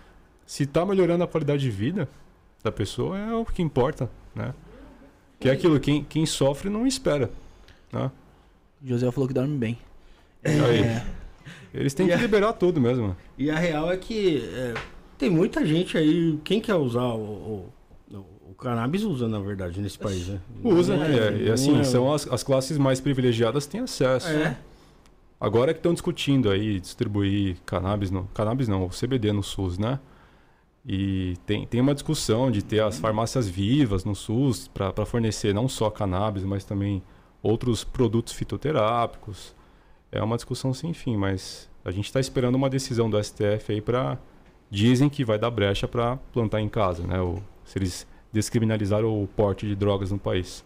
[0.46, 2.08] Se está melhorando a qualidade de vida
[2.62, 4.54] da pessoa, é o que importa, né?
[5.38, 7.30] Que é aquilo, quem, quem sofre não espera,
[7.92, 8.10] né?
[8.84, 9.78] José falou que dorme bem.
[10.44, 11.02] Aí,
[11.72, 13.16] eles têm E que a- liberar tudo mesmo.
[13.38, 14.74] E a real é que é,
[15.18, 17.70] tem muita gente aí, quem quer usar o,
[18.10, 18.16] o,
[18.50, 20.40] o cannabis usa, na verdade, nesse país, né?
[20.62, 21.42] Usa, Não né?
[21.42, 24.28] E assim, é- são as, as classes mais privilegiadas têm acesso.
[24.28, 24.56] É.
[25.40, 29.98] Agora que estão discutindo aí distribuir cannabis, no, cannabis não, o CBD no SUS, né?
[30.84, 35.68] E tem, tem uma discussão de ter as farmácias vivas no SUS para fornecer não
[35.68, 37.02] só cannabis, mas também
[37.42, 39.54] outros produtos fitoterápicos.
[40.10, 43.80] É uma discussão sem fim, mas a gente está esperando uma decisão do STF aí
[43.80, 44.18] para
[44.70, 47.20] dizem que vai dar brecha para plantar em casa, né?
[47.20, 50.64] Ou se eles descriminalizar o porte de drogas no país.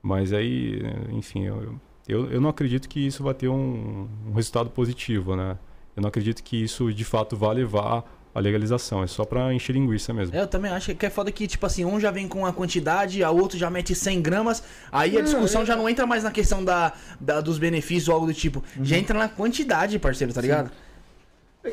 [0.00, 4.70] Mas aí, enfim, eu, eu, eu não acredito que isso vai ter um, um resultado
[4.70, 5.58] positivo, né?
[5.96, 9.02] Eu não acredito que isso de fato vá levar à legalização.
[9.02, 10.34] É só pra encher linguiça mesmo.
[10.36, 12.52] É, Eu também acho que é foda que, tipo assim, um já vem com a
[12.52, 16.24] quantidade, a outro já mete 100 gramas, aí a discussão é- já não entra mais
[16.24, 18.62] na questão da, da- dos benefícios ou algo do tipo.
[18.82, 20.70] Já entra na quantidade, parceiro, tá ligado?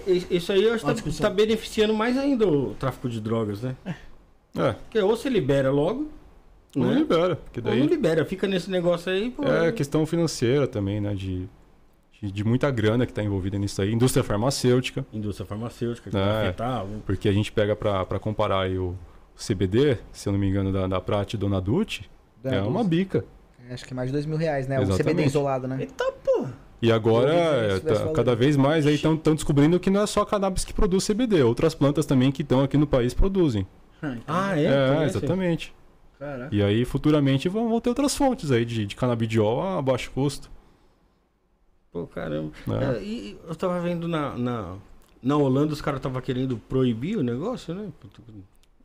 [0.05, 3.61] I- Isso aí eu acho que tá, tá beneficiando mais ainda o tráfico de drogas,
[3.61, 3.75] né?
[4.55, 6.09] É, Porque ou você libera logo,
[6.75, 6.95] não né?
[6.99, 7.35] libera.
[7.35, 9.43] Porque Ou daí não libera, fica nesse negócio aí, pô.
[9.45, 11.15] é questão financeira também, né?
[11.15, 11.47] De,
[12.21, 13.93] de, de muita grana que tá envolvida nisso aí.
[13.93, 15.05] Indústria farmacêutica.
[15.13, 16.19] Indústria farmacêutica que É.
[16.19, 16.85] vai afetar.
[17.05, 18.95] Porque a gente pega pra, pra comparar aí o
[19.35, 23.23] CBD, se eu não me engano, da, da Prate e Dona Da é uma bica.
[23.71, 24.79] Acho que mais de dois mil reais, né?
[24.79, 25.03] O Exatamente.
[25.13, 25.77] CBD isolado, né?
[25.79, 26.53] Eita porra.
[26.81, 30.25] E agora, é, tá- cada vez mais aí estão descobrindo que não é só a
[30.25, 33.67] cannabis que produz CBD, outras plantas também que estão aqui no país produzem.
[34.25, 34.63] Ah, é?
[34.65, 35.17] É, Conhece?
[35.17, 35.73] exatamente.
[36.17, 36.55] Caraca.
[36.55, 40.49] E aí, futuramente, vão, vão ter outras fontes aí de, de canabidiol a baixo custo.
[41.91, 42.51] Pô, caramba.
[42.67, 42.97] né?
[42.97, 44.75] É, e eu tava vendo na, na,
[45.23, 47.89] na Holanda, os caras estavam querendo proibir o negócio, né?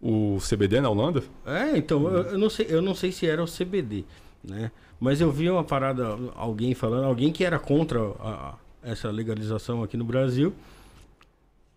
[0.01, 1.23] O CBD na Holanda?
[1.47, 4.05] É, então, eu, eu não sei, eu não sei se era o CBD,
[4.43, 4.71] né?
[4.99, 9.83] Mas eu vi uma parada, alguém falando, alguém que era contra a- a- essa legalização
[9.83, 10.53] aqui no Brasil,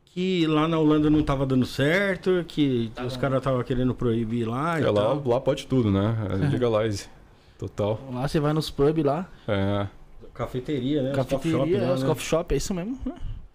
[0.05, 4.79] que lá na Holanda não tava dando certo, que os caras estavam querendo proibir lá
[4.79, 5.23] e É, lá, tal.
[5.25, 6.15] lá pode tudo, né?
[6.31, 7.07] É legalize.
[7.59, 7.99] Total.
[8.11, 9.87] Lá você vai nos pubs lá, É.
[10.37, 11.11] Cafeteria, né?
[11.11, 12.07] Os coffee cafeteria, shop os né?
[12.07, 12.99] coffee shop, é isso mesmo.
[13.05, 13.13] né?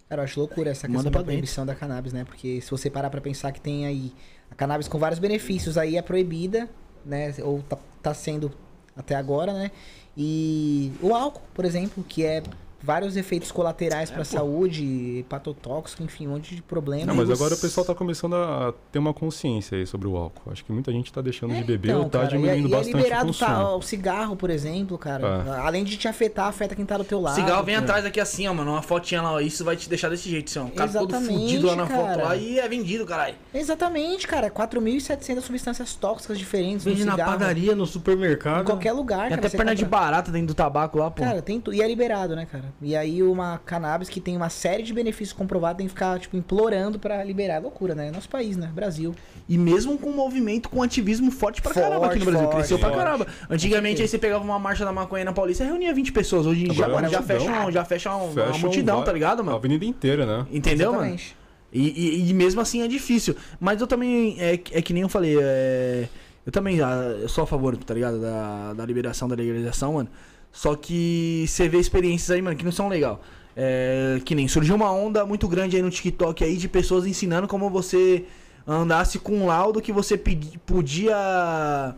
[0.09, 2.23] Cara, eu acho loucura essa questão da proibição da cannabis, né?
[2.23, 4.11] Porque se você parar pra pensar que tem aí
[4.51, 6.69] a cannabis com vários benefícios, aí é proibida,
[7.05, 7.33] né?
[7.41, 8.51] Ou tá, tá sendo
[8.95, 9.71] até agora, né?
[10.15, 12.43] E o álcool, por exemplo, que é
[12.83, 17.05] vários efeitos colaterais pra saúde, hepatotóxico, enfim, um monte de problema.
[17.05, 20.17] Não, mas E agora o pessoal tá começando a ter uma consciência aí sobre o
[20.17, 20.51] álcool.
[20.51, 22.67] Acho que muita gente tá deixando de beber Então, ou tá cara, e é- diminuindo
[22.67, 23.49] e é bastante o liberado consumo.
[23.51, 25.43] tá, o cigarro, por exemplo, cara.
[25.47, 25.59] É.
[25.65, 27.35] Além de te afetar, afeta quem tá do teu O lado.
[27.35, 27.85] cigarro vem cara.
[27.85, 28.71] atrás aqui assim, ó, mano.
[28.71, 29.39] Uma fotinha lá, ó.
[29.39, 30.63] Isso vai te deixar desse jeito, assim, ó.
[30.63, 32.23] Um cara todo Exatamente, fudido lá na foto cara.
[32.23, 33.35] lá e é vendido, caralho.
[33.53, 34.49] Exatamente, cara.
[34.49, 37.31] 4.700 substâncias tóxicas diferentes Vende no na cigarro.
[37.31, 38.61] padaria, no supermercado.
[38.63, 39.47] Em qualquer lugar, Tem cara.
[39.47, 41.23] até perna de barata dentro do tabaco lá, pô.
[41.23, 41.73] Cara, tem tu...
[41.73, 42.72] E é liberado, né, cara?
[42.81, 46.35] E aí uma cannabis que tem uma série de benefícios comprovados tem que ficar, tipo,
[46.35, 47.53] implorando pra liberar.
[47.55, 48.11] É loucura, né?
[48.11, 48.69] Nosso país, né?
[48.75, 49.15] Brasil.
[49.47, 52.41] E mesmo com um movimento com ativismo forte pra Forte, caramba aqui no Brasil.
[52.43, 53.03] forte, Cresceu pra forte.
[53.03, 53.27] caramba.
[53.49, 56.45] Antigamente aí você pegava uma marcha da maconha na Paulista e reunia 20 pessoas.
[56.45, 57.39] Hoje em dia Agora mano, já, é multidão.
[57.47, 59.57] fecha, um- já fecha, um- uma Fecha um multidão, va- tá ligado, A mano?
[59.57, 60.45] avenida inteira, né?
[60.51, 61.03] Entendeu, mano?
[61.03, 61.37] Exatamente.
[61.71, 61.87] E,
[62.25, 63.35] e- e mesmo assim é difícil.
[63.59, 66.07] Mas eu também, é, é que nem eu falei, é,
[66.45, 68.19] eu também ah, eu sou a favor, tá ligado?
[68.19, 70.09] Da, da liberação, da legalização, mano.
[70.53, 73.21] Só que você vê experiências aí, mano, que não são legal.
[73.57, 77.47] É, que nem surgiu uma onda muito grande aí no TikTok aí de pessoas ensinando
[77.47, 78.23] como você
[78.65, 81.95] andasse com um laudo que você pedi- podia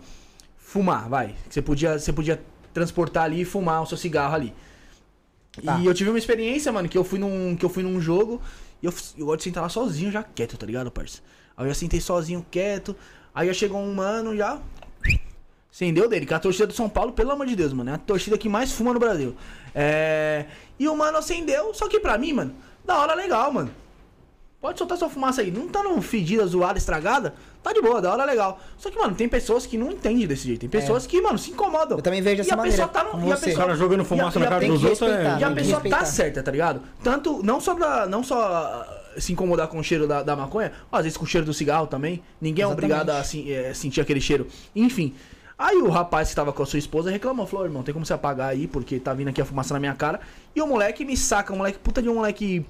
[0.58, 1.36] fumar, vai.
[1.48, 2.42] Que você podia, você podia
[2.74, 4.54] transportar ali e fumar o seu cigarro ali.
[5.64, 5.78] Tá.
[5.80, 8.42] E eu tive uma experiência, mano, que eu fui num, que eu fui num jogo
[8.82, 11.22] e eu, eu gosto de sentar lá sozinho, já quieto, tá ligado, parça?
[11.56, 12.96] Aí eu já sentei sozinho, quieto.
[13.34, 14.60] Aí já chegou um mano, já.
[15.76, 17.98] Acendeu dele, que a torcida do São Paulo, pelo amor de Deus, mano, é a
[17.98, 19.36] torcida que mais fuma no Brasil.
[19.74, 20.46] É.
[20.80, 22.56] E o mano acendeu, só que pra mim, mano,
[22.86, 23.70] da hora legal, mano.
[24.62, 25.52] Pode soltar sua fumaça aí.
[25.52, 27.36] Não tá no fedida, zoada, estragada.
[27.62, 28.58] Tá de boa, da hora legal.
[28.78, 30.62] Só que, mano, tem pessoas que não entendem desse jeito.
[30.62, 31.98] Tem pessoas que, mano, se incomodam.
[31.98, 33.28] Eu também vejo E dessa a pessoa maneira, tá no.
[33.28, 35.44] E a pessoa, O cara jogando fumaça e a- na cara dos outros é- E
[35.44, 36.82] a pessoa tá certa, tá ligado?
[37.04, 40.72] Tanto, não só, pra, não só ah, se incomodar com o cheiro da, da maconha,
[40.90, 42.24] às vezes com o cheiro do cigarro também.
[42.40, 42.94] Ninguém é Exatamente.
[42.94, 44.48] obrigado a assim, é, sentir aquele cheiro.
[44.74, 45.14] Enfim.
[45.58, 48.14] Aí o rapaz que tava com a sua esposa reclamou, falou, irmão, tem como você
[48.14, 50.20] apagar aí, porque tá vindo aqui a fumaça na minha cara.
[50.54, 52.66] E o moleque me saca, um moleque, puta de um moleque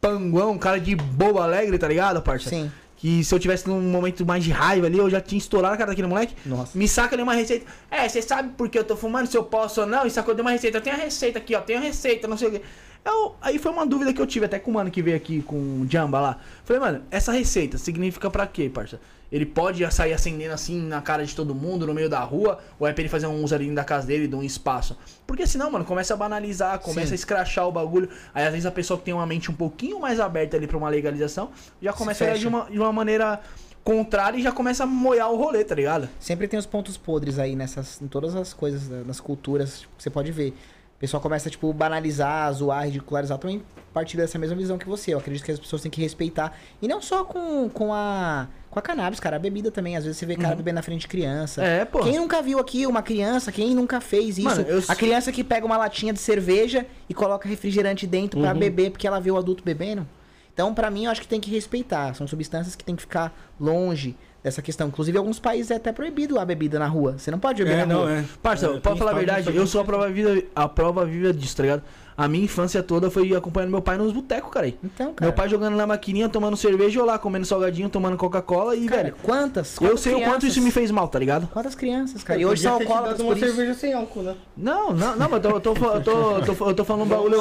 [0.00, 2.48] panguão, um cara de bobo alegre, tá ligado, parça?
[2.48, 2.70] Sim.
[2.96, 5.76] Que se eu tivesse num momento mais de raiva ali, eu já tinha estourado a
[5.76, 6.34] cara daquele moleque.
[6.44, 6.76] Nossa.
[6.76, 7.66] Me saca ali uma receita.
[7.90, 10.06] É, você sabe por que eu tô fumando, se eu posso ou não?
[10.06, 10.78] E sacou de uma receita.
[10.78, 11.60] Eu tenho a receita aqui, ó.
[11.60, 12.62] Tenho a receita, não sei o quê.
[13.08, 15.40] Eu, aí foi uma dúvida que eu tive até com o mano que veio aqui
[15.40, 16.38] com o Jamba lá.
[16.62, 19.00] Falei, mano, essa receita significa pra quê, parça?
[19.30, 22.86] Ele pode sair acendendo assim na cara de todo mundo, no meio da rua, ou
[22.86, 24.96] é pra ele fazer um uso ali da casa dele, de um espaço?
[25.26, 27.12] Porque senão, mano, começa a banalizar, começa Sim.
[27.12, 28.08] a escrachar o bagulho.
[28.34, 30.76] Aí às vezes a pessoa que tem uma mente um pouquinho mais aberta ali pra
[30.76, 33.40] uma legalização, já começa a olhar de uma, de uma maneira
[33.84, 36.08] contrária e já começa a moiar o rolê, tá ligado?
[36.20, 39.96] Sempre tem os pontos podres aí nessas, em todas as coisas, né, nas culturas, tipo,
[39.96, 40.54] que você pode ver.
[40.98, 43.38] O pessoal começa, tipo, banalizar, zoar, ridicularizar.
[43.38, 43.62] Também
[43.94, 45.14] partilho dessa mesma visão que você.
[45.14, 46.56] Eu acredito que as pessoas têm que respeitar.
[46.82, 49.36] E não só com, com a com a cannabis, cara.
[49.36, 49.96] A bebida também.
[49.96, 51.62] Às vezes você vê cara bebendo na frente de criança.
[51.64, 52.00] É, pô.
[52.00, 53.52] Quem nunca viu aqui uma criança?
[53.52, 54.42] Quem nunca fez isso?
[54.48, 58.52] Mano, eu- A criança que pega uma latinha de cerveja e coloca refrigerante dentro pra
[58.52, 60.04] beber porque ela vê o adulto bebendo.
[60.52, 62.12] Então, pra mim, eu acho que tem que respeitar.
[62.14, 64.88] São substâncias que tem que ficar longe dessa questão.
[64.88, 67.16] Inclusive, em alguns países é até proibido a bebida na rua.
[67.18, 68.12] Você não pode beber É, na não, rua.
[68.12, 68.24] é.
[68.42, 71.56] Parça, É, pode falar a verdade, eu sou a prova viva, a prova viva disso,
[71.56, 71.82] tá ligado?
[72.16, 74.66] A minha infância toda foi acompanhando meu pai nos botecos, cara.
[74.66, 75.14] Então, cara.
[75.20, 79.04] Meu pai jogando na maquininha, tomando cerveja, eu lá comendo salgadinho, tomando Coca-Cola e, Cara,
[79.04, 79.76] velho, quantas?
[79.76, 81.46] eu quantas sei o quanto crianças- isso me fez mal, tá ligado?
[81.52, 82.40] Quantas crianças, cara?
[82.40, 83.46] E Eu hoje são alcoólatras uma isso.
[83.46, 84.34] cerveja sem álcool, né?
[84.56, 87.02] Não, não, não, mas eu tô, eu tô, eu tô, eu tô, eu tô falando
[87.02, 87.34] um bagulho.
[87.36, 87.40] Eu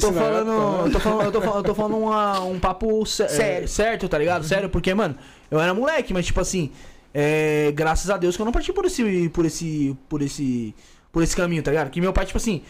[0.00, 0.84] tô falando.
[0.86, 3.64] Eu tô falando, eu tô falando, eu tô falando uma- um papo sé- Sério.
[3.64, 4.44] é, certo, tá ligado?
[4.44, 5.14] Sério, porque, mano,
[5.50, 6.70] eu era moleque, mas tipo assim,
[7.18, 9.28] é, graças a Deus que eu não parti por esse.
[9.30, 9.96] por esse.
[10.08, 10.74] por esse.
[11.10, 11.90] por esse caminho, tá ligado?
[11.90, 12.62] Que meu pai, tipo assim.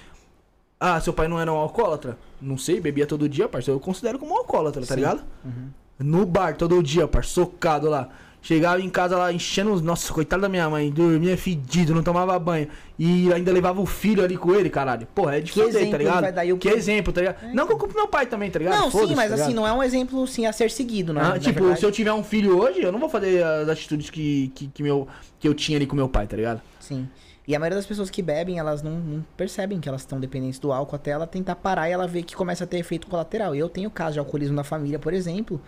[0.78, 2.16] Ah, seu pai não era um alcoólatra?
[2.40, 3.76] Não sei, bebia todo dia, parceiro.
[3.76, 5.00] Eu considero como um alcoólatra, tá Sim.
[5.00, 5.24] ligado?
[5.44, 5.70] Uhum.
[5.98, 8.08] No bar, todo dia, parceiro, socado lá.
[8.47, 9.83] Chegava em casa lá enchendo os.
[9.83, 12.68] Nossa, coitado da minha mãe, dormia fedido, não tomava banho.
[12.97, 15.05] E ainda levava o filho ali com ele, caralho.
[15.12, 16.20] Porra, é de Que exemplo tá ligado?
[16.20, 16.44] vai dar?
[16.44, 17.52] E o Que exemplo, tá ligado?
[17.52, 18.78] Não que eu culpo meu pai também, tá ligado?
[18.78, 21.23] Não, sim, mas tá assim, não é um exemplo sim, a ser seguido, né?
[21.25, 21.81] Ah, tipo, verdade.
[21.81, 24.81] se eu tiver um filho hoje, eu não vou fazer as atitudes que, que, que,
[24.81, 25.08] meu,
[25.41, 26.62] que eu tinha ali com meu pai, tá ligado?
[26.78, 27.08] Sim.
[27.49, 30.60] E a maioria das pessoas que bebem, elas não, não percebem que elas estão dependentes
[30.60, 33.57] do álcool até ela tentar parar e ela vê que começa a ter efeito colateral.
[33.57, 35.60] Eu tenho caso de alcoolismo na família, por exemplo,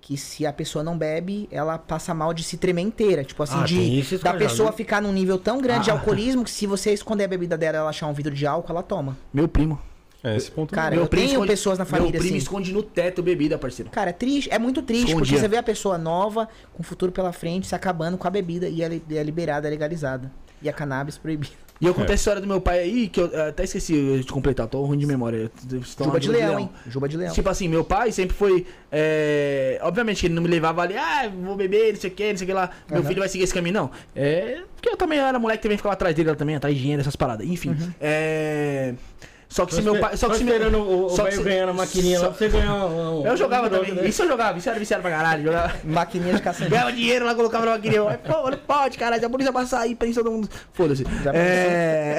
[0.00, 3.24] que se a pessoa não bebe, ela passa mal de se tremer inteira.
[3.24, 5.94] Tipo assim, Ah, tem de da pessoa ficar num nível tão grande de Ah.
[5.94, 8.70] alcoolismo que se você esconder a bebida dela e ela achar um vidro de álcool,
[8.72, 9.16] ela toma.
[9.34, 9.80] Meu primo.
[10.24, 11.02] É, esse ponto Cara, não.
[11.02, 12.42] eu tenho pessoas na família Meu primo assim.
[12.42, 13.90] esconde no teto bebida, parceiro.
[13.90, 15.38] Cara, é triste, é muito triste, porque Escondia.
[15.40, 18.68] você vê a pessoa nova, com o futuro pela frente, se acabando com a bebida
[18.68, 20.32] e ela é liberada, é legalizada.
[20.62, 21.52] E a cannabis proibida.
[21.80, 24.66] E eu contei a história do meu pai aí, que eu até esqueci de completar,
[24.66, 25.50] tô ruim de memória.
[25.68, 26.70] Juba na de leão, hein?
[26.88, 27.34] Juba de leão.
[27.34, 28.66] Tipo assim, meu pai sempre foi.
[28.90, 32.30] é, Obviamente que ele não me levava ali, ah, vou beber, não sei o que,
[32.30, 32.70] não sei o que lá.
[32.88, 33.08] Meu Aham.
[33.08, 33.90] filho vai seguir esse caminho, não.
[34.14, 34.60] É.
[34.74, 37.16] Porque eu também era moleque, também ficava atrás dele lá também, atrás de dinheiro, essas
[37.16, 37.46] paradas.
[37.46, 37.70] Enfim.
[37.70, 37.92] Uhum.
[38.00, 38.94] É.
[39.48, 40.16] Só que se meu pai.
[40.16, 40.82] Só que se meu.
[40.82, 43.66] o, só que se- ganhar na maquininha lá só- você ganhar um, um- Eu jogava
[43.68, 43.92] um também.
[43.94, 44.06] né?
[44.06, 45.44] Isso eu jogava, isso era viciado pra caralho.
[45.44, 45.72] Jogava.
[45.84, 46.70] Maquininha de caçamba.
[46.70, 48.00] Ganhava dinheiro lá, colocava na maquininha.
[48.00, 49.24] Eu, Pô, não pode, caralho.
[49.24, 50.48] A polícia vai sair, prende todo mundo.
[50.72, 51.04] Foda-se.
[51.22, 52.18] Já É.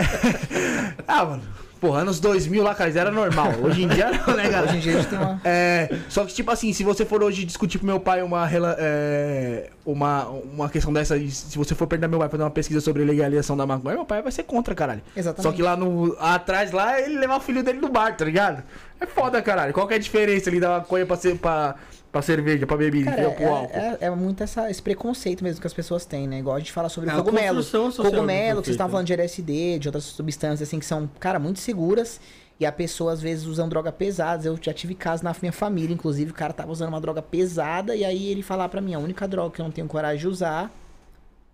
[1.07, 1.43] ah, mano.
[1.79, 3.53] Porra, anos 2000 lá, cara, era normal.
[3.61, 4.65] Hoje em dia não, né, cara?
[4.65, 5.41] Hoje em dia a gente tem uma.
[5.43, 8.49] É, só que, tipo assim, se você for hoje discutir com meu pai uma,
[8.79, 13.03] é, uma, uma questão dessa, se você for perguntar meu pai fazer uma pesquisa sobre
[13.03, 15.01] legalização da maconha, meu pai vai ser contra, caralho.
[15.15, 15.43] Exatamente.
[15.43, 16.15] Só que lá no.
[16.19, 18.63] Atrás lá, ele levar o filho dele no bar, tá ligado?
[18.99, 19.73] É foda, caralho.
[19.73, 21.75] Qual que é a diferença ali da maconha pra, ser, pra,
[22.17, 23.77] pra cerveja, pra bebida, Cara, pro álcool?
[23.77, 26.39] é, é, é muito essa, esse preconceito mesmo que as pessoas têm, né?
[26.39, 27.63] Igual a gente fala sobre É cogumelo.
[27.63, 28.91] Cogumelo, que feita, estavam né?
[28.91, 32.19] falando de LSD, de outras substâncias, assim, que são, cara, muito seguras.
[32.59, 34.45] E a pessoa, às vezes, usam droga pesadas.
[34.45, 37.95] Eu já tive casos na minha família, inclusive, o cara tava usando uma droga pesada.
[37.95, 40.27] E aí ele falava pra mim, a única droga que eu não tenho coragem de
[40.27, 40.71] usar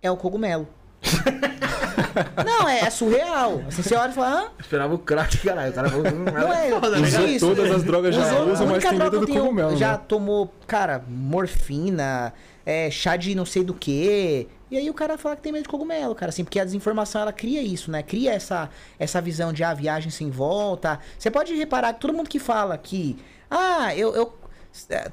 [0.00, 0.66] é o cogumelo.
[2.44, 3.62] não, é, é surreal.
[3.68, 4.48] Assim, você olha e fala, hã?
[4.58, 5.70] Esperava o crack, caralho.
[5.70, 7.46] O cara falou, "Hum, Não é, foda, né, usou cara?" isso.
[7.46, 9.76] Todas as drogas já Usou- usam, a mas única tem droga medo do tenho- cogumelo,
[9.76, 10.00] Já né?
[10.08, 12.32] tomou, cara, morfina,
[12.64, 14.48] é, chá de não sei do que.
[14.70, 17.20] E aí o cara fala que tem medo de cogumelo, cara, assim, porque a desinformação
[17.20, 18.02] ela cria isso, né?
[18.02, 18.68] Cria essa,
[18.98, 20.98] essa visão de ah, viagem sem volta.
[21.18, 23.16] Você pode reparar que todo mundo que fala que,
[23.50, 24.32] ah, eu, eu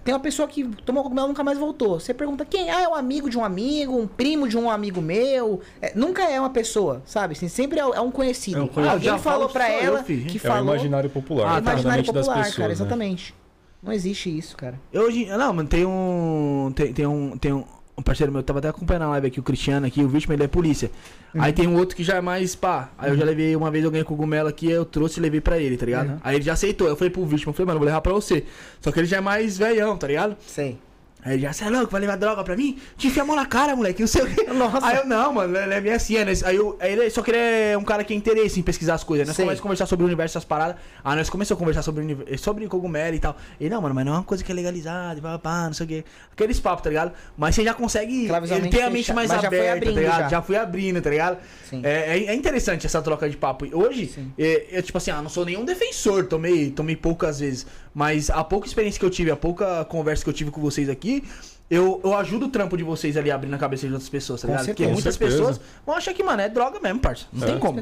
[0.04, 2.00] tem uma pessoa que tomou cogumelo e nunca mais voltou.
[2.00, 2.70] Você pergunta quem?
[2.70, 5.62] Ah, é um amigo de um amigo, um primo de um amigo meu.
[5.82, 7.34] É, nunca é uma pessoa, sabe?
[7.34, 8.58] Assim, sempre é, é um conhecido.
[8.60, 8.94] É um conhecido.
[8.94, 10.26] Alguém Já falou falo pra só eu, ela filho.
[10.26, 10.74] que É o falou.
[10.74, 12.74] imaginário popular, Ah, tá imaginário mente das popular, pessoas, cara, né?
[12.74, 13.36] exatamente.
[13.84, 14.80] Não existe isso, cara.
[14.94, 15.26] Eu hoje.
[15.26, 16.72] Não, mano, tem um.
[16.76, 17.38] Tem, tem um.
[17.38, 17.64] Tem um.
[17.98, 20.44] Um parceiro meu, tava até acompanhando a live aqui, o Cristiano aqui, o vítima, ele
[20.44, 20.90] é polícia.
[21.36, 21.42] Uhum.
[21.42, 22.90] Aí tem um outro que já é mais pá.
[22.98, 25.60] Aí eu já levei, uma vez eu ganhei cogumelo aqui, eu trouxe e levei pra
[25.60, 26.10] ele, tá ligado?
[26.10, 26.18] Uhum.
[26.24, 26.88] Aí ele já aceitou.
[26.88, 28.46] Eu falei pro vítima, eu falei, mano, eu vou levar pra você.
[28.80, 30.38] Só que ele já é mais velhão, tá ligado?
[30.48, 30.78] Sei.
[31.24, 32.80] Aí ele já, você é louco, vai levar droga pra mim?
[32.98, 34.44] Te enfia a mão na cara, moleque, não sei o que.
[34.52, 34.86] Nossa.
[34.86, 36.34] Aí eu, não, mano, ele é minha assim, é, né?
[36.44, 38.96] Aí, eu, aí ele, só que ele é um cara que tem interesse em pesquisar
[38.96, 39.28] as coisas.
[39.28, 39.46] Nós Sei.
[39.46, 40.78] começamos a conversar sobre o universo, essas paradas.
[41.04, 43.38] Aí nós começamos a conversar sobre, o univer- sobre cogumelo e tal.
[43.60, 45.74] Ele, não, mano, mas não é uma coisa que é legalizada, e pá, pá, não
[45.74, 46.06] sei o que.
[46.34, 47.12] Aqueles papos, tá ligado?
[47.38, 48.28] Mas você já consegue.
[48.28, 50.20] Ele tem a mente mais Mas já foi aberta, abrindo tá ligado?
[50.22, 50.30] já.
[50.30, 50.42] Já.
[50.42, 51.38] fui abrindo, tá ligado?
[51.70, 51.82] Sim.
[51.84, 53.66] É, é, é interessante essa troca de papo.
[53.66, 54.32] E Hoje, Sim.
[54.40, 57.66] é, eu, tipo assim, ah, não sou nenhum defensor, tomei, tomei poucas vezes.
[57.94, 60.88] Mas a pouca experiência que eu tive, a pouca conversa que eu tive com vocês
[60.90, 61.24] aqui,
[61.70, 64.48] eu, eu ajudo o trampo de vocês ali abrindo a cabeça de outras pessoas, tá
[64.48, 64.66] ligado?
[64.66, 65.38] Porque muitas certeza.
[65.38, 67.26] pessoas vão achar que, mano, é droga mesmo, parça.
[67.32, 67.46] Não É.
[67.48, 67.80] tem As como.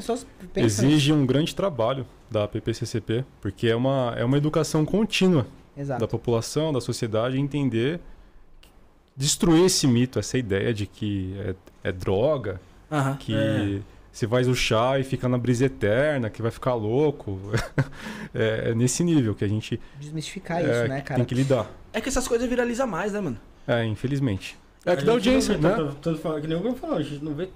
[0.56, 6.00] Exige um grande trabalho da PPCCP, porque é uma, é uma educação contínua Exato.
[6.00, 8.00] da população, da sociedade, entender,
[9.16, 11.34] destruir esse mito, essa ideia de que
[11.84, 13.16] é, é droga, Aham.
[13.16, 13.80] que É.
[14.12, 17.38] você vai chá e fica na brisa eterna, que vai ficar louco.
[18.34, 21.16] é, é nesse nível que a gente Desmistificar é, isso, né, cara?
[21.18, 21.70] tem que lidar.
[21.92, 23.38] É que essas coisas viralizam mais, né, mano?
[23.66, 24.56] É, infelizmente.
[24.84, 25.74] É que A dá gente audiência, vê né?
[25.74, 27.48] tanto- tanto fala- que nem o Bruno falou, a gente não vê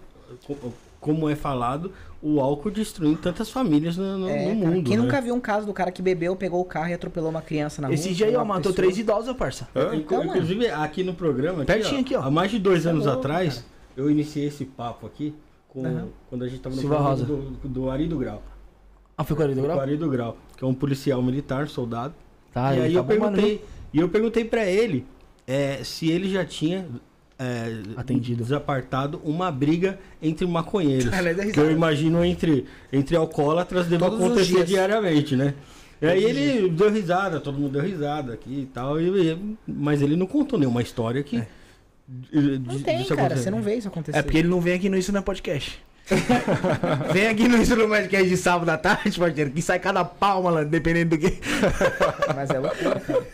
[0.46, 1.92] co- como é falado,
[2.22, 4.86] o álcool destruindo tantas famílias no, no- É, no cara, mundo.
[4.88, 5.02] Quem né?
[5.02, 7.82] nunca viu um caso do cara que bebeu, pegou o carro e atropelou uma criança
[7.82, 7.94] na rua?
[7.94, 9.68] Esse dia aí, ó, matou pessoa- três idosos, parça.
[9.74, 10.30] É, Então, mano.
[10.30, 12.22] inclusive, aqui no programa, aqui, Pertinho aqui, ó.
[12.22, 13.66] há mais de dois é anos louco, atrás, cara.
[13.96, 15.34] eu iniciei esse papo aqui
[15.74, 16.08] com, Aham.
[16.30, 17.24] quando a gente tava no Silva Rosa.
[17.24, 18.40] do, do Arido Grau.
[19.18, 19.80] Ah, foi 40 Do graus?
[19.80, 22.14] Arido Grau, que é um policial militar, soldado.
[22.52, 25.04] Tá, e aí tá eu perguntei, e eu perguntei para ele
[25.46, 26.86] é, se ele já tinha
[27.38, 28.42] é, Atendido.
[28.44, 31.10] desapartado uma briga entre maconheiros.
[31.12, 35.54] É que eu imagino entre, entre alcoólatras deve Todos os acontecer diariamente, né?
[36.00, 40.16] E aí ele deu risada, todo mundo deu risada aqui e tal, e- mas ele
[40.16, 41.42] não contou nenhuma história que.
[42.08, 43.22] De- Não tem, cara.
[43.22, 43.42] acontecer.
[43.44, 44.18] Você não vê isso acontecer.
[44.18, 45.82] É porque ele não vem aqui no Isso Não é Podcast.
[47.12, 50.04] vem aqui no Isso Não é Podcast de sábado à tarde, parceiro, que sai cada
[50.04, 51.38] palma lá, dependendo do que.
[52.34, 53.24] Mas é loucura, cara.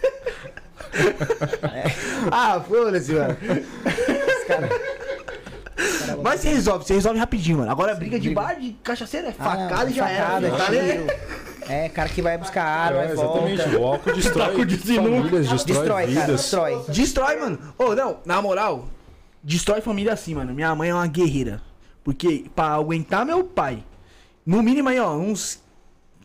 [2.31, 3.36] ah, foda-se, mano.
[3.40, 4.70] Os caras.
[6.23, 7.70] Mas se resolve, se resolve rapidinho, mano.
[7.70, 10.57] Agora briga de bar de cachaceiro é facada Ah, e já facada, era.
[10.57, 11.15] Tá?
[11.70, 13.62] É, cara que vai buscar arma, É, vai exatamente.
[13.62, 13.78] volta.
[13.78, 15.02] O álcool destrói Taco de sinuca.
[15.10, 16.20] famílias, destrói, Destrói, vidas.
[16.24, 16.84] cara, destrói.
[16.89, 17.58] Destrói, mano.
[17.78, 18.89] Ô, não, na moral,
[19.42, 20.52] destrói família assim, mano.
[20.52, 21.60] Minha mãe é uma guerreira.
[22.02, 23.84] Porque pra aguentar meu pai,
[24.44, 25.60] no mínimo aí, ó, uns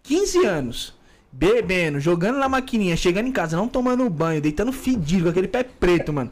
[0.03, 0.93] 15 anos,
[1.31, 5.63] bebendo, jogando na maquininha, chegando em casa, não tomando banho, deitando fedido com aquele pé
[5.63, 6.31] preto, mano.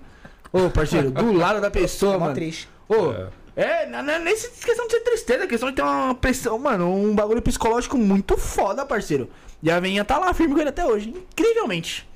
[0.51, 2.33] Ô, parceiro, do lado da pessoa, É mano.
[2.33, 2.67] triste.
[2.87, 3.27] Ô, É.
[3.55, 6.57] é, não não é nem questão de ser tristeza, é questão de ter uma pressão,
[6.59, 9.29] mano, um bagulho psicológico muito foda, parceiro.
[9.61, 12.07] E a veinha tá lá firme com ele até hoje, incrivelmente.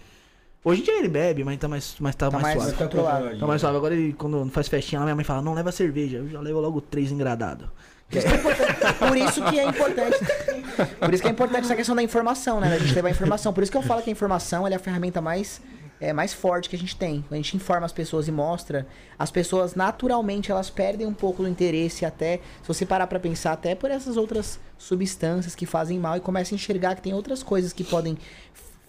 [0.63, 2.77] Hoje em dia ele bebe, mas tá mais, mas tá Tá mais, mais suave.
[2.77, 3.39] controlado.
[3.39, 3.77] Tá mais suave.
[3.77, 6.17] Agora ele, quando faz festinha lá, minha mãe fala, não leva cerveja.
[6.17, 7.69] Eu já levo logo três engradados.
[8.99, 10.17] Por isso que é importante.
[10.99, 12.69] Por isso que é importante essa questão da informação, né?
[12.69, 13.53] Da gente levar informação.
[13.53, 15.61] Por isso que eu falo que a informação é a ferramenta mais,
[15.99, 17.21] é, mais forte que a gente tem.
[17.21, 18.85] Quando a gente informa as pessoas e mostra,
[19.17, 23.53] as pessoas naturalmente elas perdem um pouco do interesse até, se você parar pra pensar,
[23.53, 27.41] até por essas outras substâncias que fazem mal e começa a enxergar que tem outras
[27.41, 28.17] coisas que podem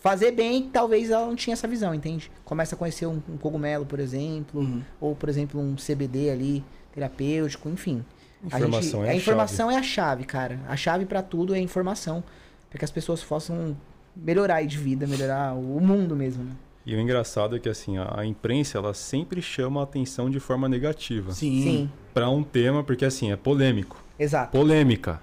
[0.01, 2.31] fazer bem que talvez ela não tinha essa visão, entende?
[2.45, 4.83] Começa a conhecer um, um cogumelo, por exemplo, Uhum.
[5.01, 8.05] ou por exemplo um CBD ali terapêutico, enfim.
[8.53, 10.61] A, Informação é a a informação é a chave, cara.
[10.69, 12.23] A chave pra tudo é a informação,
[12.71, 13.77] para que as pessoas possam
[14.15, 16.53] melhorar aí de vida, melhorar o mundo mesmo, né?
[16.91, 20.41] E o engraçado é que assim, a, a imprensa ela sempre chama a atenção de
[20.41, 21.63] forma negativa Sim.
[21.63, 24.03] Sim, Pra um tema, porque assim, é polêmico.
[24.19, 24.53] exato.
[24.53, 25.21] Polêmica.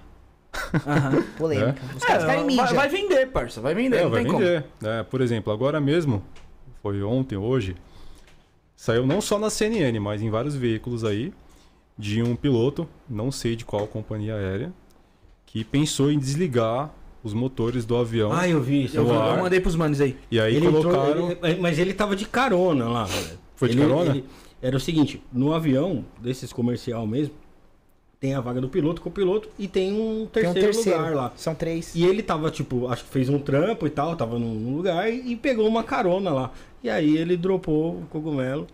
[0.86, 1.22] Aham.
[1.36, 1.82] Polêmica.
[1.96, 2.64] Os É, caras querem mídia.
[2.66, 3.60] vai, vai vender, parça.
[3.60, 4.64] Vai vender, É, não vai tem vender.
[4.80, 5.02] né?
[5.02, 6.22] por exemplo, agora mesmo,
[6.80, 7.74] foi ontem, hoje,
[8.76, 11.32] saiu não só na CNN, mas em vários veículos aí,
[11.98, 14.72] de um piloto, não sei de qual companhia aérea,
[15.44, 16.90] que pensou em desligar
[17.26, 18.32] os motores do avião.
[18.32, 18.96] Ah, eu vi isso.
[18.96, 20.16] Eu, eu mandei pros manos aí.
[20.30, 21.36] e aí Ele entrou- colocaram.
[21.42, 23.04] ele- mas ele tava de carona lá.
[23.04, 23.38] velho.
[23.56, 24.10] Foi de Ele- carona?
[24.10, 24.24] ele-
[24.62, 27.34] era o seguinte, no avião, desses comercial mesmo,
[28.18, 30.98] tem a vaga do piloto com o piloto e tem um Tem um terceiro, terceiro.
[30.98, 31.32] lugar lá.
[31.36, 31.94] São três.
[31.94, 35.12] E ele tava, tipo, acho que fez um trampo e tal, tava num, num lugar
[35.12, 36.50] e, e pegou uma carona lá.
[36.82, 38.66] E aí ele dropou o cogumelo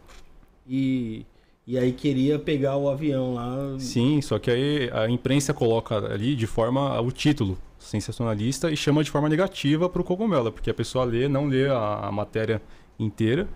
[0.69, 1.27] e,
[1.67, 3.75] e aí queria pegar o avião lá.
[3.79, 9.03] Sim, só que aí a imprensa coloca ali de forma o título sensacionalista e chama
[9.05, 12.63] de forma negativa pro cogumelo, porque a pessoa lê, não lê a, a matéria
[12.99, 13.49] inteira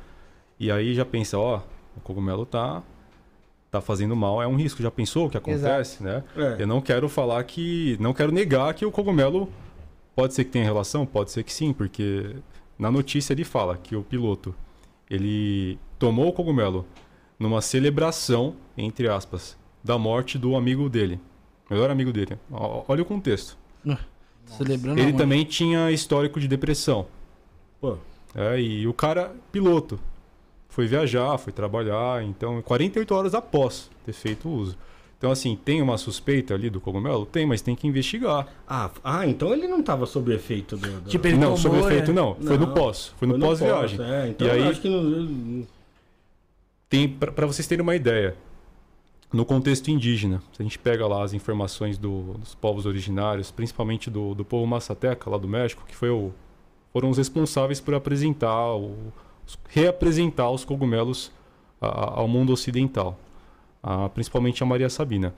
[0.58, 1.60] e aí já pensa, ó,
[1.96, 2.82] o cogumelo tá
[3.70, 4.82] tá fazendo mal, é um risco.
[4.82, 6.24] Já pensou o que acontece, né?
[6.36, 6.62] É.
[6.62, 9.50] Eu não quero falar que, não quero negar que o cogumelo
[10.14, 12.36] pode ser que tenha relação, pode ser que sim, porque
[12.78, 14.54] na notícia ele fala que o piloto
[15.10, 16.86] ele tomou o cogumelo
[17.38, 21.20] numa celebração, entre aspas, da morte do amigo dele,
[21.70, 22.38] melhor amigo dele.
[22.50, 23.58] Olha o contexto.
[24.46, 27.06] Celebrando Ele também tinha histórico de depressão.
[27.80, 27.96] Pô,
[28.34, 29.98] É, e o cara, piloto,
[30.68, 34.76] foi viajar, foi trabalhar, então 48 horas após ter feito o uso.
[35.18, 37.24] Então, assim, tem uma suspeita ali do cogumelo?
[37.24, 38.46] Tem, mas tem que investigar.
[38.68, 41.00] ah, ah, então ele não tava sob efeito do.
[41.00, 41.86] do- Tipo, ele não, tomou, né?
[41.86, 42.34] efeito não.
[42.34, 43.14] Foi no Não, pós.
[43.18, 43.96] Foi no Foi no pós-viagem.
[43.96, 45.66] pós, É, então E eu aí- acho que não.
[46.88, 48.36] Tem, para vocês terem uma ideia,
[49.32, 54.08] no contexto indígena, se a gente pega lá as informações do- dos povos originários, principalmente
[54.08, 56.32] do, do povo Massateca, lá do México, que foi o,
[56.92, 59.12] foram os responsáveis por apresentar, o-
[59.68, 61.32] reapresentar os cogumelos
[61.80, 63.18] a- ao mundo ocidental,
[63.82, 65.34] a- principalmente a Maria Sabina.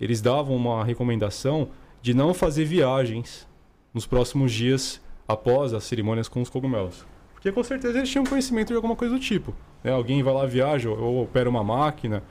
[0.00, 1.68] Eles davam uma recomendação
[2.00, 3.46] de não fazer viagens
[3.92, 7.04] nos próximos dias após as cerimônias com os cogumelos.
[7.34, 9.52] Porque com certeza eles tinham conhecimento de alguma coisa do tipo.
[9.84, 9.92] né?
[9.92, 12.22] Alguém vai lá, viaja ou opera uma máquina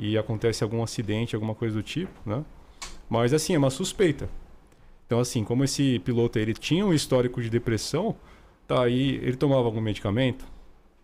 [0.00, 2.42] e acontece algum acidente, alguma coisa do tipo, né?
[3.08, 4.28] Mas assim, é uma suspeita.
[5.06, 8.16] Então assim, como esse piloto ele tinha um histórico de depressão,
[8.66, 10.44] tá aí, ele tomava algum medicamento?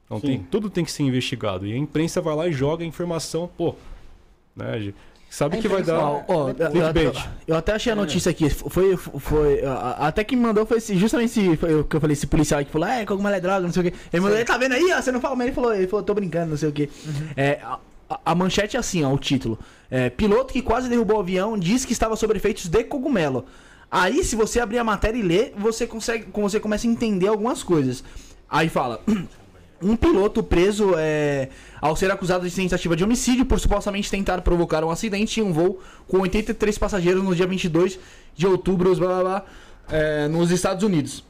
[0.07, 0.27] Então Sim.
[0.29, 1.67] tem, tudo tem que ser investigado.
[1.67, 3.75] E a imprensa vai lá e joga a informação, pô,
[4.55, 4.93] né?
[5.29, 5.99] sabe É que vai dar.
[6.29, 7.13] Ó, eu,
[7.49, 8.49] eu- até achei a notícia aqui.
[8.49, 9.61] Foi, foi,
[9.99, 12.61] até que me mandou foi esse- justamente esse, foi o que eu falei, esse policial
[12.61, 13.99] aí que falou, é, cogumelo é droga, não sei o quê.
[14.13, 16.15] Ele mandou, tá vendo aí, ó, você não fala, mas ele falou, ele falou, tô
[16.15, 16.89] brincando, não sei o quê.
[17.37, 17.79] É, a,
[18.09, 19.59] a- manchete é assim, ó, o título.
[19.91, 23.45] É, piloto que quase derrubou o avião diz que estava sob efeitos de cogumelo.
[23.91, 27.63] Aí, se você abrir a matéria e ler, você consegue, você começa a entender algumas
[27.63, 28.03] coisas.
[28.49, 29.01] Aí fala,
[29.81, 31.49] um piloto preso é,
[31.81, 35.53] ao ser acusado de tentativa de homicídio por supostamente tentar provocar um acidente em um
[35.53, 37.99] voo com 83 passageiros no dia 22
[38.35, 39.45] de outubro blá, blá, blá,
[39.89, 41.25] é, nos Estados Unidos.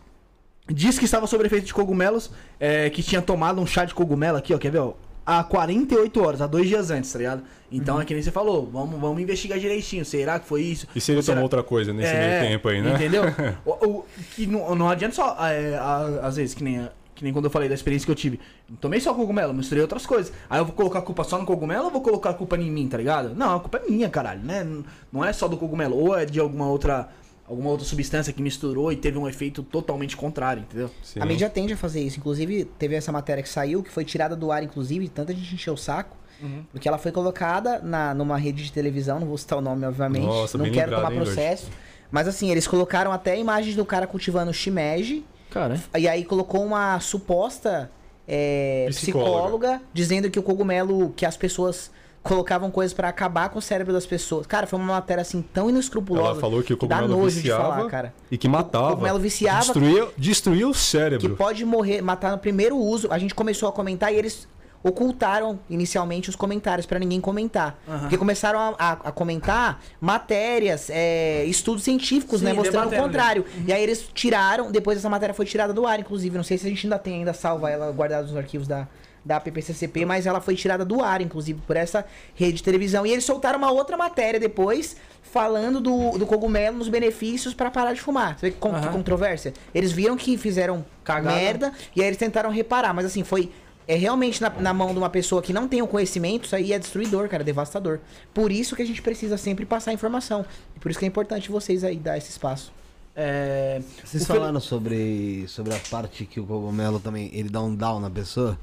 [0.69, 4.37] Diz que estava sob efeito de cogumelos, é, que tinha tomado um chá de cogumelo
[4.39, 4.95] aqui, ó, quer ver, ó?
[5.27, 7.43] Há 48 horas, há dois dias antes, tá ligado?
[7.71, 10.05] Então é que nem você falou, vamos, vamos investigar direitinho.
[10.05, 10.87] Será que foi isso?
[10.95, 12.95] E se ele Ou será- tomou outra coisa nesse É, meio tempo aí, né?
[12.95, 13.25] Entendeu?
[13.67, 14.05] o, o-
[14.37, 17.51] que não, não adianta só, é, a- às vezes, que nem, que nem quando eu
[17.51, 18.39] falei da experiência que eu tive.
[18.71, 20.33] Não tomei só cogumelo, misturei outras coisas.
[20.49, 22.71] Aí eu vou colocar a culpa só no cogumelo ou vou colocar a culpa em
[22.71, 23.35] mim, tá ligado?
[23.35, 24.65] Não, a culpa é minha, caralho, né?
[25.13, 27.09] Não é só do cogumelo, ou é de alguma outra,
[27.49, 30.91] alguma outra substância que misturou e teve um efeito totalmente contrário, entendeu?
[31.03, 31.21] Sim.
[31.21, 32.19] A mídia tende a fazer isso.
[32.19, 35.75] Inclusive, teve essa matéria que saiu, que foi tirada do ar, inclusive, tanta gente encheu
[35.75, 36.17] o saco.
[36.41, 36.65] Uhum.
[36.71, 40.27] Porque ela foi colocada na, numa rede de televisão, não vou citar o nome, obviamente.
[40.27, 41.71] Nossa, não quero lembrado, tomar hein, processo.
[42.11, 45.25] Mas assim, eles colocaram até imagens do cara cultivando shimeji.
[45.51, 47.91] Cara, E aí colocou uma suposta
[48.29, 49.31] é, Psicóloga.
[49.31, 49.83] psicóloga.
[49.93, 51.91] dizendo que o cogumelo, que as pessoas
[52.29, 54.47] colocavam coisas pra acabar com o cérebro das pessoas.
[54.47, 56.31] Cara, foi uma matéria assim tão inescrupulosa.
[56.31, 58.15] Ela falou que o cogumelo nojo viciava de falar, cara.
[58.31, 58.87] e que matava.
[58.87, 59.61] O cogumelo viciava.
[59.61, 61.37] Destruía, destruía o Que cérebro.
[61.37, 63.09] pode morrer, matar no primeiro uso.
[63.11, 64.47] A gente começou a comentar e eles
[64.83, 67.77] ocultaram inicialmente os comentários pra ninguém comentar.
[68.01, 72.53] Porque começaram a, a- a comentar matérias, é, estudos científicos, Sim, né?
[72.53, 73.45] Mostrando o contrário.
[73.67, 76.37] E aí eles tiraram, depois essa matéria foi tirada do ar, inclusive.
[76.37, 78.87] Não sei se a gente ainda tem ainda salva ela guardada nos arquivos da,
[79.27, 83.05] da PPCCP, mas ela foi tirada do ar, inclusive, por essa rede de televisão.
[83.05, 87.93] E eles soltaram uma outra matéria depois, falando do, do cogumelo nos benefícios pra parar
[87.93, 88.39] de fumar.
[88.39, 89.53] Você vê que, con- que controvérsia?
[89.75, 91.35] Eles viram que fizeram Cagada.
[91.37, 93.51] merda e aí eles tentaram reparar, mas assim, foi.
[93.89, 96.73] É realmente na, na mão de uma pessoa que não tem o conhecimento, isso aí
[96.73, 98.01] é destruidor, cara, é devastador.
[98.35, 100.45] Por isso que a gente precisa sempre passar informação.
[100.75, 102.73] E por isso que é importante vocês aí dar esse espaço.
[103.15, 103.81] é.
[104.05, 108.11] Vocês falaram sobre, sobre a parte que o cogumelo também, ele dá um down na
[108.11, 108.59] pessoa?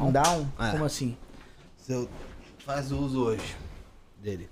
[0.00, 0.46] Um down.
[0.58, 0.70] É.
[0.72, 1.16] Como assim?
[1.76, 2.08] Você
[2.64, 3.56] faz o uso hoje
[4.22, 4.48] dele.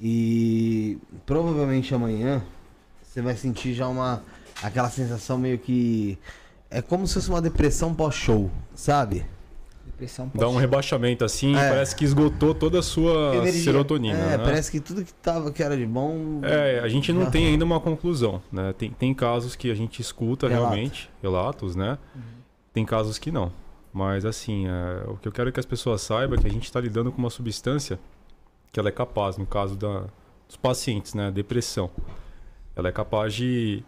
[0.00, 2.42] E provavelmente amanhã
[3.02, 4.22] você vai sentir já uma
[4.62, 6.18] aquela sensação meio que
[6.70, 9.24] é como se fosse uma depressão pós-show, sabe?
[9.84, 11.68] Depressão Dá um rebaixamento assim, É.
[11.68, 13.62] parece que esgotou toda a sua Energia.
[13.62, 14.18] serotonina.
[14.18, 14.38] É, né?
[14.38, 16.40] parece que tudo que tava que era de bom.
[16.42, 18.72] É, a gente não tem ainda uma conclusão, né?
[18.76, 20.72] Tem, tem casos que a gente escuta Relato.
[20.72, 21.98] realmente, relatos, né?
[22.72, 23.52] Tem casos que não.
[23.92, 26.64] Mas assim, é, o que eu quero que as pessoas saibam é que a gente
[26.64, 27.98] está lidando com uma substância
[28.72, 30.04] que ela é capaz, no caso da,
[30.48, 31.30] dos pacientes, né?
[31.30, 31.90] Depressão.
[32.74, 33.84] Ela é capaz de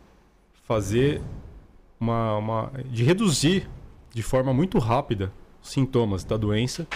[0.66, 1.22] fazer
[1.98, 2.72] uma, uma.
[2.90, 3.68] de reduzir
[4.12, 6.86] de forma muito rápida os sintomas da doença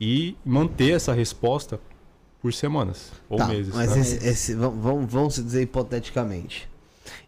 [0.00, 1.78] e manter essa resposta
[2.40, 3.74] por semanas ou Tá, meses.
[3.74, 4.00] Mas né?
[4.00, 6.70] esse, esse- vamos, vamos- dizer hipoteticamente.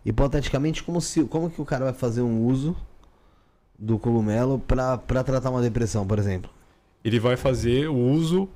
[0.06, 2.74] Hipoteticamente, como, se, como que o cara vai fazer um uso
[3.84, 6.50] do cogumelo pra, pra tratar uma depressão, por exemplo?
[7.04, 8.48] ele vai fazer o uso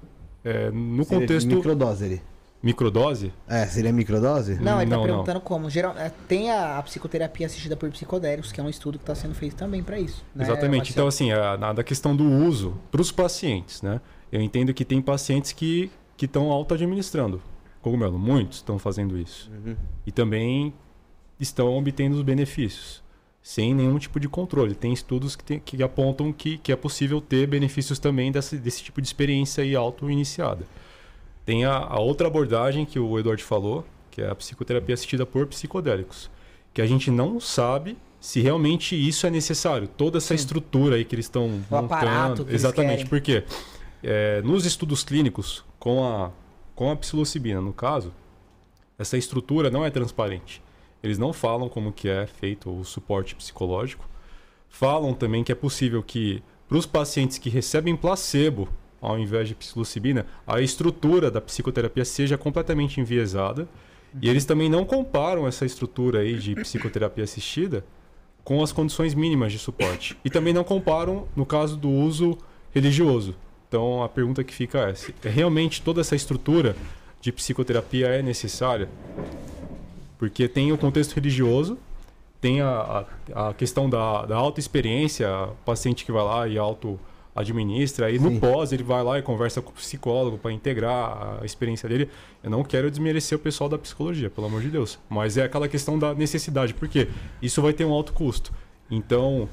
[0.44, 2.22] é, no Seria contexto Microdose ele.
[2.62, 3.32] microdose.
[3.48, 4.54] É, seria microdose?
[4.60, 5.08] Não, ele tá Não, não.
[5.08, 5.68] perguntando como.
[5.68, 9.16] Geral, é, tem a, a psicoterapia assistida por psicodélicos, que é um estudo que está
[9.16, 10.24] sendo feito também para isso.
[10.32, 10.76] né, Exatamente.
[10.78, 10.92] Marcelo?
[10.92, 14.00] Então, assim, a, na da questão do uso para os pacientes, né?
[14.30, 17.42] Eu entendo que tem pacientes que que estão auto-administrando
[17.82, 18.18] cogumelo.
[18.18, 19.50] Muitos estão fazendo isso.
[20.06, 20.72] E também
[21.38, 23.02] estão obtendo os benefícios.
[23.48, 24.74] Sem nenhum tipo de controle.
[24.74, 28.82] Tem estudos que, tem- que apontam que, que é possível ter benefícios também desse, desse
[28.82, 30.66] tipo de experiência aí auto-iniciada.
[31.44, 35.46] Tem a, a outra abordagem que o Eduardo falou, que é a psicoterapia assistida por
[35.46, 36.28] psicodélicos.
[36.74, 39.86] Que a gente não sabe se realmente isso é necessário.
[39.86, 43.44] Toda essa estrutura aí que eles estão O aparato que eles Exatamente, porque
[44.02, 46.32] é, nos estudos clínicos, com a,
[46.74, 48.12] com a psilocibina, no caso,
[48.98, 50.65] essa estrutura não é transparente.
[51.06, 54.04] Eles não falam como que é feito o suporte psicológico.
[54.68, 58.68] Falam também que é possível que, para os pacientes que recebem placebo,
[59.00, 63.68] ao invés de psilocibina, a estrutura da psicoterapia seja completamente enviesada.
[64.20, 67.84] E eles também não comparam essa estrutura aí de psicoterapia assistida
[68.42, 70.18] com as condições mínimas de suporte.
[70.24, 72.36] E também não comparam no caso do uso
[72.74, 73.36] religioso.
[73.68, 76.74] Então a pergunta que fica é: se realmente toda essa estrutura
[77.20, 78.88] de psicoterapia é necessária?
[80.18, 81.78] Porque tem o contexto religioso,
[82.40, 85.28] tem a, a, a questão da, da autoexperiência,
[85.64, 86.98] paciente que vai lá e auto,
[87.36, 88.24] administra, aí Sim.
[88.24, 92.08] no pós ele vai lá e conversa com o psicólogo para integrar a experiência dele.
[92.42, 94.98] Eu não quero desmerecer o pessoal da psicologia, pelo amor de Deus.
[95.08, 97.08] Mas é aquela questão da necessidade, porque
[97.42, 98.52] isso vai ter um alto custo.
[98.90, 99.48] Então,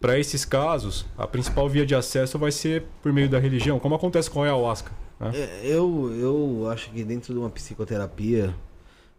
[0.00, 3.94] para esses casos, a principal via de acesso vai ser por meio da religião, como
[3.94, 4.90] acontece com a ayahuasca.
[5.20, 5.30] Né?
[5.34, 8.52] É, Eu, eu acho que dentro de uma psicoterapia,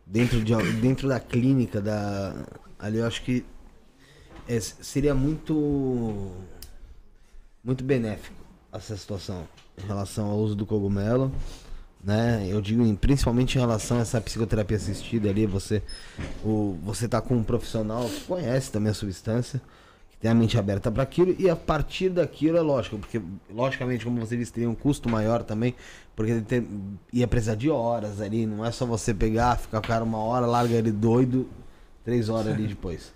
[0.06, 2.33] dentro, de, dentro da clínica, da,
[2.80, 3.45] ali eu acho que
[4.48, 6.32] é, seria muito,
[7.64, 8.35] muito benéfico
[8.72, 9.48] essa situação
[9.82, 11.32] em relação ao uso do cogumelo.
[12.03, 12.45] Né?
[12.49, 15.82] Eu digo em- principalmente em relação a essa psicoterapia assistida ali, você,
[16.43, 19.61] o, você tá com um profissional que conhece também a substância,
[20.24, 23.22] tem a mente aberta para aquilo, e a partir daquilo é lógico, porque
[23.53, 25.76] logicamente, como você disse, teria um custo maior também,
[26.16, 26.66] porque tem-
[27.11, 30.19] ia precisar de horas ali, não é só você pegar, ficar com o cara uma
[30.19, 31.45] hora, larga ele doido,
[32.06, 33.11] três horas ali depois.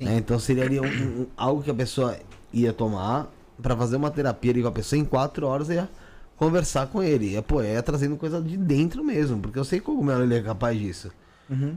[0.00, 0.16] Né?
[0.18, 0.84] Então seria ali um-
[1.22, 2.16] um- algo que a pessoa
[2.52, 3.28] ia tomar
[3.60, 5.88] para fazer uma terapia ali com a pessoa em quatro horas ia
[6.36, 7.30] conversar com ele.
[7.32, 10.36] Ia, pô, ia trazendo coisa de dentro mesmo, porque eu sei que o cogumelo ele
[10.36, 11.10] é capaz disso.
[11.50, 11.76] Uhum.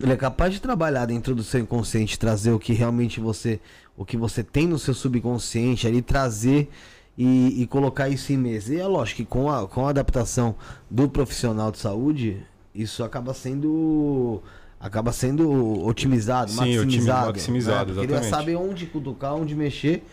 [0.00, 3.58] Ele é capaz de trabalhar dentro do seu inconsciente, trazer o que realmente você,
[3.96, 6.68] o que você tem no seu subconsciente ali, trazer
[7.16, 8.74] e, e colocar isso em mesa.
[8.74, 10.54] E é lógico que com a, com a adaptação
[10.90, 12.42] do profissional de saúde,
[12.74, 14.42] isso acaba sendo
[14.78, 20.04] acaba sendo otimizado, Sim, maximizado, maximizado, Porque ele saber onde cutucar, onde mexer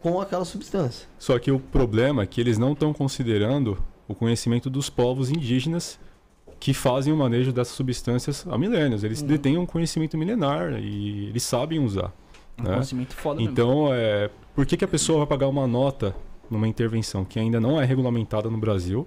[0.00, 1.06] com aquela substância.
[1.18, 3.76] Só que o problema é que eles não estão considerando
[4.08, 5.98] o conhecimento dos povos indígenas
[6.58, 9.04] que fazem o manejo dessas substâncias há milênios.
[9.04, 9.26] Eles Uhum.
[9.26, 12.12] detêm um conhecimento milenar e eles sabem usar.
[12.58, 12.72] Um né?
[12.72, 13.52] conhecimento foda mesmo.
[13.52, 16.14] Então, é, por que, que a pessoa vai pagar uma nota
[16.50, 19.06] numa intervenção que ainda não é regulamentada no Brasil?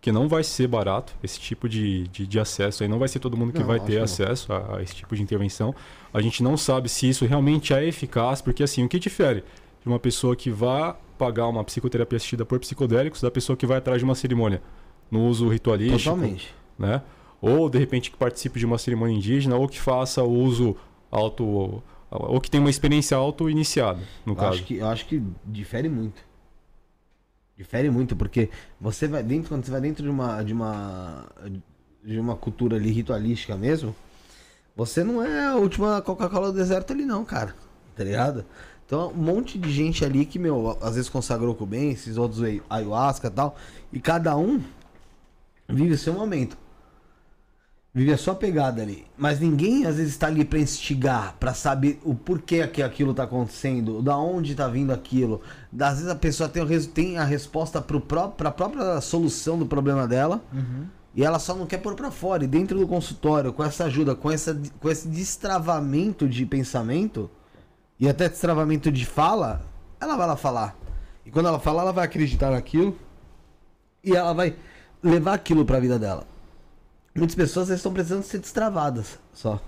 [0.00, 2.82] Que não vai ser barato esse tipo de, de, de acesso.
[2.82, 5.14] Aí não vai ser todo mundo que Não, vai ter acesso a, a esse tipo
[5.14, 5.72] de intervenção.
[6.12, 9.44] A gente não sabe se isso realmente é eficaz, porque assim, o que difere
[9.80, 13.78] de uma pessoa que vai pagar uma psicoterapia assistida por psicodélicos da pessoa que vai
[13.78, 14.60] atrás de uma cerimônia
[15.08, 16.52] no uso ritualístico, Totalmente.
[16.82, 17.02] Né?
[17.40, 20.76] Ou de repente que participe de uma cerimônia indígena ou que faça uso
[21.10, 24.52] auto ou que tenha uma experiência auto iniciada, no Eu caso.
[24.52, 26.22] acho que, eu acho que difere muito.
[27.56, 31.24] Difere muito, porque você vai dentro, quando você vai dentro de uma, de uma,
[32.04, 33.94] de uma cultura ali ritualística mesmo,
[34.76, 37.54] você não é a última Coca-Cola do deserto ali não, cara.
[37.96, 38.44] Tá ligado?
[38.84, 42.42] Então, um monte de gente ali que, meu, às vezes consagrou com bem, esses outros
[42.68, 43.56] ayahuasca e tal,
[43.90, 44.60] e cada um
[45.66, 46.58] vive o seu momento.
[47.94, 49.04] Vive a sua pegada ali.
[49.18, 53.24] Mas ninguém às vezes está ali pra instigar, pra saber o porquê que aquilo tá
[53.24, 55.42] acontecendo, da onde tá vindo aquilo.
[55.78, 59.66] Às vezes a pessoa tem, o tem a resposta pro pró pra própria solução do
[59.66, 60.42] problema dela.
[61.14, 62.44] E ela só não quer pôr pra fora.
[62.44, 67.30] E dentro do consultório, com essa ajuda, com, essa, com esse destravamento de pensamento
[68.00, 69.60] e até destravamento de fala,
[70.00, 70.74] ela vai lá falar.
[71.26, 72.96] E quando ela falar, ela vai acreditar naquilo
[74.02, 74.56] e ela vai
[75.02, 76.31] levar aquilo pra vida dela.
[77.14, 79.60] Muitas pessoas estão precisando ser destravadas só.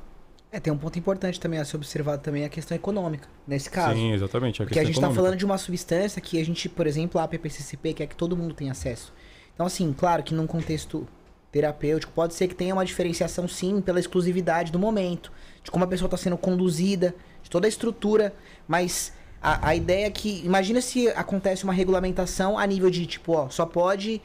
[0.51, 3.97] É, tem um ponto importante também a ser observado também a questão econômica, nesse caso.
[3.97, 4.63] Sim, exatamente.
[4.63, 7.27] A Porque a gente está falando de uma substância que a gente, por exemplo, a
[7.27, 9.13] PPCCP quer que todo mundo tenha acesso.
[9.53, 11.07] Então, assim, claro que num contexto
[11.51, 15.33] terapêutico pode ser que tenha uma diferenciação, sim, pela exclusividade do momento,
[15.63, 18.33] de como a pessoa está sendo conduzida, de toda a estrutura,
[18.67, 23.33] mas a, a ideia é que, imagina se acontece uma regulamentação a nível de, tipo,
[23.33, 24.23] ó, só pode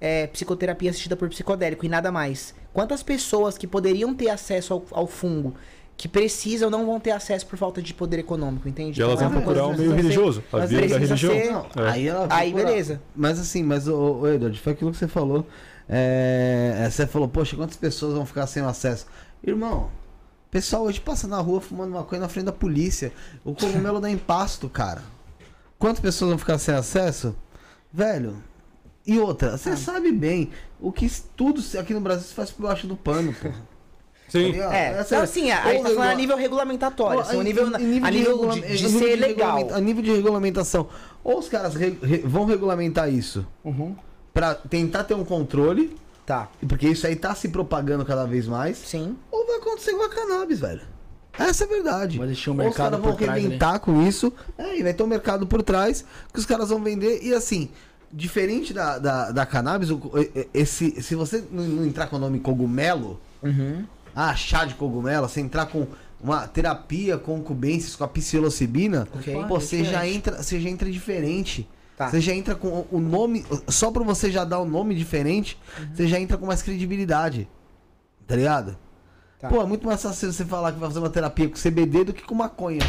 [0.00, 2.54] é, psicoterapia assistida por psicodélico e nada mais.
[2.72, 5.54] Quantas pessoas que poderiam ter acesso ao, ao fungo,
[5.96, 8.98] que precisam, não vão ter acesso por falta de poder econômico, entende?
[8.98, 10.70] E elas Então, vão é uma coisa procurar o que meio ser- religioso, a mas
[10.70, 11.66] via da precisa religião.
[11.74, 11.90] ser- É.
[12.30, 13.02] Aí beleza.
[13.14, 15.46] Mas assim, mas o, Edward, foi aquilo que você falou.
[16.02, 19.06] É, você falou, poxa, quantas pessoas vão ficar sem acesso?
[19.44, 19.90] Irmão,
[20.46, 23.12] o pessoal hoje passa na rua fumando maconha na frente da polícia.
[23.44, 25.02] O cogumelo dá impasto, cara.
[25.78, 27.34] Quantas pessoas vão ficar sem acesso?
[27.92, 28.36] Velho.
[29.06, 29.58] E outra, Ah.
[29.58, 33.32] você sabe bem o que tudo aqui no Brasil se faz por baixo do pano,
[33.32, 33.54] porra.
[34.28, 34.52] Sim.
[34.60, 37.66] É, Essa- não, assim, a, a gente tá falando a nível regulamentatório, assim, a nível,
[37.74, 39.74] a nível regula- de, em de nível ser de legal.
[39.74, 40.88] A nível de regulamentação.
[41.24, 43.96] Ou os caras re- re- vão regulamentar isso Uhum.
[44.32, 48.76] pra tentar ter um controle, Tá, porque isso aí tá se propagando cada vez mais,
[48.78, 49.16] sim.
[49.32, 50.82] ou vai acontecer com a cannabis, velho.
[51.36, 52.18] Essa é a verdade.
[52.18, 53.40] Vai deixar um Ou os mercado caras vão por trás ali.
[53.46, 56.80] arrebentar com isso, é, e vai ter um mercado por trás que os caras vão
[56.84, 57.18] vender.
[57.20, 57.68] E assim,
[58.12, 60.00] diferente da, da, da cannabis, o-
[60.52, 63.84] esse, se você não entrar com o nome cogumelo, Uhum.
[64.14, 65.86] ah, chá de cogumelo, você entrar com
[66.20, 69.34] uma terapia com cubensis, com a psilocibina, Ok.
[69.46, 71.68] pô, você já entra, você já entra diferente.
[71.96, 72.08] Tá.
[72.10, 75.86] Você já entra com o nome, só pra você já dar o nome diferente, Uhum.
[75.94, 77.46] você já entra com mais credibilidade.
[78.26, 78.76] Tá ligado?
[79.38, 79.48] Tá.
[79.48, 82.12] Pô, é muito mais fácil você falar que vai fazer uma terapia com CBD do
[82.12, 82.80] que com maconha.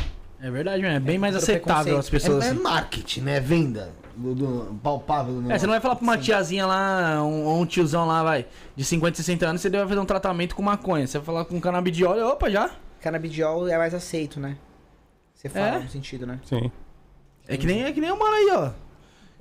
[0.41, 0.97] É verdade, mesmo.
[0.97, 2.43] É bem mais Pelo aceitável as pessoas.
[2.43, 2.61] é, é assim.
[2.61, 3.39] marketing, né?
[3.39, 3.91] Venda.
[4.21, 5.59] Do, do- palpável do É, negócio.
[5.59, 8.83] você não vai falar pra uma tiazinha lá, um, ou um tiozão lá, vai, de
[8.85, 11.07] 50, 60 anos, você vai fazer um tratamento com maconha.
[11.07, 12.69] Você vai falar com canabidiol, opa, já.
[13.01, 14.57] Canabidiol é mais aceito, né?
[15.33, 15.79] Você fala É?
[15.79, 16.39] no sentido, né?
[16.45, 16.71] Sim.
[17.47, 18.71] É que nem, é que nem o mano aí, ó.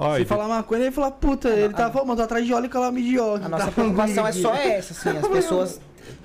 [0.02, 2.68] Ah, Se falar maconha, ele fala, puta, ele tá falando, tô atrás de óleo e
[2.70, 3.36] canabidiol.
[3.36, 5.80] A nossa preocupação é só essa, assim, as pessoas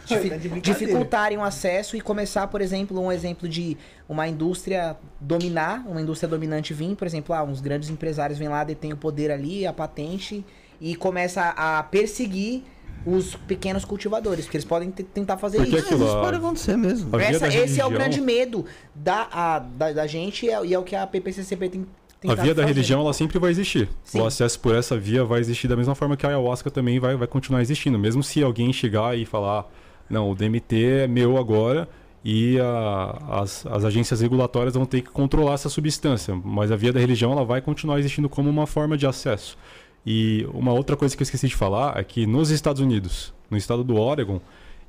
[0.06, 0.62] difi- Tá de brincadeira.
[0.80, 6.28] dificultarem o acesso e começar, por exemplo, um exemplo de uma indústria dominar, uma indústria
[6.30, 9.74] dominante vir, por exemplo, ah, uns grandes empresários vêm lá, detêm o poder ali, a
[9.74, 10.46] patente,
[10.80, 12.64] e começa a perseguir
[13.06, 15.86] os pequenos cultivadores, porque eles podem te- tentar fazer Porque isso.
[15.86, 17.16] aquilo, Isso pode acontecer mesmo.
[17.20, 18.66] Essa- esse é o religião- grande medo
[18.96, 21.86] da, a- da, da gente e é, e é o que a PPCCP tem
[22.32, 22.74] A via da fazer.
[22.74, 23.90] religião, ela sempre vai existir.
[24.04, 24.20] Sim.
[24.22, 27.16] O acesso por essa via vai existir da mesma forma que a ayahuasca também vai,
[27.16, 27.98] vai continuar existindo.
[28.00, 29.66] Mesmo se alguém chegar e falar,
[30.10, 31.88] não, o DMT é meu agora
[32.24, 36.36] e a- as, as agências regulatórias vão ter que controlar essa substância.
[36.44, 39.58] Mas a via da religião, ela vai continuar existindo como uma forma de acesso.
[40.06, 43.58] E uma outra coisa que eu esqueci de falar é que nos Estados Unidos, no
[43.58, 44.40] estado do Oregon,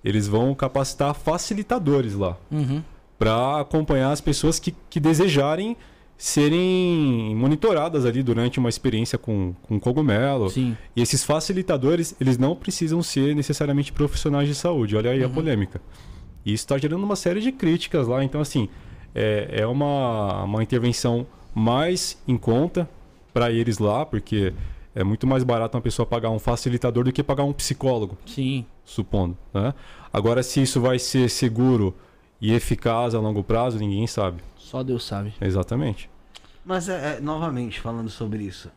[0.05, 2.83] eles vão capacitar facilitadores lá Uhum.
[3.19, 5.77] para acompanhar as pessoas que, que desejarem
[6.17, 10.49] serem monitoradas ali durante uma experiência com, com cogumelo.
[10.49, 10.77] Sim.
[10.95, 14.97] E esses facilitadores, eles não precisam ser necessariamente profissionais de saúde.
[14.97, 15.81] Olha aí a polêmica.
[16.45, 18.25] E isso está gerando uma série de críticas lá.
[18.25, 18.69] Então, assim,
[19.15, 22.89] é, é uma, uma intervenção mais em conta
[23.33, 24.55] para eles lá, porque
[24.95, 28.65] é muito mais barato uma pessoa pagar um facilitador do que pagar um psicólogo Sim.
[28.85, 29.37] supondo.
[29.53, 29.75] Né?
[30.11, 31.95] Agora, se isso vai ser seguro
[32.41, 34.43] e eficaz a longo prazo, ninguém sabe.
[34.67, 35.33] Só Deus sabe.
[35.41, 36.11] Exatamente.
[36.65, 38.69] Mas, é, é, novamente, falando sobre isso.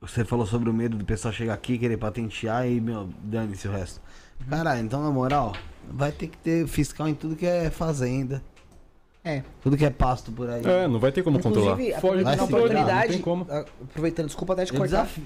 [0.00, 3.70] Você falou sobre o medo do pessoal chegar aqui, querer patentear e, meu, dane-se o
[3.72, 4.00] resto.
[4.48, 5.52] Caralho, então, na moral,
[5.90, 8.42] vai ter que ter fiscal em tudo que é fazenda.
[9.26, 9.42] É.
[9.62, 10.62] Tudo que é pasto por aí.
[10.66, 11.72] É, não vai ter como controlar.
[11.72, 13.46] Inclusive, Foge aproveitando a Vai se oportunidade, não tem como.
[13.50, 15.02] a- aproveitando, desculpa até te É, cortar.
[15.04, 15.24] desafio-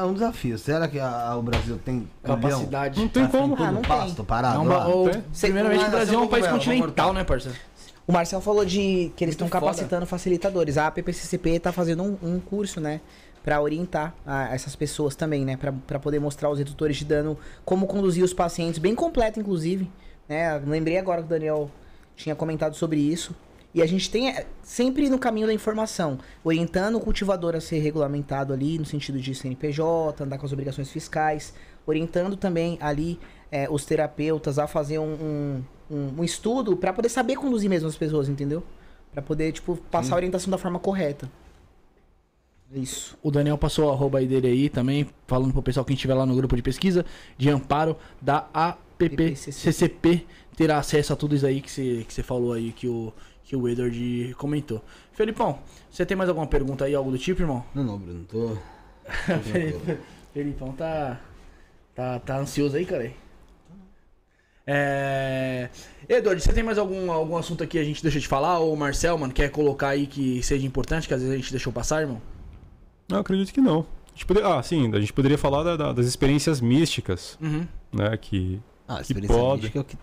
[0.00, 0.58] é um desafio.
[0.58, 2.06] Será que a- o Brasil tem?
[2.22, 3.00] Capacidade.
[3.00, 3.56] Não tem como.
[3.62, 4.24] Ah, não pasto, tem.
[4.26, 4.86] parado Não, lá?
[4.88, 5.22] ou, tem.
[5.40, 7.56] primeiramente, o Brasil é um país continental, né, parceiro?
[8.10, 10.76] O Marcel falou de que eles estão capacitando facilitadores.
[10.76, 13.00] A PPCCP está fazendo um, um curso, né?
[13.44, 15.56] Pra orientar a- essas pessoas também, né?
[15.86, 19.88] Pra poder mostrar aos redutores de dano como conduzir os pacientes, bem completo, inclusive.
[20.28, 20.60] Né?
[20.66, 21.70] Lembrei agora que o Daniel
[22.16, 23.32] tinha comentado sobre isso.
[23.72, 27.78] E a gente tem é, sempre no caminho da informação, orientando o cultivador a ser
[27.78, 31.54] regulamentado ali, no sentido de CNPJ, andar com as obrigações fiscais,
[31.86, 37.36] orientando também ali é, os terapeutas a fazer um, um, um- estudo para poder saber
[37.36, 38.62] conduzir mesmo as pessoas, entendeu?
[39.12, 41.28] Para poder, tipo, passar a orientação da forma correta.
[42.72, 43.18] É Isso.
[43.22, 46.24] O Daniel passou o arroba aí dele aí também, falando pro pessoal que estiver lá
[46.24, 47.04] no grupo de pesquisa
[47.36, 50.24] de amparo da APPCCP
[50.56, 53.12] terá acesso a tudo isso aí que você que você falou aí, que o,
[53.42, 54.80] que o Edward comentou.
[55.12, 55.58] Felipão,
[55.90, 57.64] você tem mais alguma pergunta aí, algo do tipo, irmão?
[57.74, 58.56] Não, não, Bruno, tô.
[60.32, 61.20] Felipão tá,
[61.94, 63.10] tá, tá ansioso aí, cara.
[64.72, 65.68] É...
[66.08, 68.58] Eduardo, você tem mais algum, algum assunto aqui que a gente deixa de falar?
[68.60, 71.50] Ou o Marcel, mano, quer colocar aí que seja importante, que às vezes a gente
[71.50, 72.20] deixou passar, irmão?
[73.08, 73.80] Eu acredito que não.
[73.80, 77.66] A gente poderia, ah, sim, a gente poderia falar da- da- das experiências místicas, Uhum.
[77.92, 78.16] né?
[78.16, 79.96] Que, Ah, que experiência pode, mística é o que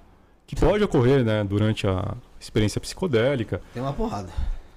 [0.47, 1.43] que pode ocorrer, né?
[1.43, 3.61] Durante a experiência psicodélica.
[3.73, 4.29] tem uma porrada.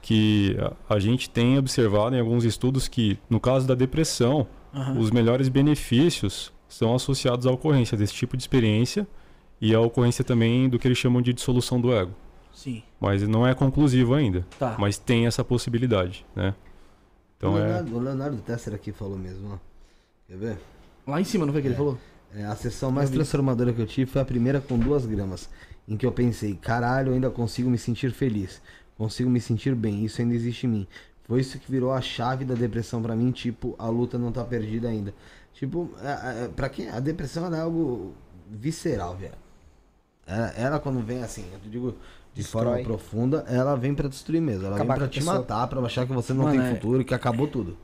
[0.03, 0.57] que
[0.89, 4.99] a, a gente tem observado em alguns estudos que, no caso da depressão, Aham.
[4.99, 9.07] os melhores benefícios são associados à ocorrência desse tipo de experiência
[9.61, 12.13] e à ocorrência também do que eles chamam de dissolução do ego.
[12.53, 12.83] Sim.
[13.01, 14.47] Mas não é conclusivo ainda.
[14.59, 14.77] Tá.
[14.79, 16.55] Mas tem essa possibilidade, né?
[17.37, 17.61] Então o, é.
[17.61, 19.59] Leonardo, o Leonardo Tesser aqui falou mesmo, ó.
[20.27, 20.59] Quer ver?
[21.07, 21.99] Lá em cima, não foi que ele falou?
[22.35, 25.49] É, a sessão mais transformadora que eu tive foi a primeira com duas gramas,
[25.89, 28.63] em que eu pensei, caralho, eu ainda consigo me sentir feliz,
[28.97, 30.87] consigo me sentir bem, isso ainda existe em mim.
[31.25, 34.45] Foi isso que virou a chave da depressão pra mim, tipo, a luta não tá
[34.45, 35.13] perdida ainda.
[35.55, 38.15] Tipo, é, é, pra quem a depressão é algo
[38.49, 39.35] visceral, velho.
[40.27, 41.91] Ela, ela quando vem assim, eu digo
[42.33, 42.65] de Destrói.
[42.65, 44.67] forma profunda, ela vem pra destruir mesmo.
[44.67, 45.37] Ela Acabar vem pra te pessoa.
[45.39, 47.77] matar, pra achar que você não Mano, tem é- futuro, que acabou tudo.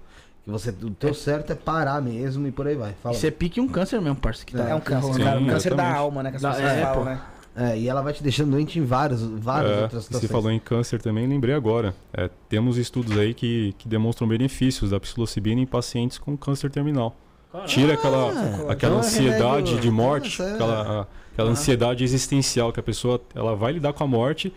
[0.45, 2.95] Que você, o teu certo é parar mesmo e por aí vai.
[3.03, 3.15] Fala.
[3.17, 4.45] Isso é pique um câncer mesmo, parça.
[4.47, 5.25] Que tá, É um que câncer, rolando.
[5.25, 5.39] cara.
[5.39, 6.31] Sim, Um câncer da alma, né?
[6.31, 7.21] Que as Da- pessoas é, falam, né?
[7.59, 10.31] É, e ela vai te deixando doente em várias, várias É, outras você situações.
[10.31, 11.95] falou em câncer também, lembrei agora.
[12.13, 17.17] É, temos estudos aí que, que demonstram benefícios da psilocibina em pacientes com câncer terminal.
[17.65, 20.55] Tira aquela, aquela então é ansiedade remédio- de morte, Nossa, é.
[20.55, 24.53] aquela, aquela ansiedade existencial que a pessoa ela vai lidar com a morte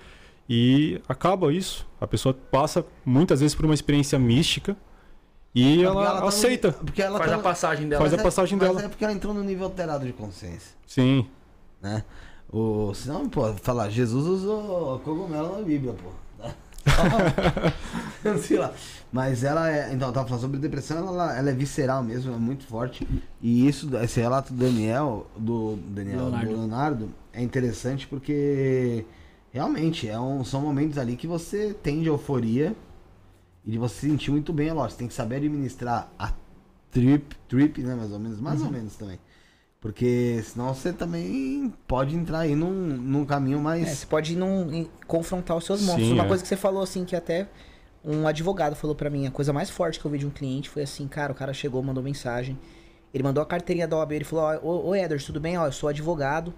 [0.49, 1.87] e acaba isso.
[2.01, 4.75] A pessoa passa muitas vezes por uma experiência mística
[5.53, 6.71] e Porque ela, tá no- aceita.
[6.71, 8.01] porque ela Faz tá a passagem dela.
[8.01, 8.81] Faz a é- passagem mas dela.
[8.83, 11.25] é porque ela entrou no nível alterado de consciência, Sim.
[11.81, 12.03] né?
[12.51, 16.09] O, senão, pô, falar, Jesus usou cogumelo na Bíblia, pô.
[18.41, 18.71] Sei lá.
[19.11, 19.91] Mas ela é.
[19.93, 23.07] Então, eu tava falando sobre depressão, ela, ela é visceral mesmo, é muito forte.
[23.41, 26.49] E isso, esse relato do Daniel, do Daniel, Leonardo.
[26.51, 29.05] do Leonardo, é interessante porque
[29.51, 32.75] realmente é um, são momentos ali que você tem de euforia
[33.65, 34.91] e de você se sentir muito bem, é lógico.
[34.93, 36.31] Você tem que saber administrar a
[36.91, 37.95] trip, trip, né?
[37.95, 38.67] Mais ou menos, mais Uhum.
[38.67, 39.19] ou menos também.
[39.81, 43.87] Porque senão você também pode entrar aí num, num caminho mais.
[43.87, 46.11] É, você pode em- confrontar os seus Sim, monstros.
[46.11, 46.27] Uma é.
[46.27, 47.47] coisa que você falou assim, que até
[48.03, 50.69] um advogado falou pra mim, a coisa mais forte que eu vi de um cliente
[50.69, 52.57] foi assim, cara, o cara chegou, mandou mensagem.
[53.13, 55.57] Ele mandou a carteirinha da OAB, ele falou, ô, ô Ederson, tudo bem?
[55.57, 56.53] Ó, eu sou advogado.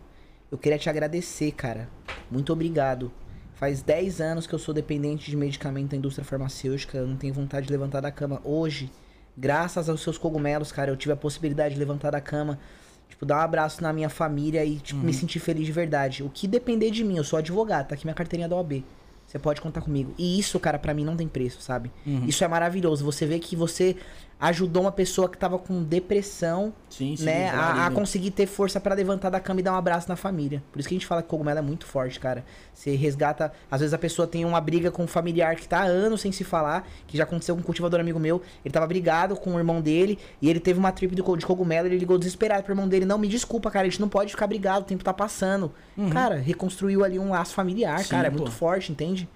[0.51, 1.89] Eu queria te agradecer, cara.
[2.29, 3.11] Muito obrigado.
[3.53, 6.97] Faz 10 anos que eu sou dependente de medicamento da indústria farmacêutica.
[6.97, 8.41] Eu não tenho vontade de levantar da cama.
[8.43, 8.91] Hoje,
[9.37, 12.59] graças aos seus cogumelos, cara, eu tive a possibilidade de levantar da cama.
[13.07, 16.23] Tipo, dar um abraço na minha família e, tipo, me sentir feliz de verdade.
[16.23, 18.83] O que depender de mim, eu sou advogado, tá aqui minha carteirinha da OAB.
[19.31, 20.13] Você pode contar comigo.
[20.17, 21.89] E isso, cara, pra mim não tem preço, sabe?
[22.05, 22.25] Uhum.
[22.25, 23.05] Isso é maravilhoso.
[23.05, 23.95] Você vê que você
[24.41, 27.95] ajudou uma pessoa que tava com depressão, sim, né, livrar a, a né?
[27.95, 30.63] conseguir ter força pra levantar da cama e dar um abraço na família.
[30.71, 32.43] Por isso que a gente fala que cogumelo é muito forte, cara.
[32.73, 35.83] Você resgata, às vezes a pessoa tem uma briga com um familiar que tá há
[35.85, 39.35] anos sem se falar, que já aconteceu com um cultivador amigo meu, ele tava brigado
[39.35, 42.17] com o irmão dele e ele teve uma trip de co- de cogumelo, ele ligou
[42.17, 44.87] desesperado pro irmão dele, não, me desculpa, cara, a gente não pode ficar brigado, o
[44.87, 45.71] tempo tá passando.
[46.11, 48.03] Cara, reconstruiu ali um laço familiar, Uhum.
[48.03, 48.37] Sim, cara, é pô.
[48.37, 49.29] muito forte, entende?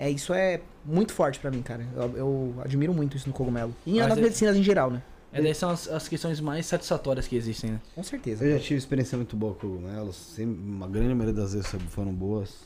[0.00, 1.86] É, isso é muito forte pra mim, cara.
[1.94, 3.74] Eu, eu admiro muito isso no cogumelo.
[3.86, 5.02] E Mas nas é- medicinas em geral, né?
[5.30, 7.80] É, daí são as, as questões mais satisfatórias que existem, né?
[7.94, 8.42] Com certeza.
[8.42, 12.12] Eu já tive experiência muito boa com cogumelos, sempre, uma grande maioria das vezes foram
[12.14, 12.56] boas.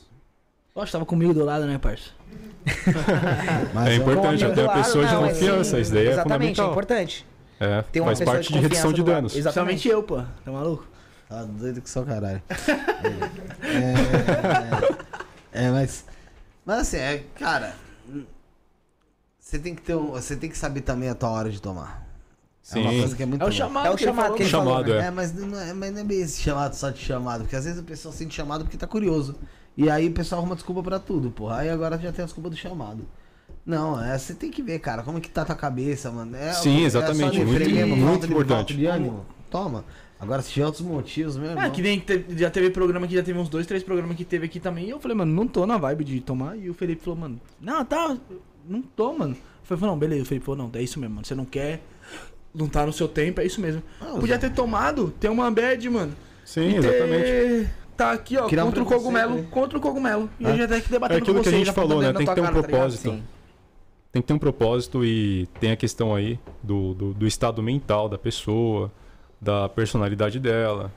[0.73, 2.09] Poxa, tava comigo do lado, né, parça?
[3.73, 6.07] Mas é é um importante, amigo até a lado, pessoa de é confiança, isso daí
[6.07, 7.25] é Exatamente, é importante.
[7.59, 9.15] É, Ter uma faz parte de de redução de do lado.
[9.17, 9.35] danos.
[9.35, 9.87] Exatamente.
[9.87, 10.21] Eu, pô.
[10.43, 10.87] Tá maluco?
[11.29, 12.41] Tá doido que só caralho.
[15.53, 16.05] é, é, é, mas.
[16.65, 17.75] Mas assim, é, cara.
[19.39, 22.03] Você tem que ter um, Você tem que saber também a tua hora de tomar.
[22.73, 22.99] É uma Sim.
[22.99, 24.93] coisa que é muito É o chamado É o chamado falou, que ele falou, Chamado,
[24.95, 25.03] né?
[25.03, 25.07] é.
[25.07, 27.63] É, mas não é, mas não é bem esse chamado só de chamado, porque às
[27.65, 29.35] vezes a pessoa sente chamado porque tá curioso.
[29.77, 31.57] E aí o pessoal arruma desculpa pra tudo, porra.
[31.57, 33.05] Aí agora já tem a desculpa do chamado.
[33.63, 36.35] Não, é, você tem que ver, cara, como é que tá tua cabeça, mano.
[36.35, 38.75] É, Sim, é exatamente, só deprê muito- mesmo, muito falta importante.
[38.75, 39.25] de ânimo.
[39.51, 39.85] Toma.
[40.19, 43.21] Agora, se tiver outros motivos, meu É, que nem te- já teve programa que já
[43.23, 44.85] teve uns dois, três programas que teve aqui também.
[44.85, 46.57] E eu falei, mano, não tô na vibe de tomar.
[46.57, 48.15] E o Felipe falou, mano, não, tá,
[48.67, 49.35] não tô, mano.
[49.69, 50.23] Eu falei, não, beleza.
[50.23, 51.27] O Felipe falou, não, é isso mesmo, mano.
[51.27, 51.81] Você não quer,
[52.53, 53.83] não tá no seu tempo, é isso mesmo.
[53.99, 56.13] Ah, Podia ter tomado, ter uma bad, mano.
[56.45, 57.69] Sim, E ter- exatamente.
[57.97, 60.29] Tá aqui, ó, Criar um contra o cogumelo, contra o cogumelo.
[60.39, 60.51] E É.
[60.51, 62.13] eu já tenho que É debater aquilo com que a você, gente já falou, apontando
[62.13, 62.17] né?
[62.19, 63.01] Tem que ter um tá propósito.
[63.03, 63.23] Sim.
[64.11, 68.07] Tem que ter um propósito e tem a questão aí do, do, do estado mental
[68.09, 68.91] da pessoa,
[69.45, 70.91] da personalidade dela,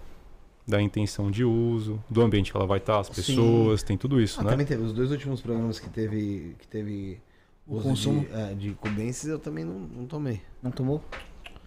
[0.66, 4.40] da intenção de uso, do ambiente que ela vai estar, as pessoas, tem tudo isso,
[4.40, 4.50] Ah, né?
[4.50, 6.56] também teve os dois últimos programas que teve.
[6.58, 7.20] Que teve
[7.66, 8.20] O uso consumo.
[8.22, 10.40] De, é, de cubenses, eu também não, não tomei.
[10.62, 11.04] Não tomou?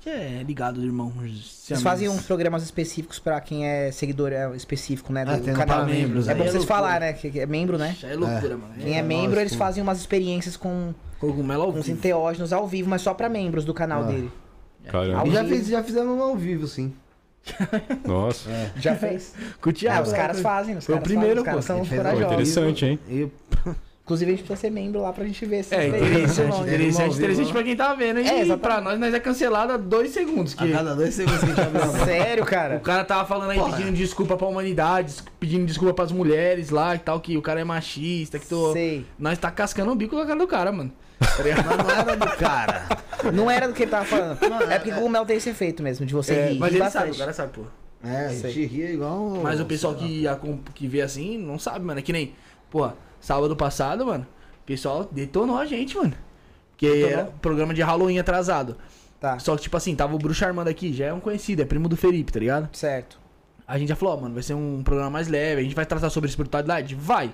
[0.04, 1.14] É, ligado, irmão.
[1.16, 5.24] Vocês fazem uns programas específicos pra quem é seguidor é, específico, né?
[5.24, 5.86] Do Ah, tem canal.
[5.86, 6.76] membros, É aí bom é vocês loucura.
[6.80, 7.14] falar, né?
[7.14, 7.96] Que que é membro, né?
[8.02, 8.58] É loucura, É.
[8.58, 8.74] mano.
[8.80, 12.00] Quem é É, membro, nós, eles fazem umas experiências com Cogumelo ao uns vivo.
[12.00, 14.08] enteógenos ao vivo, mas só pra membros do canal Ah.
[14.08, 14.32] dele.
[14.88, 15.28] Caramba.
[15.28, 16.94] E já, fiz, já fizemos um ao vivo, sim.
[18.06, 19.34] Nossa, Já fez?
[19.60, 20.08] Com o É, Thiago.
[20.08, 21.96] os caras fazem, os Foi o caras primeiro, fazem, os caras pô.
[21.96, 23.00] são A Pô, interessante, hein?
[23.10, 23.28] E
[24.04, 26.62] Inclusive a gente precisa ser membro lá pra gente ver se É, interessante, não.
[26.64, 28.20] interessante, interessante pra quem tá vendo.
[28.20, 28.58] E É, exatamente.
[28.60, 30.54] pra nós, nós é cancelado a dois segundos.
[30.58, 32.06] a Que cada dois segundos que a gente abre a mão.
[32.06, 32.80] Sério, o cara?
[32.80, 33.78] cara tava falando aí, Porra.
[33.78, 37.64] pedindo desculpa pra humanidade, pedindo desculpa pras mulheres lá e tal, que o cara é
[37.64, 38.74] machista, que tô...
[38.74, 39.06] Sei.
[39.18, 40.92] Nós tá cascando o bico na cara do cara, mano.
[41.22, 42.88] Mas não era do cara.
[43.32, 44.40] Não era do que ele tava falando.
[44.72, 46.58] É porque o Mel tem esse efeito mesmo, de você É, rir.
[46.60, 47.04] mas rir ele bastante.
[47.04, 47.62] sabe, o cara sabe, pô.
[48.04, 49.30] É, a gente ria igual.
[49.44, 52.00] Mas o pessoal que, acom- que vê assim não sabe, mano.
[52.00, 52.34] É que nem,
[52.72, 54.26] pô, sábado passado, mano,
[54.64, 56.14] o pessoal detonou a gente, mano.
[56.72, 57.10] Porque Detonou?
[57.12, 58.76] era programa de Halloween atrasado.
[59.20, 61.66] Tá, Só que, tipo assim, tava o Bruxo Armando aqui, já é um conhecido, é
[61.66, 62.76] primo do Felipe, tá ligado?
[62.76, 63.20] certo.
[63.68, 65.86] A gente já falou, ó, mano, vai ser um programa mais leve, a gente vai
[65.86, 66.96] tratar sobre espiritualidade?
[66.96, 67.32] Vai.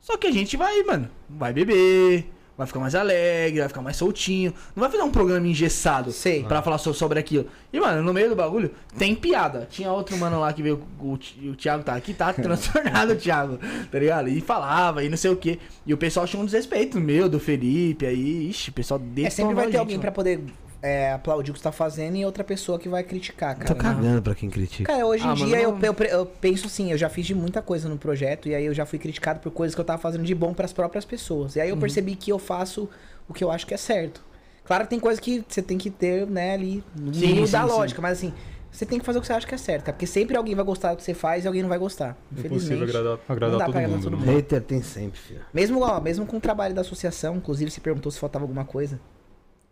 [0.00, 2.24] Só que a gente vai, mano, vai beber,
[2.60, 4.52] vai ficar mais alegre, vai ficar mais soltinho.
[4.74, 6.44] Não vai fazer um programa engessado Sei.
[6.44, 7.46] pra falar so- sobre aquilo.
[7.72, 9.66] E, mano, no meio do bagulho tem piada.
[9.70, 13.58] Tinha outro mano lá que veio, o, o Thiago tá aqui, tá transtornado o Thiago,
[13.90, 14.28] tá ligado?
[14.28, 15.58] E falava, e não sei o quê.
[15.86, 19.30] E o pessoal tinha um desrespeito meu, do Felipe, aí, ixi, o pessoal detonou É,
[19.30, 20.02] sempre vai ter gente, alguém mano.
[20.02, 20.40] pra poder
[20.82, 23.68] é, aplaudir o que você tá fazendo e outra pessoa que vai criticar, cara.
[23.68, 24.92] Tô cagando pra quem critica.
[24.92, 27.34] Cara, hoje em Ah, dia eu, não- eu, eu penso assim, eu já fiz de
[27.34, 30.00] muita coisa no projeto e aí eu já fui criticado por coisas que eu tava
[30.00, 31.56] fazendo de bom pras próprias pessoas.
[31.56, 31.80] E aí eu Uhum.
[31.80, 32.88] percebi que eu faço
[33.28, 34.24] o que eu acho que é certo.
[34.64, 37.52] Claro que tem coisas que você tem que ter, né, ali no Sim, mínimo sim,
[37.52, 37.68] da sim.
[37.68, 38.32] lógica, mas assim,
[38.70, 40.54] você tem que fazer o que você acha que é certo, cara, porque sempre alguém
[40.54, 42.16] vai gostar do que você faz e alguém não vai gostar.
[42.38, 44.04] É possível agradar, não agradar dá todo pra agradar mundo.
[44.04, 44.26] todo né?
[44.26, 44.36] mundo.
[44.36, 45.40] Hater tem sempre, filho.
[45.52, 49.00] Mesmo, ó, mesmo com o trabalho da associação, inclusive se perguntou se faltava alguma coisa.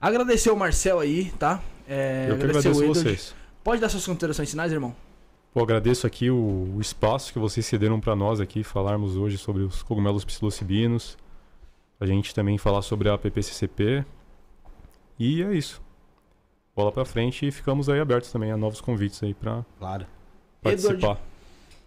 [0.00, 1.62] Agradecer o Marcel aí, tá?
[1.86, 3.00] É, Eu que agradecer agradeço o Edward.
[3.02, 3.34] vocês.
[3.62, 4.96] Pode dar suas considerações finais, irmão?
[5.52, 9.62] Pô, agradeço aqui o, o espaço que vocês cederam para nós aqui falarmos hoje sobre
[9.62, 11.16] os cogumelos psilocibinos.
[12.00, 14.04] A gente também falar sobre a PPCCP.
[15.18, 15.80] E é isso.
[16.74, 20.06] Bola pra frente e ficamos aí abertos também a novos convites aí para Claro.
[20.62, 21.20] participar.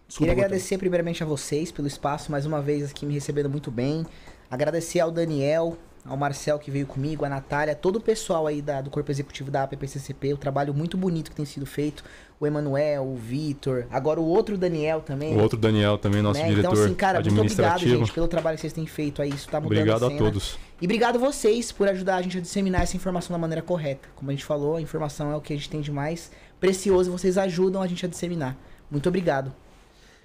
[0.09, 4.05] Queria agradecer primeiramente a vocês pelo espaço, mais uma vez aqui me recebendo muito bem.
[4.49, 5.75] Agradecer ao Daniel,
[6.05, 9.49] ao Marcel que veio comigo, a Natália, todo o pessoal aí da- do corpo executivo
[9.49, 12.03] da APPCCP, o trabalho muito bonito que tem sido feito.
[12.39, 15.35] O Emanuel, o Vitor, agora o outro Daniel também.
[15.35, 16.49] O outro Daniel também, nosso né?
[16.49, 19.29] diretor Então, assim, cara, muito obrigado, gente, pelo trabalho que vocês têm feito aí.
[19.29, 20.19] Isso tá mudando Obrigado a a cena.
[20.19, 20.59] todos.
[20.79, 24.09] E obrigado vocês por ajudar a gente a disseminar essa informação da maneira correta.
[24.13, 27.09] Como a gente falou, a informação é o que a gente tem de mais precioso
[27.11, 28.57] vocês ajudam a gente a disseminar.
[28.91, 29.51] Muito obrigado.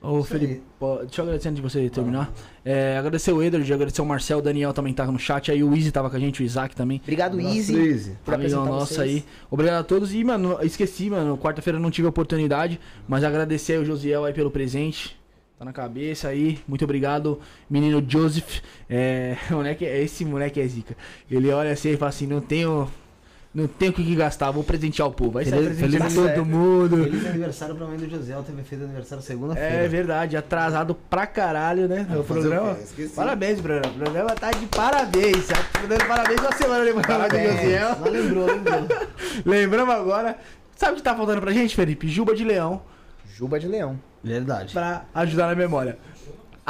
[0.00, 2.32] Ô, Felipe, pô, deixa eu agradecer antes de você terminar.
[2.64, 5.74] É, agradecer o Edward, agradecer o Marcel, o Daniel também tava no chat, aí o
[5.74, 7.00] Easy tava com a gente, o Isaac também.
[7.02, 8.18] Obrigado, Nossa, Easy, Easy.
[8.24, 9.00] por Amigão nosso vocês.
[9.00, 9.24] aí.
[9.50, 10.14] Obrigado a todos.
[10.14, 11.36] E, mano, esqueci, mano.
[11.36, 12.78] Quarta-feira não tive a oportunidade.
[13.08, 15.18] Mas agradecer aí o Josiel aí pelo presente.
[15.58, 16.60] Tá na cabeça aí.
[16.68, 18.60] Muito obrigado, menino Joseph.
[18.88, 20.96] É, moleque, esse moleque é zica.
[21.28, 22.88] Ele olha assim e fala assim: não tenho.
[23.54, 25.32] Não tenho o que gastar, vou presentear o povo.
[25.32, 26.96] Vai Feliz- presenteando feliz- todo mundo.
[27.04, 28.32] Feliz aniversário pra mãe do José.
[28.34, 29.68] Ela teve feito aniversário segunda-feira.
[29.84, 32.06] É verdade, atrasado pra caralho, né?
[32.18, 32.72] o fazer programa.
[32.72, 33.14] o.
[33.16, 33.80] Parabéns, Bruno.
[33.86, 35.46] O programa tá de parabéns.
[35.46, 35.56] Tá
[35.88, 37.56] dando parabéns uma semana mãe do.
[37.56, 37.96] Josiel.
[37.98, 38.86] Não lembrou, lembrou.
[39.46, 40.36] Lembramos agora.
[40.76, 42.06] Sabe o que tá faltando pra gente, Felipe?
[42.06, 42.82] Juba de leão
[43.34, 43.98] Juba de Leão.
[44.22, 44.72] Verdade.
[44.74, 45.96] pra ajudar na memória.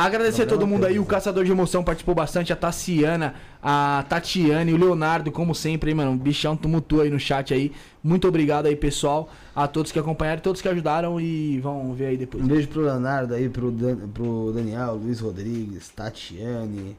[0.06, 4.72] Agradecer a todo mundo aí, o Caçador de Emoção participou bastante, a Tassiana, a Tatiane,
[4.72, 7.72] o Leonardo, como sempre, aí, mano, um bichão tumultuou aí no chat aí.
[8.02, 12.16] Muito obrigado aí, pessoal, a todos que acompanharam, todos que ajudaram e vão ver aí
[12.16, 12.44] depois.
[12.44, 16.96] Um beijo pro Leonardo aí, pro, Dan- pro Daniel, Luiz Rodrigues, Tatiane,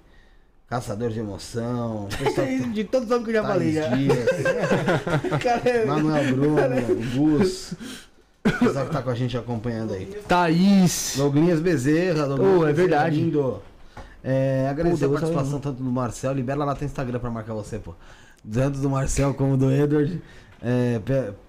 [0.67, 3.95] Caçador de Emoção, tá- De todos os nomes que eu já falei, Thaís já.
[3.95, 4.29] Dias,
[5.41, 7.73] Cara, Manuel Bruno, o Gus.
[8.55, 10.05] O pessoal que tá com a gente acompanhando aí.
[10.27, 11.13] Thaís.
[11.17, 13.15] Douglinhas Bezerra, Douglinhas Oh, é verdade.
[13.21, 13.61] lindo.
[14.23, 17.79] É, agradecer Pô, a participação tanto do Marcel, libera lá no Instagram pra marcar você,
[17.79, 17.93] pô.
[18.51, 20.21] Tanto do Marcel como do Edward,
[20.61, 20.99] é,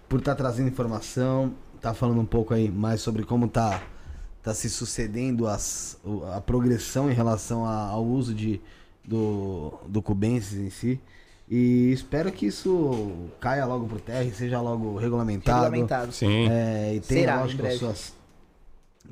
[0.09, 3.83] por estar trazendo informação, tá falando um pouco aí mais sobre como tá,
[4.43, 5.99] tá se sucedendo as,
[6.35, 8.61] a progressão em relação a- ao uso de,
[9.05, 11.01] do, do Cubensis em si.
[11.51, 15.65] E espero que isso caia logo por terra e seja logo regulamentado.
[15.65, 16.13] Regulamentado.
[16.13, 16.49] Sim.
[16.49, 18.21] É, e tenha Será, lógico as suas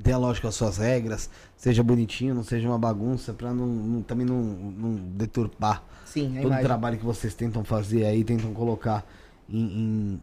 [0.01, 4.25] tenha lógico as suas regras, seja bonitinho, não seja uma bagunça, pra não, não- também
[4.25, 6.63] não, não deturpar Sim, a todo o imagem.
[6.65, 9.05] trabalho que vocês tentam fazer aí, tentam colocar
[9.49, 9.59] em,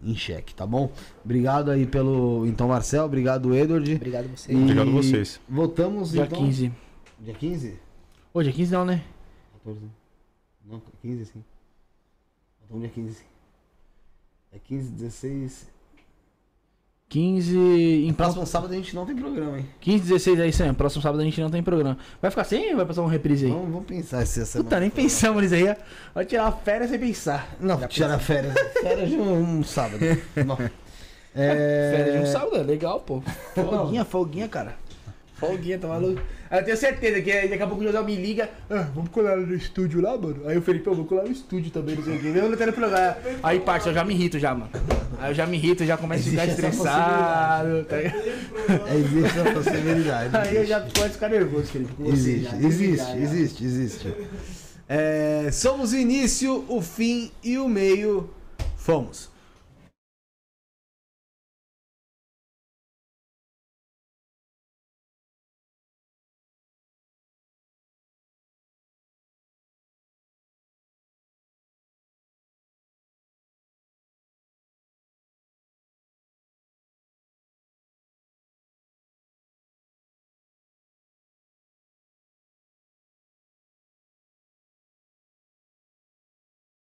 [0.02, 0.90] em, em xeque, tá bom?
[1.22, 2.46] Obrigado aí pelo.
[2.46, 3.96] Então, Marcel, obrigado, Edward.
[3.96, 4.58] Obrigado a vocês.
[4.58, 5.40] E Obrigado a vocês.
[5.46, 6.38] Voltamos Dia então.
[6.38, 6.72] 15.
[7.20, 7.78] Dia 15?
[8.32, 9.02] Hoje é 15 não, né?
[9.62, 9.80] 14.
[10.64, 11.44] Não, 15 sim.
[12.66, 13.22] Então, dia 15.
[14.52, 15.76] É 15, 16.
[17.08, 17.56] 15
[18.08, 19.68] em Próximo sábado a gente não tem programa, hein?
[19.80, 20.72] 15, 16 é isso aí.
[20.72, 21.96] Próximo sábado a gente não tem programa.
[22.20, 23.52] Vai ficar sem ou vai passar um reprise aí?
[23.52, 25.68] Vamos, vamos pensar se essa Puta, nem pensamos nisso aí.
[25.68, 25.76] ó.
[26.12, 27.56] Vai tirar férias sem pensar.
[27.60, 28.54] Não, tirar férias.
[28.82, 30.00] Férias de um, um sábado.
[30.44, 30.58] Não.
[31.34, 31.92] É...
[31.96, 33.22] Férias de um sábado, é legal, pô.
[33.54, 34.76] Folguinha, folguinha, cara.
[35.36, 36.20] Folguinha, tá maluco?
[36.50, 38.48] Aí eu tenho certeza que daqui a pouco o José me liga.
[38.70, 40.42] Ah, vamos colar no estúdio lá, mano.
[40.46, 42.28] Aí o Felipe, eu vou colar no estúdio também, não sei o quê.
[42.28, 43.16] Não programa.
[43.42, 44.70] Aí, parça, eu já me irrito já, mano.
[45.18, 47.84] Aí eu já me irrito, já começo a ficar Existe essa estressado.
[47.84, 47.96] Tá?
[48.94, 50.36] Existe essa possibilidade.
[50.36, 51.92] Aí eu já começo a ficar nervoso, Felipe.
[51.94, 52.56] com você Existe, já.
[52.68, 53.16] existe, já.
[53.16, 54.14] existe, existe.
[54.88, 58.30] É, somos o início, o fim e o meio.
[58.76, 59.35] Fomos.